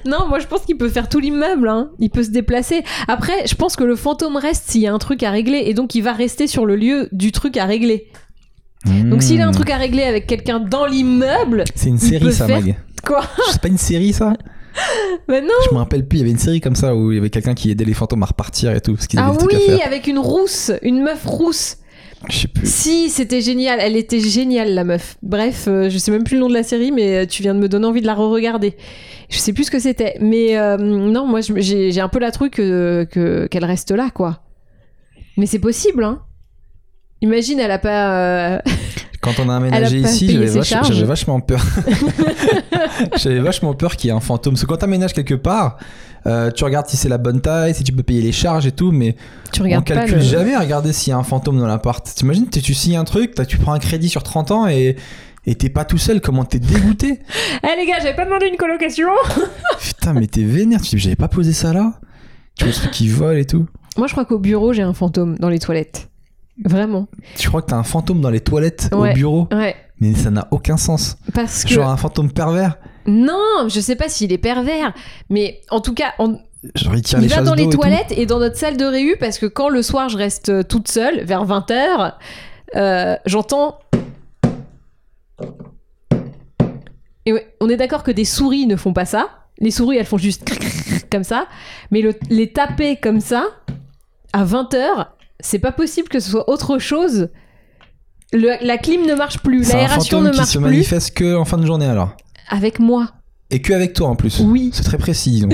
Non, 0.05 0.27
moi 0.27 0.39
je 0.39 0.47
pense 0.47 0.61
qu'il 0.61 0.77
peut 0.77 0.89
faire 0.89 1.09
tout 1.09 1.19
l'immeuble, 1.19 1.67
hein. 1.69 1.89
il 1.99 2.09
peut 2.09 2.23
se 2.23 2.29
déplacer. 2.31 2.83
Après, 3.07 3.45
je 3.45 3.53
pense 3.55 3.75
que 3.75 3.83
le 3.83 3.95
fantôme 3.95 4.35
reste 4.37 4.69
s'il 4.71 4.81
y 4.81 4.87
a 4.87 4.93
un 4.93 4.97
truc 4.97 5.21
à 5.21 5.29
régler, 5.31 5.63
et 5.65 5.73
donc 5.73 5.93
il 5.95 6.01
va 6.01 6.13
rester 6.13 6.47
sur 6.47 6.65
le 6.65 6.75
lieu 6.75 7.09
du 7.11 7.31
truc 7.31 7.57
à 7.57 7.65
régler. 7.65 8.07
Donc 8.85 9.21
s'il 9.21 9.41
a 9.41 9.45
un 9.45 9.49
Hmm. 9.51 9.53
truc 9.55 9.69
à 9.69 9.77
régler 9.77 10.03
avec 10.03 10.25
quelqu'un 10.25 10.59
dans 10.59 10.85
l'immeuble, 10.85 11.65
C'est 11.75 11.89
une 11.89 11.99
série, 11.99 12.31
ça, 12.33 12.47
faire- 12.47 12.61
Mag. 12.61 12.77
quoi? 13.05 13.21
C'est 13.51 13.61
pas 13.61 13.67
une 13.67 13.77
série, 13.77 14.13
ça? 14.13 14.33
Mais 15.27 15.41
non 15.41 15.47
Je 15.69 15.73
me 15.73 15.79
rappelle 15.79 16.07
plus. 16.07 16.17
Il 16.17 16.21
y 16.21 16.23
avait 16.23 16.31
une 16.31 16.37
série 16.37 16.61
comme 16.61 16.75
ça 16.75 16.95
où 16.95 17.11
il 17.11 17.15
y 17.15 17.19
avait 17.19 17.29
quelqu'un 17.29 17.53
qui 17.53 17.71
aidait 17.71 17.85
les 17.85 17.93
fantômes 17.93 18.23
à 18.23 18.27
repartir 18.27 18.71
et 18.71 18.81
tout. 18.81 18.93
Parce 18.95 19.07
Ah 19.17 19.33
trucs 19.37 19.53
à 19.53 19.57
oui, 19.57 19.63
faire. 19.65 19.85
avec 19.87 20.07
une 20.07 20.19
rousse, 20.19 20.71
une 20.81 21.01
meuf 21.01 21.25
rousse. 21.25 21.77
Je 22.29 22.37
sais 22.39 22.47
plus. 22.49 22.67
Si, 22.69 23.09
c'était 23.09 23.39
génial, 23.39 23.79
elle 23.81 23.95
était 23.95 24.19
géniale 24.19 24.73
la 24.73 24.83
meuf. 24.83 25.15
Bref, 25.23 25.65
euh, 25.69 25.89
je 25.89 25.97
sais 25.97 26.11
même 26.11 26.25
plus 26.25 26.35
le 26.35 26.41
nom 26.41 26.49
de 26.49 26.53
la 26.53 26.63
série, 26.63 26.91
mais 26.91 27.15
euh, 27.19 27.25
tu 27.25 27.41
viens 27.43 27.55
de 27.55 27.59
me 27.59 27.69
donner 27.69 27.85
envie 27.85 28.01
de 28.01 28.07
la 28.07 28.13
re-regarder. 28.13 28.75
Je 29.29 29.37
sais 29.37 29.53
plus 29.53 29.63
ce 29.65 29.71
que 29.71 29.79
c'était, 29.79 30.17
mais 30.19 30.57
euh, 30.57 30.75
non, 30.77 31.25
moi 31.25 31.39
j'ai 31.41 32.01
un 32.01 32.09
peu 32.09 32.19
la 32.19 32.31
truc 32.31 32.53
que 32.55 33.07
que- 33.09 33.47
qu'elle 33.47 33.63
reste 33.63 33.91
là, 33.91 34.09
quoi. 34.13 34.41
Mais 35.37 35.45
c'est 35.45 35.59
possible, 35.59 36.03
hein. 36.03 36.21
Imagine, 37.21 37.59
elle 37.59 37.71
a 37.71 37.79
pas. 37.79 38.55
euh, 38.55 38.59
Quand 39.21 39.39
on 39.39 39.47
a 39.47 39.55
aménagé 39.57 40.03
a 40.03 40.09
ici, 40.09 40.27
vach- 40.37 40.91
j'avais 40.91 41.03
vachement 41.05 41.39
peur. 41.39 41.63
j'avais 43.17 43.39
vachement 43.39 43.73
peur 43.73 43.95
qu'il 43.95 44.09
y 44.09 44.13
ait 44.13 44.15
un 44.15 44.19
fantôme. 44.19 44.53
Parce 44.53 44.63
que 44.63 44.67
quand 44.67 44.77
t'aménages 44.77 45.13
quelque 45.13 45.33
part, 45.35 45.77
euh, 46.27 46.51
tu 46.51 46.63
regardes 46.63 46.87
si 46.87 46.97
c'est 46.97 47.09
la 47.09 47.17
bonne 47.17 47.41
taille, 47.41 47.73
si 47.73 47.83
tu 47.83 47.91
peux 47.91 48.03
payer 48.03 48.21
les 48.21 48.31
charges 48.31 48.65
et 48.67 48.71
tout, 48.71 48.91
mais 48.91 49.15
tu 49.51 49.61
on 49.61 49.81
calcule 49.81 50.15
le- 50.15 50.21
jamais 50.21 50.53
à 50.53 50.59
regarder 50.59 50.91
s'il 50.93 51.11
y 51.11 51.13
a 51.13 51.17
un 51.17 51.23
fantôme 51.23 51.59
dans 51.59 51.67
l'appart. 51.67 52.05
T'imagines, 52.13 52.49
tu 52.49 52.61
tu 52.61 52.73
signes 52.73 52.97
un 52.97 53.03
truc, 53.05 53.35
t'as- 53.35 53.45
tu 53.45 53.57
prends 53.57 53.73
un 53.73 53.79
crédit 53.79 54.09
sur 54.09 54.23
30 54.23 54.51
ans 54.51 54.67
et 54.67 54.95
et 55.45 55.55
t'es 55.55 55.69
pas 55.69 55.85
tout 55.85 55.97
seul, 55.97 56.19
comment 56.21 56.43
t'es 56.43 56.59
dégoûté 56.59 57.21
Eh 57.63 57.79
les 57.79 57.85
gars, 57.87 57.95
j'avais 57.99 58.15
pas 58.15 58.25
demandé 58.25 58.47
une 58.47 58.57
colocation. 58.57 59.07
Putain, 59.79 60.13
mais 60.13 60.27
t'es 60.27 60.43
vénère, 60.43 60.81
tu 60.81 60.95
dis 60.95 61.01
j'avais 61.01 61.15
pas 61.15 61.29
posé 61.29 61.53
ça 61.53 61.71
là 61.73 61.93
Tu 62.55 62.65
vois 62.65 62.73
ceux 62.73 62.89
qui 62.89 63.07
volent 63.07 63.39
et 63.39 63.45
tout. 63.45 63.65
Moi, 63.97 64.07
je 64.07 64.11
crois 64.13 64.25
qu'au 64.25 64.37
bureau, 64.39 64.73
j'ai 64.73 64.83
un 64.83 64.93
fantôme 64.93 65.37
dans 65.39 65.49
les 65.49 65.59
toilettes. 65.59 66.08
Vraiment. 66.65 67.07
Tu 67.37 67.47
crois 67.49 67.61
que 67.61 67.67
t'as 67.67 67.77
un 67.77 67.83
fantôme 67.83 68.21
dans 68.21 68.29
les 68.29 68.41
toilettes 68.41 68.89
Ouais. 68.91 69.11
au 69.11 69.13
bureau 69.13 69.47
Ouais. 69.51 69.75
Mais 70.01 70.13
ça 70.13 70.29
n'a 70.31 70.47
aucun 70.51 70.77
sens. 70.77 71.17
Parce 71.33 71.63
que. 71.63 71.69
Genre 71.69 71.89
un 71.89 71.97
fantôme 71.97 72.31
pervers, 72.31 72.77
Non, 73.05 73.67
je 73.67 73.79
sais 73.79 73.95
pas 73.95 74.07
s'il 74.09 74.31
est 74.31 74.37
pervers, 74.37 74.93
mais 75.29 75.61
en 75.71 75.81
tout 75.81 75.93
cas, 75.93 76.13
on- 76.19 76.39
genre 76.75 76.95
il 76.95 77.01
il 77.13 77.19
les 77.19 77.27
va 77.27 77.41
dans 77.41 77.53
les 77.55 77.63
et 77.63 77.69
toilettes 77.69 78.11
et, 78.15 78.25
dans 78.25 78.39
notre 78.39 78.57
salle 78.57 78.77
de 78.77 78.85
réu 78.85 79.15
parce 79.19 79.39
que 79.39 79.45
quand 79.45 79.69
le 79.69 79.81
soir 79.81 80.09
je 80.09 80.17
reste 80.17 80.49
euh, 80.49 80.63
toute 80.63 80.87
seule 80.89 81.23
vers 81.25 81.45
20h, 81.45 82.13
j'entends. 83.25 83.79
Et 87.25 87.33
ouais, 87.33 87.47
on 87.61 87.69
est 87.69 87.77
d'accord 87.77 88.03
que 88.03 88.11
des 88.11 88.25
souris 88.25 88.65
ne 88.67 88.75
font 88.75 88.93
pas 88.93 89.05
ça. 89.05 89.29
Les 89.59 89.71
souris 89.71 89.97
elles 89.97 90.05
font 90.05 90.17
juste 90.17 90.49
comme 91.11 91.23
ça, 91.23 91.47
mais 91.91 92.01
le- 92.01 92.15
les 92.29 92.51
taper 92.51 92.95
comme 92.97 93.19
ça 93.19 93.45
à 94.33 94.43
20h, 94.45 95.07
c'est 95.39 95.59
pas 95.59 95.71
possible 95.71 96.07
que 96.09 96.19
ce 96.19 96.29
soit 96.29 96.49
autre 96.49 96.79
chose. 96.79 97.29
Le- 98.31 98.63
la 98.65 98.77
clim 98.77 99.05
ne 99.05 99.15
marche 99.15 99.39
plus, 99.39 99.63
C'est 99.65 99.73
un 99.73 99.77
l'aération 99.77 100.21
ne 100.21 100.29
qui 100.29 100.37
marche 100.37 100.49
se 100.49 100.57
plus 100.59 100.65
manifeste 100.65 101.15
que 101.17 101.35
en 101.35 101.45
fin 101.45 101.57
de 101.57 101.65
journée 101.65 101.85
alors. 101.87 102.15
avec 102.49 102.79
moi. 102.79 103.07
Et 103.51 103.61
que 103.63 103.73
avec 103.73 103.93
toi 103.93 104.09
en 104.09 104.15
plus. 104.15 104.39
Oui. 104.41 104.69
C'est 104.73 104.83
très 104.83 104.97
précis. 104.99 105.41
Donc. 105.41 105.53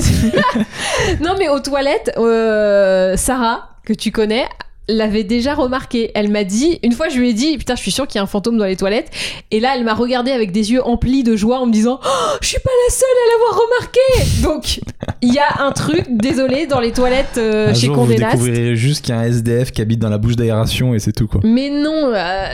Non, 1.21 1.35
mais 1.39 1.47
aux 1.47 1.59
toilettes, 1.61 2.11
euh, 2.17 3.15
Sarah, 3.15 3.69
que 3.85 3.93
tu 3.93 4.11
connais, 4.11 4.45
l'avait 4.87 5.23
déjà 5.23 5.53
remarqué. 5.55 6.11
Elle 6.15 6.29
m'a 6.29 6.43
dit, 6.43 6.79
une 6.83 6.91
fois 6.91 7.09
je 7.09 7.17
lui 7.17 7.29
ai 7.29 7.33
dit, 7.33 7.57
putain, 7.57 7.75
je 7.75 7.81
suis 7.81 7.91
sûre 7.91 8.07
qu'il 8.07 8.17
y 8.17 8.19
a 8.19 8.23
un 8.23 8.27
fantôme 8.27 8.57
dans 8.57 8.65
les 8.65 8.75
toilettes. 8.75 9.09
Et 9.51 9.59
là, 9.59 9.73
elle 9.75 9.83
m'a 9.83 9.93
regardé 9.93 10.31
avec 10.31 10.51
des 10.51 10.71
yeux 10.71 10.83
emplis 10.85 11.23
de 11.23 11.35
joie 11.35 11.59
en 11.59 11.65
me 11.65 11.71
disant, 11.71 11.99
oh, 12.03 12.37
je 12.41 12.47
suis 12.47 12.59
pas 12.59 12.69
la 12.87 12.93
seule 12.93 13.07
à 13.09 13.31
l'avoir 13.31 13.61
remarqué. 13.65 14.41
Donc, 14.43 14.79
il 15.21 15.33
y 15.33 15.39
a 15.39 15.63
un 15.65 15.71
truc, 15.71 16.05
désolé, 16.09 16.67
dans 16.67 16.79
les 16.79 16.91
toilettes 16.91 17.37
euh, 17.37 17.69
un 17.69 17.73
chez 17.73 17.87
jour, 17.87 17.95
vous 17.95 18.01
Condé 18.01 18.17
Nast. 18.17 18.33
découvrirez 18.37 18.75
juste 18.75 19.03
qu'il 19.05 19.15
y 19.15 19.17
a 19.17 19.21
un 19.21 19.25
SDF 19.25 19.71
qui 19.71 19.81
habite 19.81 19.99
dans 19.99 20.09
la 20.09 20.17
bouche 20.17 20.35
d'aération 20.35 20.93
et 20.93 20.99
c'est 20.99 21.13
tout 21.13 21.27
quoi. 21.27 21.41
Mais 21.43 21.69
non, 21.69 22.11
euh, 22.13 22.47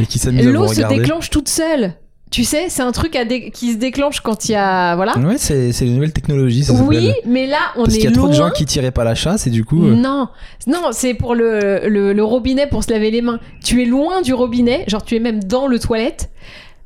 Et 0.00 0.06
qui 0.06 0.18
s'amuse 0.18 0.46
à 0.46 0.50
vous 0.50 0.54
l'eau 0.54 0.68
se 0.68 0.82
déclenche 0.88 1.30
toute 1.30 1.48
seule. 1.48 1.94
Tu 2.32 2.42
sais, 2.44 2.68
c'est 2.70 2.82
un 2.82 2.90
truc 2.92 3.14
à 3.14 3.24
dé- 3.24 3.50
qui 3.50 3.72
se 3.74 3.76
déclenche 3.76 4.20
quand 4.20 4.48
il 4.48 4.52
y 4.52 4.54
a, 4.56 4.96
voilà. 4.96 5.16
Ouais, 5.18 5.36
c'est 5.38 5.70
les 5.82 5.90
nouvelles 5.90 6.12
technologies. 6.14 6.64
Ça 6.64 6.72
Oui, 6.72 7.12
mais 7.26 7.46
là, 7.46 7.58
on 7.76 7.84
Parce 7.84 7.94
est 7.94 7.98
qu'il 7.98 8.04
y 8.04 8.06
a 8.06 8.10
loin. 8.10 8.18
trop 8.24 8.28
de 8.28 8.32
gens 8.34 8.50
qui 8.50 8.64
tiraient 8.64 8.90
pas 8.90 9.04
la 9.04 9.14
chasse 9.14 9.46
et 9.46 9.50
du 9.50 9.64
coup. 9.64 9.84
euh, 9.84 9.94
Non, 9.94 10.28
non, 10.66 10.88
c'est 10.92 11.12
pour 11.14 11.34
le, 11.34 11.86
le, 11.88 12.12
le 12.14 12.24
robinet 12.24 12.66
pour 12.66 12.82
se 12.84 12.90
laver 12.90 13.10
les 13.10 13.20
mains. 13.22 13.38
Tu 13.62 13.82
es 13.82 13.84
loin 13.84 14.22
du 14.22 14.32
robinet, 14.34 14.84
genre 14.88 15.04
tu 15.04 15.14
es 15.14 15.18
même 15.20 15.44
dans 15.44 15.66
le 15.66 15.78
toilette. 15.78 16.30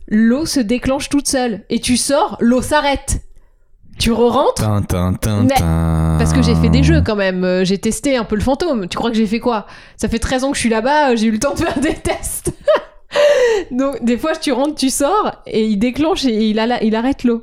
L'eau 0.09 0.47
se 0.47 0.61
déclenche 0.61 1.09
toute 1.09 1.28
seule 1.28 1.62
et 1.70 1.78
tu 1.80 1.97
sors, 1.97 2.36
l'eau 2.40 2.61
s'arrête. 2.61 3.20
Tu 3.99 4.12
re-rentres 4.12 4.62
parce 6.18 6.32
que 6.34 6.42
j'ai 6.42 6.55
fait 6.57 6.68
des 6.68 6.82
jeux 6.82 7.03
quand 7.07 7.16
même. 7.16 7.44
Euh, 7.44 7.64
J'ai 7.64 7.78
testé 7.78 8.16
un 8.16 8.24
peu 8.24 8.34
le 8.36 8.42
fantôme. 8.42 8.88
Tu 8.88 8.97
crois 8.97 9.11
que 9.11 9.16
j'ai 9.16 9.26
fait 9.26 9.40
quoi? 9.40 9.66
Ça 9.97 10.09
fait 10.09 10.18
13 10.18 10.44
ans 10.44 10.51
que 10.51 10.57
je 10.57 10.61
suis 10.61 10.68
là-bas, 10.68 11.12
euh, 11.12 11.16
j'ai 11.16 11.26
eu 11.28 11.30
le 11.30 11.38
temps 11.38 11.55
de 11.55 11.61
faire 11.61 11.78
des 11.80 11.94
tests. 11.94 12.53
Donc 13.71 14.05
des 14.05 14.19
fois 14.19 14.35
tu 14.37 14.53
rentres, 14.53 14.75
tu 14.75 14.91
sors 14.91 15.43
et 15.47 15.67
il 15.67 15.79
déclenche 15.79 16.25
et 16.25 16.49
il, 16.49 16.59
a 16.59 16.83
il 16.83 16.95
arrête 16.95 17.25
l'eau. 17.25 17.43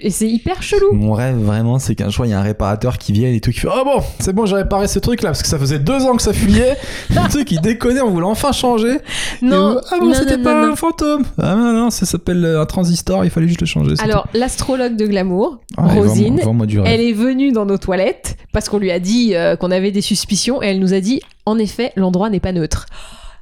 Et 0.00 0.10
c'est 0.10 0.28
hyper 0.28 0.62
chelou. 0.62 0.92
Mon 0.92 1.12
rêve 1.12 1.36
vraiment, 1.36 1.78
c'est 1.78 1.94
qu'un 1.94 2.08
jour 2.08 2.24
il 2.24 2.30
y 2.30 2.32
a 2.32 2.38
un 2.38 2.42
réparateur 2.42 2.98
qui 2.98 3.12
vienne 3.12 3.34
et 3.34 3.40
tout 3.40 3.50
qui 3.50 3.60
fait 3.60 3.68
Oh 3.68 3.84
bon, 3.84 4.02
c'est 4.20 4.32
bon, 4.32 4.46
j'ai 4.46 4.56
réparé 4.56 4.86
ce 4.86 4.98
truc 4.98 5.22
là 5.22 5.30
parce 5.30 5.42
que 5.42 5.48
ça 5.48 5.58
faisait 5.58 5.78
deux 5.78 6.04
ans 6.04 6.16
que 6.16 6.22
ça 6.22 6.32
fuyait. 6.32 6.76
le 7.10 7.28
truc 7.28 7.50
il 7.50 7.60
déconnait, 7.60 8.00
on 8.00 8.10
voulait 8.10 8.26
enfin 8.26 8.52
changer. 8.52 8.98
Non, 9.42 9.74
vous, 9.74 9.80
ah 9.90 9.96
bon, 10.00 10.14
c'était 10.14 10.38
pas 10.38 10.54
non, 10.54 10.72
un 10.72 10.76
fantôme. 10.76 11.24
Ah 11.38 11.56
non, 11.56 11.72
non, 11.72 11.90
ça 11.90 12.06
s'appelle 12.06 12.44
euh, 12.44 12.62
un 12.62 12.66
transistor, 12.66 13.24
il 13.24 13.30
fallait 13.30 13.48
juste 13.48 13.60
le 13.60 13.66
changer. 13.66 13.94
Alors 13.98 14.28
l'astrologue 14.34 14.94
de 14.96 15.06
glamour. 15.06 15.58
Ouais, 15.76 15.94
Rosine, 15.94 16.40
du. 16.66 16.80
Elle 16.84 17.00
est 17.00 17.12
venue 17.12 17.50
dans 17.50 17.66
nos 17.66 17.78
toilettes 17.78 18.36
parce 18.52 18.68
qu'on 18.68 18.78
lui 18.78 18.92
a 18.92 19.00
dit 19.00 19.34
euh, 19.34 19.56
qu'on 19.56 19.70
avait 19.70 19.90
des 19.90 20.02
suspicions 20.02 20.62
et 20.62 20.66
elle 20.66 20.78
nous 20.78 20.94
a 20.94 21.00
dit 21.00 21.20
en 21.44 21.58
effet 21.58 21.92
l'endroit 21.96 22.30
n'est 22.30 22.40
pas 22.40 22.52
neutre. 22.52 22.86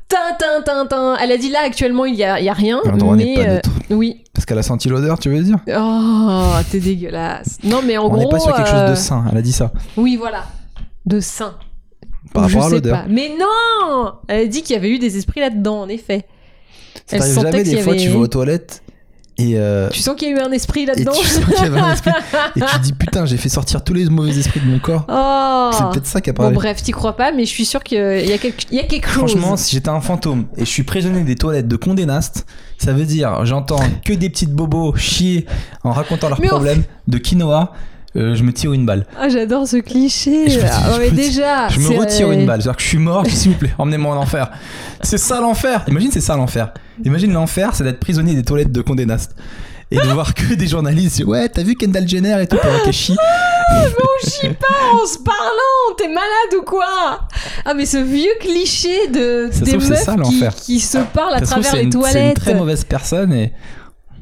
Tintin, 0.09 0.63
tintin. 0.65 1.17
Elle 1.21 1.33
a 1.33 1.37
dit 1.37 1.51
là 1.51 1.61
actuellement 1.65 2.05
il 2.05 2.15
y 2.15 2.23
a, 2.25 2.39
il 2.39 2.45
y 2.45 2.49
a 2.49 2.53
rien. 2.53 2.81
L'endroit 2.85 3.17
mais, 3.17 3.25
n'est 3.25 3.35
pas 3.35 3.41
euh, 3.43 3.55
neutre. 3.57 3.71
oui. 3.91 4.23
Parce 4.33 4.47
qu'elle 4.47 4.59
a 4.59 4.63
senti 4.63 4.89
l'odeur, 4.89 5.19
tu 5.19 5.29
veux 5.31 5.43
dire? 5.43 5.57
Oh, 5.77 6.53
t'es 6.71 6.79
dégueulasse. 6.81 7.59
Non 7.65 7.81
mais 7.85 7.97
en 7.99 8.05
On 8.05 8.09
gros. 8.09 8.19
n'est 8.19 8.29
pas 8.29 8.39
sur 8.39 8.55
quelque 8.55 8.69
chose 8.69 8.75
euh, 8.81 8.91
de 8.91 8.95
sain, 8.95 9.25
elle 9.31 9.39
a 9.39 9.43
dit 9.43 9.53
ça. 9.53 9.73
Oui 9.97 10.17
voilà. 10.17 10.45
De 11.07 11.19
sain. 11.21 11.55
Par 12.33 12.49
Je 12.49 12.55
rapport 12.55 12.67
à 12.67 12.71
sais 12.71 12.75
l'odeur. 12.77 13.03
pas. 13.03 13.09
Mais 13.09 13.31
non 13.39 14.13
Elle 14.29 14.41
a 14.45 14.47
dit 14.47 14.63
qu'il 14.63 14.75
y 14.75 14.79
avait 14.79 14.91
eu 14.91 14.99
des 14.99 15.17
esprits 15.17 15.41
là-dedans 15.41 15.81
en 15.83 15.89
effet. 15.89 16.27
Ça 17.07 17.17
Elle 17.17 17.19
t'arrive 17.21 17.35
sentait 17.35 17.51
jamais 17.53 17.63
qu'il 17.65 17.73
y 17.73 17.77
des 17.77 17.83
fois, 17.83 17.93
avait- 17.95 18.03
tu 18.03 18.09
vas 18.11 18.19
aux 18.19 18.27
toilettes 18.29 18.83
et, 19.39 19.59
euh, 19.59 19.89
Tu 19.91 20.01
sens 20.01 20.17
qu'il 20.17 20.29
y 20.29 20.33
a 20.33 20.37
eu 20.37 20.41
un 20.41 20.51
esprit 20.53 20.83
et 20.83 20.87
là-dedans 20.87 21.13
tu 21.13 21.27
sens 21.27 21.45
qu'il 21.45 21.55
y 21.63 21.67
avait 21.67 21.79
un 21.81 21.93
esprit. 21.93 22.11
et 22.57 22.61
tu 22.61 22.67
te 22.67 22.79
dis 22.83 22.93
putain, 22.99 23.27
j'ai 23.27 23.37
fait 23.37 23.49
sortir 23.51 23.85
tous 23.85 23.93
les 23.93 24.07
mauvais 24.07 24.37
esprits 24.39 24.61
de 24.61 24.67
mon 24.67 24.79
corps. 24.79 25.05
Oh 25.09 25.71
C'est 25.77 25.85
peut-être 25.91 26.07
ça 26.07 26.21
qui 26.21 26.31
a 26.31 26.33
Bon 26.33 26.43
parlé. 26.45 26.55
bref, 26.55 26.83
t'y 26.83 26.93
crois 26.93 27.17
pas, 27.17 27.33
mais 27.33 27.45
je 27.45 27.51
suis 27.51 27.65
sûre 27.67 27.83
qu'il 27.83 27.99
y 27.99 28.33
a 28.33 28.39
quelque, 28.39 28.65
il 28.71 28.77
y 28.77 28.81
a 28.81 28.85
quelque 28.85 29.09
chose. 29.09 29.31
Franchement, 29.33 29.57
si 29.57 29.75
j'étais 29.75 29.91
un 29.91 30.01
fantôme 30.01 30.47
et 30.57 30.61
je 30.65 30.71
suis 30.71 30.85
prisonnier 30.85 31.23
des 31.23 31.37
toilettes 31.37 31.69
de 31.69 31.77
Condé 31.77 32.07
Nast, 32.07 32.47
ça 32.79 32.93
veut 32.93 33.05
dire 33.05 33.45
j'entends 33.45 33.81
que 34.05 34.13
des 34.15 34.31
petites 34.31 34.53
bobos 34.53 34.95
chier 34.97 35.47
en 35.85 35.93
racontant 35.93 36.29
leurs 36.29 36.41
Mais 36.41 36.49
on- 36.49 36.55
problèmes 36.57 36.83
de 37.07 37.19
quinoa. 37.19 37.73
Euh, 38.17 38.35
je 38.35 38.43
me 38.43 38.53
tire 38.53 38.73
une 38.73 38.87
balle. 38.87 39.07
Ah, 39.21 39.29
j'adore 39.29 39.69
ce 39.69 39.77
cliché. 39.77 40.49
Je 40.49 40.59
me 40.61 40.65
Ah, 40.65 40.91
je 40.95 40.99
mais 41.01 41.11
me 41.11 41.17
déjà. 41.17 41.69
Je 41.69 41.81
me 41.81 41.99
retire 41.99 42.33
une 42.33 42.47
balle. 42.47 42.63
C'est-à-dire 42.63 42.77
que 42.77 42.83
je 42.83 42.89
suis 42.89 42.99
mort, 42.99 43.25
s'il 43.27 43.53
vous 43.53 43.59
plaît, 43.59 43.75
emmenez-moi 43.79 44.15
en 44.17 44.19
enfer. 44.21 44.51
C'est 45.03 45.19
ça 45.19 45.41
l'enfer. 45.41 45.85
Imagine, 45.89 46.11
c'est 46.11 46.21
ça 46.21 46.37
l'enfer. 46.37 46.73
Imagine 47.05 47.33
l'enfer, 47.33 47.71
c'est 47.75 47.85
d'être 47.85 48.01
prisonnier 48.01 48.35
des 48.35 48.43
toilettes 48.43 48.73
de 48.73 48.81
Condé 48.83 49.07
Nast. 49.07 49.35
Et 49.93 49.97
de 49.99 50.03
voir 50.03 50.35
que 50.35 50.55
des 50.55 50.67
journalistes, 50.67 51.23
ouais, 51.25 51.49
t'as 51.49 51.63
vu 51.63 51.77
Kendall 51.77 52.09
Jenner 52.09 52.43
et 52.43 52.49
tout 52.49 52.57
pendant 52.61 52.81
qu'elle 52.83 52.93
chie. 52.93 53.17
On 53.71 54.29
chie 54.29 54.49
pas 54.49 54.67
en 55.01 55.07
se 55.07 55.19
parlant. 55.19 55.95
T'es 55.97 56.09
malade 56.09 56.55
ou 56.59 56.63
quoi? 56.65 57.21
Ah, 57.65 57.73
mais 57.75 57.87
ce 57.87 57.99
vieux 57.99 58.33
cliché 58.41 59.07
de 59.09 59.49
Ça 59.53 59.61
des 59.65 59.71
trouve, 59.73 59.85
c'est 59.85 59.91
meufs 59.91 60.03
ça, 60.03 60.13
qui, 60.15 60.19
l'enfer. 60.19 60.55
qui 60.57 60.81
se 60.81 60.99
parlent 60.99 61.35
à 61.35 61.39
Ça 61.39 61.47
se 61.47 61.51
trouve, 61.53 61.63
travers 61.63 61.81
les 61.81 61.85
une, 61.85 61.93
c'est 61.93 61.99
une 61.99 62.03
toilettes. 62.03 62.37
très 62.37 62.55
mauvaise 62.55 62.83
personne 62.85 63.33
et 63.33 63.53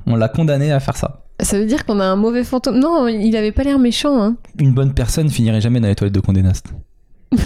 on 0.07 0.17
l'a 0.17 0.29
condamné 0.29 0.71
à 0.71 0.81
faire 0.81 0.97
ça. 0.99 1.24
Ça 1.45 1.59
veut 1.59 1.67
dire 1.67 1.85
qu'on 1.87 2.01
a 2.01 2.05
un 2.05 2.17
mauvais 2.17 2.43
fantôme. 2.45 2.79
Non, 2.79 3.07
il 3.07 3.37
avait 3.37 3.53
pas 3.53 3.63
l'air 3.65 3.79
méchant. 3.79 4.21
Hein. 4.23 4.37
Une 4.59 4.73
bonne 4.73 4.95
personne 4.95 5.29
finirait 5.31 5.61
jamais 5.61 5.79
dans 5.81 5.89
les 5.89 5.95
toilettes 5.95 6.15
de 6.15 6.21
Condé 6.21 6.43
Nast. 6.43 6.67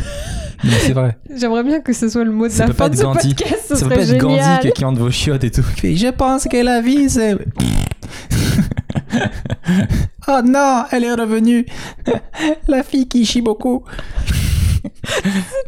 C'est 0.80 0.92
vrai. 0.92 1.16
J'aimerais 1.34 1.62
bien 1.62 1.80
que 1.80 1.92
ce 1.92 2.08
soit 2.08 2.24
le 2.24 2.32
mot 2.32 2.46
de 2.48 2.52
Ça 2.52 2.64
la 2.64 2.68
peut 2.68 2.74
pas 2.74 2.84
fin 2.84 2.90
de 2.90 2.96
Gandhi. 3.00 3.34
podcast. 3.34 3.64
Ce 3.68 3.74
ça 3.76 3.86
peut 3.86 3.94
serait 3.94 4.06
pas 4.06 4.12
être 4.12 4.18
Gandhi 4.18 4.34
génial. 4.36 4.60
qui, 4.60 4.70
qui 4.72 4.84
entre 4.84 5.00
vos 5.00 5.10
chiottes 5.10 5.44
et 5.44 5.50
tout. 5.50 5.64
Je 5.82 6.10
pense 6.10 6.44
que 6.44 6.56
la 6.56 6.80
vie 6.80 7.08
c'est. 7.08 7.36
oh 10.28 10.40
non, 10.44 10.84
elle 10.90 11.04
est 11.04 11.14
revenue. 11.14 11.64
la 12.66 12.82
fille 12.82 13.06
qui 13.08 13.24
chie 13.24 13.40
beaucoup. 13.42 13.84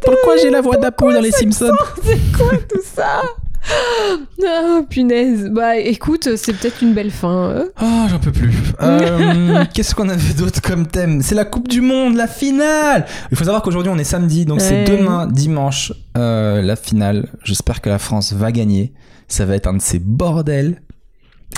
Pourquoi 0.05 0.37
j'ai 0.43 0.51
la 0.51 0.61
voix 0.61 0.77
d'Apu 0.77 1.13
dans 1.13 1.21
les 1.21 1.31
Simpsons 1.33 1.71
C'est 2.05 2.19
quoi 2.37 2.53
tout 2.69 2.81
ça? 2.83 3.23
Oh 4.43 4.83
punaise. 4.89 5.49
Bah 5.53 5.77
écoute, 5.77 6.37
c'est 6.37 6.53
peut-être 6.55 6.83
une 6.83 6.95
belle 6.95 7.11
fin. 7.11 7.51
hein. 7.57 7.65
Oh, 7.83 8.07
j'en 8.09 8.19
peux 8.19 8.33
plus. 8.33 8.53
Euh, 8.83 9.65
Qu'est-ce 9.75 9.95
qu'on 9.95 10.09
avait 10.09 10.33
d'autre 10.33 10.63
comme 10.63 10.87
thème? 10.87 11.21
C'est 11.23 11.35
la 11.35 11.45
Coupe 11.45 11.69
du 11.69 11.83
Monde, 11.83 12.17
la 12.17 12.27
finale 12.27 13.05
Il 13.31 13.37
faut 13.37 13.45
savoir 13.45 13.61
qu'aujourd'hui 13.63 13.93
on 13.95 13.99
est 13.99 14.05
samedi, 14.05 14.47
donc 14.47 14.63
c'est 14.63 14.85
demain, 14.85 15.27
dimanche, 15.27 15.93
euh, 16.17 16.63
la 16.63 16.77
finale. 16.77 17.29
J'espère 17.45 17.83
que 17.83 17.91
la 17.91 17.99
France 17.99 18.33
va 18.33 18.53
gagner. 18.53 18.95
Ça 19.29 19.45
va 19.45 19.55
être 19.57 19.67
un 19.67 19.75
de 19.75 19.83
ces 19.83 19.99
bordels. 19.99 20.81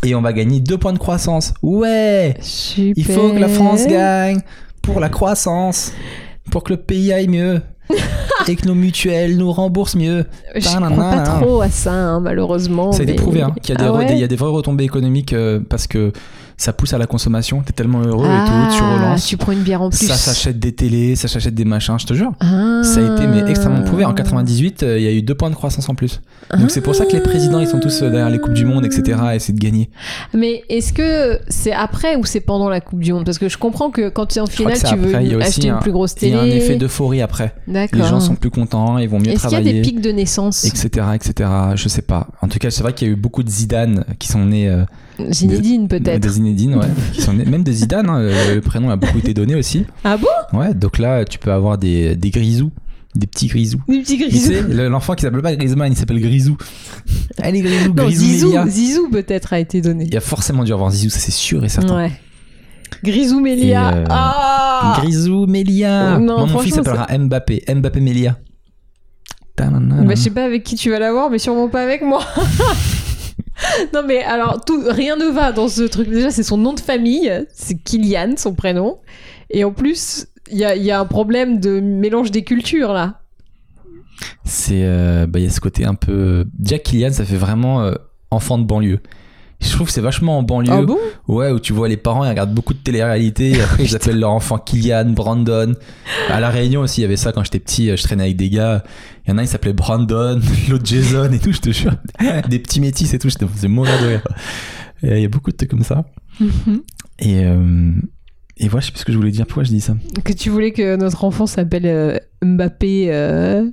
Et 0.05 0.17
on 0.17 0.21
va 0.23 0.33
gagner 0.33 0.59
2 0.59 0.77
points 0.79 0.93
de 0.93 0.99
croissance. 0.99 1.55
Ouais 1.63 2.35
Super. 2.41 2.93
Il 2.97 3.05
faut 3.05 3.31
que 3.31 3.39
la 3.39 3.49
France 3.49 3.87
gagne 3.87 4.41
pour 4.83 4.99
la 4.99 5.09
croissance, 5.09 5.93
pour 6.51 6.65
que 6.65 6.73
le 6.73 6.79
pays 6.79 7.13
aille 7.13 7.29
mieux. 7.29 7.61
et 8.49 8.57
que 8.57 8.67
nos 8.67 8.75
mutuelles 8.75 9.37
nous 9.37 9.53
remboursent 9.53 9.97
mieux. 9.97 10.25
Je 10.55 10.61
crois 10.67 10.89
pas 10.89 11.21
trop 11.21 11.61
à 11.63 11.69
ça, 11.71 11.93
hein, 11.93 12.21
malheureusement. 12.21 12.93
Ça 12.93 13.01
a 13.01 13.03
été 13.05 13.13
mais- 13.13 13.19
prouvé, 13.19 13.43
hein, 13.43 13.55
qu'il 13.63 13.75
y 13.75 13.79
a 13.79 13.81
des, 13.81 13.85
Ah 13.85 13.93
re- 13.93 13.99
ouais 13.99 14.07
des- 14.07 14.15
il 14.15 14.21
y 14.21 14.25
a 14.25 14.29
des 14.29 14.37
vraies 14.37 14.51
retombées 14.51 14.85
économiques 14.85 15.33
euh, 15.33 15.61
parce 15.69 15.87
que 15.87 16.13
ça 16.63 16.73
pousse 16.73 16.93
à 16.95 16.99
la 16.99 17.07
consommation. 17.07 17.63
T'es 17.63 17.73
tellement 17.73 18.01
heureux 18.03 18.29
ah, 18.29 18.45
et 18.45 18.71
tout, 18.71 18.77
tu 18.77 18.83
relances. 18.83 19.27
tu 19.27 19.37
prends 19.37 19.53
une 19.53 19.63
bière 19.63 19.83
en 19.83 19.91
plus. 19.91 20.07
Ça 20.07 20.15
s'achète 20.15 20.59
des 20.59 20.73
télés, 20.73 21.17
ça 21.17 21.27
s'achète 21.27 21.55
des 21.55 21.65
machins, 21.65 21.99
je 21.99 22.07
te 22.07 22.15
jure. 22.15 22.33
Ah. 22.41 22.83
Ça 22.85 23.01
a 23.01 23.15
été 23.17 23.27
mais 23.27 23.51
extrêmement 23.51 23.83
prouvé. 23.83 24.05
En 24.05 24.15
98, 24.15 24.83
euh, 24.83 24.99
il 24.99 25.05
y 25.05 25.09
a 25.09 25.13
eu 25.13 25.23
deux 25.23 25.35
points 25.35 25.51
de 25.51 25.55
croissance 25.57 25.89
en 25.89 25.95
plus. 25.95 26.21
Donc 26.59 26.71
c'est 26.71 26.81
pour 26.81 26.95
ça 26.95 27.05
que 27.07 27.13
les 27.13 27.21
présidents, 27.21 27.59
ils 27.59 27.67
sont 27.67 27.81
tous 27.81 28.03
euh, 28.03 28.11
derrière 28.11 28.31
les 28.31 28.39
Coupes 28.39 28.53
du 28.55 28.65
Monde, 28.65 28.85
etc. 28.85 29.19
à 29.23 29.35
essayer 29.37 29.55
de 29.55 29.59
gagner. 29.59 29.91
Mais 30.35 30.63
est-ce 30.69 30.93
que 30.93 31.41
c'est 31.49 31.73
après 31.73 32.17
ou 32.17 32.25
c'est 32.25 32.41
pendant 32.41 32.69
la 32.69 32.81
Coupe 32.81 33.01
du 33.01 33.13
Monde? 33.13 33.25
Parce 33.25 33.39
que 33.39 33.49
je 33.49 33.59
comprends 33.59 33.91
que 33.91 34.09
quand 34.09 34.27
tu 34.27 34.39
es 34.39 34.41
en 34.41 34.47
finale, 34.47 34.79
tu 34.79 34.95
veux 34.97 35.09
après. 35.15 35.27
Il 35.27 35.43
acheter 35.43 35.69
une 35.69 35.75
un- 35.75 35.79
plus 35.79 35.93
grosse 35.93 36.13
Il 36.13 36.19
télé. 36.21 36.33
y 36.33 36.37
a 36.37 36.43
un 36.43 36.47
effet 36.47 36.77
d'euphorie 36.77 37.23
après. 37.23 37.55
Les 37.67 37.89
gens 38.05 38.21
sont 38.21 38.37
plus 38.37 38.51
contents, 38.51 38.99
ils 38.99 39.09
vont 39.09 39.19
mieux 39.19 39.31
Est-ce 39.31 39.43
qu'il 39.49 39.53
y 39.53 39.55
a 39.55 39.59
travailler. 39.59 39.73
des 39.73 39.83
pics 39.83 40.01
de 40.01 40.11
naissance? 40.11 40.65
etc 40.65 41.07
etc 41.15 41.51
je 41.75 41.89
sais 41.89 42.03
pas 42.03 42.29
en 42.41 42.49
tout 42.49 42.59
cas 42.59 42.71
c'est 42.71 42.83
vrai 42.83 42.93
qu'il 42.93 43.09
y 43.09 43.11
a 43.11 43.15
eu 43.15 43.17
beaucoup 43.17 43.43
de 43.43 43.51
Zidane 43.51 44.05
qui 44.19 44.29
sont 44.29 44.45
nés 44.45 44.69
euh, 44.69 44.85
Zinedine 45.31 45.89
peut-être. 45.89 46.23
de 46.23 46.29
Zinedine 46.29 46.77
ouais 46.77 46.87
sont 47.19 47.33
même 47.33 47.63
de 47.63 47.73
Zidane 47.73 48.09
hein, 48.09 48.21
le, 48.21 48.55
le 48.55 48.61
prénom 48.61 48.91
a 48.91 48.97
beaucoup 48.97 49.19
été 49.19 49.35
donné 49.35 49.55
aussi 49.55 49.85
Ah 50.05 50.17
bon? 50.17 50.59
Ouais 50.59 50.73
donc 50.75 50.99
là 50.99 51.25
tu 51.25 51.39
peux 51.39 51.53
avoir 51.53 51.77
des, 51.79 52.17
des 52.17 52.31
grisous 52.31 52.71
des 53.15 53.27
petits 53.27 53.47
grisous 53.49 53.81
Des 53.89 54.01
petits 54.01 54.17
grisous. 54.17 54.53
l'enfant 54.89 55.15
qui 55.15 55.23
s'appelle 55.23 55.43
pas 55.43 55.55
Griezmann, 55.55 55.93
il 55.93 55.97
s'appelle 55.99 56.19
Grisou. 56.19 56.57
Allez, 57.43 57.61
Grisou, 57.61 57.89
Non, 57.93 58.05
Grisou 58.05 58.25
Zizou. 58.25 58.69
Zizou 58.69 59.09
peut-être 59.11 59.53
a 59.53 59.59
été 59.59 59.83
donné. 59.83 60.05
Il 60.05 60.15
y 60.15 60.17
a 60.17 60.21
forcément 60.21 60.65
dû 60.65 60.73
avoir 60.73 60.91
Zizou, 60.91 61.11
ça 61.11 61.19
c'est 61.19 61.31
sûr 61.31 61.63
et 61.63 61.69
certain. 61.69 61.95
Ouais. 61.95 62.13
Grisou 63.05 63.41
Mélia. 63.41 63.95
Euh, 63.97 64.05
Ah 64.09 64.97
Grisou 64.99 65.45
Mélia. 65.47 66.19
Non, 66.19 66.39
Moi, 66.39 66.47
mon 66.47 66.59
fils 66.61 66.75
s'appellera 66.75 67.07
Mbappé. 67.19 67.65
Mbappé 67.75 68.01
Mélia. 68.01 68.39
Bah, 69.59 69.69
je 70.11 70.15
sais 70.15 70.31
pas 70.31 70.45
avec 70.45 70.65
qui 70.65 70.77
tu 70.77 70.89
vas 70.91 70.99
l'avoir, 70.99 71.29
mais 71.29 71.39
sûrement 71.39 71.69
pas 71.69 71.83
avec 71.83 72.01
moi. 72.03 72.25
non, 73.95 74.03
mais 74.07 74.23
alors, 74.23 74.65
tout, 74.65 74.83
rien 74.87 75.17
ne 75.17 75.27
va 75.27 75.53
dans 75.53 75.69
ce 75.69 75.83
truc. 75.83 76.09
Déjà, 76.09 76.31
c'est 76.31 76.43
son 76.43 76.57
nom 76.57 76.73
de 76.73 76.81
famille, 76.81 77.31
c'est 77.53 77.77
Kylian, 77.77 78.35
son 78.37 78.55
prénom. 78.55 78.99
Et 79.51 79.65
en 79.65 79.73
plus, 79.73 80.27
il 80.51 80.59
y 80.59 80.91
a, 80.91 81.01
un 81.01 81.05
problème 81.07 81.61
de 81.61 81.81
mélange 81.81 82.31
des 82.31 82.45
cultures, 82.45 82.93
là. 82.93 83.21
C'est, 84.45 84.85
euh, 84.85 85.27
bah, 85.27 85.39
il 85.39 85.45
y 85.45 85.49
a 85.49 85.51
ce 85.51 85.61
côté 85.61 85.85
un 85.85 85.95
peu. 85.95 86.45
Déjà, 86.59 86.79
Kylian, 86.79 87.13
ça 87.13 87.25
fait 87.25 87.37
vraiment 87.37 87.83
euh, 87.83 87.95
enfant 88.31 88.59
de 88.59 88.65
banlieue. 88.65 89.01
Je 89.63 89.71
trouve 89.71 89.87
que 89.87 89.93
c'est 89.93 90.01
vachement 90.01 90.39
en 90.39 90.43
banlieue. 90.43 90.73
Ah 90.73 90.83
bon? 90.83 90.99
Ouais, 91.29 91.51
où 91.51 91.61
tu 91.61 91.73
vois 91.73 91.89
les 91.89 91.97
parents, 91.97 92.25
ils 92.25 92.29
regardent 92.29 92.55
beaucoup 92.55 92.75
de 92.75 92.79
télé-réalité. 92.79 93.51
Et 93.51 93.61
après, 93.63 93.85
ils 93.85 93.95
appellent 93.95 94.19
leur 94.19 94.33
enfant 94.33 94.59
Kylian, 94.59 95.11
Brandon. 95.11 95.75
À 96.29 96.41
La 96.41 96.51
Réunion 96.51 96.81
aussi, 96.81 97.01
il 97.01 97.03
y 97.03 97.07
avait 97.07 97.17
ça 97.17 97.33
quand 97.33 97.45
j'étais 97.45 97.61
petit. 97.61 97.97
Je 97.97 98.03
traînais 98.03 98.25
avec 98.25 98.37
des 98.37 98.51
gars. 98.51 98.83
Il 99.25 99.31
y 99.31 99.33
en 99.33 99.39
a, 99.39 99.43
il 99.43 99.49
s'appelait 99.49 99.73
Brandon, 99.73 100.41
l'autre 100.69 100.85
Jason 100.85 101.31
et 101.33 101.39
tout, 101.39 101.53
je 101.53 101.61
te 101.61 101.71
jure. 101.71 101.95
Des 102.49 102.59
petits 102.59 102.81
métis 102.81 103.15
et 103.15 103.19
tout, 103.19 103.31
je 103.31 103.37
te 103.37 103.47
faisais 103.47 103.69
mourir 103.69 104.01
de 104.03 104.07
rire. 104.07 104.23
Il 105.05 105.19
y 105.19 105.25
a 105.25 105.29
beaucoup 105.29 105.51
de 105.51 105.57
trucs 105.57 105.71
comme 105.71 105.85
ça. 105.85 106.05
Et, 107.19 107.45
euh, 107.45 107.93
et 108.57 108.69
voilà, 108.69 108.81
je 108.81 108.87
sais 108.87 108.93
plus 108.93 109.01
ce 109.01 109.05
que 109.05 109.13
je 109.13 109.17
voulais 109.17 109.31
dire. 109.31 109.47
Pourquoi 109.47 109.65
je 109.65 109.71
dis 109.71 109.81
ça? 109.81 109.95
Que 110.25 110.33
tu 110.33 110.51
voulais 110.51 110.73
que 110.73 110.97
notre 110.97 111.25
enfant 111.25 111.47
s'appelle 111.47 111.87
euh, 111.87 112.19
Mbappé 112.45 113.13
euh, 113.13 113.69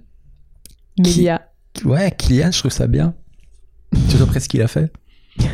Mélia. 1.00 1.42
Ouais, 1.86 2.12
Kylian, 2.18 2.52
je 2.52 2.60
trouve 2.60 2.72
ça 2.72 2.88
bien. 2.88 3.14
Tu 4.10 4.18
sais 4.18 4.22
après 4.22 4.40
ce 4.40 4.50
qu'il 4.50 4.62
a 4.62 4.68
fait? 4.68 4.92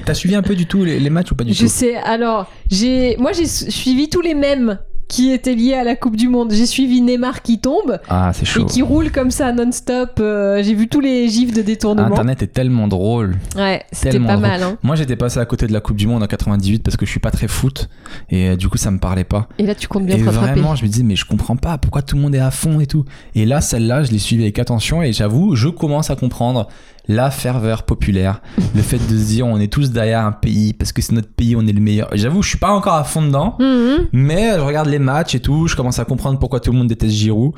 T'as 0.05 0.13
suivi 0.13 0.35
un 0.35 0.41
peu 0.41 0.55
du 0.55 0.65
tout 0.67 0.83
les, 0.83 0.99
les 0.99 1.09
matchs 1.09 1.31
ou 1.31 1.35
pas 1.35 1.43
du 1.43 1.53
Je 1.53 1.63
tout 1.63 1.67
sais, 1.67 1.95
alors, 1.95 2.49
j'ai, 2.69 3.15
moi 3.17 3.31
j'ai 3.33 3.45
su- 3.47 3.71
suivi 3.71 4.09
tous 4.09 4.21
les 4.21 4.33
mêmes 4.35 4.77
qui 5.07 5.31
étaient 5.31 5.53
liés 5.53 5.75
à 5.75 5.83
la 5.83 5.95
Coupe 5.95 6.15
du 6.15 6.27
Monde. 6.29 6.51
J'ai 6.51 6.65
suivi 6.65 6.99
Neymar 6.99 7.43
qui 7.43 7.59
tombe 7.59 7.99
Ah, 8.09 8.31
c'est 8.33 8.43
chaud. 8.45 8.63
et 8.63 8.65
qui 8.65 8.81
roule 8.81 9.11
comme 9.11 9.29
ça 9.29 9.51
non-stop. 9.51 10.13
Euh, 10.19 10.63
j'ai 10.63 10.73
vu 10.73 10.87
tous 10.87 10.99
les 10.99 11.27
gifs 11.29 11.53
de 11.53 11.61
détournement. 11.61 12.07
Internet 12.07 12.41
est 12.41 12.47
tellement 12.47 12.87
drôle. 12.87 13.35
Ouais, 13.55 13.83
c'était 13.91 14.19
pas 14.19 14.29
drôle. 14.33 14.39
mal. 14.41 14.63
Hein. 14.63 14.77
Moi, 14.81 14.95
j'étais 14.95 15.15
passé 15.15 15.39
à 15.39 15.45
côté 15.45 15.67
de 15.67 15.73
la 15.73 15.79
Coupe 15.79 15.97
du 15.97 16.07
Monde 16.07 16.23
en 16.23 16.27
98 16.27 16.81
parce 16.81 16.97
que 16.97 17.05
je 17.05 17.11
suis 17.11 17.19
pas 17.19 17.29
très 17.29 17.47
foot 17.47 17.87
et 18.31 18.49
euh, 18.49 18.55
du 18.55 18.67
coup, 18.67 18.77
ça 18.77 18.89
me 18.89 18.97
parlait 18.97 19.23
pas. 19.25 19.47
Et 19.59 19.67
là, 19.67 19.75
tu 19.75 19.87
comptes 19.87 20.07
bien 20.07 20.15
et 20.17 20.19
te 20.21 20.25
vraiment, 20.25 20.73
je 20.75 20.83
me 20.83 20.87
disais, 20.89 21.03
mais 21.03 21.15
je 21.15 21.25
comprends 21.25 21.55
pas 21.55 21.77
pourquoi 21.77 22.01
tout 22.01 22.15
le 22.15 22.23
monde 22.23 22.33
est 22.33 22.39
à 22.39 22.49
fond 22.49 22.79
et 22.79 22.87
tout. 22.87 23.05
Et 23.35 23.45
là, 23.45 23.61
celle-là, 23.61 24.01
je 24.01 24.11
l'ai 24.11 24.17
suivie 24.19 24.41
avec 24.41 24.57
attention 24.57 25.03
et 25.03 25.13
j'avoue, 25.13 25.55
je 25.55 25.67
commence 25.69 26.09
à 26.09 26.15
comprendre 26.15 26.67
la 27.07 27.29
ferveur 27.31 27.83
populaire, 27.83 28.41
le 28.75 28.81
fait 28.81 28.97
de 28.97 29.17
se 29.17 29.25
dire, 29.27 29.45
on 29.47 29.59
est 29.59 29.71
tous 29.71 29.91
derrière 29.91 30.25
un 30.25 30.31
pays 30.31 30.73
parce 30.73 30.91
que 30.91 31.01
c'est 31.01 31.13
notre 31.13 31.29
pays, 31.29 31.55
on 31.55 31.65
est 31.67 31.71
le 31.73 31.81
meilleur. 31.81 32.09
J'avoue, 32.13 32.41
je 32.41 32.49
suis 32.49 32.57
pas 32.57 32.71
encore 32.71 32.95
à 32.95 33.03
fond 33.03 33.21
dedans, 33.21 33.55
Mhm. 33.59 34.07
mais 34.13 34.53
je 34.55 34.59
regarde 34.61 34.87
les 34.87 34.99
matchs 34.99 35.35
et 35.35 35.39
tout, 35.39 35.67
je 35.67 35.75
commence 35.75 35.99
à 35.99 36.05
comprendre 36.05 36.39
pourquoi 36.39 36.59
tout 36.59 36.71
le 36.71 36.77
monde 36.77 36.87
déteste 36.87 37.13
Giroud. 37.13 37.53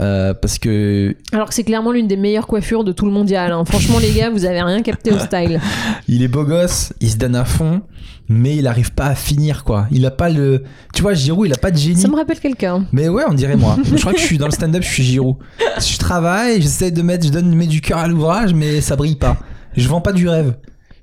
Euh, 0.00 0.34
parce 0.34 0.58
que 0.58 1.14
Alors 1.32 1.48
que 1.48 1.54
c'est 1.54 1.64
clairement 1.64 1.92
l'une 1.92 2.08
des 2.08 2.16
meilleures 2.16 2.46
coiffures 2.46 2.84
de 2.84 2.92
tout 2.92 3.06
le 3.06 3.12
mondial. 3.12 3.52
hein. 3.52 3.64
Franchement, 3.64 3.98
les 3.98 4.12
gars, 4.12 4.30
vous 4.30 4.44
avez 4.44 4.60
rien 4.62 4.82
capté 4.82 5.12
au 5.12 5.18
style. 5.18 5.60
il 6.08 6.22
est 6.22 6.28
beau 6.28 6.44
gosse, 6.44 6.92
il 7.00 7.10
se 7.10 7.16
donne 7.16 7.36
à 7.36 7.44
fond, 7.44 7.82
mais 8.28 8.56
il 8.56 8.66
arrive 8.66 8.92
pas 8.92 9.06
à 9.06 9.14
finir 9.14 9.64
quoi. 9.64 9.86
Il 9.90 10.04
a 10.06 10.10
pas 10.10 10.28
le, 10.30 10.64
tu 10.94 11.02
vois, 11.02 11.14
Giroud, 11.14 11.46
il 11.46 11.52
a 11.52 11.56
pas 11.58 11.70
de 11.70 11.76
génie. 11.76 12.00
Ça 12.00 12.08
me 12.08 12.16
rappelle 12.16 12.40
quelqu'un. 12.40 12.86
Mais 12.92 13.08
ouais, 13.08 13.24
on 13.28 13.34
dirait 13.34 13.56
moi. 13.56 13.76
je 13.84 14.00
crois 14.00 14.12
que 14.12 14.18
je 14.20 14.24
suis 14.24 14.38
dans 14.38 14.46
le 14.46 14.52
stand-up, 14.52 14.82
je 14.82 14.88
suis 14.88 15.02
Giroud. 15.04 15.36
Je 15.78 15.98
travaille, 15.98 16.60
j'essaie 16.60 16.90
de 16.90 17.02
mettre, 17.02 17.26
je 17.26 17.32
donne 17.32 17.54
mets 17.54 17.66
du 17.66 17.80
cœur 17.80 17.98
à 17.98 18.08
l'ouvrage, 18.08 18.54
mais 18.54 18.80
ça 18.80 18.96
brille 18.96 19.16
pas. 19.16 19.36
Je 19.76 19.88
vends 19.88 20.00
pas 20.00 20.12
du 20.12 20.28
rêve. 20.28 20.54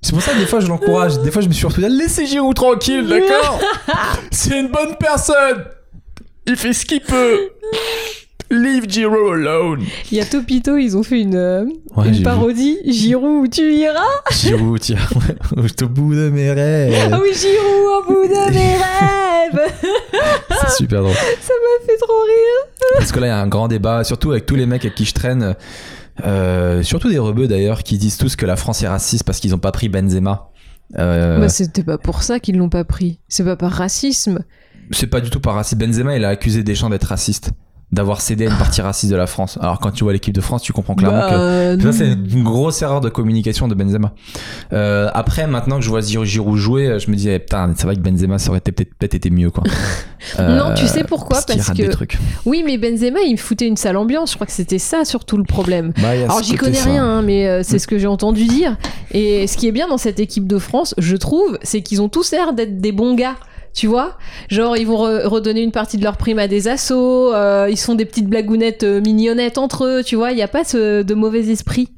C'est 0.01 0.13
pour 0.13 0.21
ça 0.21 0.33
que 0.33 0.39
des 0.39 0.47
fois 0.47 0.59
je 0.59 0.67
l'encourage. 0.67 1.19
Des 1.21 1.29
fois 1.29 1.41
je 1.41 1.47
me 1.47 1.53
suis 1.53 1.65
retrouvé 1.65 1.87
laissez 1.89 2.25
Giroud 2.25 2.55
tranquille, 2.55 3.07
d'accord? 3.07 3.59
C'est 4.31 4.59
une 4.59 4.69
bonne 4.69 4.95
personne. 4.99 5.63
Il 6.47 6.55
fait 6.55 6.73
ce 6.73 6.85
qu'il 6.85 7.01
peut. 7.01 7.51
Leave 8.51 8.89
Giroud 8.89 9.33
alone. 9.33 9.83
Il 10.11 10.17
y 10.17 10.21
a 10.21 10.25
Topito, 10.25 10.75
ils 10.77 10.97
ont 10.97 11.03
fait 11.03 11.21
une, 11.21 11.35
euh, 11.35 11.65
Ouais, 11.95 12.09
une 12.09 12.21
parodie. 12.21 12.77
Giroud, 12.85 13.45
où 13.45 13.47
tu 13.47 13.73
iras 13.75 14.01
Giroud, 14.31 14.79
tiens, 14.79 14.97
ouais, 15.15 15.63
au 15.83 15.87
bout 15.87 16.13
de 16.13 16.29
mes 16.29 16.49
Ah 16.49 16.53
rêves. 16.53 17.19
oui, 17.21 17.29
Giroud, 17.33 17.87
au 17.99 18.05
bout 18.07 18.27
de 18.27 18.51
mes 18.53 18.75
rêves 18.75 19.71
C'est 20.61 20.71
super 20.77 21.01
drôle. 21.01 21.13
Ça 21.41 21.53
m'a 21.53 21.85
fait 21.85 21.97
trop 21.97 22.21
rire. 22.23 22.71
Parce 22.97 23.11
que 23.11 23.19
là, 23.19 23.27
il 23.27 23.29
y 23.29 23.33
a 23.33 23.39
un 23.39 23.47
grand 23.47 23.67
débat, 23.67 24.03
surtout 24.03 24.31
avec 24.31 24.45
tous 24.45 24.55
les 24.55 24.65
mecs 24.65 24.83
avec 24.83 24.95
qui 24.95 25.05
je 25.05 25.13
traîne, 25.13 25.55
euh, 26.25 26.83
surtout 26.83 27.09
des 27.09 27.19
rebeux 27.19 27.47
d'ailleurs, 27.47 27.83
qui 27.83 27.97
disent 27.97 28.17
tous 28.17 28.35
que 28.35 28.45
la 28.45 28.55
France 28.57 28.83
est 28.83 28.87
raciste 28.87 29.23
parce 29.23 29.39
qu'ils 29.39 29.55
ont 29.55 29.59
pas 29.59 29.71
pris 29.71 29.87
Benzema. 29.89 30.49
Euh, 30.99 31.39
Bah, 31.39 31.47
c'était 31.49 31.83
pas 31.83 31.97
pour 31.97 32.21
ça 32.21 32.39
qu'ils 32.41 32.57
l'ont 32.57 32.67
pas 32.69 32.83
pris. 32.83 33.19
C'est 33.29 33.45
pas 33.45 33.55
par 33.55 33.71
racisme. 33.71 34.39
c'est 34.91 35.07
pas 35.07 35.21
du 35.21 35.29
tout 35.29 35.39
par 35.39 35.55
racisme. 35.55 35.79
Benzema, 35.79 36.17
il 36.17 36.25
a 36.25 36.29
accusé 36.29 36.63
Deschamps 36.63 36.89
d'être 36.89 37.05
raciste, 37.05 37.51
d'avoir 37.91 38.21
cédé 38.21 38.47
à 38.47 38.49
une 38.51 38.57
partie 38.57 38.81
raciste 38.81 39.11
de 39.11 39.17
la 39.17 39.27
France. 39.27 39.57
Alors 39.61 39.79
quand 39.79 39.91
tu 39.91 40.03
vois 40.05 40.13
l'équipe 40.13 40.33
de 40.33 40.39
France, 40.41 40.61
tu 40.63 40.71
comprends 40.71 40.95
clairement 40.95 41.19
Bah, 41.19 41.29
que 41.29 41.35
euh, 41.35 41.79
ça 41.79 41.91
c'est 41.91 42.05
une 42.11 42.43
grosse 42.43 42.81
erreur 42.81 43.01
de 43.01 43.09
communication 43.09 43.67
de 43.67 43.75
Benzema. 43.75 44.13
Euh, 44.73 45.09
après, 45.13 45.45
maintenant 45.47 45.77
que 45.77 45.83
je 45.83 45.89
vois 45.89 46.01
Giroud 46.01 46.57
jouer, 46.57 46.97
je 46.99 47.11
me 47.11 47.15
dis 47.15 47.29
eh, 47.29 47.39
putain, 47.39 47.73
c'est 47.75 47.83
vrai 47.83 47.95
que 47.95 48.01
Benzema 48.01 48.37
ça 48.39 48.49
aurait 48.51 48.61
peut-être 48.61 48.93
peut-être 48.95 49.13
été 49.15 49.29
mieux 49.29 49.49
quoi. 49.51 49.63
Non, 50.39 50.73
tu 50.75 50.85
sais 50.87 51.03
pourquoi? 51.03 51.29
parce 51.37 51.45
Parce 51.45 51.67
rate 51.67 51.77
que- 51.77 51.81
des 51.81 51.89
trucs. 51.89 52.17
Oui, 52.45 52.63
mais 52.65 52.77
Benzema, 52.77 53.19
il 53.25 53.33
me 53.33 53.37
foutait 53.37 53.67
une 53.67 53.75
sale 53.75 53.97
ambiance. 53.97 54.29
Je 54.31 54.35
crois 54.35 54.45
que 54.47 54.53
c'était 54.53 54.77
ça 54.79 55.03
surtout 55.03 55.35
le 55.35 55.43
problème. 55.43 55.93
Bah, 56.01 56.09
Alors 56.11 56.43
j'y 56.43 56.55
connais 56.55 56.75
ça. 56.75 56.89
rien, 56.89 57.03
hein, 57.03 57.21
mais 57.23 57.47
euh, 57.47 57.61
c'est 57.63 57.77
Mm. 57.77 57.79
ce 57.79 57.87
que 57.87 57.97
j'ai 57.97 58.07
entendu 58.07 58.45
dire. 58.45 58.77
Et 59.11 59.47
ce 59.47 59.57
qui 59.57 59.67
est 59.67 59.71
bien 59.71 59.87
dans 59.87 59.97
cette 59.97 60.19
équipe 60.19 60.47
de 60.47 60.57
France, 60.59 60.93
je 60.99 61.15
trouve, 61.17 61.57
c'est 61.63 61.81
qu'ils 61.81 62.01
ont 62.01 62.07
tous 62.09 62.31
l'air 62.31 62.53
d'être 62.53 62.79
des 62.79 62.91
bons 62.91 63.15
gars. 63.15 63.35
Tu 63.74 63.88
vois 63.88 64.17
Genre, 64.49 64.76
ils 64.78 64.86
vont 64.86 64.97
re- 65.05 65.26
redonner 65.26 65.61
une 65.61 65.72
partie 65.72 65.97
de 65.97 66.03
leur 66.03 66.17
prime 66.17 66.39
à 66.39 66.47
des 66.47 66.67
assos, 66.67 67.34
euh, 67.34 67.67
ils 67.69 67.78
se 67.78 67.86
font 67.86 67.95
des 67.95 68.05
petites 68.05 68.28
blagounettes 68.28 68.84
euh, 68.84 68.99
mignonnettes 69.01 69.57
entre 69.57 69.86
eux, 69.86 70.03
tu 70.03 70.15
vois 70.17 70.32
Il 70.32 70.36
n'y 70.36 70.41
a 70.41 70.47
pas 70.49 70.63
ce, 70.63 71.03
de 71.03 71.13
mauvais 71.13 71.49
esprit. 71.49 71.89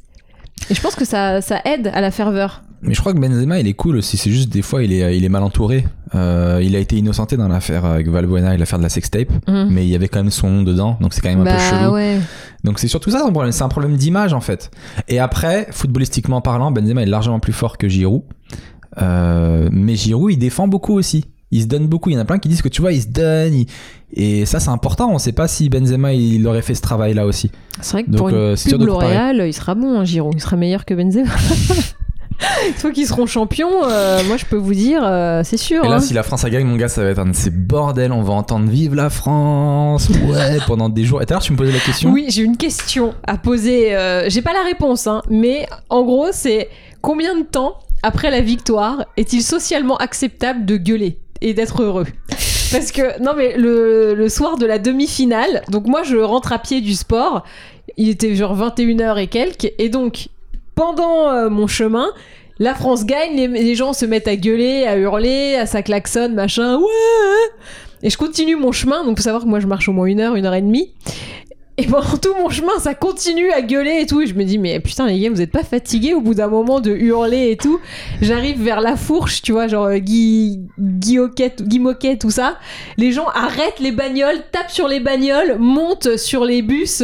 Et 0.70 0.76
je 0.76 0.82
pense 0.82 0.96
que 0.96 1.04
ça, 1.06 1.42
ça 1.42 1.60
aide 1.66 1.90
à 1.94 2.00
la 2.00 2.12
ferveur. 2.12 2.62
Mais 2.84 2.94
je 2.94 3.00
crois 3.00 3.14
que 3.14 3.18
Benzema, 3.20 3.60
il 3.60 3.68
est 3.68 3.74
cool 3.74 3.96
aussi. 3.98 4.18
C'est 4.18 4.30
juste 4.30 4.50
des 4.50 4.62
fois, 4.62 4.84
il 4.84 4.92
est, 4.94 5.18
il 5.18 5.24
est 5.26 5.30
mal 5.30 5.42
entouré. 5.44 5.86
Euh, 6.16 6.60
il 6.62 6.76
a 6.76 6.80
été 6.80 6.98
innocenté 6.98 7.38
dans 7.38 7.48
l'affaire 7.48 7.86
avec 7.86 8.08
Valbuena 8.10 8.54
et 8.54 8.58
l'affaire 8.58 8.78
de 8.78 8.84
la 8.84 8.90
sextape. 8.90 9.30
Mhm. 9.48 9.68
Mais 9.72 9.84
il 9.86 9.90
y 9.90 9.96
avait 9.96 10.10
quand 10.10 10.20
même 10.20 10.32
son 10.32 10.50
nom 10.50 10.64
dedans, 10.64 10.98
donc 11.02 11.14
c'est 11.14 11.22
quand 11.22 11.30
même 11.30 11.42
un 11.42 11.46
peu 11.46 11.50
Bah 11.52 11.58
chelou. 11.80 11.94
ouais. 11.94 12.18
Donc 12.66 12.80
c'est 12.80 12.88
surtout 12.90 13.10
ça 13.10 13.20
son 13.20 13.32
problème. 13.32 13.52
C'est 13.54 13.64
un 13.64 13.70
problème 13.70 13.96
d'image 13.98 14.34
en 14.34 14.42
fait. 14.42 14.70
Et 15.08 15.18
après, 15.20 15.68
footballistiquement 15.72 16.42
parlant, 16.42 16.72
Benzema 16.72 17.02
est 17.04 17.08
largement 17.08 17.40
plus 17.40 17.54
fort 17.54 17.78
que 17.78 17.88
Giroud. 17.88 18.24
Euh, 19.02 19.70
mais 19.72 19.96
Giroud, 19.96 20.32
il 20.34 20.38
défend 20.38 20.68
beaucoup 20.68 20.94
aussi. 20.94 21.26
Il 21.54 21.62
se 21.62 21.68
donne 21.68 21.88
beaucoup. 21.88 22.10
Il 22.10 22.14
y 22.14 22.18
en 22.18 22.22
a 22.22 22.26
plein 22.26 22.40
qui 22.40 22.50
disent 22.50 22.62
que 22.64 22.68
tu 22.70 22.82
vois, 22.82 22.92
il 22.94 23.02
se 23.02 23.08
donne. 23.08 23.54
il- 23.54 23.68
Et 24.16 24.46
ça, 24.46 24.60
c'est 24.60 24.70
important. 24.70 25.10
On 25.12 25.18
sait 25.20 25.32
pas 25.32 25.48
si 25.48 25.70
Benzema 25.70 26.14
il 26.14 26.46
aurait 26.48 26.62
fait 26.62 26.76
ce 26.76 26.82
travail-là 26.82 27.26
aussi. 27.26 27.52
C'est 27.82 27.92
vrai 27.94 28.04
que 28.04 28.10
Donc, 28.10 28.18
pour 28.20 28.30
une 28.30 28.36
euh, 28.36 28.56
dur 28.56 28.78
pub. 28.78 28.88
L'Oréal, 28.88 29.44
il 29.48 29.54
sera 29.54 29.76
bon, 29.76 30.00
hein, 30.00 30.04
Giroud. 30.04 30.34
Il 30.36 30.42
sera 30.42 30.56
meilleur 30.56 30.84
que 30.86 30.94
Benzema. 30.94 31.30
Une 32.68 32.74
fois 32.74 32.92
qu'ils 32.92 33.08
seront 33.08 33.26
champions, 33.26 33.70
euh, 33.86 34.22
moi 34.28 34.36
je 34.38 34.46
peux 34.46 34.58
vous 34.58 34.74
dire, 34.74 35.02
euh, 35.06 35.42
c'est 35.46 35.56
sûr. 35.58 35.86
Et 35.86 35.88
là, 35.88 35.96
hein. 35.96 36.00
si 36.00 36.14
la 36.14 36.24
France 36.24 36.44
a 36.44 36.50
gagné, 36.50 36.66
mon 36.66 36.76
gars, 36.76 36.90
ça 36.90 37.02
va 37.04 37.10
être 37.10 37.20
un 37.20 37.28
de 37.28 37.36
ces 37.36 37.50
bordels. 37.50 38.12
On 38.12 38.22
va 38.22 38.34
entendre 38.34 38.70
Vive 38.70 38.96
la 38.96 39.10
France. 39.10 40.10
Ouais, 40.10 40.58
pendant 40.68 40.90
des 40.90 41.04
jours. 41.06 41.22
Et 41.22 41.26
tout 41.26 41.34
à 41.34 41.36
l'heure, 41.36 41.44
tu 41.44 41.54
me 41.54 41.58
posais 41.58 41.72
la 41.72 41.80
question. 41.80 42.12
Oui, 42.12 42.26
j'ai 42.30 42.42
une 42.44 42.58
question 42.58 43.14
à 43.26 43.38
poser. 43.38 43.96
euh, 43.96 44.28
j'ai 44.30 44.42
pas 44.42 44.52
la 44.54 44.64
réponse, 44.64 45.08
hein, 45.08 45.22
mais 45.30 45.68
en 45.90 46.04
gros, 46.04 46.28
c'est 46.32 46.68
combien 47.02 47.38
de 47.38 47.44
temps 47.44 47.76
après 48.02 48.30
la 48.32 48.42
victoire, 48.42 49.06
est-il 49.16 49.42
socialement 49.42 49.96
acceptable 49.96 50.66
de 50.66 50.76
gueuler? 50.76 51.20
Et 51.44 51.54
d'être 51.54 51.84
heureux. 51.84 52.08
Parce 52.72 52.92
que, 52.92 53.22
non 53.22 53.34
mais 53.38 53.56
le, 53.56 54.16
le 54.16 54.30
soir 54.30 54.58
de 54.58 54.66
la 54.66 54.80
demi-finale, 54.80 55.62
donc 55.70 55.86
moi 55.86 56.02
je 56.02 56.18
rentre 56.18 56.52
à 56.52 56.58
pied 56.58 56.82
du 56.82 56.96
sport, 56.96 57.44
il 57.98 58.10
était 58.10 58.34
genre 58.34 58.58
21h 58.58 59.22
et 59.22 59.28
quelques, 59.28 59.72
et 59.78 59.90
donc 59.90 60.30
pendant 60.76 61.30
euh, 61.30 61.50
mon 61.50 61.68
chemin, 61.68 62.08
la 62.60 62.74
France 62.74 63.06
gagne, 63.06 63.36
les, 63.36 63.76
gens 63.76 63.94
se 63.94 64.06
mettent 64.06 64.28
à 64.28 64.36
gueuler, 64.36 64.86
à 64.86 64.98
hurler, 64.98 65.56
à 65.56 65.66
ça 65.66 65.82
klaxonne, 65.82 66.34
machin, 66.34 66.78
ouais 66.78 67.66
Et 68.04 68.10
je 68.10 68.18
continue 68.18 68.56
mon 68.56 68.72
chemin, 68.72 69.04
donc 69.04 69.18
faut 69.18 69.24
savoir 69.24 69.44
que 69.44 69.48
moi 69.48 69.60
je 69.60 69.68
marche 69.68 69.90
au 69.90 69.94
moins 69.94 70.06
une 70.06 70.20
heure, 70.20 70.36
une 70.36 70.46
heure 70.46 70.54
et 70.54 70.62
demie. 70.62 70.92
Et 71.78 71.88
pendant 71.88 72.18
tout 72.22 72.36
mon 72.40 72.50
chemin, 72.50 72.78
ça 72.80 72.94
continue 72.94 73.52
à 73.52 73.64
gueuler 73.64 74.02
et 74.02 74.06
tout. 74.06 74.22
Et 74.22 74.28
je 74.28 74.36
me 74.36 74.44
dis, 74.44 74.60
mais 74.60 74.80
putain, 74.80 75.08
les 75.08 75.20
gars, 75.20 75.32
vous 75.32 75.42
êtes 75.42 75.52
pas 75.52 75.64
fatigués 75.64 76.14
au 76.14 76.22
bout 76.22 76.36
d'un 76.36 76.48
moment 76.48 76.80
de 76.80 76.92
hurler 76.92 77.50
et 77.50 77.58
tout 77.58 77.80
J'arrive 78.22 78.62
vers 78.62 78.80
la 78.80 78.96
fourche, 78.96 79.42
tu 79.42 79.54
vois, 79.54 79.68
genre 79.68 79.86
euh, 79.86 79.98
Guy, 79.98 80.62
Guy, 80.80 81.18
Hoquet- 81.18 81.64
Guy 81.64 81.80
Moquet, 81.80 82.18
tout 82.18 82.30
ça. 82.30 82.60
Les 82.98 83.12
gens 83.12 83.26
arrêtent 83.34 83.80
les 83.80 83.92
bagnoles, 83.92 84.44
tapent 84.52 84.70
sur 84.70 84.88
les 84.88 85.00
bagnoles, 85.00 85.58
montent 85.58 86.16
sur 86.18 86.46
les 86.46 86.62
bus. 86.62 87.04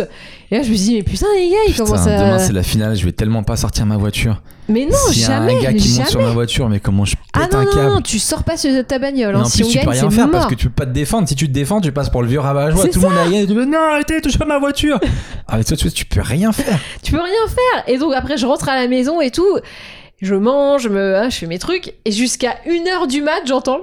Et 0.52 0.58
là, 0.58 0.64
je 0.64 0.72
me 0.72 0.76
dis, 0.76 0.96
mais 0.96 1.04
putain, 1.04 1.28
les 1.36 1.50
gars, 1.50 1.58
ils 1.68 1.74
Putain, 1.74 1.86
commencent 1.86 2.08
à. 2.08 2.18
demain 2.18 2.40
c'est 2.40 2.54
la 2.54 2.64
finale, 2.64 2.96
je 2.96 3.06
vais 3.06 3.12
tellement 3.12 3.44
pas 3.44 3.56
sortir 3.56 3.86
ma 3.86 3.98
voiture. 3.98 4.42
Mais 4.68 4.86
non, 4.86 4.98
S'il 5.10 5.22
y 5.22 5.26
a 5.26 5.28
jamais. 5.28 5.58
un 5.58 5.62
gars 5.62 5.74
qui 5.74 5.88
jamais. 5.88 6.00
monte 6.00 6.10
sur 6.10 6.22
ma 6.22 6.30
voiture, 6.32 6.70
mais 6.70 6.80
comment 6.80 7.06
je 7.06 7.16
pète 7.16 7.24
Ah 7.34 7.48
non, 7.52 7.60
un 7.60 7.64
non, 7.66 7.72
câble 7.72 7.94
non, 7.96 8.02
tu 8.02 8.18
sors 8.20 8.44
pas 8.44 8.58
sur 8.58 8.72
ta 8.88 8.98
bagnole. 9.00 9.36
Hein. 9.36 9.42
en 9.42 9.46
Si 9.46 9.58
plus, 9.60 9.66
on 9.66 9.70
tu 9.70 9.76
gagne, 9.76 9.86
peux 9.86 9.92
rien 9.92 10.10
faire 10.10 10.26
mort. 10.28 10.32
parce 10.34 10.46
que 10.48 10.56
tu 10.56 10.68
peux 10.70 10.74
pas 10.74 10.86
te 10.88 10.92
défendre. 10.92 11.28
Si 11.28 11.36
tu 11.36 11.48
te 11.48 11.54
défends, 11.54 11.82
tu 11.82 11.92
passes 11.92 12.10
pour 12.10 12.22
le 12.24 12.28
vieux 12.28 12.40
rabat-joie. 12.40 12.82
C'est 12.84 12.90
Tout 12.90 13.00
le 13.02 13.10
monde 13.10 13.18
a 13.18 13.24
gagné. 13.26 13.46
Tu 13.48 13.54
dis 13.54 13.66
non, 13.68 13.80
arrêtez, 13.80 14.22
touchez 14.22 14.38
pas 14.40 14.46
ma 14.46 14.58
voiture. 14.60 15.00
Avec 15.48 15.66
toi, 15.68 15.78
tu, 15.78 15.92
tu 15.92 16.06
peux 16.06 16.22
rien 16.22 16.52
faire. 16.52 16.80
Tu 17.04 17.12
peux 17.12 17.22
rien 17.22 17.48
faire. 17.48 17.84
Et 17.88 17.98
donc 18.00 18.14
après, 18.16 18.38
je 18.38 18.46
rentre 18.48 18.70
à 18.70 18.76
la 18.76 18.88
maison 18.88 19.22
et 19.22 19.30
tout. 19.32 19.60
Je 20.22 20.36
mange, 20.36 20.82
je, 20.84 20.90
me, 20.90 21.16
hein, 21.16 21.30
je 21.30 21.38
fais 21.38 21.46
mes 21.48 21.60
trucs. 21.60 21.94
Et 22.06 22.12
jusqu'à 22.12 22.56
1h 22.68 23.08
du 23.08 23.22
mat, 23.22 23.42
j'entends 23.46 23.80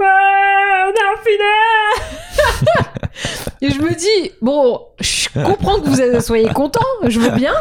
Et 3.63 3.71
je 3.71 3.81
me 3.81 3.95
dis 3.95 4.33
Bon, 4.43 4.83
je 5.01 5.29
comprends 5.45 5.81
que 5.81 5.89
vous 5.89 6.21
soyez 6.21 6.49
content, 6.51 6.85
je 7.07 7.19
veux 7.21 7.31
bien. 7.31 7.55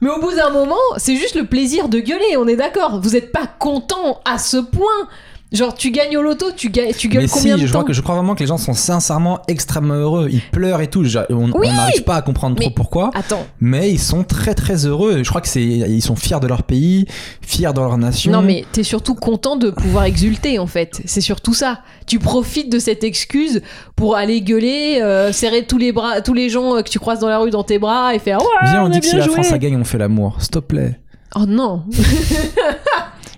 Mais 0.00 0.10
au 0.10 0.20
bout 0.20 0.34
d'un 0.34 0.50
moment, 0.50 0.76
c'est 0.96 1.16
juste 1.16 1.34
le 1.34 1.44
plaisir 1.44 1.88
de 1.88 2.00
gueuler, 2.00 2.36
on 2.36 2.46
est 2.46 2.56
d'accord. 2.56 3.00
Vous 3.00 3.16
êtes 3.16 3.32
pas 3.32 3.46
content 3.46 4.20
à 4.24 4.38
ce 4.38 4.58
point. 4.58 5.08
Genre, 5.54 5.72
tu 5.74 5.90
gagnes 5.92 6.16
au 6.18 6.22
loto, 6.22 6.46
tu, 6.54 6.68
ga- 6.68 6.92
tu 6.92 7.08
gueules 7.08 7.22
Mais 7.22 7.28
si, 7.28 7.48
de 7.50 7.56
je 7.56 7.64
temps 7.66 7.70
crois, 7.78 7.84
que, 7.84 7.92
je 7.92 8.00
crois 8.02 8.16
vraiment 8.16 8.34
que 8.34 8.40
les 8.40 8.46
gens 8.48 8.58
sont 8.58 8.74
sincèrement 8.74 9.40
extrêmement 9.48 9.94
heureux. 9.94 10.28
Ils 10.30 10.42
pleurent 10.42 10.80
et 10.80 10.88
tout. 10.88 11.04
J'a- 11.04 11.26
On 11.30 11.50
Oui. 11.52 11.68
n'arrive 11.68 12.02
pas 12.02 12.16
à 12.16 12.22
comprendre 12.22 12.56
trop 12.60 12.70
pourquoi. 12.70 13.10
Attends. 13.14 13.46
Mais 13.60 13.90
ils 13.90 13.98
sont 14.00 14.24
très 14.24 14.54
très 14.54 14.84
heureux. 14.84 15.22
Je 15.22 15.28
crois 15.28 15.40
que 15.40 15.48
c'est 15.48 15.62
ils 15.64 16.02
sont 16.02 16.16
fiers 16.16 16.40
de 16.40 16.46
leur 16.48 16.64
pays, 16.64 17.06
fiers 17.40 17.72
de 17.72 17.78
leur 17.78 17.96
nation. 17.98 18.32
Non, 18.32 18.42
mais 18.42 18.64
t'es 18.72 18.82
surtout 18.82 19.14
content 19.14 19.56
de 19.56 19.70
pouvoir 19.70 20.04
exulter 20.04 20.58
en 20.58 20.66
fait. 20.66 21.00
C'est 21.04 21.20
surtout 21.20 21.54
ça. 21.54 21.80
Tu 22.06 22.18
profites 22.18 22.70
de 22.72 22.78
cette 22.80 23.04
excuse 23.04 23.62
pour 23.96 24.16
aller 24.16 24.40
gueuler, 24.42 24.98
euh, 25.00 25.32
serrer 25.32 25.64
tous 25.66 25.78
les 25.78 25.92
bras, 25.92 26.20
tous 26.20 26.34
les 26.34 26.48
gens 26.50 26.76
euh, 26.76 26.82
que 26.82 26.90
tu 26.90 26.98
croises 26.98 27.20
dans 27.20 27.28
la 27.28 27.38
rue 27.38 27.50
dans 27.50 27.62
tes 27.64 27.78
bras 27.78 28.14
et 28.14 28.18
faire 28.18 28.40
ouais, 28.40 28.46
Viens, 28.64 28.82
on, 28.82 28.86
on, 28.86 28.88
dit 28.88 28.98
que 29.00 29.06
si 29.06 29.16
la. 29.16 29.24
France 29.28 29.52
a 29.52 29.58
gagné, 29.58 29.76
on 29.76 29.84
fait 29.84 29.98
l'amour. 29.98 30.36
S'il 30.40 30.50
te 30.50 30.58
plaît. 30.58 30.98
Oh 31.36 31.46
non. 31.46 31.84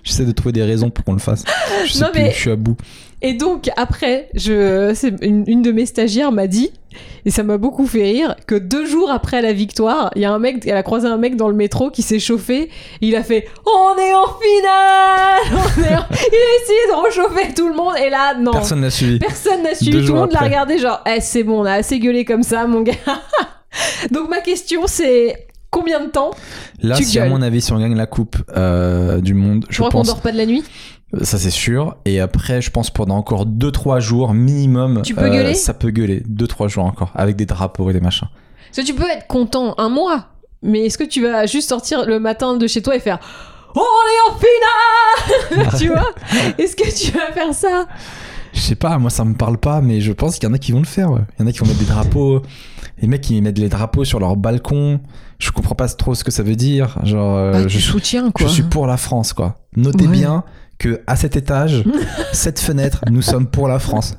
J'essaie 0.07 0.23
de 0.25 0.31
trouver 0.31 0.53
des 0.53 0.63
raisons 0.63 0.89
pour 0.89 1.03
qu'on 1.03 1.11
le 1.13 1.19
fasse. 1.19 1.43
Je 1.85 1.91
sais 1.91 1.99
Non, 2.05 2.11
plus, 2.13 2.21
mais- 2.21 2.31
je 2.31 2.37
suis 2.39 2.51
à 2.51 2.55
bout. 2.55 2.77
Et 3.21 3.33
donc 3.33 3.69
après, 3.77 4.29
je, 4.35 4.93
une, 5.21 5.43
une 5.47 5.61
de 5.63 5.71
mes 5.71 5.85
stagiaires 5.87 6.31
m'a 6.31 6.45
dit, 6.47 6.69
et 7.25 7.31
ça 7.31 7.41
m'a 7.43 7.57
beaucoup 7.57 7.87
fait 7.87 8.03
rire, 8.03 8.35
que 8.45 8.53
deux 8.55 8.85
jours 8.85 9.09
après 9.11 9.41
la 9.41 9.53
victoire, 9.53 10.11
il 10.15 10.21
y 10.21 10.25
a 10.25 10.31
un 10.31 10.37
mec, 10.37 10.65
elle 10.67 10.77
a 10.77 10.83
croisé 10.83 11.07
un 11.07 11.17
mec 11.17 11.35
dans 11.35 11.49
le 11.49 11.55
métro 11.55 11.89
qui 11.89 12.03
s'est 12.03 12.19
chauffé. 12.19 12.69
Il 13.01 13.15
a 13.15 13.23
fait, 13.23 13.47
on 13.65 13.97
est 13.99 14.13
en 14.13 14.27
finale. 14.39 15.41
On 15.51 15.81
est 15.83 15.95
en- 15.95 16.05
Il 16.11 16.35
a 16.35 16.63
essayé 16.63 16.79
de 16.89 17.03
réchauffer 17.03 17.53
tout 17.55 17.67
le 17.67 17.73
monde 17.75 17.95
et 18.01 18.09
là 18.11 18.35
non. 18.39 18.51
Personne 18.51 18.81
n'a 18.81 18.89
suivi. 18.91 19.17
Personne 19.19 19.63
n'a 19.63 19.73
suivi, 19.75 19.91
Deux 19.91 20.05
tout 20.05 20.13
le 20.13 20.19
monde 20.19 20.31
l'a 20.31 20.39
regardé 20.41 20.77
genre 20.77 21.01
eh, 21.07 21.19
c'est 21.19 21.43
bon, 21.43 21.61
on 21.61 21.65
a 21.65 21.73
assez 21.73 21.99
gueulé 21.99 22.23
comme 22.23 22.43
ça 22.43 22.65
mon 22.67 22.81
gars. 22.81 22.93
Donc 24.11 24.29
ma 24.29 24.41
question 24.41 24.81
c'est 24.85 25.47
combien 25.77 26.03
de 26.03 26.09
temps 26.09 26.31
Là, 26.81 26.95
Tu 26.95 27.03
si 27.03 27.19
à 27.19 27.27
mon 27.27 27.41
avis, 27.41 27.61
si 27.61 27.71
on 27.71 27.79
gagne 27.79 27.95
la 27.95 28.05
coupe 28.05 28.37
euh, 28.55 29.21
du 29.21 29.33
monde, 29.33 29.65
Je 29.69 29.75
je 29.75 29.77
crois 29.79 29.89
qu'on 29.91 29.99
pense, 29.99 30.07
dort 30.07 30.21
pas 30.21 30.31
de 30.31 30.37
la 30.37 30.45
nuit 30.45 30.63
ça 31.21 31.37
c'est 31.37 31.51
sûr. 31.51 31.95
Et 32.03 32.19
après, 32.19 32.61
je 32.61 32.69
pense 32.69 32.89
pendant 32.89 33.15
encore 33.15 33.45
2-3 33.45 34.01
jours 34.01 34.33
minimum, 34.33 35.01
Tu 35.03 35.15
peux 35.15 35.29
gueuler 35.29 35.53
ça 35.53 35.73
peut 35.73 35.89
gueuler. 35.89 36.21
2-3 36.29 36.67
jours 36.67 36.83
encore, 36.85 37.11
avec 37.15 37.35
des 37.37 37.45
drapeaux 37.45 37.89
et 37.89 37.93
des 37.93 38.01
machins. 38.01 38.27
Parce 38.75 38.85
que 38.85 38.91
tu 38.91 38.97
peux 38.97 39.09
être 39.09 39.27
content 39.27 39.73
un 39.77 39.87
mois, 39.89 40.25
mais 40.61 40.85
est-ce 40.85 40.97
que 40.97 41.05
tu 41.05 41.21
vas 41.21 41.45
juste 41.45 41.69
sortir 41.69 42.05
le 42.05 42.19
matin 42.19 42.57
de 42.57 42.67
chez 42.67 42.81
toi 42.81 42.95
et 42.95 42.99
faire 42.99 43.19
on 43.75 43.79
est 43.79 44.31
en 44.31 44.37
finale 45.57 45.69
Tu 45.77 45.87
vois? 45.87 46.09
Est-ce 46.57 46.75
que 46.75 46.89
tu 47.05 47.11
vas 47.11 47.31
faire 47.31 47.53
ça? 47.53 47.87
Je 48.53 48.59
sais 48.59 48.75
pas, 48.75 48.97
moi 48.97 49.09
ça 49.11 49.23
me 49.23 49.35
parle 49.35 49.57
pas, 49.59 49.81
mais 49.81 50.01
je 50.01 50.11
pense 50.11 50.39
qu'il 50.39 50.49
y 50.49 50.51
en 50.51 50.55
a 50.55 50.57
qui 50.57 50.71
vont 50.71 50.79
le 50.79 50.85
faire. 50.85 51.11
ouais. 51.11 51.21
Il 51.37 51.43
y 51.43 51.45
en 51.45 51.47
a 51.47 51.51
qui 51.51 51.59
vont 51.59 51.67
mettre 51.67 51.79
des 51.79 51.85
drapeaux. 51.85 52.41
Les 52.99 53.07
mecs 53.07 53.21
qui 53.21 53.39
mettent 53.41 53.59
les 53.59 53.69
drapeaux 53.69 54.03
sur 54.03 54.19
leur 54.19 54.35
balcon. 54.35 54.99
Je 55.39 55.51
comprends 55.51 55.75
pas 55.75 55.87
trop 55.87 56.15
ce 56.15 56.23
que 56.23 56.31
ça 56.31 56.43
veut 56.43 56.55
dire. 56.55 56.97
Genre, 57.03 57.37
euh, 57.37 57.51
Bah, 57.51 57.67
je, 57.67 57.77
soutiens 57.79 58.31
quoi. 58.31 58.47
je 58.47 58.51
suis 58.51 58.63
pour 58.63 58.87
la 58.87 58.97
France, 58.97 59.33
quoi. 59.33 59.57
Notez 59.75 60.05
Ouais. 60.05 60.11
bien 60.11 60.43
que 60.79 61.01
à 61.07 61.15
cet 61.15 61.35
étage, 61.35 61.83
cette 62.33 62.59
fenêtre, 62.59 63.01
nous 63.11 63.21
sommes 63.21 63.47
pour 63.47 63.67
la 63.67 63.79
France. 63.79 64.17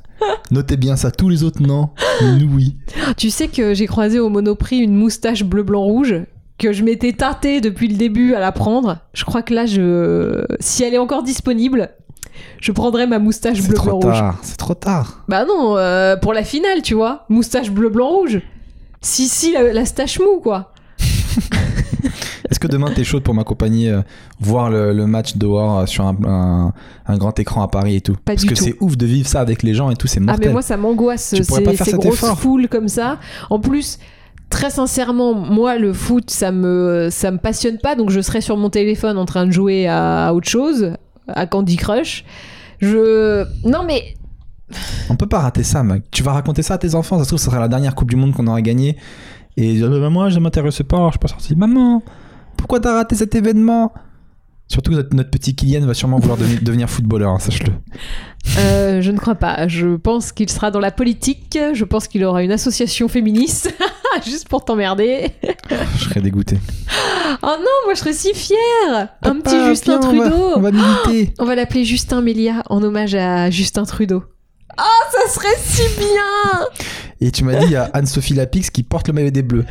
Notez 0.51 0.77
bien 0.77 0.95
ça. 0.95 1.11
Tous 1.11 1.29
les 1.29 1.43
autres, 1.43 1.61
non. 1.61 1.89
Nous, 2.21 2.49
oui. 2.53 2.77
Tu 3.17 3.29
sais 3.29 3.47
que 3.47 3.73
j'ai 3.73 3.85
croisé 3.87 4.19
au 4.19 4.29
Monoprix 4.29 4.79
une 4.79 4.95
moustache 4.95 5.43
bleu 5.43 5.63
blanc 5.63 5.81
rouge 5.83 6.15
que 6.57 6.73
je 6.73 6.83
m'étais 6.83 7.13
tâtée 7.13 7.61
depuis 7.61 7.87
le 7.87 7.95
début 7.95 8.33
à 8.33 8.39
la 8.39 8.51
prendre. 8.51 8.97
Je 9.13 9.23
crois 9.25 9.41
que 9.43 9.53
là, 9.53 9.65
je... 9.65 10.43
si 10.59 10.83
elle 10.83 10.93
est 10.93 10.97
encore 10.97 11.23
disponible, 11.23 11.89
je 12.59 12.71
prendrai 12.71 13.07
ma 13.07 13.19
moustache 13.19 13.61
bleu 13.61 13.77
blanc 13.81 13.99
rouge. 13.99 14.23
C'est 14.41 14.57
trop 14.57 14.73
tard. 14.73 15.23
Bah 15.29 15.45
non, 15.45 15.77
euh, 15.77 16.17
pour 16.17 16.33
la 16.33 16.43
finale, 16.43 16.81
tu 16.81 16.95
vois, 16.95 17.25
moustache 17.29 17.69
bleu 17.71 17.89
blanc 17.89 18.09
rouge. 18.09 18.41
Si 19.01 19.27
si 19.29 19.53
la, 19.53 19.71
la 19.71 19.85
stache 19.85 20.19
mou 20.19 20.41
quoi. 20.41 20.73
Est-ce 22.49 22.59
que 22.59 22.67
demain 22.67 22.89
t'es 22.93 23.03
chaude 23.03 23.23
pour 23.23 23.33
m'accompagner 23.33 23.89
euh, 23.91 24.01
voir 24.39 24.69
le, 24.69 24.91
le 24.93 25.05
match 25.07 25.35
dehors 25.37 25.79
euh, 25.79 25.85
sur 25.85 26.05
un, 26.05 26.15
un- 26.25 26.73
un 27.07 27.17
grand 27.17 27.37
écran 27.39 27.61
à 27.61 27.67
Paris 27.67 27.95
et 27.97 28.01
tout 28.01 28.13
Pas 28.13 28.33
Parce 28.33 28.41
du 28.41 28.47
que 28.47 28.55
c'est 28.55 28.75
ouf 28.79 28.97
de 28.97 29.05
vivre 29.05 29.27
ça 29.27 29.39
avec 29.41 29.61
les 29.63 29.73
gens 29.73 29.89
et 29.91 29.95
tout, 29.95 30.07
c'est 30.07 30.19
Ah 30.21 30.25
mortel. 30.25 30.47
mais 30.47 30.53
moi 30.53 30.61
ça 30.61 30.77
m'angoisse 30.77 31.23
ces, 31.23 31.41
grosses 31.41 32.25
foules 32.37 32.67
comme 32.67 32.87
ça. 32.87 33.17
En 33.49 33.59
plus, 33.59 33.99
très 34.49 34.69
sincèrement, 34.71 35.33
moi 35.35 35.77
le 35.77 35.93
foot 35.93 36.29
ça 36.31 36.51
me 36.51 37.09
ça 37.11 37.29
me 37.31 37.37
passionne 37.37 37.77
pas 37.77 37.95
donc 37.95 38.09
je 38.09 38.19
serais 38.21 38.41
sur 38.41 38.57
mon 38.57 38.69
téléphone 38.69 39.17
en 39.17 39.25
train 39.25 39.45
de 39.45 39.51
jouer 39.51 39.87
à, 39.87 40.27
à 40.27 40.33
autre 40.33 40.49
chose, 40.49 40.93
à 41.27 41.45
Candy 41.45 41.75
Crush. 41.77 42.25
Je 42.79 43.45
non 43.67 43.83
mais 43.85 44.15
On 45.09 45.15
peut 45.15 45.27
pas 45.27 45.39
rater 45.39 45.63
ça, 45.63 45.83
mec. 45.83 46.03
Tu 46.11 46.23
vas 46.23 46.31
raconter 46.33 46.61
ça 46.63 46.75
à 46.75 46.77
tes 46.77 46.95
enfants, 46.95 47.17
ça 47.17 47.23
se 47.25 47.29
trouve, 47.29 47.39
ce 47.39 47.45
sera 47.45 47.59
la 47.59 47.67
dernière 47.67 47.93
Coupe 47.95 48.09
du 48.09 48.15
Monde 48.15 48.33
qu'on 48.33 48.47
aura 48.47 48.61
gagnée. 48.61 48.95
Et 49.61 49.73
ils 49.73 49.83
Ah, 49.83 50.09
moi, 50.09 50.29
je 50.29 50.39
m'intéresse 50.39 50.81
pas, 50.87 51.05
je 51.07 51.11
suis 51.11 51.19
pas 51.19 51.27
sorti. 51.27 51.55
Maman, 51.55 52.01
pourquoi 52.57 52.79
t'as 52.79 52.93
raté 52.93 53.15
cet 53.15 53.35
événement? 53.35 53.93
Surtout 54.67 54.91
que 54.91 54.97
notre, 54.97 55.15
notre 55.15 55.31
petit 55.31 55.55
Kylian 55.55 55.85
va 55.87 55.93
sûrement 55.95 56.19
vouloir 56.19 56.37
devenir- 56.37 56.61
devenir 56.61 56.89
footballeur, 56.89 57.31
hein, 57.31 57.39
sache-le. 57.39 57.73
euh, 58.59 59.01
je 59.01 59.11
ne 59.11 59.17
crois 59.17 59.33
pas. 59.35 59.67
Je 59.67 59.95
pense 59.95 60.31
qu'il 60.31 60.47
sera 60.49 60.69
dans 60.71 60.79
la 60.79 60.91
politique. 60.91 61.57
Je 61.73 61.83
pense 61.83 62.07
qu'il 62.07 62.23
aura 62.23 62.43
une 62.43 62.51
association 62.51 63.07
féministe 63.07 63.73
juste 64.25 64.47
pour 64.47 64.63
t'emmerder. 64.65 65.31
Je 65.97 66.03
serais 66.05 66.21
dégoûté. 66.21 66.57
Oh 67.41 67.47
non, 67.47 67.75
moi 67.85 67.95
je 67.95 67.99
serais 67.99 68.13
si 68.13 68.31
fière. 68.35 69.09
Un 69.23 69.35
petit 69.39 69.59
Justin 69.65 69.99
viens, 69.99 70.09
on 70.09 70.15
va- 70.19 70.29
Trudeau. 70.29 70.51
On 70.57 70.61
va, 70.61 70.71
militer. 70.71 71.33
On 71.39 71.45
va 71.45 71.55
l'appeler 71.55 71.83
Justin 71.83 72.21
Mélia 72.21 72.63
en 72.69 72.83
hommage 72.83 73.15
à 73.15 73.49
Justin 73.49 73.83
Trudeau. 73.85 74.23
Oh, 74.79 75.03
ça 75.11 75.33
serait 75.33 75.57
si 75.61 75.83
bien 75.99 76.67
Et 77.21 77.31
tu 77.31 77.43
m'as 77.43 77.55
dit, 77.55 77.65
il 77.65 77.71
y 77.71 77.75
a 77.75 77.89
Anne-Sophie 77.93 78.33
Lapix 78.33 78.69
qui 78.69 78.83
porte 78.83 79.07
le 79.07 79.13
maillot 79.13 79.31
des 79.31 79.41
Bleus. 79.41 79.65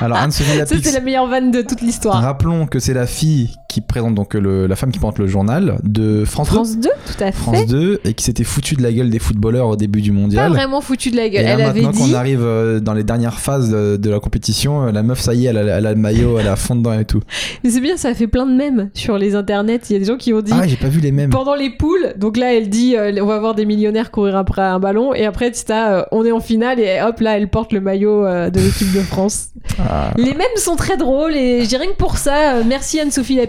Alors, 0.00 0.18
Anne-Sophie 0.18 0.58
Lapix, 0.58 0.82
c'est 0.82 0.92
la 0.92 1.00
meilleure 1.00 1.26
vanne 1.26 1.50
de 1.50 1.62
toute 1.62 1.80
l'histoire. 1.80 2.20
rappelons 2.22 2.66
que 2.66 2.78
c'est 2.78 2.94
la 2.94 3.06
fille 3.06 3.54
qui 3.68 3.80
présente, 3.80 4.14
donc 4.14 4.34
le- 4.34 4.66
la 4.66 4.76
femme 4.76 4.90
qui 4.92 4.98
porte 4.98 5.18
le 5.18 5.26
journal 5.26 5.78
de 5.82 6.24
France, 6.24 6.48
2. 6.48 6.54
France 6.54 6.76
2, 6.78 6.88
tout 7.06 7.22
à 7.24 7.26
fait. 7.26 7.32
France 7.32 7.66
2 7.66 8.00
et 8.04 8.14
qui 8.14 8.24
s'était 8.24 8.44
foutu 8.44 8.74
de 8.76 8.82
la 8.82 8.92
gueule 8.92 9.10
des 9.10 9.18
footballeurs 9.18 9.68
au 9.68 9.76
début 9.76 10.00
du 10.02 10.10
Pas 10.12 10.18
mondial. 10.18 10.50
vraiment 10.52 10.80
foutu 10.80 11.10
de 11.10 11.16
la 11.16 11.26
Et 11.26 11.30
gueule. 11.30 11.44
là, 11.44 11.50
Elle 11.54 11.60
avait 11.62 11.80
maintenant 11.82 11.98
qu'on 12.00 12.06
dit. 12.06 12.14
arrive 12.14 12.42
euh, 12.42 12.80
dans 12.80 12.94
les 12.94 13.04
dernières 13.04 13.38
phases 13.40 13.70
de, 13.70 14.10
la 14.10 14.20
compétition, 14.20 14.86
euh, 14.86 14.92
la 14.92 15.02
meuf, 15.02 15.20
ça 15.20 15.34
y 15.34 15.46
est, 15.46 15.50
elle 15.50 15.58
a, 15.58 15.78
elle 15.78 15.86
a 15.86 15.92
le 15.92 16.00
maillot, 16.00 16.38
elle 16.38 16.48
a 16.48 16.56
fond 16.56 16.76
dedans 16.76 16.98
et 16.98 17.04
tout. 17.04 17.20
Mais 17.64 17.70
c'est 17.70 17.80
bien, 17.80 17.96
ça 17.96 18.08
a 18.08 18.14
fait 18.14 18.26
plein 18.26 18.46
de 18.46 18.52
mèmes 18.54 18.90
sur 18.94 19.18
les 19.18 19.34
internets. 19.34 19.80
Il 19.90 19.92
y 19.92 19.96
a 19.96 19.98
des 19.98 20.04
gens 20.04 20.16
qui 20.16 20.32
ont 20.32 20.40
dit. 20.40 20.52
Ah, 20.54 20.66
j'ai 20.66 20.76
pas 20.76 20.88
vu 20.88 21.00
les 21.00 21.12
mêmes. 21.12 21.30
Pendant 21.30 21.54
les 21.54 21.70
poules, 21.70 22.14
donc 22.16 22.36
là 22.36 22.54
elle 22.54 22.68
dit 22.68 22.94
euh, 22.96 23.12
on 23.20 23.26
va 23.26 23.38
voir 23.38 23.54
des 23.54 23.66
millionnaires 23.66 24.10
courir 24.10 24.36
après 24.36 24.62
un 24.62 24.78
ballon 24.78 25.12
et 25.14 25.24
après 25.26 25.50
tu 25.50 25.70
as, 25.72 25.92
euh, 25.98 26.02
on 26.12 26.24
est 26.24 26.32
en 26.32 26.40
finale 26.40 26.78
et 26.80 27.00
hop 27.02 27.20
là 27.20 27.36
elle 27.36 27.48
porte 27.48 27.72
le 27.72 27.80
maillot 27.80 28.24
euh, 28.24 28.50
de 28.50 28.60
l'équipe 28.60 28.92
de 28.92 29.00
France. 29.00 29.48
Ah. 29.78 30.12
Les 30.16 30.32
mèmes 30.34 30.46
sont 30.56 30.76
très 30.76 30.96
drôles 30.96 31.34
et 31.34 31.62
je 31.64 31.68
dirais 31.68 31.86
que 31.88 31.96
pour 31.96 32.16
ça, 32.18 32.62
merci 32.66 33.00
Anne-Sophie 33.00 33.40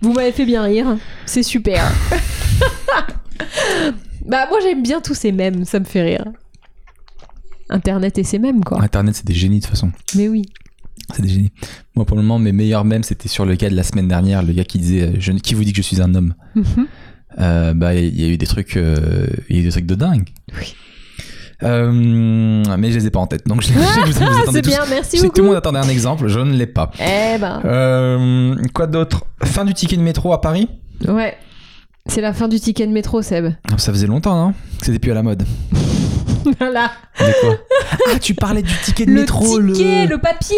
Vous 0.00 0.12
m'avez 0.12 0.32
fait 0.32 0.46
bien 0.46 0.62
rire, 0.62 0.96
c'est 1.26 1.42
super. 1.42 1.90
bah 4.26 4.46
moi 4.48 4.58
j'aime 4.62 4.82
bien 4.82 5.00
tous 5.00 5.14
ces 5.14 5.32
mèmes, 5.32 5.64
ça 5.64 5.80
me 5.80 5.84
fait 5.84 6.02
rire. 6.02 6.24
Internet 7.68 8.18
et 8.18 8.24
ces 8.24 8.38
mèmes 8.38 8.62
quoi. 8.64 8.82
Internet, 8.82 9.14
c'est 9.16 9.26
des 9.26 9.34
génies 9.34 9.58
de 9.58 9.62
toute 9.64 9.70
façon. 9.70 9.92
Mais 10.16 10.28
oui. 10.28 10.42
C'est 11.14 11.22
des 11.22 11.28
génies. 11.28 11.50
Moi, 11.96 12.04
pour 12.04 12.16
le 12.16 12.22
moment, 12.22 12.38
mes 12.38 12.52
meilleurs 12.52 12.84
mèmes, 12.84 13.02
c'était 13.02 13.28
sur 13.28 13.44
le 13.44 13.54
gars 13.56 13.70
de 13.70 13.74
la 13.74 13.82
semaine 13.82 14.06
dernière, 14.08 14.42
le 14.42 14.52
gars 14.52 14.64
qui 14.64 14.78
disait 14.78 15.02
euh, 15.02 15.16
je, 15.18 15.32
Qui 15.32 15.54
vous 15.54 15.64
dit 15.64 15.72
que 15.72 15.78
je 15.78 15.82
suis 15.82 16.00
un 16.00 16.14
homme 16.14 16.34
Mhm. 16.54 16.86
Euh, 17.38 17.74
Bah, 17.74 17.94
il 17.94 18.20
y 18.20 18.24
a 18.24 18.28
eu 18.28 18.36
des 18.36 18.46
trucs, 18.46 18.76
euh, 18.76 19.26
il 19.48 19.56
y 19.56 19.58
a 19.58 19.62
eu 19.62 19.64
des 19.64 19.70
trucs 19.70 19.86
de 19.86 19.94
dingue. 19.94 20.28
Oui. 20.58 20.74
Euh, 21.62 21.90
mais 21.92 22.90
je 22.90 22.98
les 22.98 23.06
ai 23.06 23.10
pas 23.10 23.18
en 23.20 23.26
tête, 23.26 23.46
donc 23.46 23.60
je, 23.62 23.68
je- 23.72 23.72
vous, 23.74 23.80
vous 23.80 24.18
Ah, 24.22 24.40
attendez 24.42 24.56
c'est 24.58 24.62
tous- 24.62 24.70
bien, 24.70 24.80
merci 24.88 25.16
Je 25.16 25.22
sais 25.22 25.28
que 25.28 25.34
tout 25.34 25.42
le 25.42 25.48
monde 25.48 25.56
attendait 25.56 25.78
un 25.78 25.88
exemple, 25.88 26.26
je 26.28 26.40
ne 26.40 26.52
l'ai 26.56 26.66
pas. 26.66 26.90
Eh 26.98 27.38
ben, 27.38 27.60
Euh, 27.64 28.54
quoi 28.74 28.86
d'autre? 28.86 29.24
Fin 29.44 29.64
du 29.64 29.74
ticket 29.74 29.96
de 29.96 30.02
métro 30.02 30.32
à 30.32 30.40
Paris? 30.40 30.68
Ouais. 31.06 31.36
C'est 32.06 32.22
la 32.22 32.32
fin 32.32 32.48
du 32.48 32.58
ticket 32.58 32.86
de 32.86 32.92
métro, 32.92 33.20
Seb. 33.22 33.52
Ah, 33.70 33.78
Ça 33.78 33.92
faisait 33.92 34.06
longtemps, 34.06 34.34
non 34.46 34.52
Que 34.80 34.86
c'était 34.86 34.98
plus 34.98 35.10
à 35.10 35.14
la 35.14 35.22
mode. 35.22 35.42
voilà. 36.58 36.90
De 37.18 37.40
quoi? 37.40 37.56
Ah, 38.12 38.18
tu 38.18 38.34
parlais 38.34 38.62
du 38.62 38.72
ticket 38.82 39.04
de 39.04 39.10
Le 39.12 39.20
métro, 39.20 39.60
ticket, 39.60 40.06
le, 40.06 40.18
papier, 40.18 40.56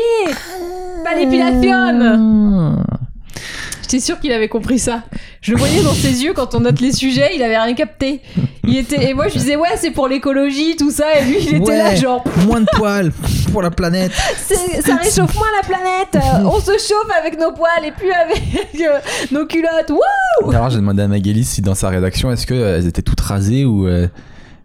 pas 1.04 1.14
l'épilation. 1.16 2.76
J'étais 3.82 4.00
sûre 4.00 4.18
qu'il 4.20 4.32
avait 4.32 4.48
compris 4.48 4.78
ça. 4.78 5.02
Je 5.42 5.52
le 5.52 5.58
voyais 5.58 5.82
dans 5.82 5.92
ses 5.92 6.22
yeux 6.22 6.32
quand 6.32 6.54
on 6.54 6.60
note 6.60 6.80
les 6.80 6.92
sujets, 6.92 7.32
il 7.34 7.42
avait 7.42 7.58
rien 7.58 7.74
capté. 7.74 8.20
Il 8.64 8.76
était 8.76 9.10
et 9.10 9.14
moi 9.14 9.28
je 9.28 9.34
disais 9.34 9.56
ouais 9.56 9.68
c'est 9.76 9.90
pour 9.90 10.08
l'écologie 10.08 10.76
tout 10.76 10.90
ça 10.90 11.18
et 11.18 11.24
lui 11.24 11.36
il 11.40 11.56
était 11.56 11.58
Ouais. 11.70 11.78
là 11.78 11.94
genre 11.96 12.24
Moins 12.46 12.60
de 12.60 12.66
poils 12.76 13.12
pour 13.52 13.60
la 13.60 13.70
planète. 13.70 14.12
Ça 14.82 14.96
réchauffe 14.96 15.34
moins 15.34 15.48
la 15.60 15.66
planète. 15.66 16.14
Euh, 16.16 16.44
on 16.46 16.60
se 16.60 16.72
chauffe 16.72 17.10
avec 17.20 17.38
nos 17.38 17.52
poils 17.52 17.84
et 17.84 17.90
plus 17.92 18.12
avec 18.12 18.40
euh, 18.80 18.98
nos 19.32 19.46
culottes. 19.46 19.90
Wouh 19.90 20.50
Alors 20.50 20.70
j'ai 20.70 20.76
demandé 20.76 21.02
à 21.02 21.08
Magali 21.08 21.44
si 21.44 21.60
dans 21.60 21.74
sa 21.74 21.88
rédaction, 21.90 22.30
est-ce 22.32 22.46
qu'elles 22.46 22.86
étaient 22.86 23.02
toutes 23.02 23.20
rasées 23.20 23.64
ou... 23.64 23.86
euh, 23.88 24.06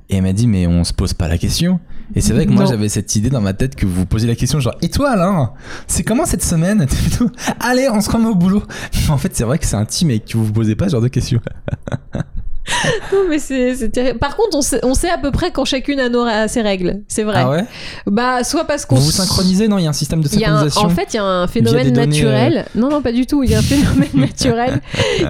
Et 0.10 0.18
elle 0.18 0.22
m'a 0.24 0.32
dit, 0.34 0.48
mais 0.48 0.68
on 0.68 0.84
se 0.84 0.94
pose 0.94 1.14
pas 1.14 1.28
la 1.28 1.38
question. 1.38 1.80
Et 2.16 2.22
c'est 2.22 2.34
vrai 2.34 2.46
que 2.46 2.52
moi 2.52 2.66
j'avais 2.66 2.90
cette 2.90 3.16
idée 3.16 3.30
dans 3.30 3.42
ma 3.42 3.54
tête 3.54 3.76
que 3.76 3.86
vous 3.86 4.06
posiez 4.06 4.28
la 4.28 4.36
question 4.36 4.60
genre, 4.60 4.76
et 4.82 4.90
toi 4.90 5.12
Alain 5.12 5.52
C'est 5.88 6.04
comment 6.04 6.26
cette 6.26 6.44
semaine 6.44 6.88
Allez, 7.60 7.90
on 7.90 8.02
se 8.02 8.10
remet 8.10 8.28
au 8.28 8.36
boulot. 8.36 8.64
Mais 8.94 9.10
en 9.10 9.18
fait 9.18 9.36
c'est 9.36 9.44
vrai 9.44 9.60
que 9.60 9.66
c'est 9.66 9.76
intime 9.76 10.12
et 10.12 10.20
que 10.20 10.38
vous 10.38 10.46
vous 10.46 10.54
posez 10.54 10.76
pas 10.76 10.86
ce 10.86 10.92
genre 10.92 11.02
de 11.02 11.10
questions. 11.10 11.42
Non 13.14 13.20
mais 13.30 13.40
c'est 13.40 13.90
terrible. 13.90 14.20
Par 14.20 14.36
contre 14.36 14.58
on 14.58 14.62
sait, 14.62 14.80
on 14.84 14.94
sait 14.94 15.10
à 15.10 15.18
peu 15.18 15.32
près 15.32 15.52
quand 15.52 15.66
chacune 15.66 16.00
a, 16.00 16.10
nos, 16.10 16.22
a 16.24 16.48
ses 16.48 16.62
règles. 16.62 17.02
C'est 17.08 17.24
vrai. 17.24 17.36
Ah 17.38 17.50
ouais? 17.50 17.64
Bah 18.06 18.44
soit 18.44 18.66
parce 18.66 18.86
qu'on 18.86 18.96
Vous 18.96 19.04
vous 19.04 19.12
synchronisez 19.12 19.68
Non, 19.68 19.78
il 19.78 19.84
y 19.84 19.88
a 19.88 19.90
un 19.90 19.94
système 19.94 20.22
de 20.22 20.28
un- 20.28 20.30
synchronisation. 20.32 20.82
en 20.82 20.90
fait, 20.90 21.14
il 21.14 21.16
y 21.18 21.20
a 21.20 21.24
un 21.24 21.48
phénomène 21.48 21.94
naturel. 21.94 22.66
Non, 22.76 22.90
non, 22.90 23.02
pas 23.02 23.12
du 23.12 23.26
tout. 23.26 23.44
Il 23.44 23.50
y 23.52 23.56
a 23.56 23.60
un 23.60 23.62
phénomène 23.62 24.10
naturel 24.14 24.82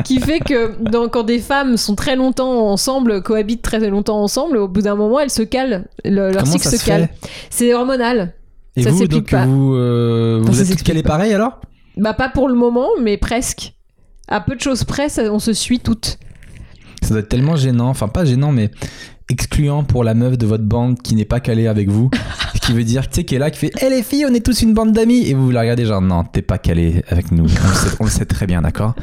qui 0.03 0.19
fait 0.19 0.39
que 0.39 0.73
dans- 0.89 1.07
quand 1.09 1.23
des 1.23 1.39
femmes 1.39 1.77
sont 1.77 1.95
très 1.95 2.15
longtemps 2.15 2.69
ensemble, 2.71 3.21
cohabitent 3.21 3.61
très 3.61 3.79
longtemps 3.89 4.21
ensemble, 4.23 4.57
au 4.57 4.67
bout 4.67 4.81
d'un 4.81 4.95
moment, 4.95 5.19
elles 5.19 5.29
se 5.29 5.43
calent. 5.43 5.85
Le- 6.03 6.31
leur 6.31 6.43
Comment 6.43 6.51
cycle 6.53 6.63
ça 6.65 6.71
se 6.71 6.77
se 6.77 6.85
cale. 6.85 7.09
C'est 7.49 7.73
hormonal. 7.73 8.33
Et 8.75 8.83
ça 8.83 8.89
vous, 8.91 9.07
donc 9.07 9.29
pas. 9.31 9.45
vous, 9.45 9.73
euh, 9.75 10.39
vous 10.43 10.61
êtes 10.61 10.69
toutes 10.69 10.83
calées 10.83 11.03
pareil 11.03 11.33
alors? 11.33 11.61
Bah, 11.97 12.13
pas 12.13 12.29
pour 12.29 12.47
le 12.47 12.53
moment, 12.55 12.87
mais 13.01 13.17
presque. 13.17 13.73
À 14.27 14.41
peu 14.41 14.55
de 14.55 14.61
choses 14.61 14.83
près, 14.83 15.07
ça- 15.09 15.31
on 15.31 15.39
se 15.39 15.53
suit 15.53 15.79
toutes. 15.79 16.17
Ça 17.01 17.09
doit 17.09 17.19
être 17.19 17.29
tellement 17.29 17.55
gênant, 17.55 17.89
enfin 17.89 18.07
pas 18.07 18.25
gênant, 18.25 18.51
mais 18.51 18.71
excluant 19.29 19.83
pour 19.83 20.03
la 20.03 20.13
meuf 20.13 20.37
de 20.37 20.45
votre 20.45 20.63
bande 20.63 21.01
qui 21.01 21.15
n'est 21.15 21.25
pas 21.25 21.39
calée 21.39 21.67
avec 21.67 21.89
vous. 21.89 22.09
Ce 22.55 22.59
qui 22.59 22.73
veut 22.73 22.83
dire, 22.83 23.07
tu 23.07 23.15
sais, 23.15 23.23
qui 23.23 23.35
est 23.35 23.39
là, 23.39 23.51
qui 23.51 23.59
fait 23.59 23.71
Eh 23.81 23.89
les 23.89 24.03
filles, 24.03 24.25
on 24.29 24.33
est 24.33 24.45
tous 24.45 24.61
une 24.61 24.73
bande 24.73 24.91
d'amis. 24.91 25.27
Et 25.27 25.33
vous 25.33 25.51
la 25.51 25.61
regardez, 25.61 25.85
genre, 25.85 26.01
non, 26.01 26.23
t'es 26.23 26.41
pas 26.41 26.57
calée 26.57 27.03
avec 27.09 27.31
nous. 27.31 27.43
On 27.43 27.67
le 27.69 27.73
sait, 27.75 27.97
on 27.99 28.03
le 28.05 28.09
sait 28.09 28.25
très 28.25 28.45
bien, 28.47 28.61
d'accord? 28.61 28.95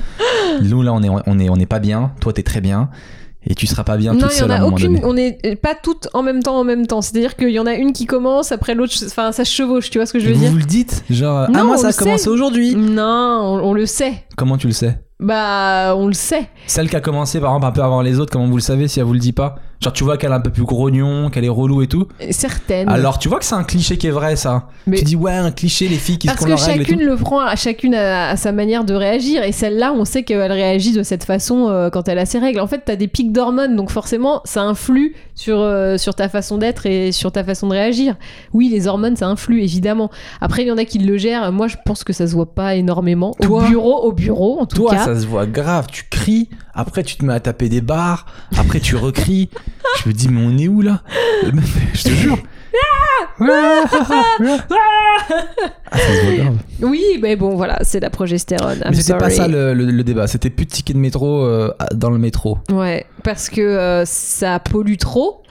Nous, 0.63 0.83
là, 0.83 0.93
on 0.93 1.03
est, 1.03 1.09
on, 1.09 1.39
est, 1.39 1.49
on 1.49 1.57
est 1.57 1.67
pas 1.67 1.79
bien. 1.79 2.13
Toi, 2.21 2.33
t'es 2.33 2.43
très 2.43 2.61
bien. 2.61 2.91
Et 3.47 3.55
tu 3.55 3.67
seras 3.67 3.85
pas 3.85 3.97
bien 3.97 4.13
non, 4.15 4.21
toute 4.21 4.31
il 4.33 4.35
y 4.35 4.37
en 4.37 4.41
seule 4.41 4.51
à 4.51 4.55
un 4.55 4.57
a 4.57 4.61
moment 4.61 4.75
aucune. 4.77 5.01
donné. 5.01 5.05
On 5.05 5.17
est 5.17 5.57
pas 5.57 5.75
toutes 5.75 6.09
en 6.15 6.23
même 6.23 6.43
temps, 6.43 6.59
en 6.59 6.65
même 6.65 6.87
temps. 6.87 7.03
C'est-à-dire 7.03 7.37
qu'il 7.37 7.51
y 7.51 7.59
en 7.59 7.67
a 7.67 7.75
une 7.75 7.93
qui 7.93 8.07
commence, 8.07 8.53
après 8.53 8.75
l'autre. 8.75 8.95
Enfin, 9.07 9.33
ça 9.33 9.45
se 9.45 9.51
chevauche. 9.53 9.91
Tu 9.91 9.99
vois 9.99 10.07
ce 10.07 10.13
que 10.15 10.19
je 10.19 10.27
veux 10.27 10.33
vous 10.33 10.41
dire 10.41 10.51
vous 10.51 10.57
le 10.59 10.65
dites 10.65 11.05
Genre, 11.11 11.51
Non, 11.51 11.59
ah, 11.61 11.65
moi, 11.65 11.77
ça 11.77 11.89
a 11.89 11.93
commencé 11.93 12.29
aujourd'hui. 12.29 12.75
Non, 12.75 13.03
on, 13.05 13.69
on 13.71 13.73
le 13.75 13.87
sait. 13.87 14.25
Comment 14.37 14.57
tu 14.57 14.67
le 14.67 14.73
sais? 14.73 14.99
Bah, 15.21 15.95
on 15.97 16.07
le 16.07 16.13
sait. 16.13 16.49
Celle 16.67 16.89
qui 16.91 16.97
a 16.97 17.01
commencé, 17.01 17.39
par 17.41 17.51
exemple, 17.51 17.67
un 17.67 17.73
peu 17.73 17.83
avant 17.83 18.03
les 18.03 18.19
autres, 18.19 18.33
comment 18.33 18.47
vous 18.47 18.57
le 18.57 18.63
savez 18.63 18.89
si 18.89 18.99
elle 18.99 19.07
vous 19.07 19.13
le 19.13 19.19
dit 19.21 19.33
pas? 19.33 19.57
Genre, 19.83 19.93
tu 19.93 20.05
vois 20.05 20.17
qu'elle 20.17 20.31
est 20.31 20.35
un 20.35 20.41
peu 20.41 20.51
plus 20.51 20.65
grognon, 20.65 21.29
qu'elle 21.31 21.45
est 21.45 21.49
relou 21.49 21.83
et 21.83 21.87
tout. 21.87 22.07
Certaines. 22.31 22.89
Alors, 22.89 23.19
tu 23.19 23.29
vois 23.29 23.39
que 23.39 23.45
c'est 23.45 23.55
un 23.55 23.65
cliché 23.65 23.99
qui 23.99 24.07
est 24.07 24.11
vrai, 24.13 24.37
ça. 24.37 24.69
Mais- 24.87 24.99
Tu 24.99 25.05
dis, 25.05 25.17
ouais, 25.17 25.33
un 25.33 25.51
cliché, 25.51 25.89
les 25.89 25.97
filles 25.97 26.19
qui 26.19 26.29
se 26.29 26.33
Parce 26.35 26.45
que 26.45 26.57
chacune 26.57 27.03
le 27.03 27.17
prend 27.17 27.41
à 27.41 27.57
chacune 27.57 27.95
à, 27.95 28.31
à 28.31 28.37
sa 28.37 28.53
manière 28.53 28.85
de 28.85 28.95
réagir 28.95 29.43
et 29.43 29.53
celle-là 29.53 29.93
on 29.97 30.05
sait 30.05 30.23
qu'elle 30.23 30.51
réagit 30.53 30.93
de 30.93 31.03
cette 31.03 31.25
façon 31.25 31.69
euh, 31.69 31.91
quand 31.91 32.09
elle 32.09 32.19
a 32.19 32.27
ses 32.27 32.39
règles. 32.39 32.61
En 32.61 32.67
fait 32.67 32.83
t'as 32.85 32.97
des 32.97 33.09
pics 33.09 33.33
d'hormones 33.33 33.77
donc 33.77 33.91
forcément 33.91 34.41
ça 34.45 34.63
influe 34.63 35.15
sur, 35.35 35.59
euh, 35.61 35.97
sur 35.99 36.15
ta 36.15 36.29
façon 36.29 36.59
d'être 36.59 36.87
et 36.87 37.13
sur 37.13 37.33
ta 37.33 37.45
façon 37.45 37.69
de 37.69 37.73
réagir. 37.73 38.17
Oui 38.53 38.69
les 38.69 38.87
hormones 38.87 39.17
ça 39.17 39.27
influe 39.29 39.63
évidemment. 39.63 40.11
Après 40.41 40.63
il 40.63 40.69
y 40.69 40.73
en 40.73 40.79
a 40.79 40.85
qui 40.85 40.99
le 40.99 41.17
gèrent. 41.17 41.51
Moi 41.53 41.69
je 41.69 41.77
pense 41.85 42.05
que 42.05 42.13
ça 42.13 42.27
se 42.27 42.33
voit 42.35 42.53
pas 42.55 42.75
énormément. 42.75 43.35
Toi 43.41 43.63
au 43.65 43.67
bureau, 43.69 44.03
au 44.03 44.13
bureau 44.13 44.59
en 44.61 44.67
tout 44.67 44.77
Toi, 44.77 44.93
cas. 44.93 45.05
ça 45.05 45.19
se 45.21 45.27
voit 45.27 45.47
grave. 45.47 45.87
Tu 45.91 46.05
cries, 46.11 46.49
après 46.75 47.03
tu 47.03 47.17
te 47.17 47.25
mets 47.25 47.35
à 47.35 47.41
taper 47.41 47.69
des 47.69 47.81
barres, 47.81 48.27
après 48.57 48.81
tu 48.81 48.97
recries. 48.97 49.49
Je 50.03 50.09
me 50.09 50.15
dis, 50.15 50.29
mais 50.29 50.41
on 50.45 50.57
est 50.59 50.69
où 50.69 50.81
là? 50.81 51.03
Je 51.95 52.03
te 52.05 52.09
jure. 52.11 52.39
Ah, 53.41 53.85
ça 53.91 53.99
se 55.99 56.25
voit 56.27 56.35
grave. 56.45 56.57
Oui 56.83 57.03
mais 57.23 57.37
bon 57.37 57.55
voilà 57.55 57.79
c'est 57.83 58.01
la 58.01 58.11
progestérone. 58.11 58.79
I'm 58.85 58.91
Mais 58.91 58.97
c'était 58.97 59.13
pas 59.19 59.31
sorry. 59.31 59.37
ça 59.37 59.49
le, 59.49 59.75
le- 59.75 59.91
le 59.91 60.05
débat. 60.05 60.27
C'était 60.27 60.51
plus 60.51 60.67
de 60.67 60.71
ticket 60.71 60.93
de 60.95 60.99
métro 60.99 61.45
euh, 61.45 61.71
dans 61.95 62.11
le 62.11 62.19
métro. 62.19 62.59
Ouais, 62.73 63.07
parce 63.23 63.49
que 63.49 63.61
euh, 63.61 64.05
ça 64.05 64.59
pollue 64.59 64.97
trop. 64.97 65.43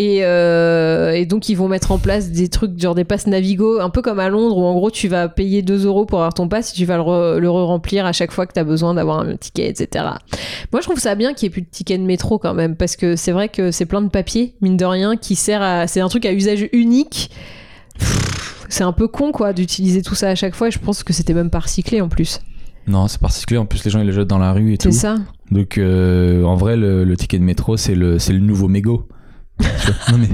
Et, 0.00 0.20
euh, 0.22 1.10
et 1.10 1.26
donc 1.26 1.48
ils 1.48 1.56
vont 1.56 1.66
mettre 1.66 1.90
en 1.90 1.98
place 1.98 2.30
des 2.30 2.46
trucs 2.48 2.78
genre 2.80 2.94
des 2.94 3.02
passes 3.02 3.26
Navigo, 3.26 3.80
un 3.80 3.90
peu 3.90 4.00
comme 4.00 4.20
à 4.20 4.28
Londres 4.28 4.56
où 4.56 4.62
en 4.64 4.74
gros 4.74 4.92
tu 4.92 5.08
vas 5.08 5.28
payer 5.28 5.60
2 5.60 5.86
euros 5.86 6.06
pour 6.06 6.20
avoir 6.20 6.34
ton 6.34 6.46
pass 6.46 6.70
et 6.70 6.74
tu 6.76 6.84
vas 6.84 6.98
le, 6.98 7.02
re- 7.02 7.36
le 7.38 7.50
remplir 7.50 8.06
à 8.06 8.12
chaque 8.12 8.30
fois 8.30 8.46
que 8.46 8.52
tu 8.52 8.60
as 8.60 8.64
besoin 8.64 8.94
d'avoir 8.94 9.18
un 9.18 9.34
ticket, 9.36 9.66
etc. 9.68 10.04
Moi 10.72 10.80
je 10.80 10.86
trouve 10.86 11.00
ça 11.00 11.16
bien 11.16 11.34
qu'il 11.34 11.46
n'y 11.48 11.50
ait 11.50 11.54
plus 11.54 11.62
de 11.62 11.66
ticket 11.68 11.98
de 11.98 12.04
métro 12.04 12.38
quand 12.38 12.54
même 12.54 12.76
parce 12.76 12.94
que 12.94 13.16
c'est 13.16 13.32
vrai 13.32 13.48
que 13.48 13.72
c'est 13.72 13.86
plein 13.86 14.00
de 14.00 14.08
papier, 14.08 14.54
mine 14.60 14.76
de 14.76 14.84
rien, 14.84 15.16
qui 15.16 15.34
sert 15.34 15.62
à... 15.62 15.88
C'est 15.88 15.98
un 16.00 16.08
truc 16.08 16.26
à 16.26 16.32
usage 16.32 16.68
unique. 16.72 17.30
C'est 18.68 18.84
un 18.84 18.92
peu 18.92 19.08
con 19.08 19.32
quoi 19.32 19.52
d'utiliser 19.52 20.02
tout 20.02 20.14
ça 20.14 20.28
à 20.28 20.34
chaque 20.36 20.54
fois 20.54 20.68
et 20.68 20.70
je 20.70 20.78
pense 20.78 21.02
que 21.02 21.12
c'était 21.12 21.34
même 21.34 21.50
pas 21.50 21.58
recyclé 21.60 22.00
en 22.00 22.08
plus. 22.08 22.38
Non, 22.86 23.08
c'est 23.08 23.20
particulier. 23.20 23.58
En 23.58 23.66
plus, 23.66 23.84
les 23.84 23.90
gens 23.90 24.00
ils 24.00 24.06
le 24.06 24.12
jettent 24.12 24.28
dans 24.28 24.38
la 24.38 24.52
rue 24.52 24.72
et 24.74 24.78
C'est 24.80 24.90
tout. 24.90 24.94
ça 24.94 25.16
Donc, 25.50 25.76
euh, 25.76 26.44
en 26.44 26.54
vrai, 26.54 26.76
le, 26.76 27.02
le 27.04 27.16
ticket 27.16 27.38
de 27.38 27.44
métro, 27.44 27.76
c'est 27.76 27.94
le, 27.94 28.18
c'est 28.18 28.32
le 28.32 28.38
nouveau 28.38 28.68
mégot. 28.68 29.08
Non 30.10 30.18
mais 30.18 30.28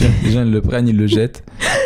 les 0.24 0.30
gens 0.30 0.42
ils 0.42 0.50
le 0.50 0.60
prennent, 0.60 0.88
ils 0.88 0.96
le 0.96 1.06
jettent. 1.06 1.44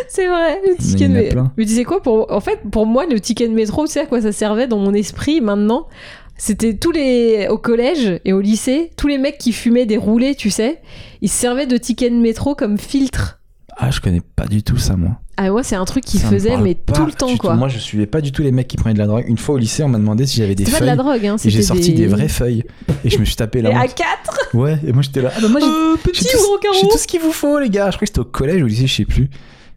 C'est 0.08 0.26
vrai, 0.28 0.60
le 0.66 0.76
ticket 0.76 1.08
de 1.08 1.14
métro. 1.14 1.40
Mais 1.56 1.64
tu 1.64 1.74
sais 1.74 1.84
quoi, 1.84 2.02
pour... 2.02 2.30
en 2.30 2.40
fait, 2.40 2.60
pour 2.70 2.86
moi, 2.86 3.06
le 3.06 3.18
ticket 3.20 3.48
de 3.48 3.54
métro, 3.54 3.86
tu 3.86 3.92
sais 3.92 4.00
à 4.00 4.06
quoi 4.06 4.20
ça 4.20 4.32
servait 4.32 4.66
dans 4.66 4.78
mon 4.78 4.94
esprit 4.94 5.40
maintenant? 5.40 5.88
C'était 6.36 6.74
tous 6.74 6.90
les. 6.90 7.46
Au 7.48 7.58
collège 7.58 8.20
et 8.24 8.32
au 8.32 8.40
lycée, 8.40 8.90
tous 8.96 9.06
les 9.06 9.18
mecs 9.18 9.38
qui 9.38 9.52
fumaient 9.52 9.86
des 9.86 9.96
roulés, 9.96 10.34
tu 10.34 10.50
sais, 10.50 10.80
ils 11.20 11.28
se 11.28 11.38
servaient 11.38 11.66
de 11.66 11.76
ticket 11.76 12.10
de 12.10 12.16
métro 12.16 12.54
comme 12.54 12.78
filtre. 12.78 13.40
Ah, 13.76 13.90
je 13.90 14.00
connais 14.00 14.20
pas 14.20 14.46
du 14.46 14.62
tout 14.62 14.76
ça, 14.76 14.96
moi. 14.96 15.20
Ah, 15.36 15.50
moi, 15.50 15.64
c'est 15.64 15.74
un 15.74 15.84
truc 15.84 16.04
qu'ils 16.04 16.20
faisaient, 16.20 16.56
mais 16.56 16.76
pas 16.76 16.92
tout 16.92 17.06
le 17.06 17.12
temps, 17.12 17.36
quoi. 17.36 17.56
Moi, 17.56 17.68
je 17.68 17.78
suivais 17.78 18.06
pas 18.06 18.20
du 18.20 18.30
tout 18.30 18.42
les 18.42 18.52
mecs 18.52 18.68
qui 18.68 18.76
prenaient 18.76 18.94
de 18.94 19.00
la 19.00 19.06
drogue. 19.06 19.24
Une 19.26 19.36
fois 19.36 19.56
au 19.56 19.58
lycée, 19.58 19.82
on 19.82 19.88
m'a 19.88 19.98
demandé 19.98 20.26
si 20.26 20.36
j'avais 20.38 20.54
des 20.54 20.64
C'était 20.64 20.78
pas 20.78 20.84
de 20.84 20.86
feuilles. 20.90 20.96
la 20.96 21.02
drogue, 21.02 21.26
hein. 21.26 21.36
Et 21.44 21.50
j'ai 21.50 21.62
sorti 21.62 21.92
des... 21.92 22.06
vraies 22.06 22.28
feuilles. 22.28 22.64
Et 23.04 23.10
je 23.10 23.18
me 23.18 23.24
suis 23.24 23.34
tapé 23.34 23.60
la 23.62 23.70
Et 23.70 23.74
à 23.74 23.82
honte. 23.82 23.94
4 23.94 24.54
Ouais, 24.54 24.78
et 24.86 24.92
moi 24.92 25.02
j'étais 25.02 25.22
là. 25.22 25.32
Ah 25.36 25.40
bah 25.42 25.48
moi 25.48 25.58
j'ai 25.60 25.66
Euh, 25.66 25.96
Petit 26.04 26.24
tout, 26.24 26.36
ou 26.38 26.40
grand 26.40 26.72
j'ai 26.72 26.80
carreau 26.80 26.92
tout 26.92 26.98
ce 26.98 27.06
qu'il 27.08 27.20
vous 27.20 27.32
faut, 27.32 27.58
les 27.58 27.68
gars. 27.68 27.90
Je 27.90 27.96
crois 27.96 28.00
que 28.00 28.06
c'était 28.06 28.20
au 28.20 28.24
collège 28.24 28.62
ou 28.62 28.66
au 28.66 28.68
lycée, 28.68 28.86
je 28.86 28.94
sais 28.94 29.04
plus. 29.04 29.28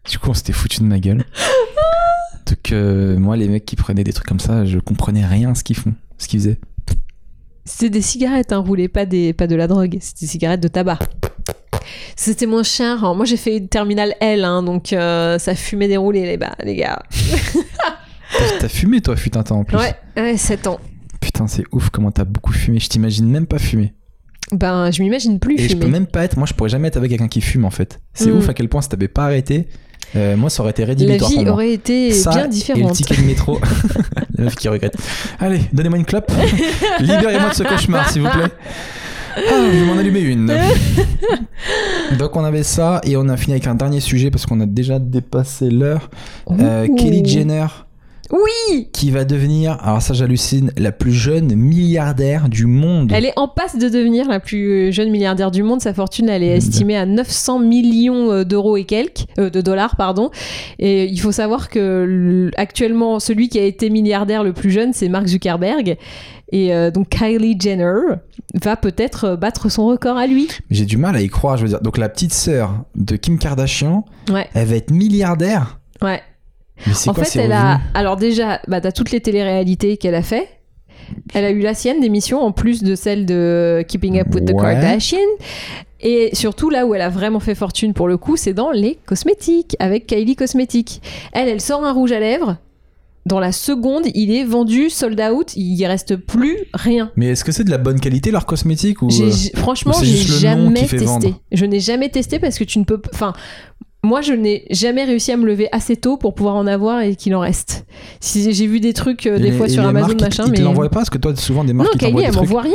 Du 0.08 0.18
coup, 0.20 0.30
on 0.30 0.34
s'était 0.34 0.52
foutu 0.52 0.78
de 0.80 0.84
ma 0.86 1.00
gueule. 1.00 1.24
Donc, 2.46 2.72
euh, 2.72 3.18
moi, 3.18 3.36
les 3.36 3.48
mecs 3.48 3.66
qui 3.66 3.74
prenaient 3.76 4.04
des 4.04 4.12
trucs 4.12 4.28
comme 4.28 4.40
ça, 4.40 4.64
je 4.64 4.78
comprenais 4.78 5.26
rien 5.26 5.50
à 5.50 5.54
ce 5.56 5.64
qu'ils 5.64 5.76
font, 5.76 5.92
ce 6.18 6.28
qu'ils 6.28 6.40
faisaient. 6.40 6.58
C'était 7.64 7.90
des 7.90 8.00
cigarettes, 8.02 8.52
hein, 8.52 8.58
roulées, 8.58 8.88
pas, 8.88 9.04
des... 9.04 9.34
pas 9.34 9.46
de 9.46 9.54
la 9.54 9.66
drogue. 9.66 9.98
C'était 10.00 10.20
des 10.20 10.26
cigarettes 10.30 10.60
de 10.62 10.68
tabac. 10.68 10.98
C'était 12.20 12.46
moins 12.46 12.64
cher. 12.64 13.04
hein. 13.04 13.14
Moi, 13.14 13.24
j'ai 13.26 13.36
fait 13.36 13.56
une 13.58 13.68
terminale 13.68 14.12
L, 14.20 14.44
hein, 14.44 14.64
donc 14.64 14.92
euh, 14.92 15.38
ça 15.38 15.54
fumait 15.54 15.86
des 15.86 15.96
roulés, 15.96 16.22
les, 16.36 16.38
les 16.64 16.74
gars. 16.74 17.00
T'as- 18.58 18.68
fumé, 18.68 19.00
toi, 19.00 19.14
fut 19.16 19.36
un 19.36 19.42
temps 19.44 19.60
en 19.60 19.64
plus. 19.64 19.76
Ouais, 19.76 19.94
ouais, 20.16 20.36
7 20.36 20.66
ans. 20.66 20.80
Putain, 21.20 21.46
c'est 21.46 21.62
ouf 21.72 21.90
comment 21.90 22.10
t'as 22.10 22.24
beaucoup 22.24 22.52
fumé. 22.52 22.80
Je 22.80 22.88
t'imagine 22.88 23.28
même 23.28 23.46
pas 23.46 23.58
fumer. 23.58 23.94
Ben, 24.50 24.90
je 24.90 25.02
m'imagine 25.02 25.38
plus 25.38 25.54
Et 25.54 25.62
je 25.62 25.68
fumer. 25.68 25.80
peux 25.80 25.86
même 25.88 26.06
pas 26.06 26.24
être. 26.24 26.36
Moi, 26.36 26.46
je 26.48 26.54
pourrais 26.54 26.70
jamais 26.70 26.88
être 26.88 26.96
avec 26.96 27.10
quelqu'un 27.10 27.28
qui 27.28 27.40
fume 27.40 27.64
en 27.64 27.70
fait. 27.70 28.00
C'est 28.14 28.30
Mm. 28.30 28.38
ouf 28.38 28.48
à 28.48 28.54
quel 28.54 28.68
point 28.68 28.82
si 28.82 28.88
t'avais 28.88 29.08
pas 29.08 29.24
arrêté. 29.26 29.68
euh, 30.16 30.36
moi, 30.36 30.50
ça 30.50 30.62
aurait 30.62 30.70
été 30.72 30.82
La 30.82 30.88
rédhibitoire 30.88 31.30
vie 31.30 31.36
pour 31.36 31.44
moi. 31.44 31.52
aurait 31.54 31.72
été 31.72 32.10
Ça 32.12 32.30
bien 32.30 32.40
Et 32.40 32.44
le 32.44 32.50
différente. 32.50 32.92
ticket 32.94 33.16
de 33.16 33.26
métro. 33.26 33.60
La 34.38 34.44
meuf 34.44 34.56
qui 34.56 34.68
regrette. 34.68 34.96
Allez, 35.38 35.60
donnez-moi 35.72 35.98
une 35.98 36.04
clope. 36.04 36.32
Libérez-moi 37.00 37.50
de 37.50 37.54
ce 37.54 37.62
cauchemar, 37.62 38.08
s'il 38.10 38.22
vous 38.22 38.28
plaît. 38.30 38.48
Ah, 39.50 39.68
je 39.72 39.84
m'en 39.84 39.98
allumer 39.98 40.20
une. 40.20 40.52
Donc 42.18 42.36
on 42.36 42.44
avait 42.44 42.62
ça 42.62 43.00
et 43.04 43.16
on 43.16 43.28
a 43.28 43.36
fini 43.36 43.54
avec 43.54 43.66
un 43.66 43.74
dernier 43.74 44.00
sujet 44.00 44.30
parce 44.30 44.46
qu'on 44.46 44.60
a 44.60 44.66
déjà 44.66 44.98
dépassé 44.98 45.70
l'heure. 45.70 46.10
Euh. 46.50 46.88
Kelly 46.96 47.24
Jenner 47.24 47.66
Oui 48.30 48.88
qui 48.92 49.10
va 49.10 49.24
devenir, 49.24 49.78
alors 49.82 50.02
ça 50.02 50.14
j'hallucine, 50.14 50.72
la 50.76 50.92
plus 50.92 51.12
jeune 51.12 51.54
milliardaire 51.54 52.48
du 52.48 52.66
monde. 52.66 53.12
Elle 53.14 53.26
est 53.26 53.38
en 53.38 53.48
passe 53.48 53.76
de 53.78 53.88
devenir 53.88 54.28
la 54.28 54.40
plus 54.40 54.92
jeune 54.92 55.10
milliardaire 55.10 55.50
du 55.50 55.62
monde. 55.62 55.80
Sa 55.80 55.94
fortune, 55.94 56.28
elle 56.28 56.42
est 56.42 56.56
estimée 56.56 56.96
à 56.96 57.06
900 57.06 57.60
millions 57.60 58.32
euh, 58.32 58.44
d'euros 58.44 58.76
et 58.76 58.84
quelques, 58.84 59.26
euh, 59.38 59.50
de 59.50 59.60
dollars, 59.60 59.96
pardon. 59.96 60.30
Et 60.78 61.04
il 61.04 61.20
faut 61.20 61.32
savoir 61.32 61.68
que 61.68 62.50
actuellement, 62.56 63.20
celui 63.20 63.48
qui 63.48 63.58
a 63.58 63.64
été 63.64 63.90
milliardaire 63.90 64.42
le 64.42 64.52
plus 64.52 64.70
jeune, 64.70 64.92
c'est 64.92 65.08
Mark 65.08 65.26
Zuckerberg. 65.26 65.96
Et 66.50 66.74
euh, 66.74 66.90
donc 66.90 67.08
Kylie 67.10 67.56
Jenner 67.60 67.92
va 68.54 68.76
peut-être 68.76 69.24
euh, 69.24 69.36
battre 69.36 69.68
son 69.68 69.86
record 69.86 70.16
à 70.16 70.26
lui. 70.26 70.48
J'ai 70.70 70.86
du 70.86 70.96
mal 70.96 71.14
à 71.16 71.20
y 71.20 71.28
croire, 71.28 71.56
je 71.58 71.62
veux 71.64 71.68
dire. 71.68 71.80
Donc 71.82 71.98
la 71.98 72.08
petite 72.08 72.32
sœur 72.32 72.84
de 72.94 73.16
Kim 73.16 73.38
Kardashian, 73.38 74.04
Ouais, 74.30 74.48
elle 74.54 74.66
va 74.66 74.76
être 74.76 74.90
milliardaire. 74.90 75.78
ouais. 76.02 76.22
Mais 76.86 76.92
En 77.08 77.12
quoi 77.12 77.24
fait, 77.24 77.40
elle 77.40 77.50
a. 77.52 77.80
Alors, 77.94 78.16
déjà, 78.16 78.60
bah, 78.68 78.80
t'as 78.80 78.92
toutes 78.92 79.10
les 79.10 79.20
téléréalités 79.20 79.96
qu'elle 79.96 80.14
a 80.14 80.22
fait. 80.22 80.48
Elle 81.34 81.44
a 81.44 81.50
eu 81.50 81.58
la 81.60 81.74
sienne 81.74 82.00
d'émission, 82.00 82.40
en 82.40 82.52
plus 82.52 82.84
de 82.84 82.94
celle 82.94 83.26
de 83.26 83.84
Keeping 83.88 84.20
Up 84.20 84.28
with 84.32 84.44
the 84.44 84.52
Ouais. 84.52 84.62
Kardashians. 84.74 85.18
Et 86.00 86.30
surtout, 86.34 86.70
là 86.70 86.86
où 86.86 86.94
elle 86.94 87.00
a 87.02 87.08
vraiment 87.08 87.40
fait 87.40 87.56
fortune 87.56 87.94
pour 87.94 88.06
le 88.06 88.16
coup, 88.16 88.36
c'est 88.36 88.52
dans 88.52 88.70
les 88.70 88.96
cosmétiques, 89.06 89.74
avec 89.80 90.06
Kylie 90.06 90.36
Cosmetics. 90.36 91.02
Elle, 91.32 91.48
elle 91.48 91.60
sort 91.60 91.84
un 91.84 91.92
rouge 91.92 92.12
à 92.12 92.20
lèvres. 92.20 92.56
Dans 93.28 93.40
la 93.40 93.52
seconde, 93.52 94.04
il 94.14 94.30
est 94.34 94.44
vendu, 94.44 94.88
sold 94.88 95.20
out, 95.20 95.52
il 95.54 95.84
reste 95.84 96.16
plus 96.16 96.56
rien. 96.72 97.10
Mais 97.16 97.26
est-ce 97.26 97.44
que 97.44 97.52
c'est 97.52 97.64
de 97.64 97.70
la 97.70 97.76
bonne 97.76 98.00
qualité 98.00 98.30
leur 98.30 98.46
cosmétique 98.46 99.02
ou 99.02 99.08
euh, 99.10 99.30
franchement, 99.56 99.92
j'ai 100.02 100.16
jamais 100.16 100.80
testé. 100.86 100.96
vendre 101.04 101.40
Je 101.52 101.66
n'ai 101.66 101.78
jamais 101.80 102.08
testé 102.08 102.38
parce 102.38 102.58
que 102.58 102.64
tu 102.64 102.78
ne 102.78 102.84
peux. 102.84 103.02
Enfin, 103.12 103.34
moi, 104.02 104.22
je 104.22 104.32
n'ai 104.32 104.64
jamais 104.70 105.04
réussi 105.04 105.30
à 105.32 105.36
me 105.36 105.44
lever 105.44 105.68
assez 105.72 105.96
tôt 105.96 106.16
pour 106.16 106.34
pouvoir 106.34 106.54
en 106.56 106.66
avoir 106.66 107.02
et 107.02 107.16
qu'il 107.16 107.34
en 107.34 107.40
reste. 107.40 107.84
Si 108.20 108.50
j'ai 108.54 108.66
vu 108.66 108.80
des 108.80 108.94
trucs 108.94 109.26
euh, 109.26 109.38
des 109.38 109.48
et 109.48 109.52
fois 109.52 109.68
sur 109.68 109.84
Amazon 109.86 110.06
marques, 110.08 110.20
ils- 110.20 110.24
machin, 110.24 110.44
ils 110.46 110.52
mais 110.52 110.60
l'envoient 110.60 110.88
pas? 110.88 111.00
Parce 111.00 111.10
que 111.10 111.18
toi 111.18 111.36
souvent 111.36 111.64
des 111.64 111.74
marques 111.74 111.92
non, 111.92 111.98
qui 111.98 112.06
Kylie, 112.06 112.24
elle 112.24 112.34
m'envoie 112.34 112.62
rien. 112.62 112.72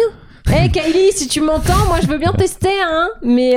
Hé 0.52 0.70
Kylie, 0.70 1.14
si 1.14 1.28
tu 1.30 1.42
m'entends, 1.42 1.86
moi 1.88 1.98
je 2.02 2.08
veux 2.08 2.18
bien 2.20 2.34
tester, 2.34 2.68
hein. 2.86 3.10
Mais 3.24 3.54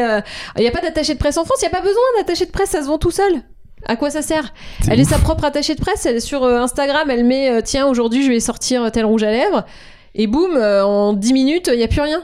il 0.57 0.61
n'y 0.63 0.69
a 0.69 0.71
pas 0.71 0.81
d'attaché 0.81 1.13
de 1.15 1.19
presse 1.19 1.37
en 1.37 1.45
France, 1.45 1.59
il 1.61 1.65
n'y 1.69 1.73
a 1.75 1.77
pas 1.77 1.83
besoin 1.83 2.01
d'attaché 2.19 2.47
de 2.47 2.51
presse, 2.53 2.71
ça 2.71 2.81
se 2.83 2.87
vend 2.87 2.97
tout 2.99 3.11
seul. 3.11 3.43
À 3.89 3.97
quoi 3.97 4.11
ça 4.11 4.21
sert 4.23 4.53
Elle 4.89 5.01
est 5.01 5.05
sa 5.05 5.19
propre 5.19 5.45
attachée 5.45 5.75
de 5.75 5.81
presse, 5.81 6.07
elle 6.07 6.17
est 6.17 6.21
sur 6.21 6.43
euh, 6.45 6.59
Instagram, 6.61 7.09
elle 7.09 7.25
met 7.25 7.51
euh, 7.51 7.61
tiens, 7.65 7.87
aujourd'hui 7.87 8.25
je 8.25 8.29
vais 8.31 8.41
sortir 8.41 8.91
tel 8.91 9.05
rouge 9.05 9.23
à 9.23 9.31
lèvres, 9.31 9.65
et 10.15 10.27
boum, 10.27 10.57
euh, 10.57 10.85
en 10.85 11.13
10 11.13 11.33
minutes, 11.33 11.71
il 11.73 11.79
n'y 11.79 11.85
a 11.85 11.89
plus 11.89 12.01
rien. 12.01 12.21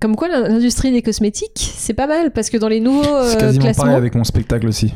Comme 0.00 0.14
quoi 0.16 0.28
l'industrie 0.28 0.90
des 0.92 1.00
cosmétiques, 1.00 1.72
c'est 1.76 1.94
pas 1.94 2.06
mal, 2.06 2.32
parce 2.32 2.50
que 2.50 2.56
dans 2.58 2.68
les 2.68 2.80
nouveaux 2.80 3.22
C'est 3.28 3.38
quasiment 3.38 3.64
classements, 3.64 3.84
pareil 3.84 3.96
avec 3.98 4.14
mon 4.14 4.24
spectacle 4.24 4.66
aussi. 4.68 4.92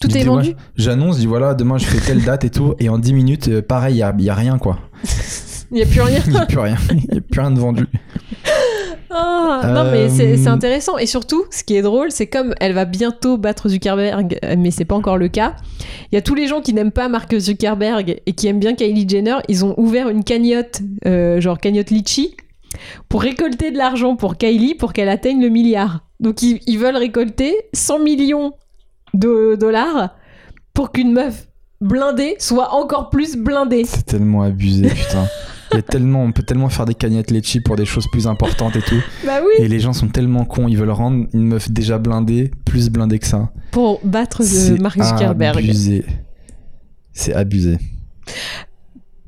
tout 0.00 0.08
Je 0.10 0.16
est 0.16 0.20
dis, 0.20 0.26
vendu. 0.26 0.48
ouais, 0.50 0.56
J'annonce, 0.76 1.16
je 1.16 1.20
dis 1.20 1.26
voilà, 1.26 1.54
demain 1.54 1.76
je 1.76 1.86
fais 1.86 1.98
telle 1.98 2.22
date 2.22 2.44
et 2.44 2.50
tout, 2.50 2.74
et 2.78 2.88
en 2.88 2.98
10 2.98 3.12
minutes, 3.12 3.60
pareil, 3.62 3.96
il 3.96 3.98
y 3.98 4.02
a, 4.02 4.14
y 4.16 4.30
a 4.30 4.34
rien 4.34 4.58
quoi. 4.58 4.78
Il 5.70 5.78
n'y 5.78 5.82
a 5.82 5.86
plus 5.86 6.02
rien. 6.02 6.20
Il 6.26 6.32
n'y 6.32 6.38
a 6.38 6.46
plus 6.46 6.58
rien. 6.58 6.76
Il 6.90 6.96
n'y 7.10 7.18
a 7.18 7.20
plus 7.20 7.40
rien 7.40 7.50
de 7.50 7.58
vendu. 7.58 7.86
Ah, 9.14 9.70
Non, 9.74 9.90
mais 9.90 10.08
c'est 10.08 10.46
Euh, 10.46 10.50
intéressant. 10.50 10.98
Et 10.98 11.06
surtout, 11.06 11.44
ce 11.50 11.62
qui 11.64 11.76
est 11.76 11.82
drôle, 11.82 12.10
c'est 12.10 12.26
comme 12.26 12.54
elle 12.60 12.72
va 12.72 12.84
bientôt 12.84 13.36
battre 13.38 13.68
Zuckerberg, 13.68 14.38
euh, 14.44 14.56
mais 14.58 14.70
c'est 14.70 14.84
pas 14.84 14.94
encore 14.96 15.16
le 15.18 15.28
cas. 15.28 15.54
Il 16.10 16.14
y 16.14 16.18
a 16.18 16.22
tous 16.22 16.34
les 16.34 16.46
gens 16.48 16.60
qui 16.60 16.72
n'aiment 16.74 16.90
pas 16.92 17.08
Mark 17.08 17.36
Zuckerberg 17.38 18.20
et 18.26 18.32
qui 18.32 18.48
aiment 18.48 18.58
bien 18.58 18.74
Kylie 18.74 19.08
Jenner. 19.08 19.36
Ils 19.48 19.64
ont 19.64 19.74
ouvert 19.78 20.08
une 20.08 20.24
cagnotte, 20.24 20.80
euh, 21.06 21.40
genre 21.40 21.58
cagnotte 21.58 21.90
Litchi, 21.90 22.36
pour 23.08 23.22
récolter 23.22 23.70
de 23.70 23.78
l'argent 23.78 24.16
pour 24.16 24.36
Kylie 24.36 24.74
pour 24.74 24.92
qu'elle 24.92 25.08
atteigne 25.08 25.40
le 25.40 25.48
milliard. 25.48 26.00
Donc 26.20 26.42
ils, 26.42 26.60
ils 26.66 26.78
veulent 26.78 26.96
récolter 26.96 27.54
100 27.72 28.00
millions 28.00 28.52
de 29.14 29.56
dollars 29.58 30.10
pour 30.72 30.90
qu'une 30.90 31.12
meuf 31.12 31.46
blindée 31.80 32.34
soit 32.38 32.72
encore 32.74 33.10
plus 33.10 33.36
blindée. 33.36 33.84
C'est 33.84 34.06
tellement 34.06 34.42
abusé, 34.42 34.88
putain. 34.88 35.26
Il 35.74 35.78
y 35.78 35.80
a 35.80 35.82
tellement, 35.82 36.22
on 36.22 36.30
peut 36.30 36.44
tellement 36.44 36.68
faire 36.68 36.86
des 36.86 36.94
cagnettes 36.94 37.32
litchi 37.32 37.60
pour 37.60 37.74
des 37.74 37.84
choses 37.84 38.06
plus 38.12 38.26
importantes 38.28 38.76
et 38.76 38.82
tout. 38.82 39.02
Bah 39.26 39.40
oui. 39.42 39.64
Et 39.64 39.68
les 39.68 39.80
gens 39.80 39.92
sont 39.92 40.08
tellement 40.08 40.44
cons, 40.44 40.68
ils 40.68 40.76
veulent 40.76 40.90
rendre 40.90 41.26
une 41.32 41.46
meuf 41.46 41.70
déjà 41.70 41.98
blindée 41.98 42.50
plus 42.64 42.90
blindée 42.90 43.18
que 43.18 43.26
ça. 43.26 43.50
Pour 43.72 44.00
battre 44.04 44.42
C'est 44.44 44.78
Mark 44.80 45.02
Zuckerberg. 45.02 45.58
abusé. 45.58 46.04
C'est 47.12 47.34
abusé. 47.34 47.78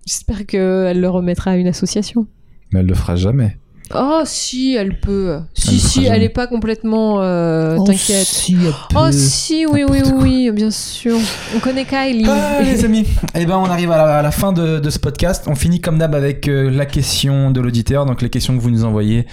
J'espère 0.06 0.46
qu'elle 0.46 1.00
le 1.00 1.08
remettra 1.08 1.52
à 1.52 1.56
une 1.56 1.66
association. 1.66 2.26
Mais 2.72 2.80
elle 2.80 2.86
le 2.86 2.94
fera 2.94 3.16
jamais. 3.16 3.58
Oh 3.94 4.22
si, 4.24 4.74
elle 4.74 4.98
peut. 4.98 5.38
Si, 5.54 5.78
si, 5.78 6.00
elle 6.00 6.06
jamais. 6.14 6.24
est 6.24 6.28
pas 6.28 6.46
complètement... 6.46 7.22
euh, 7.22 7.76
T'inquiète. 7.78 8.26
si, 8.26 8.56
elle 8.66 8.72
Oh 8.96 9.08
si, 9.12 9.64
oui, 9.66 9.84
oui, 9.88 10.02
oui, 10.16 10.50
bien 10.50 10.70
sûr. 10.70 11.16
On 11.54 11.60
connaît 11.60 11.84
Kylie. 11.84 12.26
Ah, 12.28 12.60
les 12.62 12.84
amis, 12.84 13.06
eh 13.34 13.46
ben 13.46 13.56
on 13.58 13.64
arrive 13.66 13.90
à 13.92 13.96
la, 13.96 14.18
à 14.18 14.22
la 14.22 14.30
fin 14.32 14.52
de, 14.52 14.80
de 14.80 14.90
ce 14.90 14.98
podcast. 14.98 15.44
On 15.46 15.54
finit 15.54 15.80
comme 15.80 15.98
d'hab 15.98 16.14
avec 16.14 16.48
euh, 16.48 16.68
la 16.70 16.84
question 16.86 17.50
de 17.52 17.60
l'auditeur, 17.60 18.06
donc 18.06 18.22
les 18.22 18.30
questions 18.30 18.56
que 18.56 18.62
vous 18.62 18.70
nous 18.70 18.84
envoyez 18.84 19.26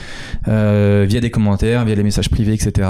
euh, 0.47 1.05
via 1.07 1.19
des 1.19 1.31
commentaires, 1.31 1.83
via 1.83 1.95
les 1.95 2.03
messages 2.03 2.29
privés, 2.29 2.53
etc. 2.53 2.87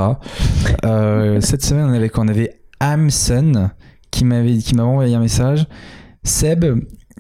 Euh, 0.86 1.40
cette 1.42 1.64
semaine, 1.64 1.86
on 1.86 1.94
avait 1.94 2.12
On 2.18 2.28
avait 2.28 2.60
Amson 2.82 3.70
qui 4.12 4.26
m'avait 4.26 4.58
qui 4.58 4.76
m'avait 4.76 4.90
envoyé 4.90 5.16
un 5.16 5.20
message. 5.20 5.66
Seb, 6.24 6.66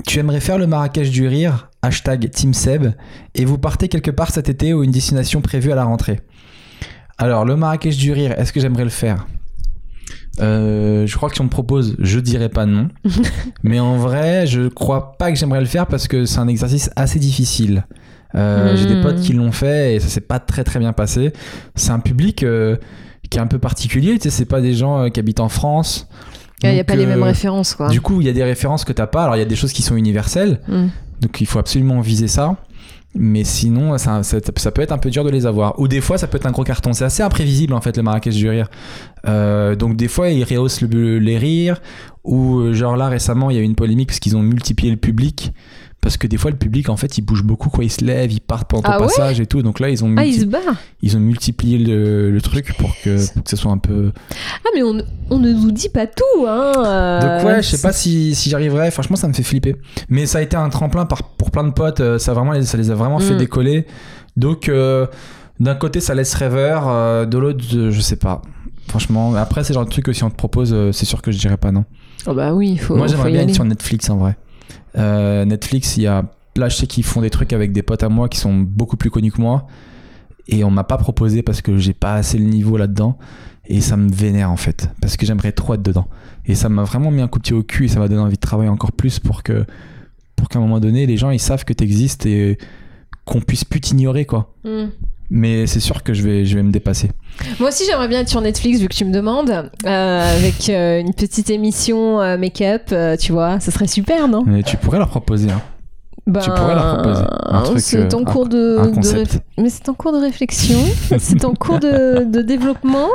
tu 0.05 0.19
aimerais 0.19 0.39
faire 0.41 0.57
le 0.57 0.67
Marrakech 0.67 1.09
du 1.09 1.27
rire? 1.27 1.69
Hashtag 1.83 2.31
Team 2.31 2.53
Seb 2.53 2.87
et 3.35 3.45
vous 3.45 3.57
partez 3.57 3.89
quelque 3.89 4.09
part 4.09 4.31
cet 4.31 4.49
été 4.49 4.73
ou 4.73 4.83
une 4.83 4.91
destination 4.91 5.41
prévue 5.41 5.71
à 5.71 5.75
la 5.75 5.83
rentrée. 5.83 6.21
Alors 7.17 7.45
le 7.45 7.55
Marrakech 7.55 7.97
du 7.97 8.11
rire, 8.11 8.33
est-ce 8.37 8.51
que 8.51 8.59
j'aimerais 8.59 8.85
le 8.85 8.89
faire? 8.89 9.27
Euh, 10.39 11.05
je 11.05 11.15
crois 11.15 11.29
que 11.29 11.35
si 11.35 11.41
on 11.41 11.45
me 11.45 11.49
propose, 11.49 11.95
je 11.99 12.19
dirais 12.19 12.49
pas 12.49 12.65
non. 12.65 12.87
Mais 13.63 13.79
en 13.79 13.97
vrai, 13.97 14.47
je 14.47 14.67
crois 14.67 15.17
pas 15.17 15.31
que 15.31 15.37
j'aimerais 15.37 15.59
le 15.59 15.67
faire 15.67 15.85
parce 15.85 16.07
que 16.07 16.25
c'est 16.25 16.39
un 16.39 16.47
exercice 16.47 16.89
assez 16.95 17.19
difficile. 17.19 17.85
Euh, 18.35 18.75
J'ai 18.75 18.87
des 18.87 19.01
potes 19.01 19.19
qui 19.19 19.33
l'ont 19.33 19.51
fait 19.51 19.95
et 19.95 19.99
ça 19.99 20.07
s'est 20.07 20.21
pas 20.21 20.39
très 20.39 20.63
très 20.63 20.79
bien 20.79 20.93
passé. 20.93 21.33
C'est 21.75 21.91
un 21.91 21.99
public 21.99 22.41
euh, 22.43 22.77
qui 23.29 23.37
est 23.37 23.41
un 23.41 23.47
peu 23.47 23.59
particulier. 23.59 24.13
Tu 24.13 24.23
sais, 24.23 24.29
c'est 24.31 24.45
pas 24.45 24.61
des 24.61 24.73
gens 24.73 25.09
qui 25.11 25.19
habitent 25.19 25.39
en 25.39 25.49
France. 25.49 26.07
Il 26.63 26.71
n'y 26.71 26.79
a 26.79 26.83
pas 26.83 26.95
les 26.95 27.05
mêmes 27.05 27.23
références, 27.23 27.75
quoi. 27.75 27.89
Du 27.89 28.01
coup, 28.01 28.21
il 28.21 28.27
y 28.27 28.29
a 28.29 28.33
des 28.33 28.43
références 28.43 28.85
que 28.85 28.93
t'as 28.93 29.07
pas. 29.07 29.23
Alors, 29.23 29.35
il 29.35 29.39
y 29.39 29.41
a 29.41 29.45
des 29.45 29.55
choses 29.55 29.73
qui 29.73 29.81
sont 29.81 29.97
universelles. 29.97 30.61
Mm. 30.67 30.87
Donc 31.23 31.41
il 31.41 31.47
faut 31.47 31.59
absolument 31.59 32.01
viser 32.01 32.27
ça. 32.27 32.55
Mais 33.15 33.43
sinon, 33.43 33.95
ça, 33.99 34.21
peut 34.73 34.81
être 34.81 34.91
un 34.91 34.97
peu 34.97 35.11
dur 35.11 35.23
de 35.23 35.29
les 35.29 35.45
avoir. 35.45 35.79
Ou 35.79 35.87
des 35.87 36.01
fois, 36.01 36.17
ça 36.17 36.25
peut 36.25 36.37
être 36.37 36.47
un 36.47 36.51
gros 36.51 36.63
carton. 36.63 36.93
C'est 36.93 37.05
assez 37.05 37.21
imprévisible 37.21 37.73
en 37.73 37.81
fait 37.81 37.95
le 37.95 38.01
Marrakech 38.01 38.33
du 38.35 38.49
rire. 38.49 38.69
Euh, 39.27 39.75
donc 39.75 39.95
des 39.95 40.07
fois, 40.07 40.29
ils 40.29 40.43
rehaussent 40.43 40.81
le- 40.81 41.19
les 41.19 41.37
rires. 41.37 41.79
Ou 42.23 42.59
euh, 42.59 42.73
genre 42.73 42.97
là 42.97 43.09
récemment, 43.09 43.51
il 43.51 43.55
y 43.57 43.59
a 43.59 43.61
eu 43.61 43.65
une 43.65 43.75
polémique 43.75 44.07
parce 44.07 44.19
qu'ils 44.19 44.35
ont 44.35 44.41
multiplié 44.41 44.89
le 44.91 44.97
public. 44.97 45.53
Parce 46.03 46.17
que 46.17 46.27
des 46.27 46.35
fois, 46.37 46.51
le 46.51 46.57
public 46.57 46.89
en 46.89 46.97
fait, 46.97 47.17
il 47.17 47.21
bouge 47.21 47.43
beaucoup 47.43 47.69
quoi. 47.69 47.83
Ils 47.83 47.89
se 47.89 48.03
lèvent, 48.03 48.31
ils 48.31 48.41
partent 48.41 48.69
pendant 48.69 48.83
Ah 48.85 48.99
ouais 48.99 49.07
passage 49.07 49.39
et 49.39 49.45
tout. 49.47 49.61
Donc 49.63 49.79
là, 49.79 49.89
ils 49.89 50.03
ont, 50.03 50.13
Ah, 50.17 50.25
il 50.25 50.49
ils 51.01 51.15
ont 51.17 51.19
multiplié 51.21 51.77
le, 51.77 52.29
le 52.29 52.41
truc 52.41 52.75
pour 52.77 52.93
que, 53.03 53.25
pour 53.33 53.43
que 53.43 53.49
ce 53.49 53.55
soit 53.55 53.71
un 53.71 53.77
peu. 53.77 54.11
Ah, 54.65 54.69
mais 54.75 54.83
on, 54.83 54.97
on 55.29 55.39
ne 55.39 55.51
nous 55.53 55.71
dit 55.71 55.87
pas 55.89 56.05
tout, 56.05 56.45
hein 56.45 56.73
euh, 56.85 57.21
Donc 57.39 57.47
ouais, 57.47 57.63
je 57.63 57.69
sais 57.69 57.81
pas 57.81 57.93
si, 57.93 58.35
si 58.35 58.49
j'arriverai. 58.49 58.91
Franchement, 58.91 59.15
ça 59.15 59.27
me 59.29 59.33
fait 59.33 59.43
flipper. 59.43 59.77
Mais 60.09 60.25
ça 60.25 60.39
a 60.39 60.41
été 60.41 60.57
un 60.57 60.67
tremplin 60.69 61.05
par, 61.05 61.23
pour 61.23 61.51
plein 61.51 61.63
de 61.63 61.71
potes. 61.71 62.01
euh, 62.01 62.19
Ça, 62.19 62.33
vraiment, 62.33 62.61
ça 62.61 62.77
les 62.77 62.91
a 62.91 62.95
vraiment 62.95 63.19
fait 63.19 63.35
Mm. 63.35 63.37
décoller. 63.37 63.87
Donc 64.35 64.67
euh, 64.67 65.07
d'un 65.61 65.75
côté, 65.75 66.01
ça 66.01 66.13
laisse 66.15 66.33
rêveur. 66.33 66.83
euh, 66.89 67.25
de 67.25 67.37
l'autre, 67.37 67.63
je, 67.69 67.99
sais 68.01 68.17
pas. 68.17 68.41
Franchement, 68.89 69.33
après, 69.35 69.63
c'est 69.63 69.71
le 69.71 69.75
genre 69.75 69.85
de 69.85 69.89
truc 69.89 70.03
que 70.05 70.11
si 70.13 70.23
on 70.25 70.29
te 70.29 70.35
propose, 70.35 70.75
c'est 70.91 71.05
sûr 71.05 71.21
que 71.21 71.31
je 71.31 71.37
dirais 71.39 71.55
pas 71.57 71.71
non. 71.71 71.85
Oh 72.27 72.33
bah 72.33 72.53
oui, 72.53 72.71
il 72.71 72.77
faut, 72.79 72.95
Moi, 72.97 73.07
j'aimerais 73.07 73.31
bien 73.31 73.39
aller. 73.41 73.49
être 73.49 73.55
sur 73.55 73.63
Netflix 73.65 74.09
en 74.09 74.17
vrai. 74.17 74.35
Euh, 74.97 75.45
Netflix, 75.45 75.97
il 75.97 76.03
y 76.03 76.07
a. 76.07 76.25
Là, 76.55 76.69
je 76.69 76.75
sais 76.75 76.87
qu'ils 76.87 77.03
font 77.03 77.21
des 77.21 77.31
trucs 77.31 77.51
avec 77.51 77.71
des 77.71 77.81
potes 77.81 78.03
à 78.03 78.09
moi 78.09 78.29
qui 78.29 78.37
sont 78.37 78.55
beaucoup 78.55 78.95
plus 78.95 79.09
connus 79.09 79.31
que 79.31 79.41
moi. 79.41 79.65
Et 80.47 80.63
on 80.63 80.69
m'a 80.69 80.83
pas 80.83 80.97
proposé 80.97 81.41
parce 81.41 81.61
que 81.61 81.77
j'ai 81.77 81.93
pas 81.93 82.13
assez 82.13 82.37
le 82.37 82.45
niveau 82.45 82.77
là-dedans. 82.77 83.17
Et 83.65 83.81
ça 83.81 83.97
me 83.97 84.11
vénère 84.11 84.51
en 84.51 84.57
fait. 84.57 84.89
Parce 85.01 85.17
que 85.17 85.25
j'aimerais 85.25 85.51
trop 85.51 85.73
être 85.73 85.81
dedans. 85.81 86.07
Et 86.45 86.53
ça 86.53 86.69
m'a 86.69 86.83
vraiment 86.83 87.09
mis 87.09 87.21
un 87.21 87.27
coup 87.27 87.39
de 87.39 87.43
pied 87.43 87.55
au 87.55 87.63
cul 87.63 87.85
et 87.85 87.87
ça 87.87 87.99
m'a 87.99 88.07
donné 88.07 88.21
envie 88.21 88.35
de 88.35 88.41
travailler 88.41 88.69
encore 88.69 88.91
plus 88.91 89.19
pour 89.19 89.41
que. 89.41 89.65
Pour 90.35 90.49
qu'à 90.49 90.59
un 90.59 90.61
moment 90.61 90.79
donné, 90.79 91.05
les 91.05 91.15
gens 91.15 91.29
ils 91.29 91.39
savent 91.39 91.63
que 91.63 91.73
t'existes 91.73 92.25
et 92.25 92.57
qu'on 93.25 93.39
puisse 93.39 93.63
plus 93.63 93.79
t'ignorer 93.79 94.25
quoi. 94.25 94.53
Mm. 94.65 94.87
Mais 95.35 95.65
c'est 95.65 95.79
sûr 95.79 96.03
que 96.03 96.13
je 96.13 96.21
vais, 96.21 96.45
je 96.45 96.55
vais 96.55 96.61
me 96.61 96.71
dépasser. 96.71 97.09
Moi 97.59 97.69
aussi, 97.69 97.85
j'aimerais 97.89 98.07
bien 98.07 98.19
être 98.19 98.29
sur 98.29 98.39
Netflix, 98.39 98.79
vu 98.79 98.87
que 98.87 98.93
tu 98.93 99.03
me 99.03 99.11
demandes, 99.11 99.49
euh, 99.49 100.37
avec 100.37 100.69
euh, 100.69 100.99
une 100.99 101.11
petite 101.15 101.49
émission 101.49 102.21
euh, 102.21 102.37
make-up, 102.37 102.83
euh, 102.91 103.17
tu 103.17 103.31
vois, 103.31 103.59
ça 103.59 103.71
serait 103.71 103.87
super, 103.87 104.27
non? 104.27 104.43
Mais 104.45 104.61
tu 104.61 104.77
pourrais 104.77 104.99
leur 104.99 105.09
proposer. 105.09 105.49
hein. 105.49 105.59
Ben, 106.27 106.39
Tu 106.39 106.51
pourrais 106.51 106.75
leur 106.75 106.93
proposer 106.99 107.23
un 107.45 107.61
truc, 107.63 107.79
C'est 107.79 108.13
en 108.13 108.23
cours 108.23 108.47
de, 108.47 108.77
mais 109.57 109.69
c'est 109.69 109.89
en 109.89 109.93
cours 109.95 110.13
de 110.13 110.19
réflexion, 110.19 110.77
c'est 111.17 111.43
en 111.45 111.53
cours 111.55 111.79
de, 111.79 112.23
de 112.23 112.41
développement. 112.43 113.07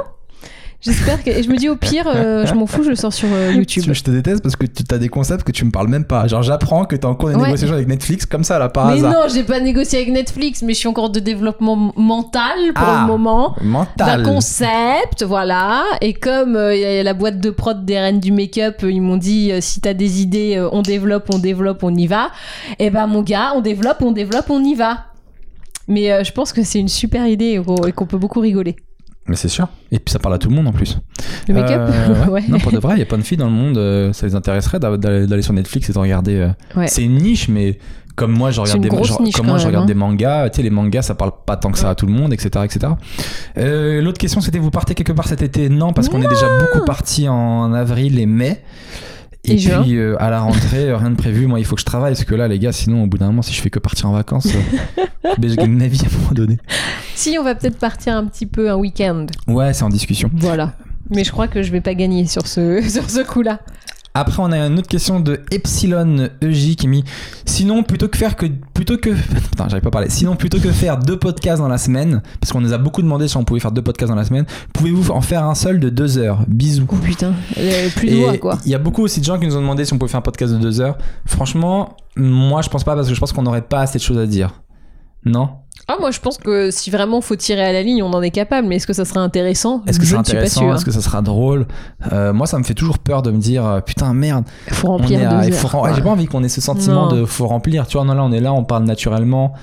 J'espère 0.80 1.24
que. 1.24 1.30
Et 1.30 1.42
je 1.42 1.50
me 1.50 1.56
dis 1.56 1.68
au 1.68 1.74
pire, 1.74 2.06
euh, 2.06 2.46
je 2.46 2.54
m'en 2.54 2.66
fous, 2.66 2.84
je 2.84 2.90
le 2.90 2.94
sors 2.94 3.12
sur 3.12 3.26
euh, 3.32 3.50
YouTube. 3.52 3.82
Je 3.92 4.00
te 4.02 4.12
déteste 4.12 4.42
parce 4.44 4.54
que 4.54 4.64
tu 4.64 4.84
as 4.94 4.98
des 4.98 5.08
concepts 5.08 5.42
que 5.42 5.50
tu 5.50 5.64
me 5.64 5.72
parles 5.72 5.88
même 5.88 6.04
pas. 6.04 6.28
Genre, 6.28 6.42
j'apprends 6.44 6.84
que 6.84 6.94
t'es 6.94 7.04
en 7.04 7.16
cours 7.16 7.30
de 7.30 7.34
Ouais. 7.34 7.46
négociation 7.46 7.74
avec 7.74 7.88
Netflix 7.88 8.26
comme 8.26 8.44
ça, 8.44 8.60
là, 8.60 8.68
par 8.68 8.86
mais 8.86 8.92
hasard. 8.98 9.12
non, 9.12 9.18
j'ai 9.28 9.42
pas 9.42 9.58
négocié 9.58 9.98
avec 9.98 10.12
Netflix, 10.12 10.62
mais 10.62 10.74
je 10.74 10.78
suis 10.78 10.86
encore 10.88 11.10
de 11.10 11.18
développement 11.18 11.92
mental 11.96 12.72
pour 12.76 12.84
Ah, 12.86 13.00
le 13.02 13.12
moment. 13.12 13.56
D'un 13.60 13.64
Mental. 13.66 14.22
concept, 14.22 15.24
voilà. 15.24 15.82
Et 16.00 16.14
comme 16.14 16.54
euh, 16.54 16.76
y 16.76 16.84
a 16.84 17.02
la 17.02 17.14
boîte 17.14 17.40
de 17.40 17.50
prod 17.50 17.84
des 17.84 17.98
reines 17.98 18.20
du 18.20 18.30
make-up, 18.30 18.76
euh, 18.84 18.92
ils 18.92 19.02
m'ont 19.02 19.16
dit 19.16 19.50
si 19.60 19.80
t'as 19.80 19.94
des 19.94 20.22
idées, 20.22 20.64
on 20.70 20.82
développe, 20.82 21.28
on 21.34 21.38
développe, 21.38 21.82
on 21.82 21.92
y 21.94 22.06
va. 22.06 22.30
Et 22.78 22.90
ben 22.90 23.08
mon 23.08 23.22
gars, 23.22 23.52
on 23.56 23.60
développe, 23.62 24.00
on 24.02 24.12
développe, 24.12 24.48
on 24.48 24.62
y 24.62 24.76
va. 24.76 25.06
Mais 25.88 26.22
je 26.24 26.30
pense 26.32 26.52
que 26.52 26.62
c'est 26.62 26.78
une 26.78 26.88
super 26.88 27.26
idée 27.26 27.60
et 27.86 27.92
qu'on 27.92 28.06
peut 28.06 28.18
beaucoup 28.18 28.38
rigoler. 28.40 28.76
Mais 29.28 29.36
c'est 29.36 29.48
sûr. 29.48 29.68
Et 29.92 29.98
puis 29.98 30.10
ça 30.12 30.18
parle 30.18 30.34
à 30.34 30.38
tout 30.38 30.48
le 30.48 30.54
monde 30.56 30.66
en 30.68 30.72
plus. 30.72 30.98
Le 31.48 31.54
make-up 31.54 31.80
Euh, 31.90 32.24
ouais. 32.26 32.30
Ouais. 32.30 32.44
Non, 32.48 32.58
pour 32.58 32.72
de 32.72 32.78
vrai, 32.78 32.94
il 32.96 32.98
y 33.00 33.02
a 33.02 33.06
plein 33.06 33.18
de 33.18 33.22
filles 33.22 33.36
dans 33.38 33.46
le 33.46 33.52
monde, 33.52 33.76
euh, 33.76 34.12
ça 34.12 34.26
les 34.26 34.34
intéresserait 34.34 34.78
d'a- 34.80 34.96
d'aller 34.96 35.42
sur 35.42 35.52
Netflix 35.52 35.88
et 35.90 35.92
de 35.92 35.98
regarder. 35.98 36.36
euh, 36.36 36.48
Ouais. 36.76 36.86
C'est 36.88 37.02
une 37.04 37.16
niche, 37.18 37.48
mais 37.48 37.78
comme 38.16 38.32
moi, 38.32 38.50
je 38.50 38.60
regarde 38.60 38.80
des, 38.80 38.88
genre, 38.90 39.18
comme 39.18 39.30
quand 39.30 39.44
moi, 39.44 39.58
je 39.58 39.62
même, 39.64 39.66
regarde 39.68 39.84
hein. 39.84 39.86
des 39.86 39.94
mangas. 39.94 40.48
Tu 40.50 40.56
sais, 40.56 40.62
les 40.62 40.70
mangas, 40.70 41.02
ça 41.02 41.14
parle 41.14 41.30
pas 41.46 41.56
tant 41.56 41.70
que 41.70 41.78
ça 41.78 41.90
à 41.90 41.94
tout 41.94 42.06
le 42.06 42.12
monde, 42.12 42.32
etc., 42.32 42.64
etc. 42.64 42.92
Euh, 43.58 44.00
L'autre 44.02 44.18
question, 44.18 44.40
c'était 44.40 44.58
vous 44.58 44.70
partez 44.70 44.94
quelque 44.94 45.12
part 45.12 45.28
cet 45.28 45.42
été? 45.42 45.68
Non, 45.68 45.92
parce 45.92 46.08
qu'on 46.08 46.20
est 46.22 46.26
déjà 46.28 46.46
beaucoup 46.58 46.84
parti 46.84 47.28
en 47.28 47.72
avril 47.72 48.18
et 48.18 48.26
mai. 48.26 48.62
Et, 49.48 49.54
Et 49.54 49.82
puis 49.82 49.96
euh, 49.96 50.16
à 50.20 50.30
la 50.30 50.40
rentrée, 50.40 50.90
euh, 50.90 50.96
rien 50.96 51.10
de 51.10 51.16
prévu. 51.16 51.46
Moi, 51.46 51.60
il 51.60 51.64
faut 51.64 51.74
que 51.74 51.80
je 51.80 51.86
travaille 51.86 52.12
parce 52.12 52.24
que 52.24 52.34
là, 52.34 52.48
les 52.48 52.58
gars, 52.58 52.72
sinon, 52.72 53.04
au 53.04 53.06
bout 53.06 53.18
d'un 53.18 53.26
moment, 53.26 53.42
si 53.42 53.52
je 53.52 53.60
fais 53.60 53.70
que 53.70 53.78
partir 53.78 54.08
en 54.08 54.12
vacances, 54.12 54.46
euh, 54.46 55.00
ben, 55.38 55.50
je 55.50 55.54
gagne 55.54 55.72
ma 55.72 55.86
vie 55.86 56.00
à 56.04 56.08
un 56.08 56.18
moment 56.18 56.32
donné. 56.32 56.58
Si, 57.14 57.36
on 57.38 57.44
va 57.44 57.54
peut-être 57.54 57.78
partir 57.78 58.16
un 58.16 58.26
petit 58.26 58.46
peu 58.46 58.70
un 58.70 58.76
week-end. 58.76 59.26
Ouais, 59.46 59.72
c'est 59.72 59.84
en 59.84 59.88
discussion. 59.88 60.30
Voilà. 60.34 60.74
Mais 61.10 61.24
je 61.24 61.32
crois 61.32 61.48
que 61.48 61.62
je 61.62 61.72
vais 61.72 61.80
pas 61.80 61.94
gagner 61.94 62.26
sur 62.26 62.46
ce, 62.46 62.82
sur 62.88 63.08
ce 63.08 63.20
coup-là. 63.20 63.60
Après, 64.14 64.42
on 64.42 64.50
a 64.50 64.58
une 64.58 64.78
autre 64.78 64.88
question 64.88 65.20
de 65.20 65.40
Epsilon 65.50 66.28
EJ 66.42 66.76
qui 66.76 66.88
met 66.88 67.04
Sinon, 67.44 67.82
plutôt 67.82 68.08
que 68.08 68.16
faire 68.16 68.36
que. 68.36 68.46
Plutôt 68.74 68.96
que. 68.96 69.10
Putain, 69.50 69.68
j'arrive 69.68 69.82
pas 69.82 69.88
à 69.88 69.92
parler. 69.92 70.10
Sinon, 70.10 70.36
plutôt 70.36 70.58
que 70.58 70.70
faire 70.72 70.98
deux 70.98 71.18
podcasts 71.18 71.60
dans 71.60 71.68
la 71.68 71.78
semaine, 71.78 72.22
parce 72.40 72.52
qu'on 72.52 72.60
nous 72.60 72.72
a 72.72 72.78
beaucoup 72.78 73.02
demandé 73.02 73.28
si 73.28 73.36
on 73.36 73.44
pouvait 73.44 73.60
faire 73.60 73.72
deux 73.72 73.82
podcasts 73.82 74.10
dans 74.10 74.16
la 74.16 74.24
semaine, 74.24 74.46
pouvez-vous 74.72 75.10
en 75.10 75.20
faire 75.20 75.44
un 75.44 75.54
seul 75.54 75.78
de 75.78 75.88
deux 75.88 76.18
heures? 76.18 76.44
Bisous. 76.48 76.86
Oh 76.90 76.96
putain, 76.96 77.34
euh, 77.58 77.88
plus 77.94 78.10
de 78.10 78.16
voix 78.16 78.36
quoi. 78.38 78.58
il 78.64 78.70
y 78.70 78.74
a 78.74 78.78
beaucoup 78.78 79.02
aussi 79.02 79.20
de 79.20 79.24
gens 79.24 79.38
qui 79.38 79.46
nous 79.46 79.56
ont 79.56 79.60
demandé 79.60 79.84
si 79.84 79.92
on 79.92 79.98
pouvait 79.98 80.10
faire 80.10 80.18
un 80.18 80.22
podcast 80.22 80.52
de 80.52 80.58
deux 80.58 80.80
heures. 80.80 80.98
Franchement, 81.26 81.96
moi, 82.16 82.62
je 82.62 82.68
pense 82.68 82.84
pas 82.84 82.94
parce 82.94 83.08
que 83.08 83.14
je 83.14 83.20
pense 83.20 83.32
qu'on 83.32 83.42
n'aurait 83.42 83.62
pas 83.62 83.80
assez 83.80 83.98
de 83.98 84.02
choses 84.02 84.18
à 84.18 84.26
dire. 84.26 84.62
Non? 85.24 85.50
Ah, 85.90 85.96
moi 85.98 86.10
je 86.10 86.20
pense 86.20 86.36
que 86.36 86.70
si 86.70 86.90
vraiment 86.90 87.22
faut 87.22 87.34
tirer 87.34 87.64
à 87.64 87.72
la 87.72 87.82
ligne, 87.82 88.02
on 88.02 88.12
en 88.12 88.20
est 88.20 88.30
capable, 88.30 88.68
mais 88.68 88.76
est-ce 88.76 88.86
que 88.86 88.92
ça 88.92 89.06
serait 89.06 89.20
intéressant? 89.20 89.82
Est-ce 89.86 89.98
que 89.98 90.04
suis 90.04 90.14
pas 90.14 90.20
intéressant? 90.20 90.74
Est-ce 90.74 90.84
que 90.84 90.90
ça 90.90 91.00
sera 91.00 91.22
drôle? 91.22 91.66
Euh, 92.12 92.32
Moi, 92.34 92.46
ça 92.46 92.58
me 92.58 92.64
fait 92.64 92.74
toujours 92.74 92.98
peur 92.98 93.22
de 93.22 93.30
me 93.30 93.38
dire 93.38 93.64
euh, 93.66 93.80
putain, 93.80 94.12
merde, 94.12 94.44
Faut 94.70 94.88
remplir 94.88 95.26
à- 95.30 95.40
rem-. 95.40 95.94
J'ai 95.94 96.02
pas 96.02 96.10
envie 96.10 96.26
qu'on 96.26 96.44
ait 96.44 96.48
ce 96.50 96.60
sentiment 96.60 97.06
Non. 97.06 97.16
de 97.16 97.24
faut 97.24 97.46
remplir. 97.46 97.86
Tu 97.86 97.96
vois, 97.96 98.04
non, 98.04 98.12
là, 98.14 98.22
on 98.22 98.32
est 98.32 98.40
là, 98.40 98.52
on 98.52 98.64
parle 98.64 98.84
naturellement. 98.84 99.54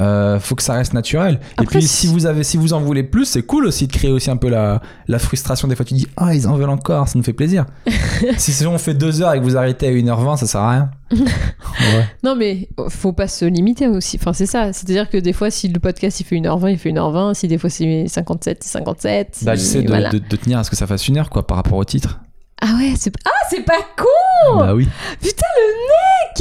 Euh, 0.00 0.38
faut 0.38 0.54
que 0.54 0.62
ça 0.62 0.74
reste 0.74 0.92
naturel. 0.92 1.40
Après, 1.56 1.64
et 1.64 1.66
puis, 1.78 1.86
si- 1.86 2.06
vous 2.06 2.26
avez, 2.26 2.44
si 2.44 2.56
vous 2.56 2.72
en 2.74 2.80
voulez 2.80 3.02
plus, 3.02 3.24
c'est 3.24 3.42
cool 3.42 3.66
aussi 3.66 3.86
de 3.86 3.92
créer 3.92 4.10
aussi 4.10 4.30
un 4.30 4.36
peu 4.36 4.48
la, 4.48 4.82
la 5.08 5.18
frustration. 5.18 5.68
Des 5.68 5.74
fois, 5.76 5.84
tu 5.86 5.94
dis 5.94 6.06
ah 6.16 6.34
ils 6.34 6.46
en 6.46 6.54
veulent 6.56 6.68
encore, 6.68 7.08
ça 7.08 7.18
nous 7.18 7.24
fait 7.24 7.32
plaisir. 7.32 7.64
si 8.36 8.52
si 8.52 8.66
on 8.66 8.76
fait 8.78 8.94
deux 8.94 9.22
heures 9.22 9.32
et 9.34 9.38
que 9.38 9.44
vous 9.44 9.56
arrêtez 9.56 9.86
à 9.88 9.90
1h20, 9.90 10.36
ça 10.36 10.46
sert 10.46 10.60
à 10.60 10.70
rien. 10.70 10.90
ouais. 11.12 12.04
Non, 12.24 12.34
mais 12.36 12.68
faut 12.88 13.12
pas 13.12 13.28
se 13.28 13.44
limiter 13.44 13.86
aussi. 13.88 14.18
Enfin, 14.20 14.32
c'est 14.32 14.46
ça. 14.46 14.72
C'est-à-dire 14.72 15.08
que 15.08 15.16
des 15.18 15.32
fois, 15.32 15.50
si 15.50 15.68
le 15.68 15.80
podcast 15.80 16.20
il 16.20 16.24
fait 16.24 16.36
1h20, 16.36 16.70
il 16.72 16.78
fait 16.78 16.90
1h20. 16.92 17.34
Si 17.34 17.48
des 17.48 17.58
fois 17.58 17.70
c'est 17.70 18.06
57, 18.08 18.58
c'est 18.62 18.70
57. 18.72 19.38
Bah, 19.44 19.56
si- 19.56 19.62
j'essaie 19.64 19.82
de, 19.82 19.88
voilà. 19.88 20.10
de- 20.10 20.18
de 20.18 20.36
tenir 20.36 20.58
à 20.58 20.64
ce 20.64 20.70
que 20.70 20.76
ça 20.76 20.86
fasse 20.86 21.08
une 21.08 21.16
heure 21.18 21.30
quoi 21.30 21.46
par 21.46 21.56
rapport 21.56 21.78
au 21.78 21.84
titre. 21.84 22.20
Ah 22.62 22.74
ouais, 22.78 22.94
c'est 22.98 23.12
ah, 23.26 23.30
c'est 23.50 23.64
pas 23.64 23.78
con 23.96 24.58
Bah 24.58 24.74
oui. 24.74 24.88
Putain, 25.20 25.46
le 25.56 25.72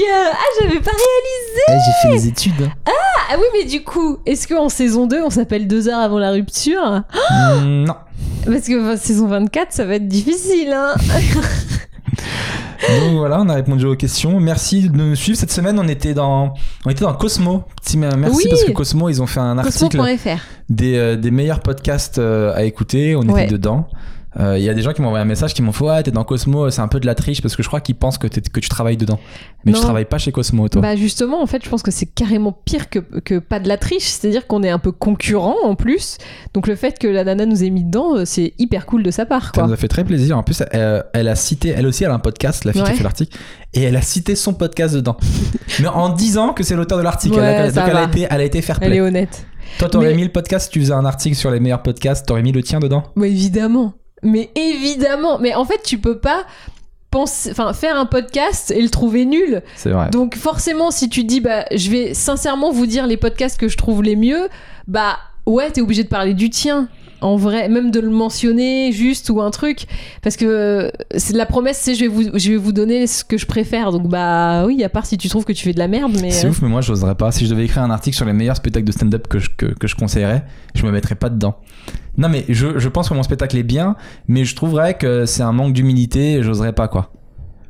mec 0.02 0.10
Ah, 0.34 0.38
j'avais 0.62 0.80
pas 0.80 0.92
réalisé 0.92 1.62
Eh, 1.68 1.72
j'ai 1.74 2.08
fait 2.10 2.14
les 2.16 2.28
études. 2.28 2.70
Ah 2.86 3.36
oui, 3.38 3.46
mais 3.54 3.66
du 3.70 3.84
coup, 3.84 4.18
est-ce 4.26 4.48
qu'en 4.48 4.70
saison 4.70 5.08
2, 5.08 5.22
on 5.24 5.30
s'appelle 5.30 5.68
deux 5.68 5.90
heures 5.90 6.00
avant 6.00 6.20
la 6.20 6.32
rupture 6.32 7.02
Mm, 7.32 7.84
non. 7.86 7.96
Parce 8.46 8.62
que 8.68 8.80
enfin, 8.82 8.98
saison 8.98 9.28
24, 9.28 9.74
ça 9.74 9.86
va 9.86 9.96
être 9.96 10.08
difficile, 10.08 10.72
hein 10.72 10.94
Donc 13.02 13.14
voilà, 13.18 13.42
on 13.42 13.50
a 13.50 13.56
répondu 13.56 13.86
aux 13.86 13.96
questions. 13.96 14.40
Merci 14.40 14.90
de 14.90 14.96
nous 14.96 15.16
suivre. 15.16 15.38
Cette 15.38 15.52
semaine, 15.52 15.80
on 15.80 15.88
était 15.88 16.14
dans, 16.14 16.54
on 16.86 16.90
était 16.92 17.02
dans 17.04 17.14
Cosmo. 17.14 17.64
Merci 17.96 18.30
Oui. 18.38 18.46
parce 18.50 18.64
que 18.64 18.72
Cosmo, 18.72 19.10
ils 19.10 19.22
ont 19.22 19.28
fait 19.28 19.40
un 19.40 19.58
article 19.58 19.98
des, 20.70 20.96
euh, 20.98 21.16
des 21.16 21.32
meilleurs 21.32 21.62
podcasts 21.62 22.20
euh, 22.20 22.54
à 22.56 22.64
écouter. 22.64 23.16
On 23.16 23.22
Ouais. 23.28 23.44
était 23.46 23.54
dedans. 23.54 23.88
Euh, 24.40 24.58
Il 24.58 24.64
y 24.64 24.70
a 24.70 24.74
des 24.74 24.82
gens 24.82 24.92
qui 24.94 25.02
m'ont 25.02 25.08
envoyé 25.08 25.22
un 25.24 25.28
message 25.28 25.54
qui 25.54 25.62
m'ont 25.62 25.72
fait 25.72 25.84
Ouais, 25.86 26.04
t'es 26.04 26.12
dans 26.12 26.24
Cosmo, 26.24 26.70
c'est 26.70 26.82
un 26.82 26.88
peu 26.88 27.00
de 27.00 27.06
la 27.06 27.16
triche 27.16 27.42
parce 27.42 27.56
que 27.56 27.64
je 27.64 27.68
crois 27.68 27.80
qu'ils 27.82 27.96
pensent 27.96 28.18
que, 28.18 28.28
que 28.28 28.60
tu 28.60 28.68
travailles 28.70 28.98
dedans. 28.98 29.20
Mais 29.64 29.72
Non. 29.72 29.78
tu 29.80 29.84
travailles 29.84 30.06
pas 30.06 30.18
chez 30.18 30.32
Cosmo, 30.32 30.68
toi. 30.68 30.82
Bah 30.82 30.96
justement, 30.96 31.42
en 31.42 31.46
fait, 31.46 31.64
je 31.64 31.70
pense 31.70 31.82
que 31.84 31.92
c'est 31.92 32.06
carrément 32.06 32.52
pire 32.52 32.90
que, 32.90 33.00
que 33.00 33.40
pas 33.40 33.60
de 33.60 33.68
la 33.68 33.78
triche. 33.78 34.04
C'est-à-dire 34.04 34.46
qu'on 34.48 34.62
est 34.64 34.70
un 34.70 34.80
peu 34.80 34.92
concurrent 34.92 35.56
en 35.64 35.76
plus. 35.76 36.18
Donc 36.54 36.68
le 36.68 36.76
fait 36.76 37.00
que 37.00 37.08
la 37.08 37.24
nana 37.24 37.46
nous 37.46 37.64
ait 37.64 37.70
mis 37.70 37.84
dedans, 37.84 38.16
euh, 38.18 38.26
c'est 38.26 38.54
hyper 38.60 38.86
cool 38.86 39.04
de 39.04 39.12
sa 39.12 39.26
part, 39.26 39.52
Ça 39.56 39.66
nous 39.66 39.72
a 39.74 39.78
fait 39.78 39.88
très 39.88 40.04
plaisir. 40.04 40.38
En 40.38 40.44
plus, 40.44 40.62
elle, 40.72 41.04
elle 41.14 41.28
a 41.28 41.36
cité, 41.36 41.70
elle 41.70 41.88
aussi, 41.88 42.04
elle 42.04 42.12
a 42.12 42.16
un 42.16 42.20
podcast, 42.20 42.66
la 42.66 42.74
fille 42.74 42.84
qui 42.84 42.90
Ouais. 42.90 42.96
fait 42.98 43.04
l'article, 43.04 43.38
et 43.74 43.84
elle 43.84 43.96
a 43.96 44.02
cité 44.02 44.36
son 44.36 44.54
podcast 44.54 44.94
dedans. 44.96 45.18
Mais 45.80 45.88
en 45.88 46.10
disant 46.10 46.54
que 46.54 46.64
c'est 46.64 46.76
l'auteur 46.76 46.98
de 46.98 47.04
l'article. 47.04 47.36
Ouais, 47.38 47.44
Elle 47.46 47.80
a- 47.80 48.04
elle 48.04 48.10
été, 48.10 48.28
elle 48.30 48.42
a 48.42 48.44
été 48.44 48.62
fair 48.62 48.78
Elle 48.82 48.90
play. 48.90 48.98
est 48.98 49.02
honnête. 49.02 49.46
Toi, 49.80 49.90
t'aurais 49.90 50.08
Mais- 50.10 50.16
mis 50.16 50.24
le 50.24 50.32
podcast, 50.32 50.66
si 50.66 50.72
tu 50.72 50.80
faisais 50.82 50.94
un 50.94 51.06
article 51.06 51.36
sur 51.36 51.50
les 51.52 51.60
meilleurs 51.60 51.82
podcasts, 51.84 52.26
t'aurais 52.28 52.44
mis 52.44 52.52
le 52.52 52.62
tien 52.64 52.80
dedans? 52.80 53.04
Mais 53.16 53.30
évidemment. 53.32 53.94
Mais 54.26 54.50
évidemment. 54.56 55.40
Mais 55.40 55.56
en 55.56 55.64
fait, 55.64 55.82
tu 55.84 55.98
peux 55.98 56.18
pas 56.18 56.46
enfin, 57.14 57.74
faire 57.74 57.98
un 57.98 58.06
podcast 58.06 58.72
et 58.72 58.82
le 58.82 58.90
trouver 58.90 59.26
nul. 59.26 59.62
C'est 59.76 59.92
vrai. 59.92 60.10
Donc 60.10 60.36
forcément, 60.36 60.92
si 60.92 61.10
tu 61.10 61.24
dis, 61.24 61.40
bah, 61.40 61.66
je 61.72 61.90
vais 61.90 62.14
sincèrement 62.14 62.72
vous 62.72 62.86
dire 62.86 63.08
les 63.08 63.18
podcasts 63.18 63.60
que 63.60 63.68
je 63.68 63.78
trouve 63.78 64.04
les 64.04 64.16
mieux, 64.16 64.50
bah 64.88 65.18
ouais, 65.46 65.72
t'es 65.72 65.82
obligé 65.82 66.04
de 66.04 66.10
parler 66.10 66.34
du 66.34 66.50
tien. 66.50 66.90
En 67.22 67.38
vrai, 67.38 67.70
même 67.70 67.92
de 67.92 68.00
le 68.00 68.10
mentionner 68.10 68.92
juste 68.92 69.30
ou 69.30 69.42
un 69.42 69.50
truc, 69.50 69.86
parce 70.22 70.36
que 70.36 70.46
euh, 70.46 70.90
c'est 71.16 71.36
la 71.36 71.46
promesse, 71.46 71.80
c'est 71.82 71.96
je 71.96 72.02
vais 72.02 72.08
vous, 72.08 72.24
je 72.38 72.52
vais 72.52 72.58
vous 72.58 72.72
donner 72.74 73.08
ce 73.08 73.24
que 73.24 73.38
je 73.38 73.46
préfère. 73.46 73.92
Donc 73.92 74.08
bah 74.08 74.66
oui, 74.66 74.84
à 74.84 74.90
part 74.90 75.06
si 75.06 75.18
tu 75.18 75.30
trouves 75.30 75.46
que 75.46 75.54
tu 75.54 75.64
fais 75.64 75.74
de 75.74 75.80
la 75.80 75.88
merde, 75.88 76.18
mais 76.22 76.32
C'est 76.32 76.48
euh, 76.48 76.50
ouf, 76.50 76.62
mais 76.62 76.68
moi, 76.68 76.82
j'oserais 76.82 77.16
pas. 77.16 77.32
Si 77.32 77.46
je 77.46 77.50
devais 77.50 77.66
écrire 77.66 77.84
un 77.84 77.92
article 77.92 78.16
sur 78.16 78.26
les 78.26 78.34
meilleurs 78.34 78.58
spectacles 78.58 78.86
de 78.86 78.92
stand-up 78.92 79.28
que 79.28 79.40
je, 79.40 79.50
que, 79.56 79.68
que 79.68 79.88
je 79.88 79.96
conseillerais, 79.96 80.44
je 80.76 80.86
me 80.86 80.92
mettrais 80.92 81.16
pas 81.16 81.30
dedans. 81.30 81.56
Non, 82.18 82.30
mais 82.30 82.46
je, 82.50 82.80
je 82.80 82.90
pense 82.90 83.10
que 83.10 83.14
mon 83.14 83.24
spectacle 83.24 83.58
est 83.58 83.64
bien, 83.64 83.96
mais 84.28 84.46
je 84.46 84.56
trouverais 84.56 84.96
que 84.96 85.26
c'est 85.26 85.44
un 85.44 85.52
manque 85.52 85.74
d'humilité 85.74 86.34
et 86.34 86.44
j'oserais 86.44 86.74
pas, 86.74 86.88
quoi. 86.88 87.12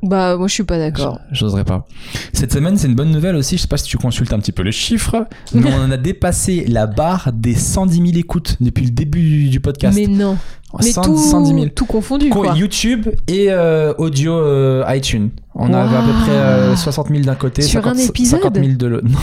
Bah 0.05 0.37
moi 0.37 0.47
je 0.47 0.53
suis 0.53 0.63
pas 0.63 0.77
d'accord. 0.77 1.19
J'oserais 1.31 1.63
pas. 1.65 1.85
Cette 2.33 2.53
semaine, 2.53 2.77
c'est 2.77 2.87
une 2.87 2.95
bonne 2.95 3.11
nouvelle 3.11 3.35
aussi. 3.35 3.57
Je 3.57 3.63
sais 3.63 3.67
pas 3.67 3.77
si 3.77 3.85
tu 3.85 3.97
consultes 3.97 4.31
un 4.33 4.39
petit 4.39 4.51
peu 4.51 4.63
les 4.63 4.71
chiffres, 4.71 5.25
mais 5.53 5.71
on 5.73 5.91
a 5.91 5.97
dépassé 5.97 6.65
la 6.67 6.87
barre 6.87 7.31
des 7.33 7.53
110 7.55 7.95
000 7.97 8.07
écoutes 8.17 8.57
depuis 8.61 8.85
le 8.85 8.91
début 8.91 9.49
du 9.49 9.59
podcast. 9.59 9.97
Mais 9.97 10.07
non, 10.07 10.37
mais 10.79 10.91
100 10.91 11.01
tout, 11.03 11.17
110 11.17 11.53
000. 11.53 11.65
tout 11.75 11.85
confondu 11.85 12.29
Co- 12.29 12.41
quoi. 12.41 12.55
YouTube 12.55 13.07
et 13.27 13.47
euh, 13.49 13.93
audio 13.97 14.33
euh, 14.33 14.83
iTunes. 14.89 15.29
On 15.57 15.73
avait 15.73 15.95
à 15.95 16.01
peu 16.01 16.11
près 16.23 16.31
euh, 16.33 16.75
60 16.75 17.07
000 17.09 17.21
d'un 17.21 17.35
côté, 17.35 17.61
Sur 17.61 17.81
50, 17.81 17.95
un 17.97 17.99
épisode 18.01 18.41
50 18.41 18.55
000 18.55 18.67
de 18.73 18.87
l'autre. 18.87 19.07
Non. 19.09 19.19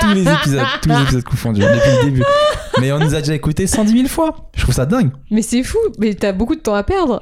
tous 0.00 0.14
les 0.14 0.22
épisodes, 0.22 0.60
tous 0.82 0.88
les 0.88 1.02
épisodes 1.02 1.24
confondus 1.24 1.60
depuis 1.62 1.90
le 1.98 2.04
début. 2.04 2.22
Mais 2.80 2.92
on 2.92 2.98
nous 3.00 3.14
a 3.14 3.18
déjà 3.20 3.34
écouté 3.34 3.66
110 3.66 3.92
000 3.92 4.06
fois. 4.08 4.50
Je 4.54 4.62
trouve 4.62 4.74
ça 4.74 4.86
dingue. 4.86 5.10
Mais 5.32 5.42
c'est 5.42 5.62
fou, 5.64 5.78
mais 5.98 6.14
t'as 6.14 6.32
beaucoup 6.32 6.54
de 6.54 6.60
temps 6.60 6.74
à 6.74 6.84
perdre 6.84 7.20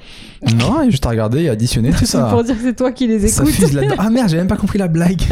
Non, 0.59 0.89
juste 0.91 1.07
à 1.07 1.11
regarder 1.11 1.43
et 1.45 1.49
additionner 1.49 1.93
tout 1.93 2.05
ça. 2.05 2.25
pour 2.31 2.45
dire 2.45 2.57
que 2.57 2.63
c'est 2.63 2.77
toi 2.77 2.93
qui 2.93 3.07
les 3.07 3.27
Ça 3.29 3.43
écoutes. 3.45 3.75
Ah 3.97 4.11
merde, 4.11 4.29
j'ai 4.29 4.37
même 4.37 4.49
pas 4.49 4.57
compris 4.57 4.79
la 4.79 4.89
blague. 4.89 5.23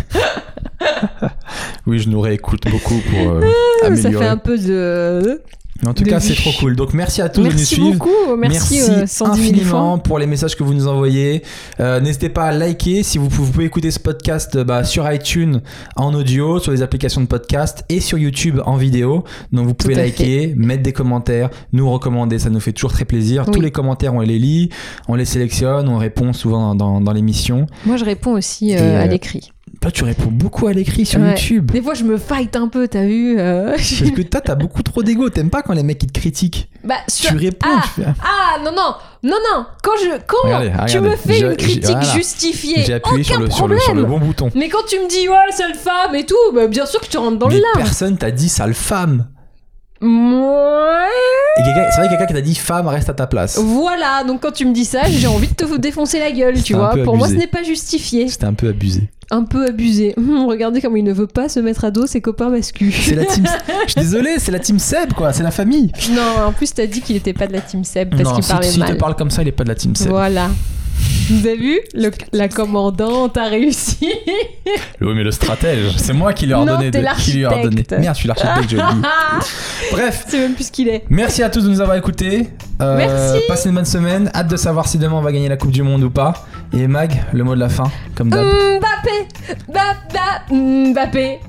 oui, 1.87 1.99
je 1.99 2.09
nous 2.09 2.21
réécoute 2.21 2.63
beaucoup 2.71 3.01
pour 3.11 3.33
euh, 3.33 3.41
Ça 3.81 3.87
améliorer. 3.89 4.25
fait 4.25 4.31
un 4.31 4.37
peu 4.39 4.57
de. 4.57 5.43
En 5.87 5.95
tout 5.95 6.05
cas, 6.05 6.21
c'est 6.21 6.35
trop 6.35 6.53
cool. 6.61 6.77
Donc 6.77 6.95
merci 6.95 7.21
à 7.23 7.29
tous 7.29 7.41
de 7.43 7.47
nous 7.49 7.53
Merci 7.55 7.75
suivre. 7.75 7.93
beaucoup, 7.93 8.37
merci, 8.39 8.81
euh, 8.83 9.05
110 9.07 9.41
000 9.41 9.53
infiniment 9.53 9.99
pour 9.99 10.19
les 10.19 10.27
messages 10.27 10.55
que 10.57 10.63
vous 10.63 10.75
nous 10.75 10.87
envoyez. 10.87 11.43
Euh, 11.81 11.99
N'hésitez 12.01 12.29
pas 12.29 12.45
à 12.45 12.53
liker 12.53 13.03
si 13.03 13.19
vous 13.19 13.29
pouvez, 13.29 13.47
vous 13.47 13.53
pouvez 13.53 13.65
écouter 13.65 13.91
ce 13.91 13.99
podcast 13.99 14.55
euh, 14.57 14.65
bah, 14.65 14.85
sur 14.85 15.11
iTunes 15.13 15.61
en 15.97 16.15
audio, 16.15 16.61
sur 16.61 16.71
les 16.73 16.83
applications 16.83 17.21
de 17.21 17.27
podcast 17.27 17.85
et 17.89 17.99
sur 18.01 18.17
YouTube 18.19 18.61
en 18.65 18.77
vidéo. 18.77 19.25
Donc 19.53 19.67
vous 19.67 19.75
pouvez 19.75 19.95
liker, 19.95 20.55
mettre 20.57 20.83
des 20.85 20.93
commentaires, 20.93 21.51
nous 21.73 21.91
recommander, 21.91 22.39
ça 22.39 22.51
nous 22.51 22.61
fait 22.61 22.73
toujours 22.73 22.93
très 22.93 23.05
plaisir. 23.05 23.45
Oui. 23.49 23.53
Tous 23.53 23.61
les 23.61 23.71
commentaires, 23.73 24.15
on 24.15 24.21
les 24.21 24.39
lit, 24.39 24.69
on 25.09 25.17
les 25.17 25.25
sélectionne, 25.25 25.89
on 25.89 25.99
répond 25.99 26.33
souvent 26.33 26.75
dans, 26.75 26.75
dans, 26.75 27.01
dans 27.01 27.13
l'émission. 27.13 27.67
Moi, 27.87 27.97
je 27.97 28.05
réponds 28.05 28.33
aussi 28.33 28.77
euh, 28.77 29.03
à 29.03 29.07
l'écrit. 29.07 29.51
Toi, 29.83 29.91
tu 29.91 30.05
réponds 30.05 30.31
beaucoup 30.31 30.69
à 30.69 30.73
l'écrit 30.73 31.05
sur 31.05 31.21
Ouais. 31.21 31.31
YouTube. 31.31 31.73
Des 31.73 31.83
fois, 31.83 31.95
je 31.95 32.05
me 32.05 32.17
fight 32.17 32.55
un 32.55 32.69
peu, 32.69 32.87
t'as 32.87 33.05
vu 33.05 33.37
euh, 33.39 33.71
Parce 33.77 34.11
que 34.13 34.23
toi, 34.23 34.41
t'as 34.41 34.55
beaucoup 34.55 34.83
trop 34.85 35.03
d'ego. 35.03 35.29
T'aimes 35.29 35.51
pas 35.51 35.63
quand 35.63 35.73
les 35.73 35.83
mecs 35.83 36.01
ils 36.05 36.07
te 36.07 36.19
critiquent. 36.21 36.69
Bah, 36.85 36.95
sur- 37.09 37.31
Tu 37.31 37.37
réponds. 37.37 37.69
Ah, 37.69 37.83
tu 37.83 38.01
fais- 38.01 38.07
Ah 38.23 38.59
non 38.65 38.71
non 38.71 38.95
non 39.25 39.37
non 39.55 39.67
quand 39.85 39.93
je 40.03 40.09
quand 40.27 40.37
Regardez, 40.45 40.71
tu 40.89 40.99
regardez. 40.99 41.09
me 41.11 41.17
fais 41.17 41.41
une 41.41 41.57
critique 41.57 41.85
voilà. 41.85 42.03
justifiée 42.13 42.83
J'ai 42.85 42.95
appuyé 42.95 43.23
sur 43.23 43.37
aucun 43.37 43.45
le, 43.45 43.51
sur, 43.51 43.69
le, 43.69 43.77
problème 43.77 43.81
sur 43.81 43.95
le 43.95 44.05
bon 44.05 44.19
bouton. 44.19 44.51
mais 44.57 44.69
quand 44.69 44.85
tu 44.89 44.97
me 44.99 45.09
dis 45.09 45.29
ouais 45.29 45.37
seule 45.57 45.75
femme 45.77 46.17
et 46.17 46.27
tout 46.27 46.35
bah, 46.53 46.67
bien 46.67 46.87
sûr 46.87 47.01
que 47.01 47.07
tu 47.07 47.19
rentres 47.19 47.39
dans 47.39 47.47
Mais 47.47 47.55
le 47.57 47.61
lard 47.61 47.73
personne 47.77 48.19
t'a 48.19 48.33
dit 48.33 48.49
sale 48.49 48.75
femme. 48.75 49.27
Quelqu'un- 51.57 51.91
c'est 51.91 52.01
vrai 52.01 52.09
quelqu'un 52.09 52.27
qui 52.27 52.35
t'a 52.35 52.41
dit 52.41 52.55
femme 52.55 52.89
reste 52.89 53.09
à 53.09 53.15
ta 53.15 53.27
place. 53.27 53.59
Voilà, 53.59 54.25
donc 54.27 54.41
quand 54.43 54.51
tu 54.53 54.65
me 54.67 54.73
dis 54.73 54.85
ça, 54.85 55.03
j'ai 55.09 55.27
envie 55.27 55.49
de 55.49 55.55
te 55.55 55.77
défoncer 55.79 56.19
la 56.19 56.31
gueule, 56.33 56.61
tu 56.63 56.75
vois. 56.75 56.95
Pour 57.05 57.17
moi, 57.17 57.29
ce 57.29 57.35
n'est 57.35 57.47
pas 57.47 57.63
justifié. 57.63 58.29
C'était 58.29 58.47
un 58.47 58.55
peu 58.55 58.69
abusé. 58.69 59.09
Un 59.31 59.45
peu 59.45 59.67
abusé. 59.67 60.15
Hum, 60.19 60.47
regardez 60.47 60.81
comme 60.83 60.97
il 60.97 61.05
ne 61.05 61.13
veut 61.13 61.27
pas 61.27 61.49
se 61.49 61.59
mettre 61.61 61.85
à 61.87 61.91
dos 61.91 62.07
ses 62.07 62.21
copains 62.21 62.51
masculins. 62.51 62.91
C'est 63.01 63.15
la 63.15 63.25
team. 63.25 63.45
Je 63.87 63.93
suis 63.93 64.01
désolé, 64.01 64.39
c'est 64.39 64.53
la 64.53 64.59
team 64.59 64.79
Seb 64.79 65.13
quoi, 65.15 65.33
c'est 65.33 65.43
la 65.43 65.51
famille. 65.51 65.91
Non, 66.11 66.47
en 66.49 66.53
plus, 66.53 66.75
t'as 66.75 66.87
dit 66.87 67.01
qu'il 67.01 67.17
était 67.17 67.33
pas 67.33 67.47
de 67.47 67.53
la 67.53 67.61
team 67.61 67.83
Seb 67.85 68.11
parce 68.15 68.33
qu'il 68.35 68.43
si, 68.45 68.51
parlait 68.51 68.69
si 68.69 68.79
il 68.79 68.85
te 68.85 68.89
mal. 68.91 68.99
parle 68.99 69.15
comme 69.17 69.31
ça, 69.31 69.41
il 69.43 69.49
est 69.49 69.53
pas 69.53 69.65
de 69.65 69.69
la 69.71 69.75
team 69.75 69.95
Seb. 69.97 70.09
Voilà. 70.09 70.49
Vous 71.31 71.47
avez 71.47 71.57
vu 71.57 71.81
Le- 71.95 72.11
La 72.33 72.49
commandante 72.49 73.37
a 73.37 73.45
réussi. 73.45 74.09
Oui, 75.01 75.13
mais 75.17 75.25
le 75.25 75.33
stratège, 75.33 75.97
c'est 75.97 76.13
moi 76.13 76.33
qui 76.33 76.47
lui 76.47 76.53
ai 76.53 76.55
ordonné. 76.55 76.91
de- 76.91 76.99
qui 77.21 77.33
lui 77.33 77.41
ai 77.41 77.47
ordonné. 77.47 77.65
l'architecte. 77.65 78.01
Merde, 78.01 78.15
je 78.15 78.19
suis 78.21 78.29
l'architecte, 78.29 78.71
je 78.71 78.77
le 78.77 78.83
dis. 78.83 79.09
Bref, 79.93 80.25
C'est 80.29 80.39
même 80.39 80.55
plus 80.55 80.65
ce 80.69 80.73
qu'il 80.73 80.89
est. 80.89 81.05
merci 81.11 81.43
à 81.43 81.51
tous 81.51 81.63
de 81.65 81.69
nous 81.69 81.81
avoir 81.81 81.97
écoutés. 81.97 82.49
Euh, 82.81 82.97
Merci. 82.97 83.45
Passez 83.49 83.69
une 83.69 83.75
bonne 83.75 83.85
semaine. 83.85 84.31
Hâte 84.35 84.49
de 84.49 84.57
savoir 84.57 84.87
si 84.89 84.99
demain 84.99 85.17
on 85.17 85.21
va 85.23 85.33
gagner 85.33 85.49
la 85.49 85.57
Coupe 85.57 85.71
du 85.73 85.83
Monde 85.83 86.03
ou 86.05 86.11
pas. 86.11 86.47
Et 86.73 86.87
Mag, 86.87 87.23
le 87.33 87.45
mot 87.45 87.55
de 87.55 87.61
la 87.61 87.69
fin, 87.69 87.91
comme 88.15 88.31
d'hab. 88.31 88.45
Mbappé 89.03 90.55
Mbappé 90.55 90.93
Mbappé 90.93 91.41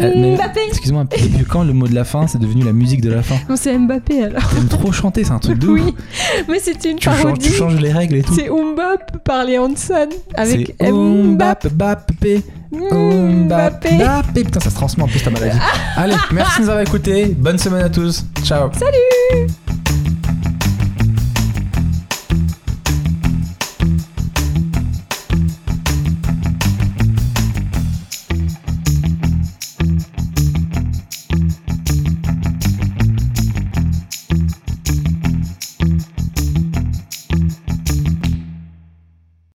Euh, 0.00 0.34
Mbappé 0.36 0.60
Excuse-moi, 0.68 1.04
depuis 1.04 1.44
quand 1.44 1.62
le 1.64 1.72
mot 1.72 1.86
de 1.88 1.94
la 1.94 2.04
fin 2.04 2.26
c'est 2.26 2.38
devenu 2.38 2.62
la 2.64 2.72
musique 2.72 3.00
de 3.00 3.10
la 3.10 3.22
fin 3.22 3.36
Non, 3.48 3.56
c'est 3.56 3.76
Mbappé 3.76 4.24
alors. 4.24 4.48
T'aimes 4.50 4.68
trop 4.68 4.92
chanter, 4.92 5.24
c'est 5.24 5.32
un 5.32 5.38
truc 5.38 5.58
de 5.58 5.66
ouf. 5.68 5.80
Oui, 5.80 5.94
mais 6.48 6.58
c'était 6.58 6.90
une 6.90 6.98
Tu 6.98 7.04
changes, 7.04 7.22
parodie. 7.22 7.48
tu 7.48 7.54
changes 7.54 7.80
les 7.80 7.92
règles 7.92 8.16
et 8.16 8.22
tout. 8.22 8.34
C'est 8.34 8.48
Mbappé 8.48 9.18
par 9.24 9.44
les 9.44 9.58
Hanson 9.58 10.08
avec. 10.34 10.74
Mbappé, 10.82 11.68
Mbappé, 11.70 12.42
Mbappé. 12.72 13.90
Mbappé. 13.96 14.44
Putain, 14.44 14.60
ça 14.60 14.70
se 14.70 14.74
transmet 14.74 15.04
en 15.04 15.08
plus 15.08 15.22
ta 15.22 15.30
maladie. 15.30 15.58
Allez, 15.96 16.14
merci 16.32 16.58
de 16.58 16.62
nous 16.64 16.70
avoir 16.70 16.84
écoutés. 16.86 17.26
Bonne 17.36 17.58
semaine 17.58 17.84
à 17.84 17.88
tous. 17.90 18.24
Ciao. 18.44 18.70
Salut 18.72 19.48